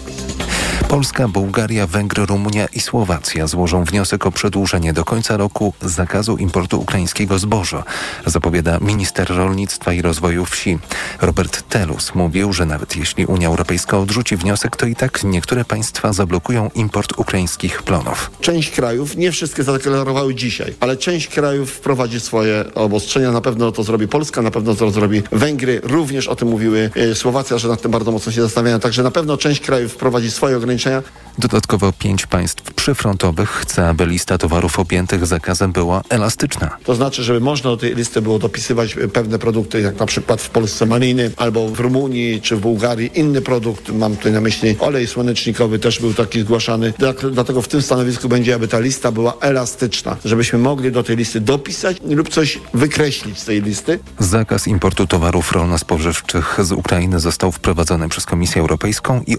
Polska, 0.88 1.28
Bułgaria, 1.28 1.86
Węgry, 1.86 2.26
Rumunia 2.26 2.66
i 2.66 2.80
Słowacja 2.80 3.46
złożą 3.46 3.84
wniosek 3.84 4.26
o 4.26 4.32
przedłużenie 4.32 4.92
do 4.92 5.04
końca 5.04 5.36
roku 5.36 5.74
zakazu 5.82 6.36
importu 6.36 6.80
ukraińskiego 6.80 7.38
zboża, 7.38 7.84
zapowiada 8.26 8.78
minister 8.80 9.28
rolnictwa 9.28 9.92
i 9.92 10.02
rozwoju 10.02 10.44
wsi. 10.44 10.78
Robert 11.20 11.68
Telus 11.68 12.14
mówił, 12.14 12.52
że 12.52 12.66
nawet 12.66 12.96
jeśli 12.96 13.26
Unia 13.26 13.48
Europejska 13.48 13.98
odrzuci 13.98 14.36
wniosek, 14.36 14.76
to 14.76 14.86
i 14.86 14.96
tak 14.96 15.24
niektóre 15.24 15.64
państwa 15.64 16.12
zablokują 16.12 16.70
import 16.74 17.18
ukraińskich 17.18 17.82
plonów. 17.82 18.30
Część 18.40 18.70
krajów, 18.70 19.16
nie 19.16 19.32
wszystkie 19.32 19.62
zadeklarowały 19.62 20.34
dzisiaj, 20.34 20.74
ale 20.80 20.96
część 20.96 21.28
krajów 21.28 21.70
wprowadzi 21.70 22.20
swoje 22.20 22.64
obostrzenia. 22.74 23.32
Na 23.32 23.40
pewno 23.40 23.72
to 23.72 23.82
zrobi 23.82 24.08
Polska, 24.08 24.42
na 24.42 24.50
pewno 24.50 24.74
to 24.74 24.90
zrobi 24.90 25.22
Węgry. 25.32 25.80
Również 25.82 26.28
o 26.28 26.36
tym 26.36 26.48
mówiły 26.48 26.90
e, 26.94 27.14
Słowacja, 27.14 27.58
że 27.58 27.68
nad 27.68 27.82
tym 27.82 27.94
bardzo 27.98 28.12
mocno 28.12 28.32
się 28.32 28.42
zastanawiają. 28.42 28.80
Także 28.80 29.02
na 29.02 29.10
pewno 29.10 29.36
część 29.36 29.60
krajów 29.60 29.92
wprowadzi 29.92 30.30
swoje 30.30 30.56
ograniczenia. 30.56 31.02
Dodatkowo 31.38 31.92
pięć 31.92 32.26
państw 32.26 32.74
przyfrontowych 32.74 33.50
chce, 33.50 33.88
aby 33.88 34.06
lista 34.06 34.38
towarów 34.38 34.78
objętych 34.78 35.26
zakazem 35.26 35.72
była 35.72 36.02
elastyczna. 36.08 36.76
To 36.84 36.94
znaczy, 36.94 37.22
żeby 37.22 37.40
można 37.40 37.70
do 37.70 37.76
tej 37.76 37.94
listy 37.94 38.22
było 38.22 38.38
dopisywać 38.38 38.96
pewne 39.12 39.38
produkty, 39.38 39.80
jak 39.80 39.98
na 39.98 40.06
przykład 40.06 40.42
w 40.42 40.50
Polsce 40.50 40.86
maliny, 40.86 41.30
albo 41.36 41.68
w 41.68 41.80
Rumunii 41.80 42.40
czy 42.40 42.56
w 42.56 42.60
Bułgarii 42.60 43.10
inny 43.14 43.40
produkt. 43.40 43.90
Mam 43.90 44.16
tutaj 44.16 44.32
na 44.32 44.40
myśli 44.40 44.76
olej 44.78 45.06
słonecznikowy, 45.06 45.78
też 45.78 46.00
był 46.00 46.14
taki 46.14 46.40
zgłaszany. 46.40 46.92
Dlatego 47.32 47.62
w 47.62 47.68
tym 47.68 47.82
stanowisku 47.82 48.28
będzie, 48.28 48.54
aby 48.54 48.68
ta 48.68 48.78
lista 48.78 49.12
była 49.12 49.34
elastyczna, 49.40 50.16
żebyśmy 50.24 50.58
mogli 50.58 50.92
do 50.92 51.02
tej 51.02 51.16
listy 51.16 51.40
dopisać 51.40 51.96
lub 52.08 52.28
coś 52.28 52.60
wykreślić 52.74 53.38
z 53.38 53.44
tej 53.44 53.62
listy. 53.62 53.98
Zakaz 54.18 54.66
importu 54.66 55.06
towarów 55.06 55.52
rolno-spożywczych 55.52 56.58
z 56.62 56.72
Ukrainy 56.72 57.20
został 57.20 57.52
wprowadzony 57.52 57.87
przez 58.08 58.26
Komisję 58.26 58.60
Europejską 58.62 59.22
i 59.26 59.36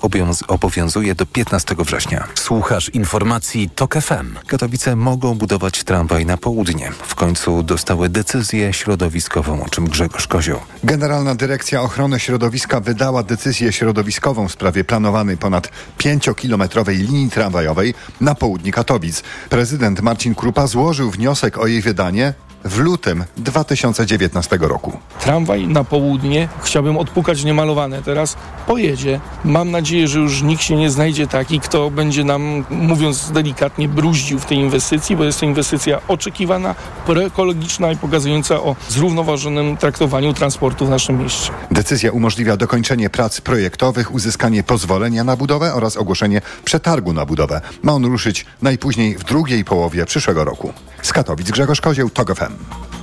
obowiązuje 0.47 1.15
do 1.15 1.25
15 1.25 1.75
września. 1.79 2.27
Słuchasz 2.35 2.89
informacji 2.89 3.69
TOK 3.69 3.93
FM. 3.93 4.35
Katowice 4.47 4.95
mogą 4.95 5.35
budować 5.35 5.83
tramwaj 5.83 6.25
na 6.25 6.37
południe. 6.37 6.91
W 7.07 7.15
końcu 7.15 7.63
dostały 7.63 8.09
decyzję 8.09 8.73
środowiskową, 8.73 9.63
o 9.63 9.69
czym 9.69 9.87
Grzegorz 9.87 10.27
Kozioł. 10.27 10.59
Generalna 10.83 11.35
Dyrekcja 11.35 11.81
Ochrony 11.81 12.19
Środowiska 12.19 12.79
wydała 12.79 13.23
decyzję 13.23 13.73
środowiskową 13.73 14.47
w 14.47 14.51
sprawie 14.51 14.83
planowanej 14.83 15.37
ponad 15.37 15.71
5-kilometrowej 15.97 16.97
linii 16.97 17.29
tramwajowej 17.29 17.93
na 18.21 18.35
południe 18.35 18.71
Katowic. 18.71 19.23
Prezydent 19.49 20.01
Marcin 20.01 20.35
Krupa 20.35 20.67
złożył 20.67 21.11
wniosek 21.11 21.57
o 21.57 21.67
jej 21.67 21.81
wydanie 21.81 22.33
w 22.65 22.79
lutym 22.79 23.23
2019 23.37 24.57
roku. 24.61 24.99
Tramwaj 25.19 25.67
na 25.67 25.83
południe, 25.83 26.49
chciałbym 26.61 26.97
odpukać 26.97 27.43
niemalowane, 27.43 28.01
teraz 28.01 28.35
pojedzie. 28.67 29.19
Mam 29.45 29.71
nadzieję, 29.71 30.07
że 30.07 30.19
już 30.19 30.41
nikt 30.41 30.63
się 30.63 30.75
nie 30.75 30.89
znajdzie 30.89 31.27
taki, 31.27 31.59
kto 31.59 31.91
będzie 31.91 32.23
nam, 32.23 32.65
mówiąc 32.69 33.31
delikatnie, 33.31 33.87
bruździł 33.87 34.39
w 34.39 34.45
tej 34.45 34.57
inwestycji, 34.57 35.15
bo 35.15 35.23
jest 35.23 35.39
to 35.39 35.45
inwestycja 35.45 36.01
oczekiwana, 36.07 36.75
proekologiczna 37.05 37.91
i 37.91 37.97
pokazująca 37.97 38.55
o 38.55 38.75
zrównoważonym 38.89 39.77
traktowaniu 39.77 40.33
transportu 40.33 40.85
w 40.85 40.89
naszym 40.89 41.19
mieście. 41.23 41.51
Decyzja 41.71 42.11
umożliwia 42.11 42.57
dokończenie 42.57 43.09
prac 43.09 43.41
projektowych, 43.41 44.13
uzyskanie 44.13 44.63
pozwolenia 44.63 45.23
na 45.23 45.35
budowę 45.35 45.73
oraz 45.73 45.97
ogłoszenie 45.97 46.41
przetargu 46.65 47.13
na 47.13 47.25
budowę. 47.25 47.61
Ma 47.83 47.93
on 47.93 48.05
ruszyć 48.05 48.45
najpóźniej 48.61 49.15
w 49.15 49.23
drugiej 49.23 49.65
połowie 49.65 50.05
przyszłego 50.05 50.43
roku. 50.43 50.73
Z 51.01 51.13
Katowic 51.13 51.51
Grzegorz 51.51 51.81
Kozieł, 51.81 52.09
TOG 52.09 52.31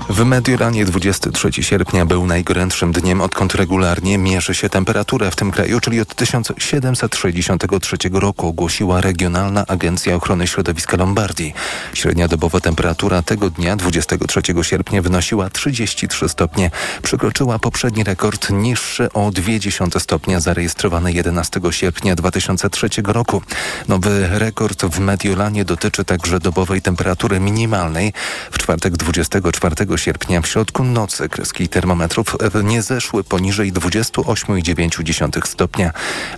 W 0.08 0.24
Mediolanie 0.24 0.84
23 0.84 1.62
sierpnia 1.62 2.06
był 2.06 2.26
najgorętszym 2.26 2.92
dniem, 2.92 3.20
odkąd 3.20 3.54
regularnie 3.54 4.18
mierzy 4.18 4.54
się 4.54 4.68
temperaturę 4.68 5.30
w 5.30 5.36
tym 5.36 5.50
kraju, 5.50 5.80
czyli 5.80 6.00
od 6.00 6.14
1763 6.14 7.96
roku 8.12 8.48
ogłosiła 8.48 9.00
Regionalna 9.00 9.66
Agencja 9.66 10.14
Ochrony 10.14 10.46
Środowiska 10.46 10.96
Lombardii. 10.96 11.54
Średnia 11.94 12.28
dobowa 12.28 12.60
temperatura 12.60 13.22
tego 13.22 13.50
dnia, 13.50 13.76
23 13.76 14.40
sierpnia, 14.62 15.02
wynosiła 15.02 15.50
33 15.50 16.28
stopnie. 16.28 16.70
Przekroczyła 17.02 17.58
poprzedni 17.58 18.04
rekord 18.04 18.50
niższy 18.50 19.12
o 19.12 19.30
0,2 19.30 20.00
stopnia 20.00 20.40
zarejestrowany 20.40 21.12
11 21.12 21.60
sierpnia 21.70 22.14
2003 22.14 22.88
roku. 23.06 23.42
Nowy 23.88 24.28
rekord 24.32 24.84
w 24.84 24.98
Mediolanie 24.98 25.64
dotyczy 25.64 26.04
także 26.04 26.40
dobowej 26.40 26.82
temperatury 26.82 27.40
minimalnej. 27.40 28.12
W 28.50 28.58
czwartek 28.58 28.96
24 29.40 29.98
sierpnia 29.98 30.40
w 30.40 30.46
środku 30.46 30.84
nocy 30.84 31.28
kreski 31.28 31.68
termometrów 31.68 32.36
nie 32.64 32.82
zeszły 32.82 33.24
poniżej 33.24 33.72
28,9 33.72 35.46
stopnia. 35.46 35.92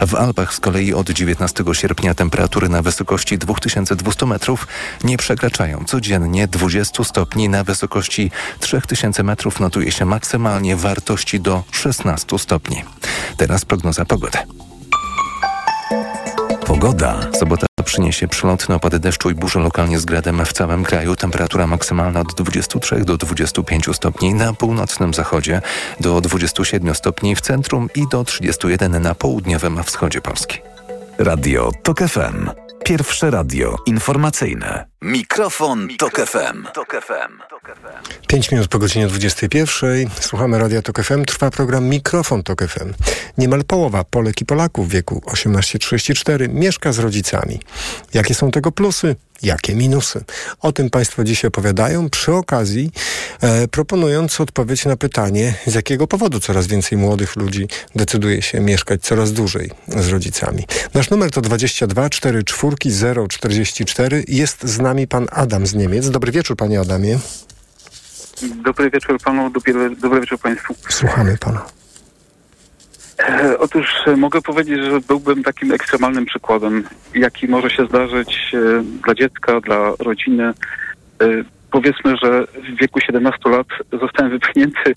W 0.07 0.15
Alpach 0.15 0.55
z 0.55 0.61
kolei 0.61 0.95
od 0.95 1.11
19 1.11 1.65
sierpnia 1.73 2.15
temperatury 2.15 2.69
na 2.69 2.83
wysokości 2.83 3.39
2200 3.39 4.27
metrów 4.27 4.67
nie 5.05 5.17
przekraczają. 5.17 5.85
Codziennie 5.85 6.49
20 6.49 7.05
stopni 7.05 7.49
na 7.49 7.65
wysokości 7.65 8.31
3000 8.61 9.23
metrów 9.23 9.61
notuje 9.61 9.93
się 9.93 10.05
maksymalnie 10.05 10.77
wartości 10.77 11.41
do 11.41 11.63
16 11.71 12.39
stopni. 12.39 12.85
Teraz 13.37 13.65
prognoza 13.65 14.05
pogody. 14.05 14.68
Pogoda. 16.69 17.21
Sobota 17.33 17.66
przyniesie 17.85 18.29
przelotne 18.29 18.75
opady 18.75 18.99
deszczu 18.99 19.31
i 19.31 19.35
burze 19.35 19.61
lokalnie 19.61 19.99
z 19.99 20.05
gradem 20.05 20.45
w 20.45 20.53
całym 20.53 20.85
kraju. 20.85 21.16
Temperatura 21.16 21.66
maksymalna 21.66 22.21
od 22.21 22.35
23 22.35 23.05
do 23.05 23.16
25 23.16 23.97
stopni 23.97 24.35
na 24.35 24.53
północnym 24.53 25.14
zachodzie, 25.14 25.61
do 26.01 26.21
27 26.21 26.95
stopni 26.95 27.37
w 27.37 27.41
centrum 27.41 27.89
i 27.95 28.09
do 28.09 28.25
31 28.25 29.03
na 29.03 29.14
południowym 29.14 29.85
wschodzie 29.85 30.21
Polski. 30.21 30.59
Radio 31.19 31.71
TOK 31.83 31.99
FM. 31.99 32.51
Pierwsze 32.89 33.30
radio 33.30 33.76
informacyjne. 33.86 34.86
Mikrofon, 35.03 35.89
Tok 35.99 36.20
FM. 36.26 36.64
Tok 36.74 36.97
FM. 37.07 37.49
5 38.26 38.51
minut 38.53 38.68
po 38.68 38.78
godzinie 38.78 39.07
21. 39.07 40.11
Słuchamy 40.20 40.59
Radia 40.59 40.82
Tok 40.82 41.03
FM. 41.03 41.24
Trwa 41.24 41.51
program 41.51 41.84
Mikrofon 41.84 42.43
Tok 42.43 42.62
FM. 42.64 42.93
Niemal 43.39 43.64
połowa 43.64 44.05
Polek 44.05 44.41
i 44.41 44.45
Polaków 44.45 44.89
w 44.89 44.93
wieku 44.93 45.22
18-34 45.26 46.49
mieszka 46.49 46.93
z 46.93 46.99
rodzicami. 46.99 47.61
Jakie 48.14 48.34
są 48.34 48.51
tego 48.51 48.72
plusy? 48.72 49.16
Jakie 49.43 49.74
minusy? 49.74 50.24
O 50.61 50.72
tym 50.72 50.91
Państwo 50.91 51.24
dzisiaj 51.24 51.49
opowiadają, 51.49 52.11
przy 52.11 52.32
okazji 52.32 52.91
e, 53.41 53.68
proponując 53.68 54.41
odpowiedź 54.41 54.84
na 54.84 54.97
pytanie, 54.97 55.55
z 55.66 55.74
jakiego 55.74 56.07
powodu 56.07 56.41
coraz 56.41 56.66
więcej 56.66 56.99
młodych 56.99 57.36
ludzi 57.36 57.68
decyduje 57.95 58.43
się 58.43 58.61
mieszkać 58.61 59.03
coraz 59.03 59.32
dłużej 59.32 59.70
z 59.89 60.09
rodzicami. 60.09 60.64
Nasz 60.95 61.11
numer 61.11 61.30
to 61.30 61.41
22 61.41 62.11
44 62.11 62.45
044. 62.87 64.24
Jest 64.29 64.64
z 64.64 64.81
nami 64.81 65.07
pan 65.07 65.26
Adam 65.33 65.66
z 65.66 65.74
Niemiec. 65.74 66.11
Dobry 66.11 66.33
wieczór, 66.33 66.57
panie 66.57 66.81
Adamie. 66.81 67.18
Dobry 68.64 68.91
wieczór 68.91 69.18
panu, 69.24 69.51
dobry, 69.51 69.97
dobry 69.97 70.20
wieczór 70.20 70.39
państwu. 70.39 70.74
Słuchamy 70.89 71.39
pana. 71.39 71.61
E, 71.61 71.79
E, 73.18 73.59
Otóż 73.59 73.87
e, 74.07 74.16
mogę 74.16 74.43
powiedzieć, 74.43 74.79
że 74.85 75.01
byłbym 75.01 75.43
takim 75.43 75.72
ekstremalnym 75.72 76.26
przykładem, 76.26 76.85
jaki 77.14 77.49
może 77.49 77.70
się 77.70 77.87
zdarzyć 77.87 78.53
e, 78.55 78.83
dla 79.05 79.14
dziecka, 79.14 79.61
dla 79.61 79.93
rodziny. 79.99 80.45
E, 80.45 80.55
Powiedzmy, 81.70 82.16
że 82.22 82.45
w 82.47 82.81
wieku 82.81 83.01
17 83.01 83.51
lat 83.51 83.66
zostałem 84.01 84.33
wypchnięty 84.33 84.91
e, 84.91 84.95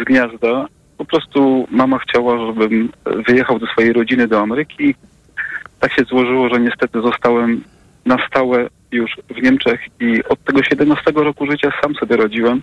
z 0.00 0.04
gniazda. 0.04 0.66
Po 0.98 1.04
prostu 1.04 1.66
mama 1.70 1.98
chciała, 1.98 2.46
żebym 2.46 2.92
wyjechał 3.28 3.58
do 3.58 3.66
swojej 3.66 3.92
rodziny 3.92 4.28
do 4.28 4.40
Ameryki. 4.40 4.94
Tak 5.84 5.92
się 5.92 6.04
złożyło, 6.04 6.48
że 6.48 6.60
niestety 6.60 7.00
zostałem 7.00 7.64
na 8.06 8.26
stałe 8.26 8.68
już 8.92 9.10
w 9.30 9.42
Niemczech 9.42 9.80
i 10.00 10.24
od 10.24 10.44
tego 10.44 10.62
17 10.62 11.12
roku 11.14 11.46
życia 11.50 11.72
sam 11.82 11.94
sobie 11.94 12.16
rodziłem. 12.16 12.62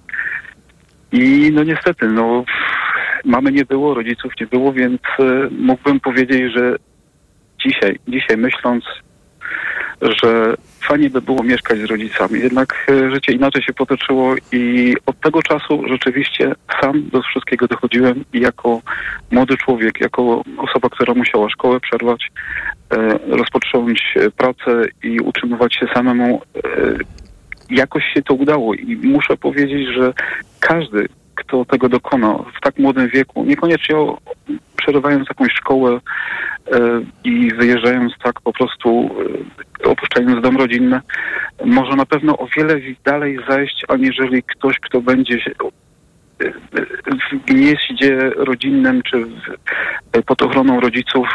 I 1.12 1.52
no 1.54 1.64
niestety, 1.64 2.08
no 2.08 2.44
mamy 3.26 3.52
nie 3.52 3.66
było, 3.66 3.94
rodziców 3.94 4.34
nie 4.42 4.48
było, 4.48 4.74
więc 4.74 5.02
e, 5.20 5.24
mógłbym 5.52 6.00
powiedzieć, 6.00 6.54
że 6.56 6.76
dzisiaj, 7.66 8.00
dzisiaj 8.08 8.38
myśląc, 8.38 8.84
że 10.02 10.56
fajnie 10.82 11.10
by 11.10 11.22
było 11.22 11.44
mieszkać 11.44 11.80
z 11.80 11.84
rodzicami. 11.84 12.40
Jednak 12.40 12.88
e, 12.90 13.12
życie 13.12 13.34
inaczej 13.34 13.64
się 13.64 13.74
potoczyło 13.74 14.36
i 14.52 14.96
od 15.06 15.20
tego 15.20 15.42
czasu 15.42 15.84
rzeczywiście 15.88 16.56
sam 16.82 17.10
do 17.10 17.22
wszystkiego 17.22 17.68
dochodziłem 17.68 18.26
i 18.34 18.40
jako 18.40 18.82
młody 19.32 19.58
człowiek, 19.58 20.02
jako 20.02 20.44
osoba, 20.58 20.90
która 20.90 21.14
musiała 21.14 21.50
szkołę 21.50 21.80
przerwać, 21.80 22.32
e, 22.92 23.20
rozpocząć 23.28 24.14
e, 24.16 24.32
pracę 24.32 24.84
i 25.04 25.20
utrzymywać 25.20 25.76
się 25.76 25.88
samemu, 25.94 26.42
jakoś 27.70 28.04
się 28.14 28.22
to 28.22 28.34
udało 28.34 28.74
i 28.74 28.96
muszę 28.96 29.38
powiedzieć, 29.38 29.88
że 29.96 30.14
każdy, 30.60 31.08
kto 31.36 31.66
tego 31.66 31.90
dokona 31.90 32.34
w 32.58 32.62
tak 32.62 32.80
młodym 32.80 33.10
wieku, 33.10 33.46
niekoniecznie 33.46 33.96
przerywając 34.78 35.30
jakąś 35.30 35.54
szkołę 35.54 36.00
e, 36.72 36.80
i 37.24 37.54
wyjeżdżając 37.54 38.14
tak 38.24 38.42
po 38.42 38.54
prostu, 38.54 39.10
e, 39.86 39.90
opuszczając 39.90 40.44
dom 40.44 40.58
rodzinny, 40.58 41.02
może 41.66 41.96
na 41.96 42.06
pewno 42.06 42.38
o 42.38 42.48
wiele 42.58 42.80
dalej 43.06 43.40
zajść, 43.50 43.86
aniżeli 43.88 44.44
ktoś, 44.44 44.80
kto 44.80 45.02
będzie 45.02 45.42
się 45.42 45.52
e, 45.52 46.52
w 47.32 47.46
gnieździe 47.46 48.32
rodzinnym 48.36 49.02
czy 49.02 49.26
pod 50.26 50.42
ochroną 50.42 50.80
rodziców 50.80 51.28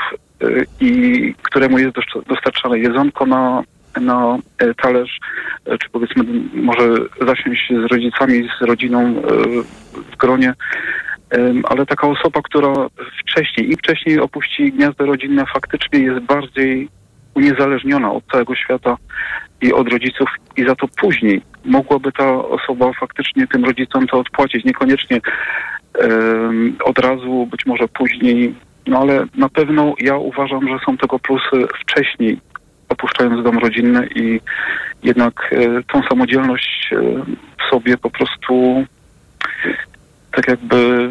i 0.81 1.35
któremu 1.43 1.79
jest 1.79 1.97
dostarczane 2.29 2.79
jedzonko 2.79 3.27
na, 3.27 3.63
na 4.01 4.39
e, 4.59 4.75
talerz, 4.75 5.19
e, 5.67 5.79
czy 5.79 5.89
powiedzmy 5.91 6.25
może 6.55 6.89
zasiąść 7.27 7.69
z 7.69 7.93
rodzicami, 7.93 8.49
z 8.61 8.63
rodziną 8.63 9.01
e, 9.01 9.13
w 10.13 10.17
gronie, 10.17 10.55
ale 11.65 11.87
taka 11.87 12.09
osoba, 12.09 12.41
która 12.43 12.73
wcześniej 13.21 13.71
i 13.71 13.77
wcześniej 13.77 14.21
opuści 14.21 14.73
gniazdo 14.73 15.07
rodzinne, 15.07 15.45
faktycznie 15.55 15.99
jest 15.99 16.21
bardziej 16.21 16.89
uniezależniona 17.35 18.13
od 18.13 18.25
całego 18.33 18.55
świata 18.55 18.97
i 19.61 19.73
od 19.73 19.89
rodziców 19.89 20.29
i 20.57 20.67
za 20.67 20.75
to 20.75 20.89
później 20.89 21.43
mogłaby 21.65 22.13
ta 22.13 22.45
osoba 22.45 22.93
faktycznie 22.93 23.47
tym 23.47 23.65
rodzicom 23.65 24.07
to 24.07 24.19
odpłacić. 24.19 24.65
Niekoniecznie 24.65 25.21
em, 25.99 26.77
od 26.85 26.99
razu, 26.99 27.49
być 27.51 27.67
może 27.67 27.89
później, 27.89 28.55
no 28.87 28.99
ale 28.99 29.27
na 29.35 29.49
pewno 29.49 29.95
ja 29.99 30.17
uważam, 30.17 30.69
że 30.69 30.79
są 30.87 30.97
tego 30.97 31.19
plusy 31.19 31.67
wcześniej, 31.81 32.41
opuszczając 32.97 33.45
dom 33.45 33.59
rodzinny 33.59 34.09
i 34.15 34.41
jednak 35.03 35.53
e, 35.53 35.83
tą 35.83 36.03
samodzielność 36.09 36.91
e, 36.93 36.97
w 37.59 37.71
sobie 37.71 37.99
po 37.99 38.11
prostu 38.11 38.85
tak 40.33 40.49
jakby 40.49 41.09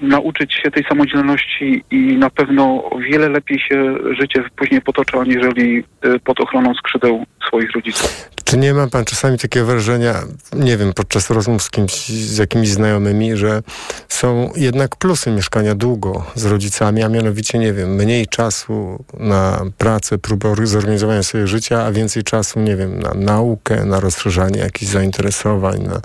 nauczyć 0.00 0.54
się 0.54 0.70
tej 0.70 0.84
samodzielności 0.84 1.84
i 1.90 1.96
na 1.96 2.30
pewno 2.30 2.90
o 2.90 2.98
wiele 2.98 3.28
lepiej 3.28 3.58
się 3.58 3.94
życie 4.20 4.44
później 4.56 4.82
potoczy, 4.82 5.18
aniżeli 5.18 5.84
y, 6.04 6.20
pod 6.20 6.40
ochroną 6.40 6.74
skrzydeł 6.74 7.26
swoich 7.46 7.72
rodziców. 7.72 8.30
Czy 8.44 8.58
nie 8.58 8.74
ma 8.74 8.86
pan 8.86 9.04
czasami 9.04 9.38
takiego 9.38 9.66
wrażenia, 9.66 10.14
nie 10.52 10.76
wiem, 10.76 10.92
podczas 10.92 11.30
rozmów 11.30 11.62
z 11.62 11.70
kimś, 11.70 12.08
z 12.08 12.38
jakimiś 12.38 12.68
znajomymi, 12.68 13.36
że 13.36 13.62
są 14.08 14.50
jednak 14.56 14.96
plusy 14.96 15.30
mieszkania 15.30 15.74
długo 15.74 16.26
z 16.34 16.46
rodzicami, 16.46 17.02
a 17.02 17.08
mianowicie, 17.08 17.58
nie 17.58 17.72
wiem, 17.72 17.94
mniej 17.94 18.26
czasu 18.26 19.04
na 19.14 19.62
pracę, 19.78 20.18
próbę 20.18 20.66
zorganizowania 20.66 21.22
sobie 21.22 21.46
życia, 21.46 21.84
a 21.84 21.92
więcej 21.92 22.22
czasu, 22.22 22.60
nie 22.60 22.76
wiem, 22.76 22.98
na 22.98 23.14
naukę, 23.14 23.84
na 23.84 24.00
rozszerzanie 24.00 24.60
jakichś 24.60 24.92
zainteresowań, 24.92 25.80
na, 25.82 26.00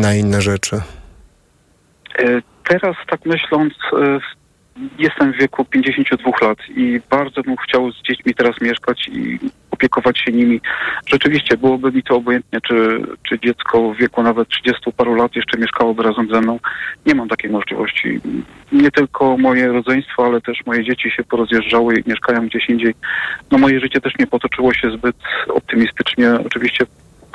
na 0.00 0.14
inne 0.14 0.42
rzeczy? 0.42 0.80
Y, 2.20 2.42
Teraz 2.68 2.96
tak 3.06 3.26
myśląc, 3.26 3.72
y, 3.92 4.20
jestem 4.98 5.32
w 5.32 5.36
wieku 5.36 5.64
52 5.64 6.30
lat 6.42 6.58
i 6.76 7.00
bardzo 7.10 7.42
bym 7.42 7.56
chciał 7.56 7.92
z 7.92 8.02
dziećmi 8.02 8.34
teraz 8.34 8.60
mieszkać 8.60 9.08
i 9.08 9.38
opiekować 9.70 10.18
się 10.18 10.32
nimi. 10.32 10.60
Rzeczywiście 11.06 11.56
byłoby 11.56 11.92
mi 11.92 12.02
to 12.02 12.16
obojętnie, 12.16 12.60
czy, 12.60 13.02
czy 13.28 13.38
dziecko 13.40 13.92
w 13.92 13.96
wieku 13.96 14.22
nawet 14.22 14.48
30 14.48 14.92
paru 14.96 15.14
lat 15.14 15.36
jeszcze 15.36 15.58
mieszkałoby 15.58 16.02
razem 16.02 16.28
ze 16.32 16.40
mną. 16.40 16.58
Nie 17.06 17.14
mam 17.14 17.28
takiej 17.28 17.50
możliwości. 17.50 18.20
Nie 18.72 18.90
tylko 18.90 19.36
moje 19.36 19.68
rodzeństwo, 19.68 20.26
ale 20.26 20.40
też 20.40 20.66
moje 20.66 20.84
dzieci 20.84 21.10
się 21.10 21.24
porozjeżdżały 21.24 21.94
i 21.94 22.08
mieszkają 22.08 22.46
gdzieś 22.46 22.68
indziej. 22.68 22.94
No 23.50 23.58
moje 23.58 23.80
życie 23.80 24.00
też 24.00 24.12
nie 24.18 24.26
potoczyło 24.26 24.74
się 24.74 24.90
zbyt 24.90 25.16
optymistycznie. 25.48 26.30
Oczywiście 26.46 26.86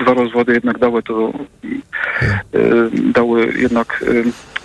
dwa 0.03 0.13
rozwody 0.13 0.53
jednak 0.53 0.77
dały 0.77 1.03
to, 1.03 1.33
y, 2.55 2.89
dały 3.13 3.53
jednak 3.57 4.05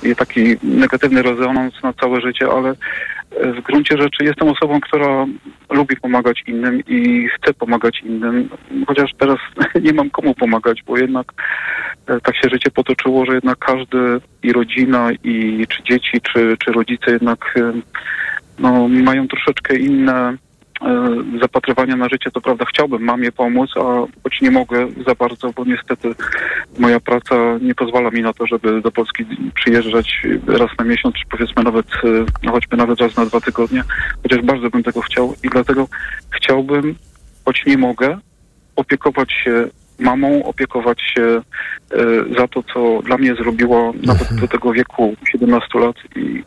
y, 0.05 0.15
taki 0.15 0.57
negatywny 0.63 1.23
rezonans 1.23 1.83
na 1.83 1.93
całe 1.93 2.21
życie, 2.21 2.47
ale 2.47 2.71
y, 2.71 3.53
w 3.53 3.61
gruncie 3.61 3.97
rzeczy 3.99 4.25
jestem 4.25 4.49
osobą, 4.49 4.81
która 4.81 5.27
lubi 5.71 5.97
pomagać 5.97 6.43
innym 6.47 6.83
i 6.87 7.29
chce 7.29 7.55
pomagać 7.55 8.01
innym, 8.01 8.49
chociaż 8.87 9.11
teraz 9.19 9.39
nie 9.85 9.93
mam 9.93 10.11
komu 10.11 10.35
pomagać, 10.35 10.83
bo 10.87 10.99
jednak 10.99 11.33
tak 12.07 12.37
się 12.37 12.49
życie 12.51 12.71
potoczyło, 12.71 13.27
że 13.27 13.35
jednak 13.35 13.59
każdy 13.59 13.99
i 14.43 14.53
rodzina, 14.53 15.09
i 15.25 15.67
czy 15.69 15.83
dzieci, 15.83 16.21
czy, 16.33 16.57
czy 16.65 16.73
rodzice 16.73 17.11
jednak 17.11 17.55
no, 18.59 18.89
mają 18.89 19.29
troszeczkę 19.29 19.77
inne 19.77 20.37
zapatrywania 21.41 21.97
na 21.97 22.09
życie. 22.09 22.31
To 22.31 22.41
prawda, 22.41 22.65
chciałbym 22.65 23.03
mamie 23.03 23.33
pomóc, 23.33 23.71
a 23.77 24.07
choć 24.23 24.41
nie 24.41 24.51
mogę 24.51 24.89
za 25.07 25.15
bardzo, 25.15 25.51
bo 25.53 25.65
niestety 25.65 26.15
moja 26.79 27.01
praca 27.01 27.35
nie 27.61 27.75
pozwala 27.75 28.11
mi 28.11 28.23
na 28.23 28.33
to, 28.33 28.47
żeby 28.47 28.81
do 28.81 28.91
Polski 28.91 29.25
przyjeżdżać 29.55 30.27
raz 30.47 30.71
na 30.79 30.85
miesiąc, 30.85 31.15
czy 31.15 31.27
powiedzmy 31.31 31.63
nawet, 31.63 31.87
e, 32.47 32.51
choćby 32.51 32.77
nawet 32.77 33.01
raz 33.01 33.17
na 33.17 33.27
dwa 33.27 33.41
tygodnie, 33.41 33.83
chociaż 34.23 34.43
bardzo 34.43 34.71
bym 34.71 34.83
tego 34.83 35.01
chciał 35.01 35.35
i 35.43 35.49
dlatego 35.49 35.89
chciałbym, 36.31 36.95
choć 37.45 37.67
nie 37.67 37.79
mogę, 37.79 38.19
opiekować 38.77 39.33
się 39.33 39.69
mamą, 39.99 40.45
opiekować 40.45 41.03
się 41.03 41.23
e, 41.23 41.41
za 42.39 42.49
to, 42.49 42.63
co 42.63 43.03
dla 43.03 43.19
mnie 43.19 43.35
zrobiło 43.35 43.93
nawet 44.03 44.41
do 44.41 44.49
tego 44.49 44.73
wieku 44.73 45.15
17 45.31 45.79
lat 45.79 45.97
i 46.17 46.45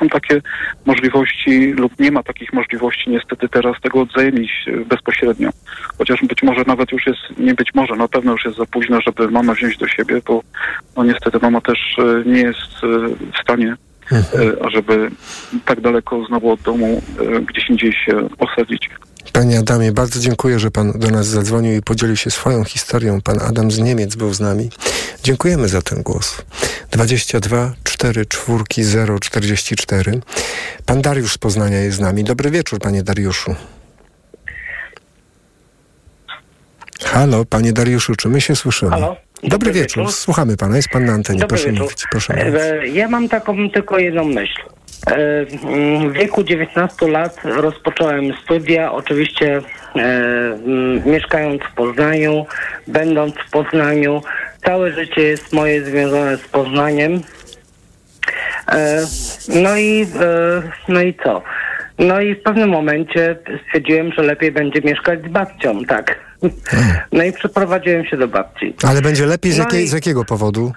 są 0.00 0.08
takie 0.08 0.40
możliwości 0.86 1.72
lub 1.72 2.00
nie 2.00 2.10
ma 2.10 2.22
takich 2.22 2.52
możliwości 2.52 3.10
niestety 3.10 3.48
teraz 3.48 3.80
tego 3.80 4.00
odzajemnić 4.00 4.50
e, 4.66 4.84
bezpośrednio. 4.84 5.50
Chociaż 5.98 6.20
być 6.22 6.42
może 6.42 6.62
nawet 6.66 6.92
już 6.92 7.06
jest, 7.06 7.38
nie 7.38 7.54
być 7.54 7.74
może, 7.74 7.96
na 7.96 8.08
pewno 8.08 8.32
już 8.32 8.44
jest 8.44 8.56
za 8.56 8.66
późno, 8.66 9.00
żeby 9.00 9.30
mamę 9.30 9.54
wziąć 9.54 9.78
do 9.78 9.88
siebie, 9.88 10.20
bo 10.26 10.42
no 10.96 11.04
niestety 11.04 11.38
mama 11.42 11.60
też 11.60 11.98
e, 11.98 12.28
nie 12.28 12.40
jest 12.40 12.84
e, 12.84 13.08
w 13.32 13.42
stanie, 13.42 13.76
e, 14.12 14.16
ażeby 14.66 15.10
tak 15.64 15.80
daleko 15.80 16.24
znowu 16.24 16.50
od 16.50 16.60
domu 16.60 17.02
gdzieś 17.46 17.70
indziej 17.70 17.92
się 17.92 18.28
osadzić. 18.38 18.90
Panie 19.36 19.58
Adamie, 19.58 19.92
bardzo 19.92 20.20
dziękuję, 20.20 20.58
że 20.58 20.70
pan 20.70 20.92
do 20.92 21.10
nas 21.10 21.26
zadzwonił 21.26 21.76
i 21.76 21.82
podzielił 21.82 22.16
się 22.16 22.30
swoją 22.30 22.64
historią. 22.64 23.20
Pan 23.20 23.42
Adam 23.42 23.70
z 23.70 23.78
Niemiec 23.78 24.14
był 24.14 24.34
z 24.34 24.40
nami. 24.40 24.70
Dziękujemy 25.22 25.68
za 25.68 25.82
ten 25.82 26.02
głos. 26.02 26.42
22 26.90 27.72
4 27.84 28.26
4 28.26 28.84
0 28.84 29.18
44. 29.18 30.20
Pan 30.86 31.02
Dariusz 31.02 31.32
z 31.32 31.38
Poznania 31.38 31.78
jest 31.78 31.96
z 31.96 32.00
nami. 32.00 32.24
Dobry 32.24 32.50
wieczór, 32.50 32.78
panie 32.80 33.02
Dariuszu. 33.02 33.54
Halo, 37.04 37.44
panie 37.44 37.72
Dariuszu, 37.72 38.16
czy 38.16 38.28
my 38.28 38.40
się 38.40 38.56
słyszymy? 38.56 38.90
Halo? 38.90 39.16
Dobry, 39.34 39.48
Dobry 39.50 39.72
wieczór. 39.72 40.02
wieczór. 40.02 40.14
Słuchamy 40.16 40.56
pana. 40.56 40.76
Jest 40.76 40.88
pan 40.88 41.04
na 41.04 41.12
antenie. 41.12 41.38
Dobry 41.40 41.48
proszę 41.56 41.70
wieczór. 41.70 41.82
mówić. 41.84 42.04
Proszę 42.10 42.34
mówić. 42.36 42.54
E, 42.60 42.88
Ja 42.88 43.08
mam 43.08 43.28
taką 43.28 43.70
tylko 43.70 43.98
jedną 43.98 44.24
myśl. 44.24 44.60
E, 45.06 45.46
mm, 45.64 46.10
W 46.10 46.12
wieku 46.12 46.42
19 46.44 47.08
lat 47.08 47.36
rozpocząłem 47.44 48.24
studia, 48.44 48.92
oczywiście 48.92 49.56
e, 49.56 50.00
mm, 50.00 51.02
mieszkając 51.06 51.62
w 51.62 51.74
Poznaniu, 51.74 52.46
będąc 52.86 53.34
w 53.46 53.50
Poznaniu. 53.50 54.22
Całe 54.64 54.92
życie 54.92 55.22
jest 55.22 55.52
moje 55.52 55.84
związane 55.84 56.36
z 56.36 56.48
Poznaniem. 56.48 57.20
E, 58.68 59.06
No 59.48 59.76
i, 59.76 60.06
no 60.88 61.00
i 61.02 61.14
co? 61.24 61.42
No 61.98 62.20
i 62.20 62.34
w 62.34 62.42
pewnym 62.42 62.68
momencie 62.70 63.36
stwierdziłem, 63.66 64.12
że 64.12 64.22
lepiej 64.22 64.52
będzie 64.52 64.80
mieszkać 64.80 65.22
z 65.22 65.28
babcią, 65.28 65.84
tak. 65.84 66.18
No 67.12 67.24
i 67.24 67.32
przeprowadziłem 67.32 68.04
się 68.06 68.16
do 68.16 68.28
babci. 68.28 68.74
Ale 68.88 69.02
będzie 69.02 69.26
lepiej 69.26 69.52
z, 69.52 69.58
No 69.58 69.64
jakiej, 69.64 69.84
i- 69.84 69.88
z 69.88 69.92
jakiego 69.92 70.24
powodu? 70.24 70.72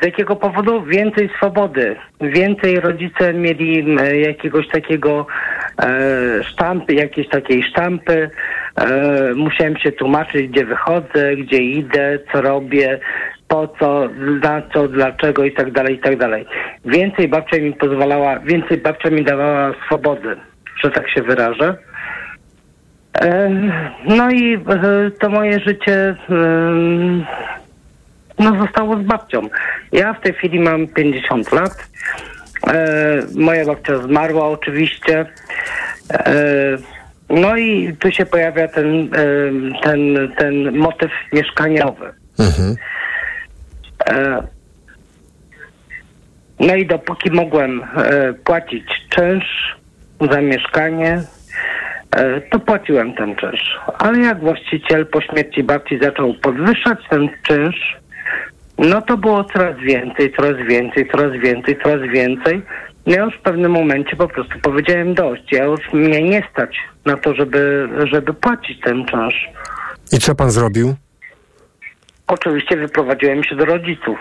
Z 0.00 0.04
jakiego 0.04 0.36
powodu? 0.36 0.82
Więcej 0.82 1.30
swobody. 1.36 1.96
Więcej 2.20 2.80
rodzice 2.80 3.34
mieli 3.34 3.96
e, 4.00 4.16
jakiegoś 4.16 4.68
takiego 4.68 5.26
e, 5.82 6.44
sztampy, 6.44 6.94
jakiejś 6.94 7.28
takiej 7.28 7.62
sztampy. 7.62 8.30
E, 8.76 9.32
musiałem 9.34 9.76
się 9.76 9.92
tłumaczyć, 9.92 10.48
gdzie 10.48 10.64
wychodzę, 10.64 11.36
gdzie 11.36 11.58
idę, 11.58 12.18
co 12.32 12.40
robię, 12.42 12.98
po 13.48 13.68
co, 13.68 14.08
na 14.42 14.62
co, 14.74 14.88
dlaczego 14.88 15.44
i 15.44 15.52
tak 15.52 15.70
dalej, 15.72 15.94
i 15.94 15.98
tak 15.98 16.16
dalej. 16.16 16.46
Więcej 16.84 17.28
babcia 17.28 17.56
mi 17.58 17.72
pozwalała, 17.72 18.38
więcej 18.38 18.78
babcia 18.78 19.10
mi 19.10 19.24
dawała 19.24 19.72
swobody, 19.86 20.36
że 20.84 20.90
tak 20.90 21.10
się 21.10 21.22
wyrażę. 21.22 21.76
E, 23.20 23.50
No 24.06 24.30
i 24.30 24.54
e, 24.54 24.60
to 25.20 25.28
moje 25.30 25.60
życie 25.60 26.14
em, 26.30 27.24
no, 28.38 28.58
zostało 28.64 28.96
z 28.96 29.02
babcią. 29.02 29.42
Ja 29.92 30.14
w 30.14 30.20
tej 30.20 30.34
chwili 30.34 30.60
mam 30.60 30.88
50 30.88 31.52
lat. 31.52 31.88
E, 32.66 33.22
moja 33.34 33.64
babcia 33.64 33.98
zmarła 33.98 34.48
oczywiście. 34.48 35.26
E, 36.12 36.34
no 37.30 37.56
i 37.56 37.96
tu 37.96 38.10
się 38.10 38.26
pojawia 38.26 38.68
ten, 38.68 38.86
em, 38.86 39.72
ten, 39.82 40.32
ten 40.38 40.76
motyw 40.78 41.10
mieszkaniowy. 41.32 42.12
E, 44.08 44.42
no 46.60 46.74
i 46.74 46.86
dopóki 46.86 47.30
mogłem 47.30 47.82
e, 47.82 48.32
płacić 48.32 48.84
czynsz 49.08 49.76
za 50.30 50.40
mieszkanie, 50.40 51.22
e, 52.16 52.40
to 52.40 52.58
płaciłem 52.58 53.14
ten 53.14 53.36
czynsz. 53.36 53.78
Ale 53.98 54.18
jak 54.18 54.40
właściciel 54.40 55.06
po 55.06 55.20
śmierci 55.20 55.62
babci 55.62 55.98
zaczął 56.02 56.34
podwyższać 56.34 56.98
ten 57.10 57.28
czynsz, 57.42 57.96
no 58.78 59.02
to 59.02 59.16
było 59.16 59.44
coraz 59.44 59.76
więcej, 59.80 60.32
coraz 60.36 60.56
więcej, 60.68 61.08
coraz 61.10 61.32
więcej, 61.32 61.78
coraz 61.82 62.00
więcej. 62.10 62.62
Ja 63.06 63.22
już 63.24 63.34
w 63.34 63.40
pewnym 63.42 63.72
momencie 63.72 64.16
po 64.16 64.28
prostu 64.28 64.58
powiedziałem 64.62 65.14
dość. 65.14 65.52
Ja 65.52 65.64
już 65.64 65.80
mnie 65.92 66.22
nie 66.22 66.42
stać 66.52 66.76
na 67.04 67.16
to, 67.16 67.34
żeby, 67.34 67.88
żeby 68.12 68.34
płacić 68.34 68.80
ten 68.80 69.04
czynsz. 69.06 69.48
I 70.12 70.18
co 70.18 70.34
pan 70.34 70.50
zrobił? 70.50 70.94
Oczywiście 72.26 72.76
wyprowadziłem 72.76 73.44
się 73.44 73.56
do 73.56 73.64
rodziców. 73.64 74.18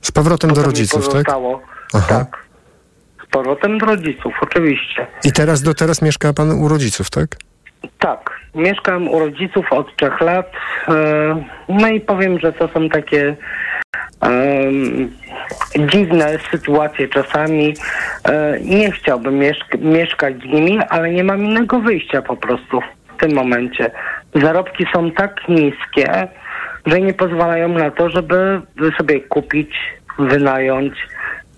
Z 0.00 0.12
powrotem 0.12 0.50
do 0.50 0.54
To 0.56 0.60
mi 0.60 0.66
rodziców, 0.66 1.00
tak? 1.02 1.10
pozostało. 1.12 1.62
Tak. 2.08 2.44
Z 3.22 3.30
powrotem 3.30 3.78
do 3.78 3.86
rodziców, 3.86 4.34
oczywiście. 4.40 5.06
I 5.24 5.32
teraz 5.32 5.62
do 5.62 5.74
teraz 5.74 6.02
mieszka 6.02 6.32
pan 6.32 6.50
u 6.50 6.68
rodziców, 6.68 7.10
tak? 7.10 7.26
Tak. 7.98 8.30
Mieszkam 8.54 9.08
u 9.08 9.18
rodziców 9.18 9.66
od 9.72 9.96
trzech 9.96 10.20
lat. 10.20 10.50
E, 10.88 11.44
No 11.68 11.88
i 11.88 12.00
powiem, 12.00 12.38
że 12.38 12.52
to 12.52 12.68
są 12.68 12.88
takie 12.88 13.36
dziwne 15.92 16.38
sytuacje 16.50 17.08
czasami. 17.08 17.74
E, 18.28 18.58
Nie 18.60 18.92
chciałbym 18.92 19.38
mieszk- 19.38 19.78
mieszkać 19.80 20.34
z 20.40 20.44
nimi, 20.44 20.78
ale 20.88 21.10
nie 21.10 21.24
mam 21.24 21.44
innego 21.44 21.80
wyjścia 21.80 22.22
po 22.22 22.36
prostu 22.36 22.80
w 22.80 23.20
tym 23.20 23.34
momencie. 23.34 23.90
Zarobki 24.34 24.86
są 24.94 25.10
tak 25.10 25.48
niskie, 25.48 26.28
że 26.86 27.00
nie 27.00 27.14
pozwalają 27.14 27.68
na 27.68 27.90
to, 27.90 28.10
żeby 28.10 28.60
sobie 28.98 29.20
kupić, 29.20 29.70
wynająć. 30.18 30.94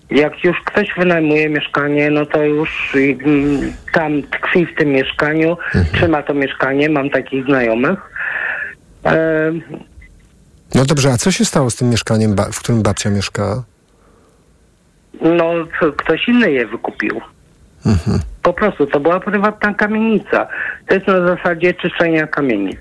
Jak 0.09 0.43
już 0.43 0.57
ktoś 0.65 0.87
wynajmuje 0.97 1.49
mieszkanie, 1.49 2.09
no 2.09 2.25
to 2.25 2.43
już 2.43 2.95
tam 3.93 4.23
tkwi 4.23 4.65
w 4.65 4.75
tym 4.75 4.89
mieszkaniu, 4.89 5.57
trzyma 5.93 6.21
to 6.23 6.33
mieszkanie, 6.33 6.89
mam 6.89 7.09
takich 7.09 7.45
znajomych. 7.45 7.99
No 10.75 10.85
dobrze, 10.85 11.11
a 11.11 11.17
co 11.17 11.31
się 11.31 11.45
stało 11.45 11.69
z 11.69 11.75
tym 11.75 11.89
mieszkaniem, 11.89 12.35
w 12.53 12.59
którym 12.59 12.81
babcia 12.81 13.09
mieszkała? 13.09 13.63
no, 15.21 15.53
to 15.79 15.91
ktoś 15.91 16.27
inny 16.27 16.51
je 16.51 16.67
wykupił. 16.67 17.21
Po 18.43 18.53
prostu, 18.53 18.87
to 18.87 18.99
była 18.99 19.19
prywatna 19.19 19.73
kamienica. 19.73 20.47
To 20.87 20.95
jest 20.95 21.07
na 21.07 21.27
zasadzie 21.27 21.73
czyszczenia 21.73 22.27
kamienic. 22.27 22.77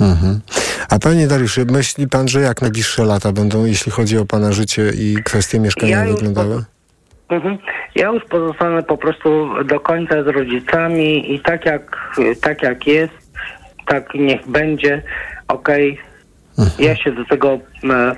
Mhm. 0.00 0.40
A 0.88 0.98
panie 0.98 1.26
Dariuszu, 1.26 1.60
myśli 1.70 2.08
pan, 2.08 2.28
że 2.28 2.40
jak 2.40 2.62
najbliższe 2.62 3.04
lata 3.04 3.32
będą, 3.32 3.64
jeśli 3.64 3.92
chodzi 3.92 4.18
o 4.18 4.24
pana 4.24 4.52
życie 4.52 4.92
i 4.94 5.16
kwestie 5.24 5.60
mieszkania 5.60 6.04
Ja 6.04 6.14
wyglądały? 6.14 6.64
Mhm. 7.28 7.58
Ja 7.94 8.06
już 8.06 8.24
pozostanę 8.24 8.82
po 8.82 8.98
prostu 8.98 9.48
do 9.64 9.80
końca 9.80 10.22
z 10.22 10.26
rodzicami 10.26 11.34
i 11.34 11.40
tak 11.40 11.66
jak, 11.66 11.96
tak 12.40 12.62
jak 12.62 12.86
jest, 12.86 13.14
tak 13.86 14.14
niech 14.14 14.48
będzie, 14.48 15.02
okej. 15.48 15.98
Ja 16.78 16.96
się 16.96 17.12
do 17.12 17.24
tego 17.24 17.58
e, 17.90 18.16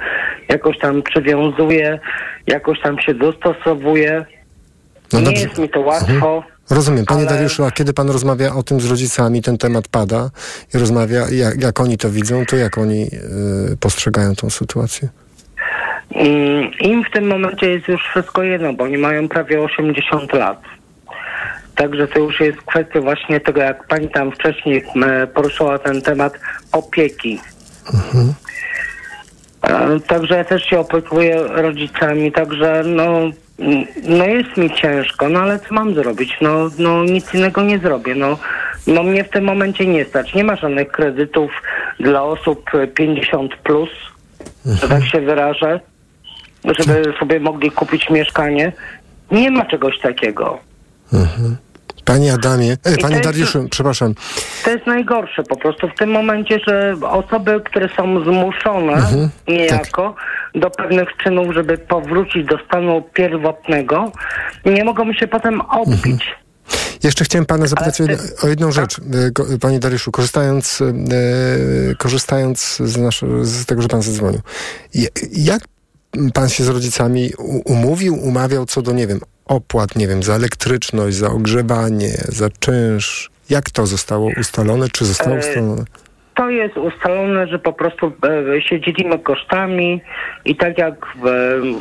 jakoś 0.48 0.78
tam 0.78 1.02
przywiązuję, 1.02 1.98
jakoś 2.46 2.80
tam 2.80 3.00
się 3.00 3.14
dostosowuję. 3.14 4.24
No 5.12 5.18
Nie 5.18 5.24
dobrze. 5.24 5.42
jest 5.42 5.58
mi 5.58 5.68
to 5.68 5.80
łatwo. 5.80 6.42
Rozumiem. 6.70 7.04
Panie 7.06 7.20
Ale- 7.20 7.30
Dariuszu, 7.30 7.64
a 7.64 7.70
kiedy 7.70 7.92
pan 7.92 8.10
rozmawia 8.10 8.54
o 8.54 8.62
tym 8.62 8.80
z 8.80 8.90
rodzicami, 8.90 9.42
ten 9.42 9.58
temat 9.58 9.88
pada 9.88 10.30
i 10.74 10.78
rozmawia, 10.78 11.20
jak, 11.30 11.62
jak 11.62 11.80
oni 11.80 11.98
to 11.98 12.10
widzą, 12.10 12.44
to 12.46 12.56
jak 12.56 12.78
oni 12.78 13.02
y, 13.72 13.76
postrzegają 13.80 14.34
tą 14.34 14.50
sytuację? 14.50 15.08
Mm, 16.14 16.70
Im 16.80 17.04
w 17.04 17.10
tym 17.10 17.26
momencie 17.26 17.70
jest 17.70 17.88
już 17.88 18.02
wszystko 18.02 18.42
jedno, 18.42 18.72
bo 18.72 18.84
oni 18.84 18.98
mają 18.98 19.28
prawie 19.28 19.60
80 19.62 20.32
lat. 20.32 20.62
Także 21.74 22.08
to 22.08 22.18
już 22.18 22.40
jest 22.40 22.58
kwestia 22.62 23.00
właśnie 23.00 23.40
tego, 23.40 23.60
jak 23.60 23.86
pani 23.86 24.08
tam 24.08 24.32
wcześniej 24.32 24.84
poruszyła 25.34 25.78
ten 25.78 26.02
temat 26.02 26.32
opieki. 26.72 27.40
E, 29.62 30.00
Także 30.00 30.36
ja 30.36 30.44
też 30.44 30.62
się 30.62 30.80
opiekuję 30.80 31.42
rodzicami, 31.48 32.32
także 32.32 32.82
no, 32.86 33.30
no 34.08 34.24
jest 34.24 34.56
mi 34.56 34.70
ciężko, 34.74 35.28
no 35.28 35.40
ale 35.40 35.58
co 35.60 35.74
mam 35.74 35.94
zrobić? 35.94 36.36
No, 36.40 36.70
no 36.78 37.04
nic 37.04 37.34
innego 37.34 37.62
nie 37.62 37.78
zrobię. 37.78 38.14
No, 38.14 38.38
no 38.86 39.02
mnie 39.02 39.24
w 39.24 39.30
tym 39.30 39.44
momencie 39.44 39.86
nie 39.86 40.04
stać. 40.04 40.34
Nie 40.34 40.44
ma 40.44 40.56
żadnych 40.56 40.88
kredytów 40.88 41.50
dla 42.00 42.22
osób 42.22 42.74
e, 42.74 42.86
50 42.86 43.56
plus, 43.56 43.90
że 44.66 44.88
tak 44.88 45.04
się 45.04 45.20
wyrażę, 45.20 45.80
żeby 46.78 47.12
sobie 47.20 47.40
mogli 47.40 47.70
kupić 47.70 48.10
mieszkanie. 48.10 48.72
Nie 49.30 49.50
ma 49.50 49.64
czegoś 49.64 50.00
takiego. 50.00 50.58
Panie 52.08 52.32
Adamie, 52.32 52.72
e, 52.84 52.96
panie 52.96 53.16
jest- 53.16 53.24
Dariuszu, 53.28 53.68
przepraszam. 53.70 54.14
To 54.64 54.70
jest 54.70 54.86
najgorsze 54.86 55.42
po 55.42 55.56
prostu 55.56 55.88
w 55.88 55.98
tym 55.98 56.10
momencie, 56.10 56.58
że 56.66 56.94
osoby, 57.02 57.60
które 57.64 57.88
są 57.96 58.24
zmuszone 58.24 58.92
Mhm, 58.92 59.28
niejako 59.48 60.14
do 60.54 60.70
pewnych 60.70 61.08
czynów, 61.24 61.54
żeby 61.54 61.78
powrócić 61.78 62.46
do 62.46 62.58
stanu 62.66 63.02
pierwotnego, 63.14 64.12
nie 64.64 64.84
mogą 64.84 65.12
się 65.12 65.26
potem 65.28 65.60
odbić. 65.60 66.24
Jeszcze 67.02 67.24
chciałem 67.24 67.46
pana 67.46 67.66
zapytać 67.66 68.00
o, 68.00 68.04
jedno, 68.04 68.24
o 68.42 68.48
jedną 68.48 68.72
rzecz. 68.72 68.98
E, 69.54 69.58
Panie 69.58 69.78
Dariuszu, 69.78 70.10
korzystając, 70.12 70.80
e, 70.80 71.94
korzystając 71.94 72.76
z, 72.76 72.96
nasz, 72.96 73.24
z 73.42 73.66
tego, 73.66 73.82
że 73.82 73.88
pan 73.88 74.02
zadzwonił. 74.02 74.40
Ja- 74.94 75.08
Jak 75.32 75.62
pan 76.34 76.48
się 76.48 76.64
z 76.64 76.68
rodzicami 76.68 77.30
umówił, 77.64 78.14
umawiał 78.22 78.66
co 78.66 78.82
do, 78.82 78.92
nie 78.92 79.06
wiem, 79.06 79.20
opłat, 79.48 79.96
nie 79.96 80.08
wiem, 80.08 80.22
za 80.22 80.34
elektryczność, 80.34 81.16
za 81.16 81.28
ogrzewanie, 81.28 82.12
za 82.28 82.48
czynsz? 82.60 83.30
Jak 83.50 83.70
to 83.70 83.86
zostało 83.86 84.30
ustalone? 84.40 84.88
Czy 84.92 85.04
zostało 85.04 85.36
E, 85.36 85.38
ustalone? 85.38 85.84
To 86.34 86.50
jest 86.50 86.76
ustalone, 86.76 87.46
że 87.46 87.58
po 87.58 87.72
prostu 87.72 88.12
e, 88.56 88.62
się 88.62 88.80
dzielimy 88.80 89.18
kosztami 89.18 90.00
i 90.44 90.56
tak 90.56 90.78
jak 90.78 90.94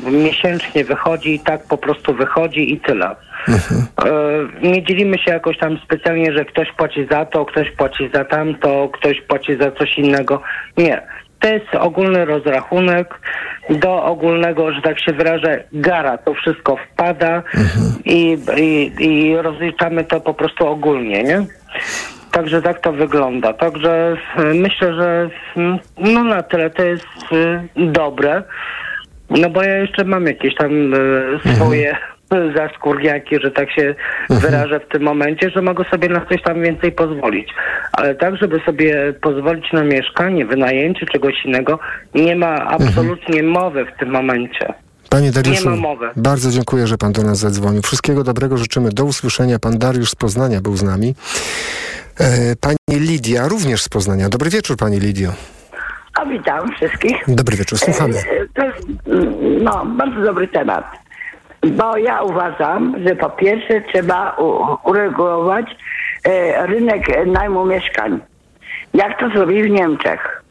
e, 0.06 0.12
miesięcznie 0.12 0.84
wychodzi, 0.84 1.40
tak 1.40 1.64
po 1.64 1.78
prostu 1.78 2.14
wychodzi 2.14 2.74
i 2.74 2.80
tyle. 2.80 3.06
E, 3.08 4.68
nie 4.68 4.84
dzielimy 4.84 5.18
się 5.18 5.32
jakoś 5.32 5.58
tam 5.58 5.80
specjalnie, 5.86 6.34
że 6.34 6.46
ktoś 6.46 6.72
płaci 6.72 7.08
za 7.12 7.26
to, 7.26 7.46
ktoś 7.46 7.72
płaci 7.72 8.10
za 8.14 8.26
tamto, 8.26 8.90
ktoś 8.94 9.22
płaci 9.22 9.58
za 9.58 9.72
coś 9.72 9.98
innego. 9.98 10.42
Nie. 10.78 11.02
To 11.40 11.48
jest 11.48 11.76
ogólny 11.76 12.26
rozrachunek. 12.26 13.20
Do 13.70 14.04
ogólnego, 14.04 14.72
że 14.72 14.82
tak 14.82 15.00
się 15.00 15.14
wyrażę, 15.14 15.64
gara 15.74 16.18
to 16.18 16.34
wszystko 16.34 16.78
wpada 16.78 17.44
i, 18.06 18.38
i, 18.58 18.92
i 19.00 19.38
rozliczamy 19.38 20.04
to 20.04 20.22
po 20.22 20.34
prostu 20.34 20.68
ogólnie, 20.68 21.24
nie? 21.24 21.46
Także 22.32 22.62
tak 22.62 22.82
to 22.82 22.92
wygląda. 22.92 23.54
Także 23.54 24.18
e, 24.38 24.44
myślę, 24.44 24.94
że 24.94 25.30
mm, 25.58 25.80
no 25.98 26.24
na 26.24 26.44
tyle 26.44 26.70
to 26.70 26.84
jest 26.84 27.06
e, 27.32 27.64
dobre. 27.76 28.44
No 29.30 29.50
bo 29.50 29.64
ja 29.64 29.78
jeszcze 29.78 30.04
mam 30.04 30.26
jakieś 30.26 30.56
tam 30.56 30.94
e, 30.94 30.98
zaskórniaki, 32.56 33.36
że 33.44 33.52
tak 33.52 33.72
się 33.72 33.96
wyrażę 34.30 34.80
w 34.80 34.88
tym 34.88 35.04
momencie, 35.04 35.50
że 35.50 35.62
mogę 35.62 35.84
sobie 35.92 36.10
na 36.10 36.26
coś 36.26 36.42
tam 36.42 36.62
więcej 36.62 36.92
pozwolić. 36.92 37.50
Ale 37.92 38.16
tak, 38.16 38.38
żeby 38.38 38.60
sobie 38.66 39.14
pozwolić 39.22 39.74
na 39.74 39.84
mieszkanie, 39.84 40.46
wynajęcie 40.46 41.06
czegoś 41.06 41.46
innego, 41.46 41.80
nie 42.16 42.36
ma 42.36 42.56
absolutnie 42.56 43.44
mowy 43.44 43.86
w 43.86 44.00
tym 44.00 44.10
momencie. 44.10 44.74
Panie 45.10 45.32
Dariuszu, 45.32 45.70
bardzo 46.16 46.52
dziękuję, 46.52 46.88
że 46.88 46.98
pan 46.98 47.12
do 47.12 47.24
nas 47.24 47.38
zadzwonił. 47.38 47.82
Wszystkiego 47.82 48.24
dobrego 48.24 48.58
życzymy. 48.58 48.90
Do 48.90 49.06
usłyszenia. 49.06 49.60
Pan 49.60 49.78
Dariusz 49.78 50.10
z 50.10 50.16
Poznania 50.16 50.62
był 50.62 50.78
z 50.78 50.84
nami. 50.84 51.16
E, 52.20 52.56
pani 52.62 52.78
Lidia 52.90 53.48
również 53.48 53.84
z 53.84 53.90
Poznania. 53.90 54.30
Dobry 54.30 54.50
wieczór, 54.50 54.78
pani 54.78 55.00
Lidio. 55.00 55.32
A 56.14 56.26
witam 56.26 56.72
wszystkich. 56.72 57.18
Dobry 57.28 57.58
wieczór, 57.58 57.80
słuchamy. 57.80 58.14
E, 58.18 58.22
To, 58.54 58.62
mm, 59.12 59.64
no, 59.64 59.86
bardzo 59.86 60.22
dobry 60.22 60.48
temat. 60.48 60.86
Bo 61.72 61.98
ja 61.98 62.22
uważam, 62.22 62.96
że 63.08 63.16
po 63.16 63.30
pierwsze 63.30 63.82
trzeba 63.82 64.36
uregulować 64.84 65.66
e, 66.24 66.68
rynek 66.68 67.26
najmu 67.26 67.66
mieszkań. 67.66 68.20
Jak 68.94 69.20
to 69.20 69.30
zrobili 69.30 69.64
w 69.64 69.70
Niemczech. 69.70 70.44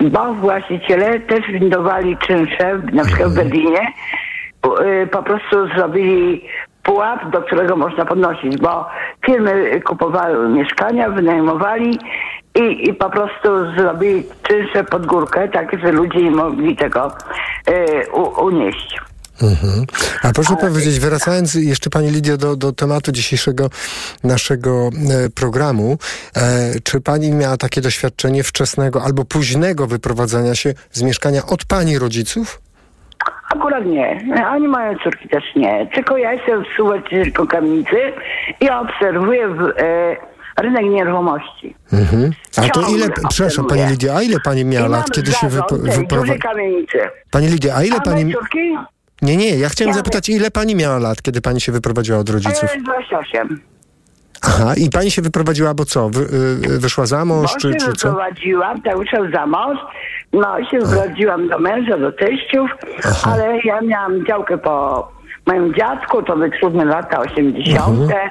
Bo 0.00 0.34
właściciele 0.34 1.20
też 1.20 1.46
windowali 1.46 2.16
czynsze, 2.16 2.78
na 2.92 3.04
przykład 3.04 3.28
w 3.28 3.34
Berlinie, 3.34 3.80
e, 3.80 5.06
po 5.06 5.22
prostu 5.22 5.68
zrobili 5.76 6.44
pułap, 6.82 7.30
do 7.30 7.42
którego 7.42 7.76
można 7.76 8.04
podnosić, 8.04 8.58
bo 8.58 8.86
firmy 9.26 9.80
kupowały 9.80 10.48
mieszkania, 10.48 11.10
wynajmowali 11.10 11.98
i, 12.54 12.88
i 12.88 12.94
po 12.94 13.10
prostu 13.10 13.48
zrobili 13.76 14.24
czynsze 14.42 14.84
pod 14.84 15.06
górkę, 15.06 15.48
tak, 15.48 15.80
że 15.80 15.92
ludzie 15.92 16.22
nie 16.22 16.30
mogli 16.30 16.76
tego 16.76 17.10
e, 17.66 18.10
u, 18.10 18.44
unieść. 18.44 19.11
Mhm. 19.42 19.86
A 20.22 20.32
proszę 20.32 20.56
powiedzieć, 20.56 21.00
wracając 21.00 21.54
jeszcze 21.54 21.90
Pani 21.90 22.10
Lidio 22.10 22.36
do, 22.36 22.56
do 22.56 22.72
tematu 22.72 23.12
dzisiejszego 23.12 23.70
naszego 24.24 24.90
e, 25.26 25.30
programu, 25.30 25.98
e, 26.36 26.40
czy 26.84 27.00
Pani 27.00 27.32
miała 27.32 27.56
takie 27.56 27.80
doświadczenie 27.80 28.42
wczesnego 28.42 29.02
albo 29.02 29.24
późnego 29.24 29.86
wyprowadzania 29.86 30.54
się 30.54 30.74
z 30.90 31.02
mieszkania 31.02 31.46
od 31.46 31.64
Pani 31.64 31.98
rodziców? 31.98 32.60
Akurat 33.54 33.86
nie. 33.86 34.34
Ani 34.46 34.68
moje 34.68 34.96
córki 35.04 35.28
też 35.28 35.44
nie. 35.56 35.88
Tylko 35.94 36.16
ja 36.16 36.32
jestem 36.32 36.64
współwłaścicielką 36.64 37.46
kamienicy 37.46 37.96
i 38.60 38.70
obserwuję 38.70 39.48
w, 39.48 39.60
e, 39.78 40.16
rynek 40.62 40.84
nieruchomości. 40.84 41.74
Mhm. 41.92 42.30
A 42.56 42.68
to 42.68 42.88
ile, 42.88 43.06
przepraszam 43.28 43.66
Pani 43.66 43.86
Lidio, 43.86 44.16
a 44.16 44.22
ile 44.22 44.40
Pani 44.44 44.64
miała 44.64 44.88
lat, 44.88 45.10
kiedy 45.10 45.32
się 45.32 45.48
wypo, 45.48 45.76
wyprowadziła? 45.76 46.36
Pani 47.30 47.46
Lidio, 47.46 47.74
a 47.76 47.82
ile 47.82 47.96
A 47.96 48.00
Pani... 48.00 48.32
córki? 48.32 48.76
Nie, 49.22 49.36
nie, 49.36 49.58
ja 49.58 49.68
chciałem 49.68 49.94
zapytać, 49.94 50.28
ile 50.28 50.50
Pani 50.50 50.76
miała 50.76 50.98
lat, 50.98 51.22
kiedy 51.22 51.40
Pani 51.40 51.60
się 51.60 51.72
wyprowadziła 51.72 52.18
od 52.18 52.30
rodziców? 52.30 52.70
E, 52.74 52.80
28. 52.80 53.60
Aha, 54.42 54.74
i 54.76 54.90
Pani 54.90 55.10
się 55.10 55.22
wyprowadziła, 55.22 55.74
bo 55.74 55.84
co, 55.84 56.08
wy, 56.08 56.20
y, 56.74 56.78
wyszła 56.78 57.06
za 57.06 57.24
mąż, 57.24 57.52
Bo 57.52 57.58
czy, 57.60 57.72
się 57.72 57.78
czy 57.78 57.92
co? 57.92 58.08
wyprowadziłam, 58.08 58.82
tak 58.82 58.96
za 59.34 59.46
mąż, 59.46 59.78
no 60.32 60.58
i 60.58 60.66
się 60.66 60.78
wyprowadziłam 60.78 61.48
do 61.48 61.58
męża, 61.58 61.98
do 61.98 62.12
teściów, 62.12 62.70
ale 63.24 63.60
ja 63.64 63.80
miałam 63.80 64.26
działkę 64.26 64.58
po 64.58 65.08
moim 65.46 65.74
dziadku, 65.74 66.22
to 66.22 66.36
były 66.36 66.50
trudne 66.50 66.84
lata 66.84 67.20
80. 67.20 67.88
Mhm. 67.88 68.30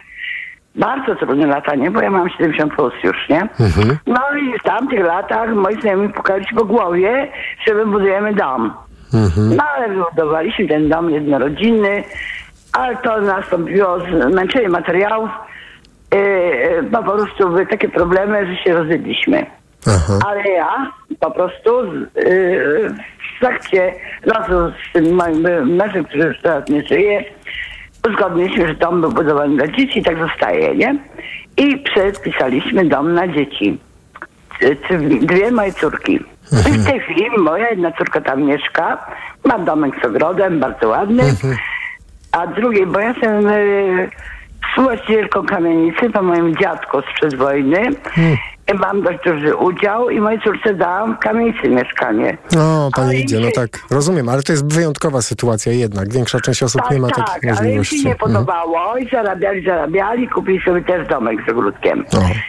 Bardzo 0.75 1.15
trudne 1.15 1.47
lata, 1.47 1.75
nie? 1.75 1.91
Bo 1.91 2.01
ja 2.01 2.09
mam 2.09 2.29
70 2.29 2.75
plus 2.75 2.93
już, 3.03 3.29
nie? 3.29 3.41
Mhm. 3.41 3.97
No 4.07 4.21
i 4.41 4.59
w 4.59 4.63
tamtych 4.63 4.99
latach 4.99 5.49
moi 5.55 5.81
znajomi 5.81 6.09
pukali 6.09 6.47
się 6.47 6.55
po 6.55 6.65
głowie, 6.65 7.31
że 7.67 7.73
my 7.73 7.85
budujemy 7.85 8.33
dom. 8.33 8.73
Mhm. 9.13 9.55
No 9.55 9.63
ale 9.75 9.89
wybudowaliśmy 9.89 10.67
ten 10.67 10.89
dom 10.89 11.09
jednorodzinny, 11.09 12.03
ale 12.73 12.97
to 12.97 13.21
nastąpiło 13.21 13.97
zmęczenie 14.29 14.69
materiałów. 14.69 15.29
Yy, 16.13 16.19
yy, 16.19 16.83
bo 16.83 17.03
po 17.03 17.11
prostu 17.11 17.49
były 17.49 17.67
takie 17.67 17.89
problemy, 17.89 18.47
że 18.47 18.63
się 18.63 18.73
rozwiedliśmy. 18.73 19.45
Ale 20.27 20.43
ja 20.43 20.91
po 21.19 21.31
prostu 21.31 21.85
yy, 21.85 22.95
w 23.37 23.39
trakcie 23.39 23.93
razu 24.25 24.73
z 24.89 24.93
tym 24.93 25.15
moim 25.15 25.41
mężem, 25.75 26.05
który 26.05 26.23
już 26.23 26.41
teraz 26.41 26.69
nie 26.69 26.83
żyje, 26.83 27.23
uzgodniliśmy, 28.09 28.67
że 28.67 28.73
dom 28.73 29.01
był 29.01 29.11
budowany 29.11 29.55
dla 29.55 29.67
dzieci 29.67 29.99
i 29.99 30.03
tak 30.03 30.17
zostaje, 30.19 30.75
nie? 30.75 30.95
I 31.57 31.77
przepisaliśmy 31.77 32.85
dom 32.85 33.13
na 33.13 33.27
dzieci. 33.27 33.79
Dwie 35.21 35.51
moje 35.51 35.73
córki. 35.73 36.19
I 36.51 36.71
w 36.71 36.85
tej 36.85 36.99
chwili 36.99 37.25
moja 37.37 37.69
jedna 37.69 37.91
córka 37.91 38.21
tam 38.21 38.43
mieszka, 38.43 39.05
ma 39.45 39.59
domek 39.59 39.93
z 40.03 40.05
ogrodem, 40.05 40.59
bardzo 40.59 40.87
ładny, 40.87 41.23
a 42.31 42.47
drugiej, 42.47 42.85
bo 42.87 42.99
ja 42.99 43.07
jestem 43.09 43.47
y, 43.47 44.09
współwłaścicielką 44.69 45.45
kamienicy 45.45 46.09
po 46.09 46.21
moim 46.21 46.55
dziadku 46.55 46.97
sprzed 47.01 47.35
wojny. 47.35 47.81
I 48.73 48.77
Mam 48.77 49.01
dość 49.01 49.19
duży 49.25 49.55
udział 49.55 50.09
i 50.09 50.19
mojej 50.21 50.41
córce 50.41 50.73
dałam 50.73 51.15
w 51.15 51.19
kamienicy 51.19 51.69
mieszkanie. 51.69 52.37
No, 52.55 52.89
Pani 52.95 53.15
Lidia, 53.17 53.39
no 53.39 53.47
tak, 53.55 53.69
rozumiem, 53.91 54.29
ale 54.29 54.41
to 54.43 54.51
jest 54.51 54.73
wyjątkowa 54.73 55.21
sytuacja 55.21 55.71
jednak. 55.73 56.13
Większa 56.13 56.39
część 56.39 56.63
osób 56.63 56.81
nie 56.91 56.99
ma 56.99 57.07
tak, 57.09 57.29
takich 57.29 57.49
ale 57.59 57.71
im 57.71 57.77
możliwości. 57.77 57.97
się 57.97 58.09
nie 58.09 58.13
Mhm. 58.15 58.33
podobało 58.33 58.97
i 58.97 59.09
zarabiali, 59.09 59.65
zarabiali, 59.65 60.27
kupili 60.29 60.61
sobie 60.65 60.81
też 60.81 61.07
domek 61.07 61.39
z 61.47 61.51
ogródkiem. 61.51 62.05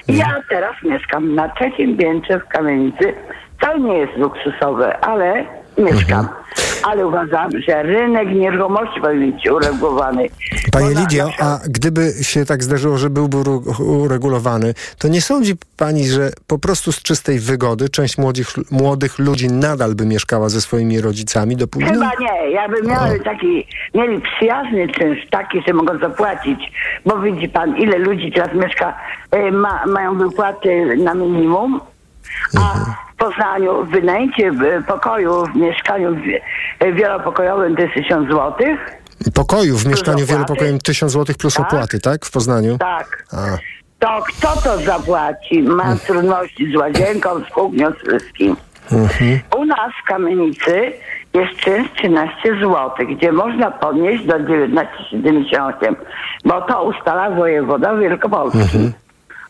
I 0.09 0.17
Ja 0.17 0.35
teraz 0.49 0.75
mieszkam 0.83 1.35
na 1.35 1.49
trzecim 1.49 1.97
piętrze 1.97 2.41
w 2.41 2.49
kamienicy. 2.49 3.15
To 3.63 3.79
nie 3.79 3.99
jest 3.99 4.17
luksusowe, 4.17 5.05
ale 5.05 5.45
mieszkam. 5.79 6.21
Mhm. 6.21 6.43
Ale 6.83 7.07
uważam, 7.07 7.51
że 7.69 7.83
rynek 7.83 8.29
nieruchomości 8.29 9.01
powinien 9.01 9.33
być 9.33 9.51
uregulowany. 9.51 10.29
Pani 10.73 10.95
Lidio, 10.95 11.31
a 11.41 11.59
gdyby 11.69 12.13
się 12.23 12.45
tak 12.45 12.65
zdarzyło, 12.65 12.99
że 12.99 13.11
byłby 13.11 13.37
uregulowany, 13.79 14.75
to 14.99 15.09
nie 15.09 15.21
sądzi 15.21 15.55
Pani, 15.77 16.09
że 16.09 16.31
po 16.47 16.59
prostu 16.59 16.93
z 16.93 17.03
czystej 17.03 17.39
wygody 17.39 17.89
część 17.89 18.19
młodych, 18.19 18.47
młodych 18.71 19.19
ludzi 19.19 19.49
nadal 19.49 19.95
by 19.95 20.07
mieszkała 20.07 20.49
ze 20.49 20.61
swoimi 20.61 21.01
rodzicami 21.01 21.57
do 21.57 21.69
późna? 21.69 21.91
Chyba 21.91 22.11
nie. 22.21 22.51
Jakby 22.51 22.83
miały 22.83 23.21
taki, 23.21 23.67
mieli 23.95 24.21
przyjazny 24.21 24.89
czynsz 24.89 25.27
taki, 25.31 25.63
że 25.67 25.73
mogą 25.73 25.99
zapłacić, 25.99 26.73
bo 27.07 27.19
widzi 27.21 27.49
pan, 27.49 27.77
ile 27.77 27.99
ludzi 27.99 28.33
teraz 28.33 28.55
mieszka, 28.55 28.99
e, 29.31 29.51
ma, 29.51 29.87
mają 29.87 30.19
wypłaty 30.19 30.97
na 30.97 31.15
minimum, 31.15 31.81
a 32.59 32.75
w 33.12 33.12
Poznaniu 33.23 33.85
wynajęcie 33.85 34.47
e, 34.49 34.83
pokoju 34.83 35.47
w 35.47 35.57
mieszkaniu 35.57 36.17
e, 36.81 36.93
wielopokojowym 36.93 37.77
to 37.77 37.83
jest 37.83 37.95
1000 37.95 38.31
złotych. 38.31 38.79
Pokoju 39.35 39.77
w 39.77 39.87
mieszkaniu 39.87 40.27
wielopokojowym 40.27 40.81
1000 40.81 41.13
zł 41.13 41.37
plus 41.39 41.55
Tak. 41.55 41.67
opłaty, 41.67 42.01
tak? 42.01 42.27
W 42.27 42.31
Poznaniu? 42.31 42.79
Tak. 42.79 43.25
A. 43.33 43.59
To 43.99 44.23
kto 44.29 44.49
to 44.63 44.79
zapłaci? 44.79 45.63
Ma 45.63 45.97
trudności 45.97 46.73
z 46.73 46.77
łazienką, 46.77 47.45
z 47.45 47.49
kuchnią, 47.49 47.91
z 47.91 48.09
wszystkim. 48.09 48.57
Mhm. 48.93 49.41
U 49.57 49.65
nas 49.65 49.93
w 50.03 50.09
kamienicy 50.09 50.93
jest 51.35 51.57
czynsz 51.57 51.89
13 51.97 52.35
zł, 52.45 52.91
gdzie 53.17 53.33
można 53.33 53.71
podnieść 53.71 54.27
do 54.27 54.35
19,78, 54.35 55.95
bo 56.45 56.61
to 56.61 56.83
ustala 56.83 57.31
wojewoda 57.31 57.97
Wielkopolski. 57.97 58.93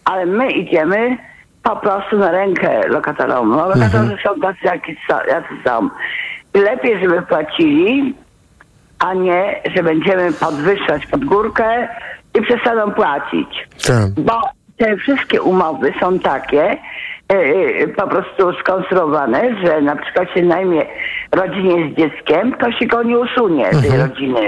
Ale 0.05 0.27
my 0.27 0.51
idziemy 0.51 1.19
po 1.63 1.77
prostu 1.77 2.19
na 2.19 2.31
rękę 2.31 2.89
lokatorom. 2.89 3.51
No, 3.51 3.69
lokatorzy 3.69 4.17
są 4.27 4.41
tacy, 4.41 4.59
jacy 4.65 4.97
są- 5.11 5.27
jacy 5.35 5.55
są. 5.67 5.89
Lepiej, 6.55 7.01
żeby 7.03 7.23
płacili, 7.23 8.15
a 8.99 9.15
nie, 9.15 9.61
że 9.77 9.83
będziemy 9.83 10.33
podwyższać 10.33 11.07
pod 11.07 11.25
górkę 11.25 11.89
i 12.39 12.43
przestaną 12.43 12.91
płacić. 12.93 13.69
Tak. 13.87 14.11
Bo 14.25 14.41
te 14.77 14.97
wszystkie 14.97 15.43
umowy 15.43 15.93
są 16.01 16.19
takie, 16.19 16.77
e, 17.29 17.89
po 17.89 18.07
prostu 18.09 18.53
skonstruowane, 18.61 19.43
że 19.65 19.81
na 19.81 19.97
przykład 19.97 20.29
się 20.35 20.43
najmie 20.43 20.83
rodzinie 21.33 21.91
z 21.93 21.97
dzieckiem, 21.99 22.55
to 22.61 22.73
się 22.73 22.87
go 22.87 23.03
nie 23.03 23.19
usunie 23.19 23.67
z 23.73 23.81
tej 23.83 23.91
Mhm. 23.91 24.11
rodziny. 24.11 24.47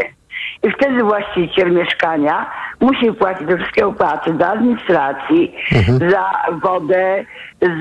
I 0.65 0.71
wtedy 0.71 1.03
właściciel 1.03 1.73
mieszkania 1.73 2.51
musi 2.81 3.13
płacić 3.13 3.49
te 3.49 3.57
wszystkie 3.59 3.87
opłaty 3.87 4.35
za 4.41 4.49
administracji, 4.49 5.55
Mhm. 5.77 6.11
za 6.11 6.25
wodę, 6.63 7.25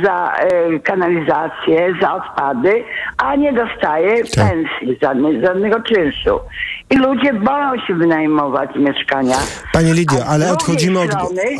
za 0.03 0.34
e, 0.34 0.80
kanalizację, 0.80 1.93
za 2.01 2.14
odpady, 2.14 2.84
a 3.18 3.35
nie 3.35 3.53
dostaje 3.53 4.23
Tak. 4.23 4.49
pensji, 4.49 4.97
żadnej, 5.01 5.41
żadnego 5.45 5.80
czynszu. 5.81 6.39
I 6.89 6.97
ludzie 6.97 7.34
boją 7.34 7.72
się 7.88 7.93
wynajmować 7.93 8.69
mieszkania. 8.76 9.35
Pani 9.73 9.93
Lidio, 9.93 10.19
A 10.19 10.26
z 10.26 10.30
ale 10.30 10.51
odchodzimy 10.51 10.99
od, 10.99 11.10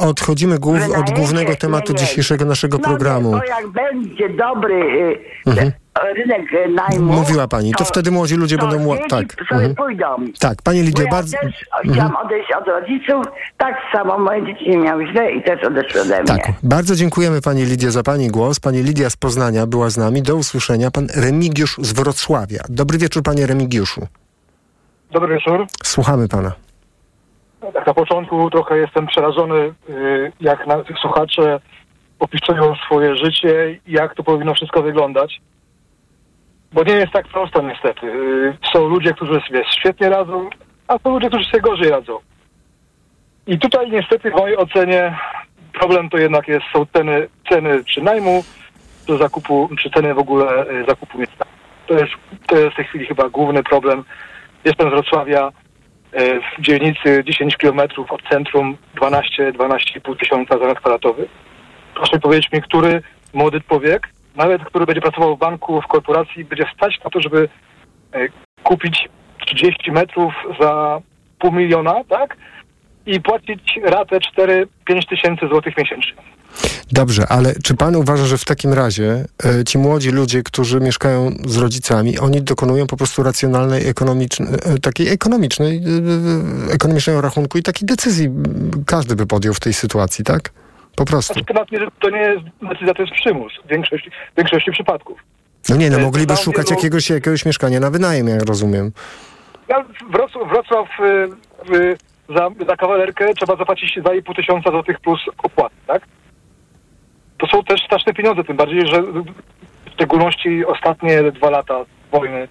odchodzimy 0.10 0.60
głów, 0.60 0.80
od 1.00 1.10
głównego 1.12 1.56
tematu 1.56 1.94
dzisiejszego 1.94 2.46
naszego 2.46 2.78
No 2.78 2.84
programu. 2.84 3.32
Bo 3.32 3.38
jak 3.44 3.68
będzie 3.68 4.30
dobry 4.30 4.76
y, 4.76 5.20
Mhm. 5.50 5.72
Rynek 6.16 6.54
e, 6.54 6.68
najmu... 6.70 7.14
Mówiła 7.14 7.48
pani, 7.48 7.74
to 7.78 7.86
wtedy 7.86 8.12
młodzi 8.12 8.36
ludzie 8.36 8.58
to 8.58 8.68
będą 8.68 8.84
mło- 8.86 8.96
dzieci 8.98 9.10
tak, 9.10 9.34
sobie 9.34 9.66
mhm. 9.66 9.76
pójdą. 9.76 10.06
Tak, 10.40 10.62
pani 10.62 10.82
Lidio, 10.82 11.04
ja 11.06 11.12
bardzo... 11.12 11.38
też 11.38 11.66
Mhm. 11.74 11.94
chciałam 11.94 12.16
odejść 12.26 12.52
od 12.62 12.68
rodziców, 12.68 13.26
tak 13.58 13.76
samo 13.92 14.18
moje 14.18 14.46
dzieci 14.46 14.70
nie 14.70 14.78
miały 14.78 15.08
źle 15.08 15.32
i 15.32 15.44
też 15.44 15.64
odeszły 15.64 16.02
ode 16.02 16.16
mnie. 16.24 16.26
Tak, 16.26 16.52
bardzo 16.64 16.96
dziękujemy 16.96 17.42
pani 17.42 17.64
Lidio 17.66 17.92
za 17.92 18.04
pani 18.04 18.28
głos. 18.28 18.60
Pani 18.60 18.84
Lidia 18.84 19.10
z 19.10 19.18
Poznania 19.18 19.68
była 19.68 19.90
z 19.90 19.98
nami. 19.98 20.22
Do 20.22 20.36
usłyszenia. 20.36 20.92
Pan 20.92 21.08
Remigiusz 21.16 21.78
z 21.82 21.94
Wrocławia. 21.94 22.60
Dobry 22.70 22.98
wieczór, 22.98 23.24
panie 23.24 23.48
Remigiuszu. 23.48 24.08
Dobry 25.12 25.34
wieczór. 25.36 25.66
Słuchamy 25.84 26.28
pana. 26.28 26.52
Tak 27.74 27.88
na 27.88 27.94
początku 27.94 28.50
trochę 28.50 28.78
jestem 28.78 29.08
przerażony, 29.08 29.74
y, 29.90 30.32
jak 30.42 30.68
na, 30.68 30.76
słuchacze 31.02 31.60
opisują 32.20 32.76
swoje 32.86 33.16
życie 33.16 33.80
i 33.88 33.92
jak 33.92 34.16
to 34.16 34.24
powinno 34.24 34.54
wszystko 34.54 34.82
wyglądać. 34.82 35.42
Bo 36.74 36.84
nie 36.84 36.94
jest 36.94 37.14
tak 37.14 37.28
prosto 37.28 37.62
niestety. 37.62 38.08
Y, 38.08 38.58
Są 38.74 38.88
ludzie, 38.88 39.14
którzy 39.14 39.42
sobie 39.48 39.64
świetnie 39.80 40.10
radzą, 40.10 40.50
a 40.88 40.98
są 41.00 41.10
ludzie, 41.10 41.28
którzy 41.28 41.46
sobie 41.46 41.62
gorzej 41.62 41.90
radzą. 41.90 42.20
I 43.48 43.60
tutaj 43.60 43.92
niestety 43.92 44.32
w 44.32 44.36
mojej 44.36 44.58
ocenie 44.58 45.18
problem 45.74 46.10
to 46.10 46.18
jednak 46.18 46.48
jest, 46.48 46.66
są 46.74 46.86
ceny, 46.86 47.28
ceny 47.50 47.84
czy 47.84 48.02
najmu, 48.02 48.44
czy 49.08 49.18
zakupu, 49.18 49.70
czy 49.80 49.90
ceny 49.90 50.14
w 50.14 50.20
ogóle 50.20 50.70
y, 50.70 50.86
zakupu 50.88 51.18
mieszkania. 51.18 51.54
To 51.88 51.94
jest, 51.94 52.12
to 52.48 52.58
jest 52.58 52.74
w 52.74 52.76
tej 52.76 52.86
chwili 52.86 53.06
chyba 53.06 53.30
główny 53.30 53.64
problem. 53.64 54.04
Jestem 54.66 54.90
z 54.90 54.92
Wrocławia, 54.92 55.52
e, 56.12 56.40
w 56.40 56.62
dzielnicy 56.62 57.24
10 57.26 57.58
km 57.58 57.80
od 58.10 58.22
centrum 58.30 58.78
12-12,5 58.96 60.20
tysiąca 60.20 60.58
za 60.58 60.66
metr 60.66 60.80
kwadratowy. 60.80 61.28
Proszę 61.96 62.20
powiedzieć 62.20 62.52
mi, 62.52 62.62
który 62.62 63.02
młody 63.34 63.62
człowiek, 63.62 64.10
nawet 64.36 64.64
który 64.64 64.86
będzie 64.86 65.02
pracował 65.02 65.36
w 65.36 65.40
banku, 65.40 65.82
w 65.82 65.88
korporacji, 65.88 66.46
będzie 66.46 66.66
stać 66.76 67.00
na 67.04 67.10
to, 67.10 67.22
żeby 67.22 67.50
e, 68.12 68.28
kupić 68.64 69.10
30 69.46 69.92
metrów 69.92 70.34
za 70.60 71.02
pół 71.40 71.52
miliona, 71.52 72.04
tak? 72.10 72.38
I 73.06 73.22
płacić 73.22 73.80
ratę 73.84 74.18
4-5 74.38 74.66
tysięcy 75.10 75.48
złotych 75.48 75.78
miesięcznie. 75.78 76.14
Dobrze, 76.92 77.28
ale 77.30 77.54
czy 77.64 77.76
pan 77.76 77.96
uważa, 77.96 78.26
że 78.26 78.38
w 78.38 78.46
takim 78.46 78.74
razie 78.74 79.26
e, 79.46 79.64
ci 79.64 79.78
młodzi 79.78 80.10
ludzie, 80.10 80.44
którzy 80.44 80.80
mieszkają 80.80 81.32
z 81.46 81.58
rodzicami, 81.58 82.20
oni 82.20 82.42
dokonują 82.42 82.88
po 82.88 82.98
prostu 82.98 83.24
racjonalnej, 83.24 83.88
ekonomicznej, 83.88 84.50
e, 84.66 84.80
takiej 84.80 85.08
ekonomicznej, 85.10 85.84
e, 86.70 86.74
ekonomicznego 86.74 87.22
rachunku 87.22 87.58
i 87.58 87.64
takiej 87.64 87.86
decyzji 87.86 88.30
każdy 88.86 89.16
by 89.16 89.26
podjął 89.26 89.54
w 89.54 89.60
tej 89.60 89.74
sytuacji, 89.74 90.26
tak? 90.26 90.52
Po 90.96 91.06
prostu. 91.06 91.34
Znaczy, 91.34 91.46
temat 91.46 91.72
nie, 91.72 91.80
to 92.00 92.10
nie 92.10 92.20
jest 92.20 92.42
decyzja, 92.62 92.94
to 92.94 93.02
jest 93.02 93.14
przymus 93.14 93.54
w 93.66 93.68
większości, 93.70 94.10
w 94.34 94.38
większości 94.38 94.72
przypadków. 94.72 95.20
No 95.70 95.76
nie, 95.76 95.90
no 95.90 95.98
E, 95.98 96.02
mogliby 96.02 96.36
szukać 96.38 96.66
wielu- 96.68 96.76
jakiegoś, 96.78 97.10
jakiegoś 97.10 97.46
mieszkania 97.46 97.80
na 97.80 97.90
wynajem, 97.90 98.28
jak 98.28 98.44
rozumiem. 98.46 98.92
Ja, 99.68 99.86
Wrocław, 100.12 100.50
Wrocław 100.50 100.88
y, 101.00 101.76
y, 101.76 101.98
za, 102.30 102.50
za 102.68 102.76
kawalerkę 102.78 103.34
trzeba 103.34 103.56
zapłacić 103.56 103.98
2,5 104.00 104.36
tysiąca 104.36 104.72
złotych 104.72 105.00
plus 105.00 105.20
opłaty, 105.44 105.76
tak? 105.88 106.02
To 107.38 107.48
są 107.48 107.64
też 107.64 107.82
straszne 107.86 108.14
pieniądze, 108.14 108.44
tym 108.44 108.58
bardziej, 108.58 108.88
że 108.88 109.02
w 109.02 109.26
szczególności 109.94 110.66
ostatnie 110.66 111.32
dwa 111.32 111.50
lata 111.50 111.86
wojny 112.12 112.48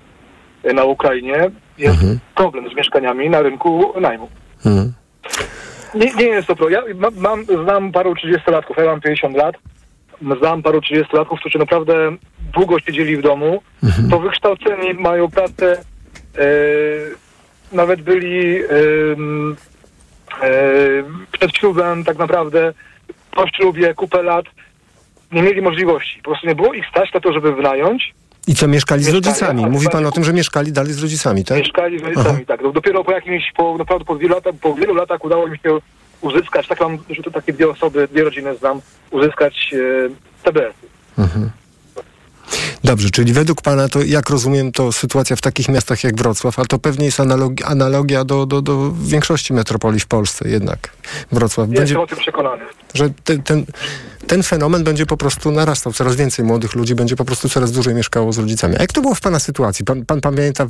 y, 0.65 0.75
na 0.75 0.85
Ukrainie 0.85 1.51
jest 1.79 1.99
problem 2.35 2.71
z 2.73 2.77
mieszkaniami 2.77 3.31
na 3.31 3.43
rynku 3.43 3.93
najmu. 4.01 4.29
Mhm. 4.67 4.93
Nie, 5.95 6.15
nie 6.15 6.25
jest 6.25 6.49
to 6.49 6.57
pro. 6.57 6.69
Ja 6.69 6.83
mam, 7.17 7.45
znam 7.45 7.93
paru 7.93 8.13
30-latków, 8.15 8.79
ja 8.79 8.85
mam 8.85 9.01
50 9.01 9.37
lat. 9.37 9.55
Znam 10.39 10.63
paru 10.63 10.79
30-latków, 10.79 11.39
którzy 11.41 11.59
naprawdę 11.59 12.17
długo 12.53 12.81
siedzieli 12.81 13.17
w 13.17 13.23
domu. 13.23 13.63
To 14.11 14.19
wykształceni, 14.19 14.95
mają 14.95 15.31
pracę, 15.31 15.81
e, 16.39 16.45
nawet 17.73 18.03
byli 18.03 18.57
e, 18.57 18.67
e, 20.43 20.49
przed 21.33 21.57
ślubem 21.57 22.05
tak 22.05 22.19
naprawdę, 22.19 22.73
po 23.31 23.49
ślubie, 23.49 23.95
kupę 23.95 24.23
lat. 24.23 24.45
Nie 25.33 25.43
mieli 25.43 25.63
możliwości. 25.63 26.19
Po 26.19 26.31
prostu 26.31 26.47
nie 26.47 26.55
było 26.55 26.73
ich 26.73 26.87
stać 26.87 27.13
na 27.13 27.21
to, 27.21 27.33
żeby 27.33 27.55
wynająć. 27.55 28.15
I 28.47 28.55
co, 28.55 28.69
mieszkali 28.69 29.05
z 29.05 29.09
rodzicami? 29.09 29.65
a 29.65 29.69
Mówi 29.69 29.87
pan 29.87 29.97
chyba- 29.99 30.09
o 30.09 30.13
tym, 30.13 30.25
że 30.25 30.33
mieszkali 30.33 30.73
dalej 30.73 30.93
z 30.93 31.03
rodzicami, 31.03 31.45
tak? 31.45 31.59
Mieszkali 31.59 31.99
z 31.99 32.03
rodzicami, 32.03 32.47
tak. 32.47 32.63
No, 32.63 32.73
dopiero 32.73 33.05
po 33.05 33.13
jakimś, 33.13 33.53
po, 33.57 33.79
naprawdę 33.79 34.05
po 34.05 34.17
wielu, 34.17 34.35
latach, 34.35 34.55
po 34.61 34.75
wielu 34.75 34.95
latach 34.95 35.25
udało 35.25 35.49
mi 35.49 35.59
się 35.59 35.79
uzyskać, 36.21 36.69
tak 36.69 36.81
mam, 36.81 36.99
że 37.11 37.23
to 37.23 37.31
takie 37.31 37.53
dwie 37.53 37.69
osoby, 37.71 38.09
dwie 38.13 38.25
rodziny 38.25 38.57
znam, 38.57 38.81
uzyskać 39.11 39.75
e, 39.75 40.09
TBS. 40.43 40.75
Mhm. 41.19 41.51
Dobrze, 42.85 43.11
czyli 43.11 43.33
według 43.33 43.63
pana 43.63 43.89
to, 43.89 44.03
jak 44.03 44.31
rozumiem, 44.31 44.73
to 44.73 44.93
sytuacja 44.93 45.37
w 45.37 45.41
takich 45.41 45.69
miastach 45.69 46.05
jak 46.05 46.17
Wrocław, 46.17 46.59
a 46.59 46.65
to 46.65 46.79
pewnie 46.79 47.05
jest 47.07 47.21
analogi, 47.21 47.65
analogia 47.65 48.25
do, 48.25 48.47
do, 48.47 48.63
do 48.63 48.93
większości 48.93 49.53
metropolii 49.53 50.01
w 50.01 50.07
Polsce 50.07 50.49
jednak. 50.49 50.79
Wrocław 51.33 51.69
będzie, 51.69 51.83
Jestem 51.83 52.01
o 52.01 52.07
tym 52.07 52.19
przekonany. 52.19 52.63
że 52.95 53.11
ten, 53.25 53.43
ten, 53.43 53.65
ten 54.27 54.43
fenomen 54.43 54.85
będzie 54.85 55.07
po 55.07 55.17
prostu 55.17 55.51
narastał. 55.51 55.93
Coraz 55.93 56.17
więcej 56.17 56.45
młodych 56.45 56.75
ludzi 56.75 56.95
będzie 56.95 57.17
po 57.17 57.25
prostu 57.25 57.49
coraz 57.49 57.73
dłużej 57.73 57.95
mieszkało 57.95 58.33
z 58.33 58.39
rodzicami. 58.39 58.75
A 58.79 58.81
jak 58.81 58.93
to 58.93 59.01
było 59.01 59.15
w 59.15 59.21
pana 59.21 59.39
sytuacji? 59.39 59.85
Pan, 59.85 60.05
pan 60.07 60.21
pamięta, 60.21 60.67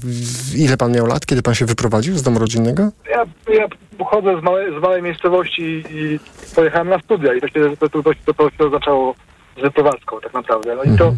ile 0.56 0.76
pan 0.76 0.92
miał 0.92 1.06
lat, 1.06 1.26
kiedy 1.26 1.42
pan 1.42 1.54
się 1.54 1.66
wyprowadził 1.66 2.18
z 2.18 2.22
domu 2.22 2.38
rodzinnego? 2.38 2.82
Ja, 3.10 3.24
ja 3.54 3.66
pochodzę 3.98 4.40
z 4.40 4.42
małej, 4.42 4.78
z 4.78 4.82
małej 4.82 5.02
miejscowości 5.02 5.84
i 5.90 6.18
pojechałem 6.54 6.88
na 6.88 6.98
studia 6.98 7.34
i 7.34 7.40
to 7.40 7.48
się, 7.48 7.76
to, 7.76 7.88
to, 7.88 8.02
to, 8.26 8.34
to 8.34 8.50
się 8.50 8.70
zaczęło 8.70 9.14
z 9.59 9.60
wyprowadzką 9.62 10.20
tak 10.20 10.34
naprawdę. 10.34 10.76
No 10.76 10.94
i 10.94 10.98
to, 10.98 11.14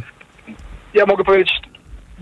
ja 0.95 1.07
mogę 1.07 1.25
powiedzieć, 1.25 1.61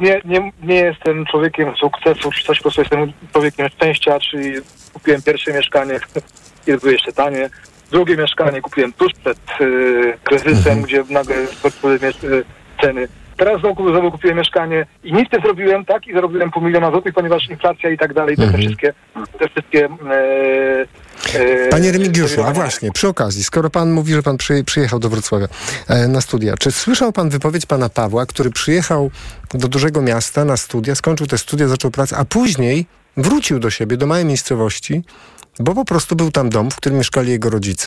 nie, 0.00 0.20
nie, 0.24 0.52
nie 0.62 0.74
jestem 0.74 1.26
człowiekiem 1.26 1.76
sukcesu 1.76 2.30
czy 2.30 2.44
coś, 2.44 2.58
po 2.58 2.62
prostu 2.62 2.80
jestem 2.80 3.12
człowiekiem 3.32 3.68
szczęścia, 3.68 4.20
czyli 4.20 4.52
kupiłem 4.92 5.22
pierwsze 5.22 5.52
mieszkanie, 5.52 6.00
kiedy 6.66 6.78
były 6.78 6.92
jeszcze 6.92 7.12
tanie. 7.12 7.50
Drugie 7.90 8.16
mieszkanie 8.16 8.60
kupiłem 8.60 8.92
tuż 8.92 9.12
przed 9.12 9.38
y, 9.60 10.18
kryzysem, 10.24 10.82
gdzie 10.82 11.04
nagle 11.10 11.46
skoczyły 11.46 11.94
y, 11.94 12.44
ceny. 12.80 13.08
Teraz 13.36 13.60
znowu, 13.60 13.90
znowu 13.90 14.10
kupiłem 14.10 14.36
mieszkanie 14.38 14.86
i 15.04 15.12
nic 15.12 15.32
nie 15.32 15.40
zrobiłem, 15.40 15.84
tak? 15.84 16.06
I 16.06 16.12
zarobiłem 16.12 16.50
pół 16.50 16.62
miliona 16.62 16.90
złotych, 16.90 17.14
ponieważ 17.14 17.48
inflacja 17.48 17.90
i 17.90 17.98
tak 17.98 18.14
dalej, 18.14 18.36
te, 18.36 18.52
te 18.52 18.58
wszystkie, 18.58 18.92
te 19.38 19.48
wszystkie 19.48 19.84
e, 19.84 20.86
Panie 21.70 21.92
Remigiuszu, 21.92 22.42
a 22.42 22.52
właśnie, 22.52 22.92
przy 22.92 23.08
okazji, 23.08 23.44
skoro 23.44 23.70
pan 23.70 23.92
mówi, 23.92 24.12
że 24.12 24.22
pan 24.22 24.36
przyje, 24.36 24.64
przyjechał 24.64 24.98
do 24.98 25.08
Wrocławia 25.08 25.48
e, 25.88 26.08
na 26.08 26.20
studia, 26.20 26.56
czy 26.56 26.72
słyszał 26.72 27.12
pan 27.12 27.30
wypowiedź 27.30 27.66
pana 27.66 27.88
Pawła, 27.88 28.26
który 28.26 28.50
przyjechał 28.50 29.10
do 29.54 29.68
dużego 29.68 30.02
miasta 30.02 30.44
na 30.44 30.56
studia, 30.56 30.94
skończył 30.94 31.26
te 31.26 31.38
studia, 31.38 31.68
zaczął 31.68 31.90
pracę, 31.90 32.16
a 32.16 32.24
później 32.24 32.86
wrócił 33.16 33.58
do 33.58 33.70
siebie, 33.70 33.96
do 33.96 34.06
małej 34.06 34.24
miejscowości, 34.24 35.04
bo 35.58 35.74
po 35.74 35.84
prostu 35.84 36.16
był 36.16 36.30
tam 36.30 36.50
dom, 36.50 36.70
w 36.70 36.76
którym 36.76 36.98
mieszkali 36.98 37.30
jego 37.30 37.50
rodzice. 37.50 37.86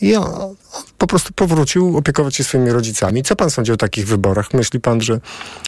I 0.00 0.16
on, 0.16 0.24
on 0.24 0.54
po 0.98 1.06
prostu 1.06 1.32
powrócił 1.34 1.96
opiekować 1.96 2.36
się 2.36 2.44
swoimi 2.44 2.70
rodzicami. 2.70 3.22
Co 3.22 3.36
pan 3.36 3.50
sądzi 3.50 3.72
o 3.72 3.76
takich 3.76 4.06
wyborach? 4.06 4.54
Myśli 4.54 4.80
pan, 4.80 5.00
że 5.00 5.20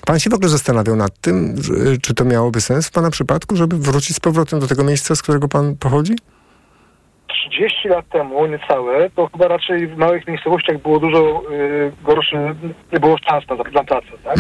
pan 0.05 0.21
się 0.21 0.31
w 0.31 0.35
ogóle 0.35 0.49
zastanawiał 0.49 0.97
nad 0.97 1.21
tym, 1.21 1.63
że, 1.63 1.75
czy 2.03 2.15
to 2.15 2.25
miałoby 2.25 2.61
sens 2.61 2.87
w 2.87 2.91
pana 2.91 3.11
przypadku, 3.11 3.57
żeby 3.57 3.79
wrócić 3.79 4.17
z 4.17 4.21
powrotem 4.21 4.61
do 4.61 4.67
tego 4.67 4.85
miejsca, 4.85 5.17
z 5.17 5.23
którego 5.23 5.49
pan 5.49 5.77
pochodzi? 5.77 6.17
30 7.51 7.89
lat 7.89 8.09
temu, 8.09 8.47
niecałe, 8.47 9.11
to 9.11 9.29
chyba 9.33 9.49
raczej 9.49 9.87
w 9.87 9.97
małych 9.97 10.27
miejscowościach 10.27 10.83
było 10.83 11.01
dużo 11.01 11.43
y, 11.53 11.93
gorsze, 12.03 12.55
nie 12.93 13.01
było 13.01 13.17
szans 13.19 13.45
na, 13.49 13.57
na 13.57 13.85
pracę, 13.85 14.07
tak? 14.25 14.37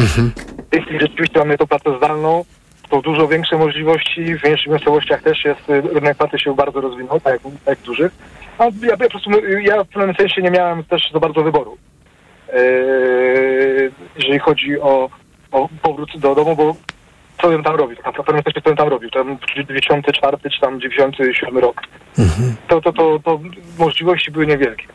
Jeśli 0.73 1.01
rzeczywiście 1.01 1.39
mamy 1.39 1.59
tą 1.59 1.66
pracę 1.66 1.97
zdalną, 1.97 2.44
to 2.90 3.02
dużo 3.02 3.28
większe 3.28 3.59
możliwości, 3.59 4.39
w 4.39 4.44
mniejszych 4.44 4.66
miejscowościach 4.66 5.23
też 5.23 5.44
jest, 5.44 5.70
y, 5.70 5.81
rynek 5.81 6.16
pracy 6.16 6.39
się 6.39 6.55
bardzo 6.55 6.81
rozwinął, 6.81 7.20
tak 7.20 7.32
jak, 7.32 7.43
tak 7.43 7.52
jak 7.66 7.78
w 7.78 7.82
dużych. 7.82 8.12
A 8.59 8.64
ja, 8.64 8.70
ja 8.82 8.97
po 8.97 9.10
prostu, 9.10 9.31
ja 9.60 9.85
w 9.85 9.89
pewnym 9.89 10.16
sensie 10.16 10.43
nie 10.43 10.51
miałem 10.51 10.85
też 10.85 11.10
za 11.12 11.20
bardzo 11.20 11.43
wyboru. 11.43 11.77
Yy, 12.52 13.93
jeżeli 14.16 14.39
chodzi 14.39 14.81
o, 14.81 15.10
o 15.52 15.68
powrót 15.82 16.10
do 16.18 16.35
domu, 16.35 16.56
bo 16.56 16.77
co 17.43 17.49
bym 17.49 17.63
tam 17.63 17.77
robił? 17.77 17.97
Tak 17.97 18.07
naprawdę 18.07 18.43
sensie 18.43 18.61
co 18.61 18.71
bym 18.71 18.77
tam 18.77 18.89
robił? 18.89 19.11
Tam 19.11 19.39
94 19.57 20.37
czy 20.51 20.61
tam 20.61 20.81
97 20.81 21.59
rok 21.59 21.83
to, 22.69 22.81
to, 22.81 22.93
to, 22.93 23.19
to 23.25 23.41
możliwości 23.79 24.31
były 24.31 24.47
niewielkie. 24.47 24.87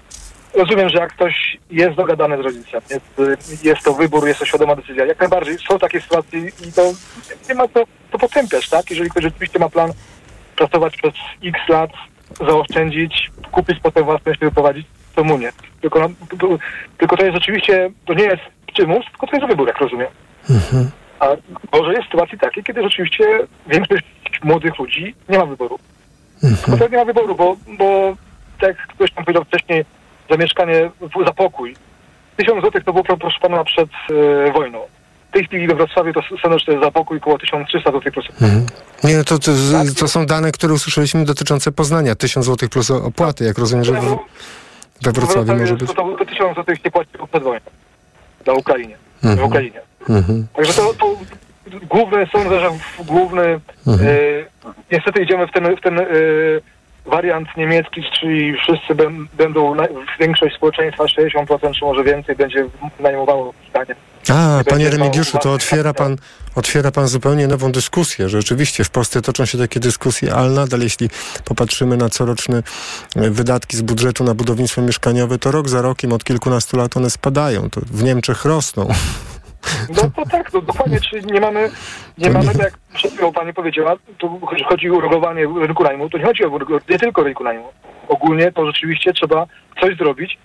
Rozumiem, 0.54 0.90
że 0.90 0.98
jak 0.98 1.14
ktoś 1.14 1.58
jest 1.72 1.96
dogadany 1.96 2.38
z 2.38 2.40
rodzicem, 2.40 2.82
jest, 2.90 3.22
jest 3.64 3.84
to 3.84 3.94
wybór, 3.94 4.28
jest 4.28 4.40
to 4.40 4.46
świadoma 4.46 4.76
decyzja, 4.76 5.06
jak 5.06 5.20
najbardziej 5.20 5.58
są 5.70 5.80
takie 5.80 6.02
sytuacje 6.02 6.40
i 6.40 6.74
to 6.76 6.82
nie 7.50 7.56
ma 7.56 7.68
co 7.68 7.84
to 8.12 8.20
potępiać, 8.20 8.70
tak? 8.70 8.90
Jeżeli 8.90 9.10
ktoś 9.10 9.24
rzeczywiście 9.24 9.60
ma 9.60 9.70
plan 9.70 9.92
pracować 10.56 10.98
przez 10.98 11.14
x 11.44 11.60
lat, 11.70 11.90
zaoszczędzić, 12.48 13.32
kupić 13.52 13.80
potem 13.84 14.04
własność 14.04 14.42
i 14.42 14.46
wyprowadzić, 14.46 14.88
to 15.16 15.24
mu 15.24 15.38
nie. 15.38 15.52
Tylko, 15.82 16.10
to, 16.40 16.48
tylko 16.98 17.18
to 17.18 17.24
jest 17.24 17.36
rzeczywiście, 17.36 17.92
to 18.06 18.14
nie 18.14 18.24
jest 18.24 18.42
przymus, 18.74 19.06
tylko 19.06 19.28
to 19.28 19.36
jest 19.36 19.48
wybór, 19.48 19.68
jak 19.68 19.78
rozumiem. 19.78 20.08
A 21.22 21.28
może 21.78 21.92
jest 21.94 22.04
sytuacji 22.06 22.38
takie, 22.40 22.64
kiedy 22.64 22.84
rzeczywiście 22.84 23.24
większość 23.68 24.04
młodych 24.44 24.80
ludzi 24.80 25.16
nie 25.30 25.38
ma 25.38 25.46
wyboru. 25.46 25.80
Bo 26.68 26.78
to 26.78 26.88
nie 26.88 26.98
ma 26.98 27.06
wyboru, 27.06 27.36
bo, 27.36 27.56
bo 27.78 28.16
tak 28.60 28.70
jak 28.70 28.88
ktoś 28.88 29.12
tam 29.12 29.26
powiedział 29.26 29.44
wcześniej, 29.44 29.86
za 30.30 30.38
mieszkanie, 30.38 30.90
w- 31.02 31.26
za 31.26 31.34
pokój. 31.34 31.76
Tysiąc 32.38 32.62
złotych 32.62 32.84
to 32.84 32.92
było, 32.94 33.04
pro- 33.04 33.18
proszę 33.18 33.38
pana, 33.42 33.64
przed 33.64 33.90
e, 34.48 34.52
wojną. 34.52 34.80
W 35.30 35.34
tej 35.34 35.46
chwili 35.48 35.68
we 35.68 35.76
Wrocławiu 35.76 36.14
to 36.14 36.22
to 36.44 36.50
jest 36.72 36.84
za 36.84 36.92
pokój 36.92 37.18
około 37.18 37.38
1300 37.38 37.92
złotych 37.92 38.14
plus. 38.14 38.26
Nie, 39.04 39.18
no 39.18 39.24
to, 39.24 39.40
to, 39.40 39.52
to 40.00 40.08
są 40.08 40.26
dane, 40.26 40.52
które 40.52 40.74
usłyszeliśmy 40.74 41.26
dotyczące 41.26 41.72
Poznania. 41.72 42.16
1000 42.16 42.46
zł 42.46 42.70
plus 42.70 42.92
opłaty, 42.92 43.46
jak 43.46 43.58
rozumiem, 43.58 43.86
że 43.86 43.94
w, 43.94 44.18
we 45.02 45.12
Wrocławiu 45.12 45.54
może 45.56 45.76
być. 45.76 45.88
To, 45.88 45.94
to, 45.96 46.18
to 46.18 46.26
1000 46.26 46.56
złotych 46.56 46.80
się 46.82 46.92
płaciło 46.92 47.28
przed 47.28 47.44
wojną. 47.44 47.66
Na 48.48 48.54
Ukrainie. 48.54 48.98
W 49.22 49.26
Mhm. 49.26 49.48
Ukrainie. 49.48 49.82
Mhm. 50.10 50.48
Także 50.56 50.74
to, 50.74 50.94
to 50.94 51.16
główny, 51.90 52.28
sądzę, 52.32 52.60
że 52.60 52.70
główny, 53.06 53.60
Mhm. 53.88 54.10
e, 54.10 54.14
niestety 54.92 55.24
idziemy 55.24 55.48
w 55.48 55.52
ten, 55.52 55.76
w 55.76 55.82
ten 55.82 56.00
e, 56.00 56.06
wariant 57.06 57.48
niemiecki, 57.58 58.04
czyli 58.20 58.54
wszyscy 58.58 58.96
bę- 58.96 59.26
będą, 59.34 59.76
na, 59.76 59.88
większość 60.20 60.56
społeczeństwa, 60.56 61.04
60% 61.04 61.74
czy 61.80 61.86
może 61.86 62.04
więcej, 62.04 62.36
będzie 62.36 62.66
najmowało 63.00 63.54
mieszkanie. 63.64 63.96
A, 64.30 64.64
panie 64.70 64.90
Remigiuszu, 64.90 65.38
to 65.38 65.54
otwiera 65.54 65.94
pan, 65.94 66.16
otwiera 66.56 66.92
pan 66.92 67.08
zupełnie 67.08 67.48
nową 67.48 67.72
dyskusję. 67.72 68.30
Rzeczywiście 68.30 68.84
w 68.84 68.90
Polsce 68.90 69.22
toczą 69.22 69.46
się 69.46 69.58
takie 69.58 69.80
dyskusje, 69.80 70.34
ale 70.36 70.50
nadal 70.50 70.80
jeśli 70.82 71.10
popatrzymy 71.46 71.98
na 71.98 72.10
coroczne 72.10 72.64
e, 73.16 73.30
wydatki 73.30 73.78
z 73.78 73.82
budżetu 73.82 74.24
na 74.24 74.34
budownictwo 74.34 74.82
mieszkaniowe, 74.82 75.38
to 75.38 75.52
rok 75.52 75.70
za 75.70 75.82
rokiem 75.82 76.14
od 76.14 76.24
kilkunastu 76.24 76.78
lat 76.78 76.98
one 76.98 77.10
spadają. 77.10 77.70
To 77.70 77.82
w 77.86 78.04
Niemczech 78.04 78.46
rosną. 78.46 78.88
No 79.90 80.12
to 80.16 80.26
tak, 80.32 80.54
no 80.54 80.62
dokładnie, 80.62 81.00
czyli 81.00 81.26
nie 81.26 81.40
mamy, 81.40 81.70
nie 82.18 82.28
To 82.28 82.34
mamy, 82.34 82.46
nie- 82.46 82.54
tak 82.54 82.62
jak 82.64 82.78
przed 82.94 83.14
chwilą 83.14 83.34
pani 83.34 83.54
powiedziała, 83.54 83.96
tu 84.18 84.40
chodzi 84.70 84.90
o 84.90 84.94
uregulowanie 84.94 85.48
rynku 85.62 85.84
najmu, 85.84 86.10
to 86.10 86.18
nie 86.18 86.26
chodzi 86.26 86.46
o 86.46 86.60
nie 86.90 87.00
tylko 87.00 87.24
rynku 87.24 87.44
najmu. 87.44 87.68
Ogólnie 88.08 88.52
to 88.52 88.66
rzeczywiście 88.66 89.14
trzeba 89.14 89.46
coś 89.82 89.98
zrobić, 89.98 90.38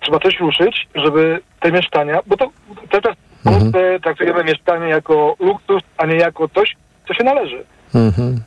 trzeba 0.00 0.18
coś 0.18 0.40
ruszyć, 0.40 0.88
żeby 0.94 1.40
te 1.60 1.72
mieszkania, 1.72 2.20
bo 2.26 2.36
to 2.36 2.50
teraz 2.90 3.16
Polsce 3.44 4.00
traktujemy 4.02 4.44
mieszkanie 4.44 4.88
jako 4.88 5.36
luksus, 5.40 5.82
a 5.96 6.06
nie 6.06 6.16
jako 6.16 6.48
coś, 6.48 6.76
co 7.08 7.14
się 7.14 7.24
należy. 7.24 7.64
Mhm. 7.94 8.42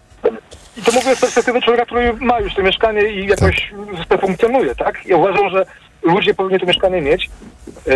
I 0.78 0.82
to 0.82 0.91
mówię 0.91 1.16
z 1.16 1.20
perspektywy 1.20 1.62
człowieka, 1.62 1.86
który 1.86 2.14
ma 2.14 2.40
już 2.40 2.54
to 2.54 2.64
mieszkanie 2.64 3.10
i 3.10 3.28
jakoś 3.28 3.74
tak. 4.10 4.22
funkcjonuje, 4.22 4.76
tak? 4.76 5.06
Ja 5.06 5.18
uważam, 5.18 5.49
że 5.49 5.66
ludzie 6.04 6.34
powinni 6.34 6.60
to 6.60 6.66
mieszkanie 6.66 7.02
mieć 7.02 7.30
yy, 7.86 7.94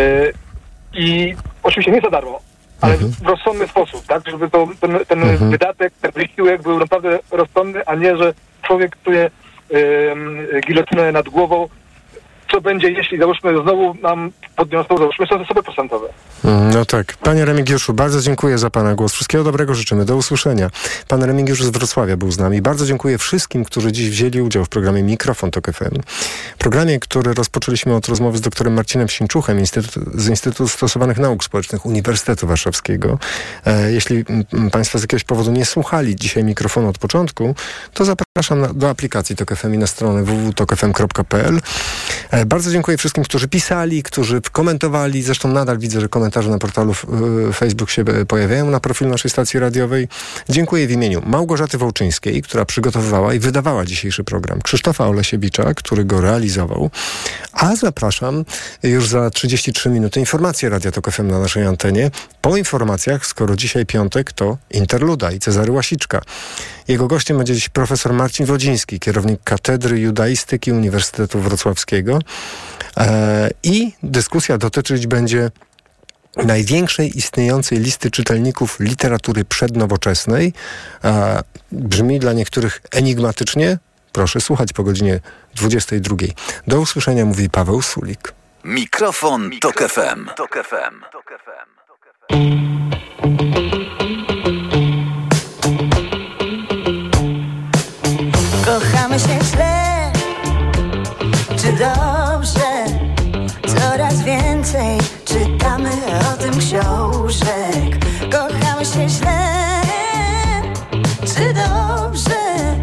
i 0.94 1.34
oczywiście 1.62 1.92
nie 1.92 2.00
za 2.00 2.10
darmo, 2.10 2.40
ale 2.80 2.96
w 2.96 3.22
rozsądny 3.26 3.68
sposób, 3.68 4.06
tak? 4.06 4.22
Żeby 4.30 4.50
to, 4.50 4.68
ten, 4.80 4.98
ten 5.08 5.22
Mhm. 5.22 5.50
wydatek, 5.50 5.92
ten 6.00 6.10
wysiłek 6.10 6.62
był 6.62 6.78
naprawdę 6.78 7.18
rozsądny, 7.30 7.86
a 7.86 7.94
nie, 7.94 8.16
że 8.16 8.34
człowiek 8.62 8.96
czuje 9.04 9.30
yy, 9.70 10.60
gilotynę 10.66 11.12
nad 11.12 11.28
głową, 11.28 11.68
co 12.52 12.60
będzie, 12.60 12.90
jeśli 12.90 13.18
załóżmy 13.18 13.62
znowu 13.62 13.94
nam 14.02 14.30
podniosą, 14.56 14.98
załóżmy 14.98 15.26
zasoby 15.26 15.62
procentowe. 15.62 16.08
Mm, 16.44 16.70
No 16.74 16.84
tak. 16.84 17.16
Panie 17.16 17.44
Remigiuszu, 17.44 17.92
bardzo 17.94 18.20
dziękuję 18.20 18.58
za 18.58 18.70
Pana 18.70 18.94
głos. 18.94 19.12
Wszystkiego 19.12 19.44
dobrego 19.44 19.74
życzymy. 19.74 20.04
Do 20.04 20.16
usłyszenia. 20.16 20.70
Pan 21.08 21.22
Remigiusz 21.22 21.62
z 21.62 21.68
Wrocławia 21.70 22.16
był 22.16 22.30
z 22.32 22.38
nami. 22.38 22.62
Bardzo 22.62 22.86
dziękuję 22.86 23.18
wszystkim, 23.18 23.64
którzy 23.64 23.92
dziś 23.92 24.10
wzięli 24.10 24.40
udział 24.40 24.64
w 24.64 24.68
programie 24.68 25.02
Mikrofon 25.02 25.50
Tok 25.50 25.72
FM. 25.72 26.00
Programie, 26.58 27.00
który 27.00 27.34
rozpoczęliśmy 27.34 27.94
od 27.94 28.08
rozmowy 28.08 28.38
z 28.38 28.40
doktorem 28.40 28.74
Marcinem 28.74 29.08
Sińczuchem 29.08 29.58
Instytut, 29.58 29.94
z 30.14 30.28
Instytutu 30.28 30.68
Stosowanych 30.68 31.18
Nauk 31.18 31.44
Społecznych 31.44 31.86
Uniwersytetu 31.86 32.46
Warszawskiego. 32.46 33.18
E, 33.66 33.92
jeśli 33.92 34.24
Państwo 34.72 34.98
z 34.98 35.02
jakiegoś 35.02 35.24
powodu 35.24 35.52
nie 35.52 35.64
słuchali 35.64 36.16
dzisiaj 36.16 36.44
mikrofonu 36.44 36.88
od 36.88 36.98
początku, 36.98 37.54
to 37.94 38.04
zapraszam 38.04 38.60
na, 38.60 38.68
do 38.74 38.90
aplikacji 38.90 39.36
Tok 39.36 39.56
FM 39.56 39.74
i 39.74 39.78
na 39.78 39.86
stronę 39.86 40.22
www.tokfm.pl. 40.22 41.60
E, 42.32 42.46
bardzo 42.46 42.70
dziękuję 42.70 42.98
wszystkim, 42.98 43.24
którzy 43.24 43.48
pisali, 43.48 44.02
którzy 44.02 44.40
komentowali. 44.52 45.22
Zresztą 45.22 45.48
nadal 45.48 45.78
widzę, 45.78 46.00
że 46.00 46.08
komentarze 46.08 46.50
na 46.50 46.58
portalu 46.58 46.94
Facebook 47.54 47.90
się 47.90 48.02
e, 48.02 48.24
pojawiają 48.24 48.70
na 48.70 48.80
profilu 48.80 49.10
naszej 49.10 49.30
stacji 49.30 49.60
radiowej. 49.60 50.08
Dziękuję 50.48 50.86
w 50.86 50.90
imieniu 50.90 51.22
Małgorzaty 51.26 51.78
Wołczyńskiej, 51.78 52.42
która 52.42 52.64
przygotowywała 52.64 53.34
i 53.34 53.38
wydawała 53.38 53.84
dzisiejszy 53.84 54.24
program. 54.24 54.62
Krzysztofa 54.62 55.08
Olesiewicza, 55.08 55.74
który 55.74 56.04
go 56.04 56.20
realizował. 56.20 56.90
A 57.52 57.76
zapraszam 57.76 58.44
już 58.82 59.08
za 59.08 59.30
33 59.30 59.90
minuty 59.90 60.20
informacje 60.20 60.68
Radia 60.68 60.92
Tok 60.92 61.10
FM 61.10 61.28
na 61.28 61.38
naszej 61.38 61.66
antenie. 61.66 62.10
Po 62.40 62.56
informacjach, 62.56 63.26
skoro 63.26 63.56
dzisiaj 63.56 63.86
piątek, 63.86 64.32
to 64.32 64.58
Interluda 64.70 65.32
i 65.32 65.38
Cezary 65.38 65.72
Łasiczka. 65.72 66.22
Jego 66.92 67.06
gościem 67.06 67.38
będzie 67.38 67.54
dziś 67.54 67.68
profesor 67.68 68.12
Marcin 68.12 68.46
Wodziński, 68.46 69.00
kierownik 69.00 69.40
Katedry 69.44 70.00
Judaistyki 70.00 70.72
Uniwersytetu 70.72 71.40
Wrocławskiego. 71.40 72.18
E, 72.96 73.50
I 73.62 73.92
dyskusja 74.02 74.58
dotyczyć 74.58 75.06
będzie 75.06 75.50
największej 76.36 77.18
istniejącej 77.18 77.78
listy 77.78 78.10
czytelników 78.10 78.80
literatury 78.80 79.44
przednowoczesnej. 79.44 80.52
E, 81.04 81.42
brzmi 81.72 82.18
dla 82.18 82.32
niektórych 82.32 82.82
enigmatycznie. 82.90 83.78
Proszę 84.12 84.40
słuchać 84.40 84.72
po 84.72 84.82
godzinie 84.82 85.20
22. 85.54 86.16
Do 86.66 86.80
usłyszenia 86.80 87.24
mówi 87.24 87.50
Paweł 87.50 87.82
Sulik. 87.82 88.32
Mikrofon, 88.64 89.50
Tok 89.60 89.82
FM. 89.82 90.28
Tok 90.36 90.58
FM. 90.68 91.22
Kochamy 93.22 93.81
Kochamy 108.32 108.84
się 108.84 109.08
źle, 109.08 109.82
czy 111.26 111.54
dobrze? 111.54 112.76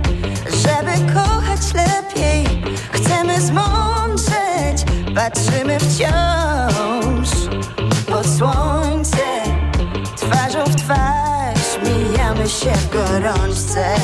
Żeby 0.45 1.13
kochać 1.13 1.73
lepiej, 1.73 2.63
chcemy 2.91 3.41
zmądrzeć. 3.41 4.85
Patrzymy 5.15 5.79
wciąż 5.79 7.29
pod 8.07 8.25
słońce, 8.37 9.17
twarzą 10.15 10.63
w 10.65 10.75
twarz, 10.75 11.79
mijamy 11.83 12.49
się 12.49 12.71
w 12.71 12.89
gorączce. 12.89 13.95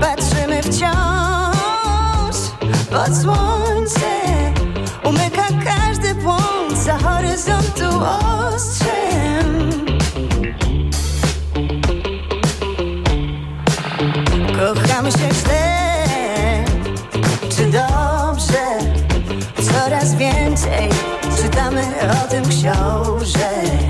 Patrzymy 0.00 0.62
wciąż 0.62 2.36
pod 2.90 3.16
słońce 3.16 4.00
Umyka 5.04 5.44
błąd 5.52 5.83
za 6.84 6.98
horyzontu 6.98 7.88
ostrzem. 8.52 9.70
Kochamy 14.58 15.12
się 15.12 15.30
źle, 15.32 16.04
czy 17.48 17.64
dobrze? 17.66 18.64
Coraz 19.72 20.14
więcej 20.14 20.88
czytamy 21.42 21.82
o 22.24 22.28
tym 22.30 22.44
książek 22.48 23.83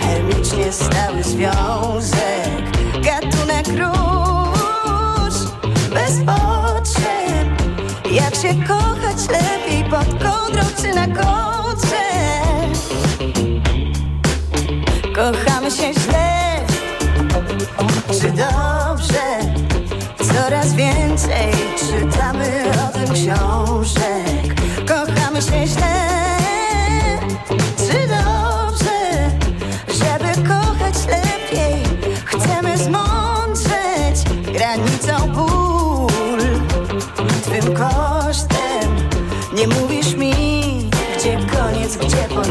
chemicznie 0.00 0.72
stały 0.72 1.22
związek. 1.22 2.48
Gatunek 3.04 3.66
róż, 3.68 5.34
bez 5.94 6.16
potrzeb. 6.26 7.48
Jak 8.10 8.34
się 8.34 8.66
kochać 8.68 9.28
lepiej 9.28 9.84
pod 9.84 10.06
kołdrą 10.06 10.62
czy 10.82 10.94
na 10.94 11.06
kołdrze 11.06 11.48
Kochamy 15.14 15.70
się 15.70 15.92
źle. 15.92 16.58
Czy 18.20 18.30
dobrze? 18.30 19.38
Coraz 20.34 20.74
więcej 20.74 21.52
czytamy 21.78 22.64
o 22.84 22.98
tym 22.98 23.14
książek. 23.14 24.54
Kochamy 24.88 25.42
się 25.42 25.66
źle 25.66 26.07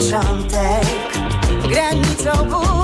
początek. 0.08 0.86
Granicą 1.70 2.50
ból 2.50 2.77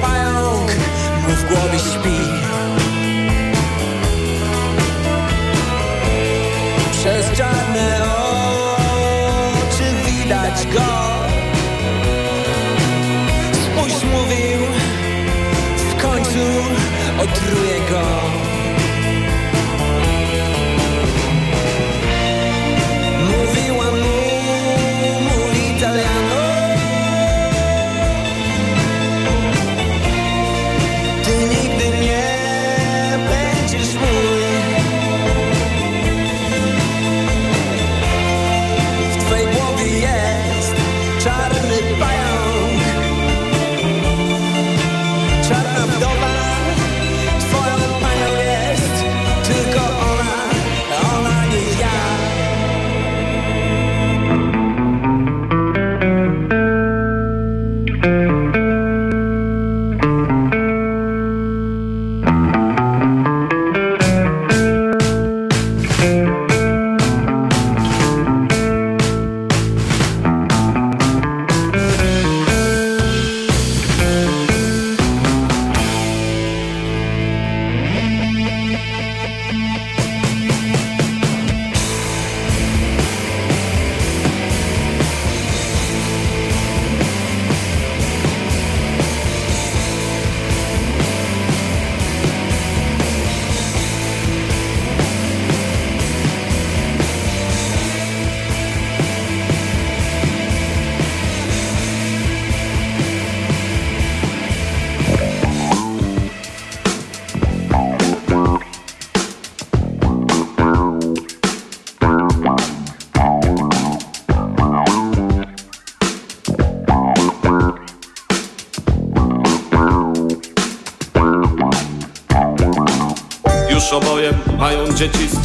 pająk 0.00 0.70
mu 1.28 1.34
w 1.34 1.44
głowie 1.44 1.78
śpi. 1.78 2.18
Przez 6.92 7.38
czarne 7.38 8.00
oczy 9.54 9.84
widać 10.06 10.66
go. 10.66 11.06
Otruje 17.18 17.80
go 17.90 18.15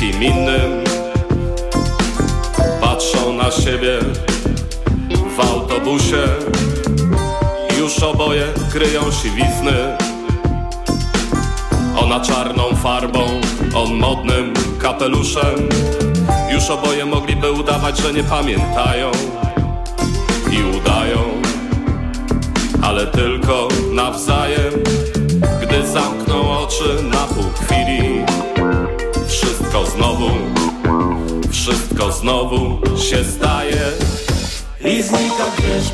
dzieci 0.01 0.13
z 0.13 0.19
kim 0.19 0.23
innym. 0.23 0.83
Patrzą 2.81 3.33
na 3.33 3.51
siebie 3.51 3.99
w 5.37 5.39
autobusie. 5.39 6.23
Już 7.79 8.03
oboje 8.03 8.47
kryją 8.71 9.01
siwizny. 9.11 9.97
Ona 12.01 12.19
czarną 12.19 12.63
farbą, 12.75 13.25
on 13.75 13.93
modnym 13.93 14.53
kapeluszem. 14.79 15.69
Już 16.51 16.69
oboje 16.69 17.05
mogliby 17.05 17.51
udawać, 17.51 17.97
że 17.97 18.13
nie 18.13 18.23
pamiętają 18.23 19.11
znowu 32.21 32.79
się 32.97 33.23
staje. 33.23 33.91
I 34.85 35.03
znika 35.03 35.45
gdzieś 35.57 35.89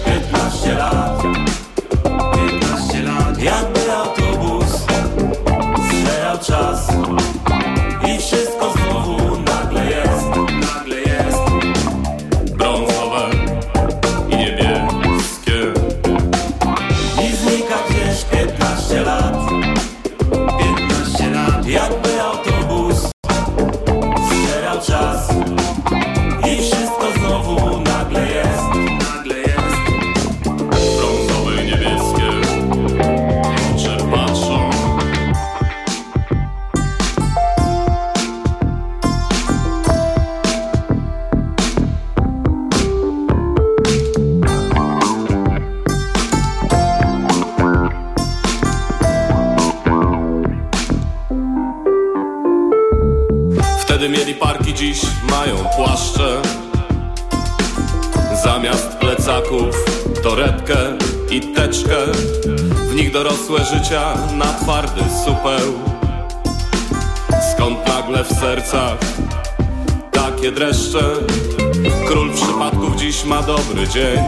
dzień. 73.93 74.19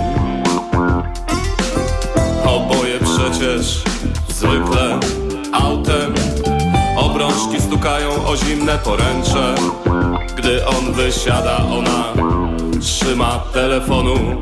Oboje 2.46 3.00
przecież 3.00 3.84
zwykle 4.30 5.00
autem. 5.52 6.14
Obrączki 6.98 7.62
stukają 7.62 8.10
o 8.26 8.38
zimne 8.38 8.78
poręcze. 8.78 9.56
Gdy 10.38 10.68
on 10.68 10.94
wysiada, 10.94 11.58
ona 11.58 12.04
trzyma 12.82 13.40
telefonu 13.54 14.42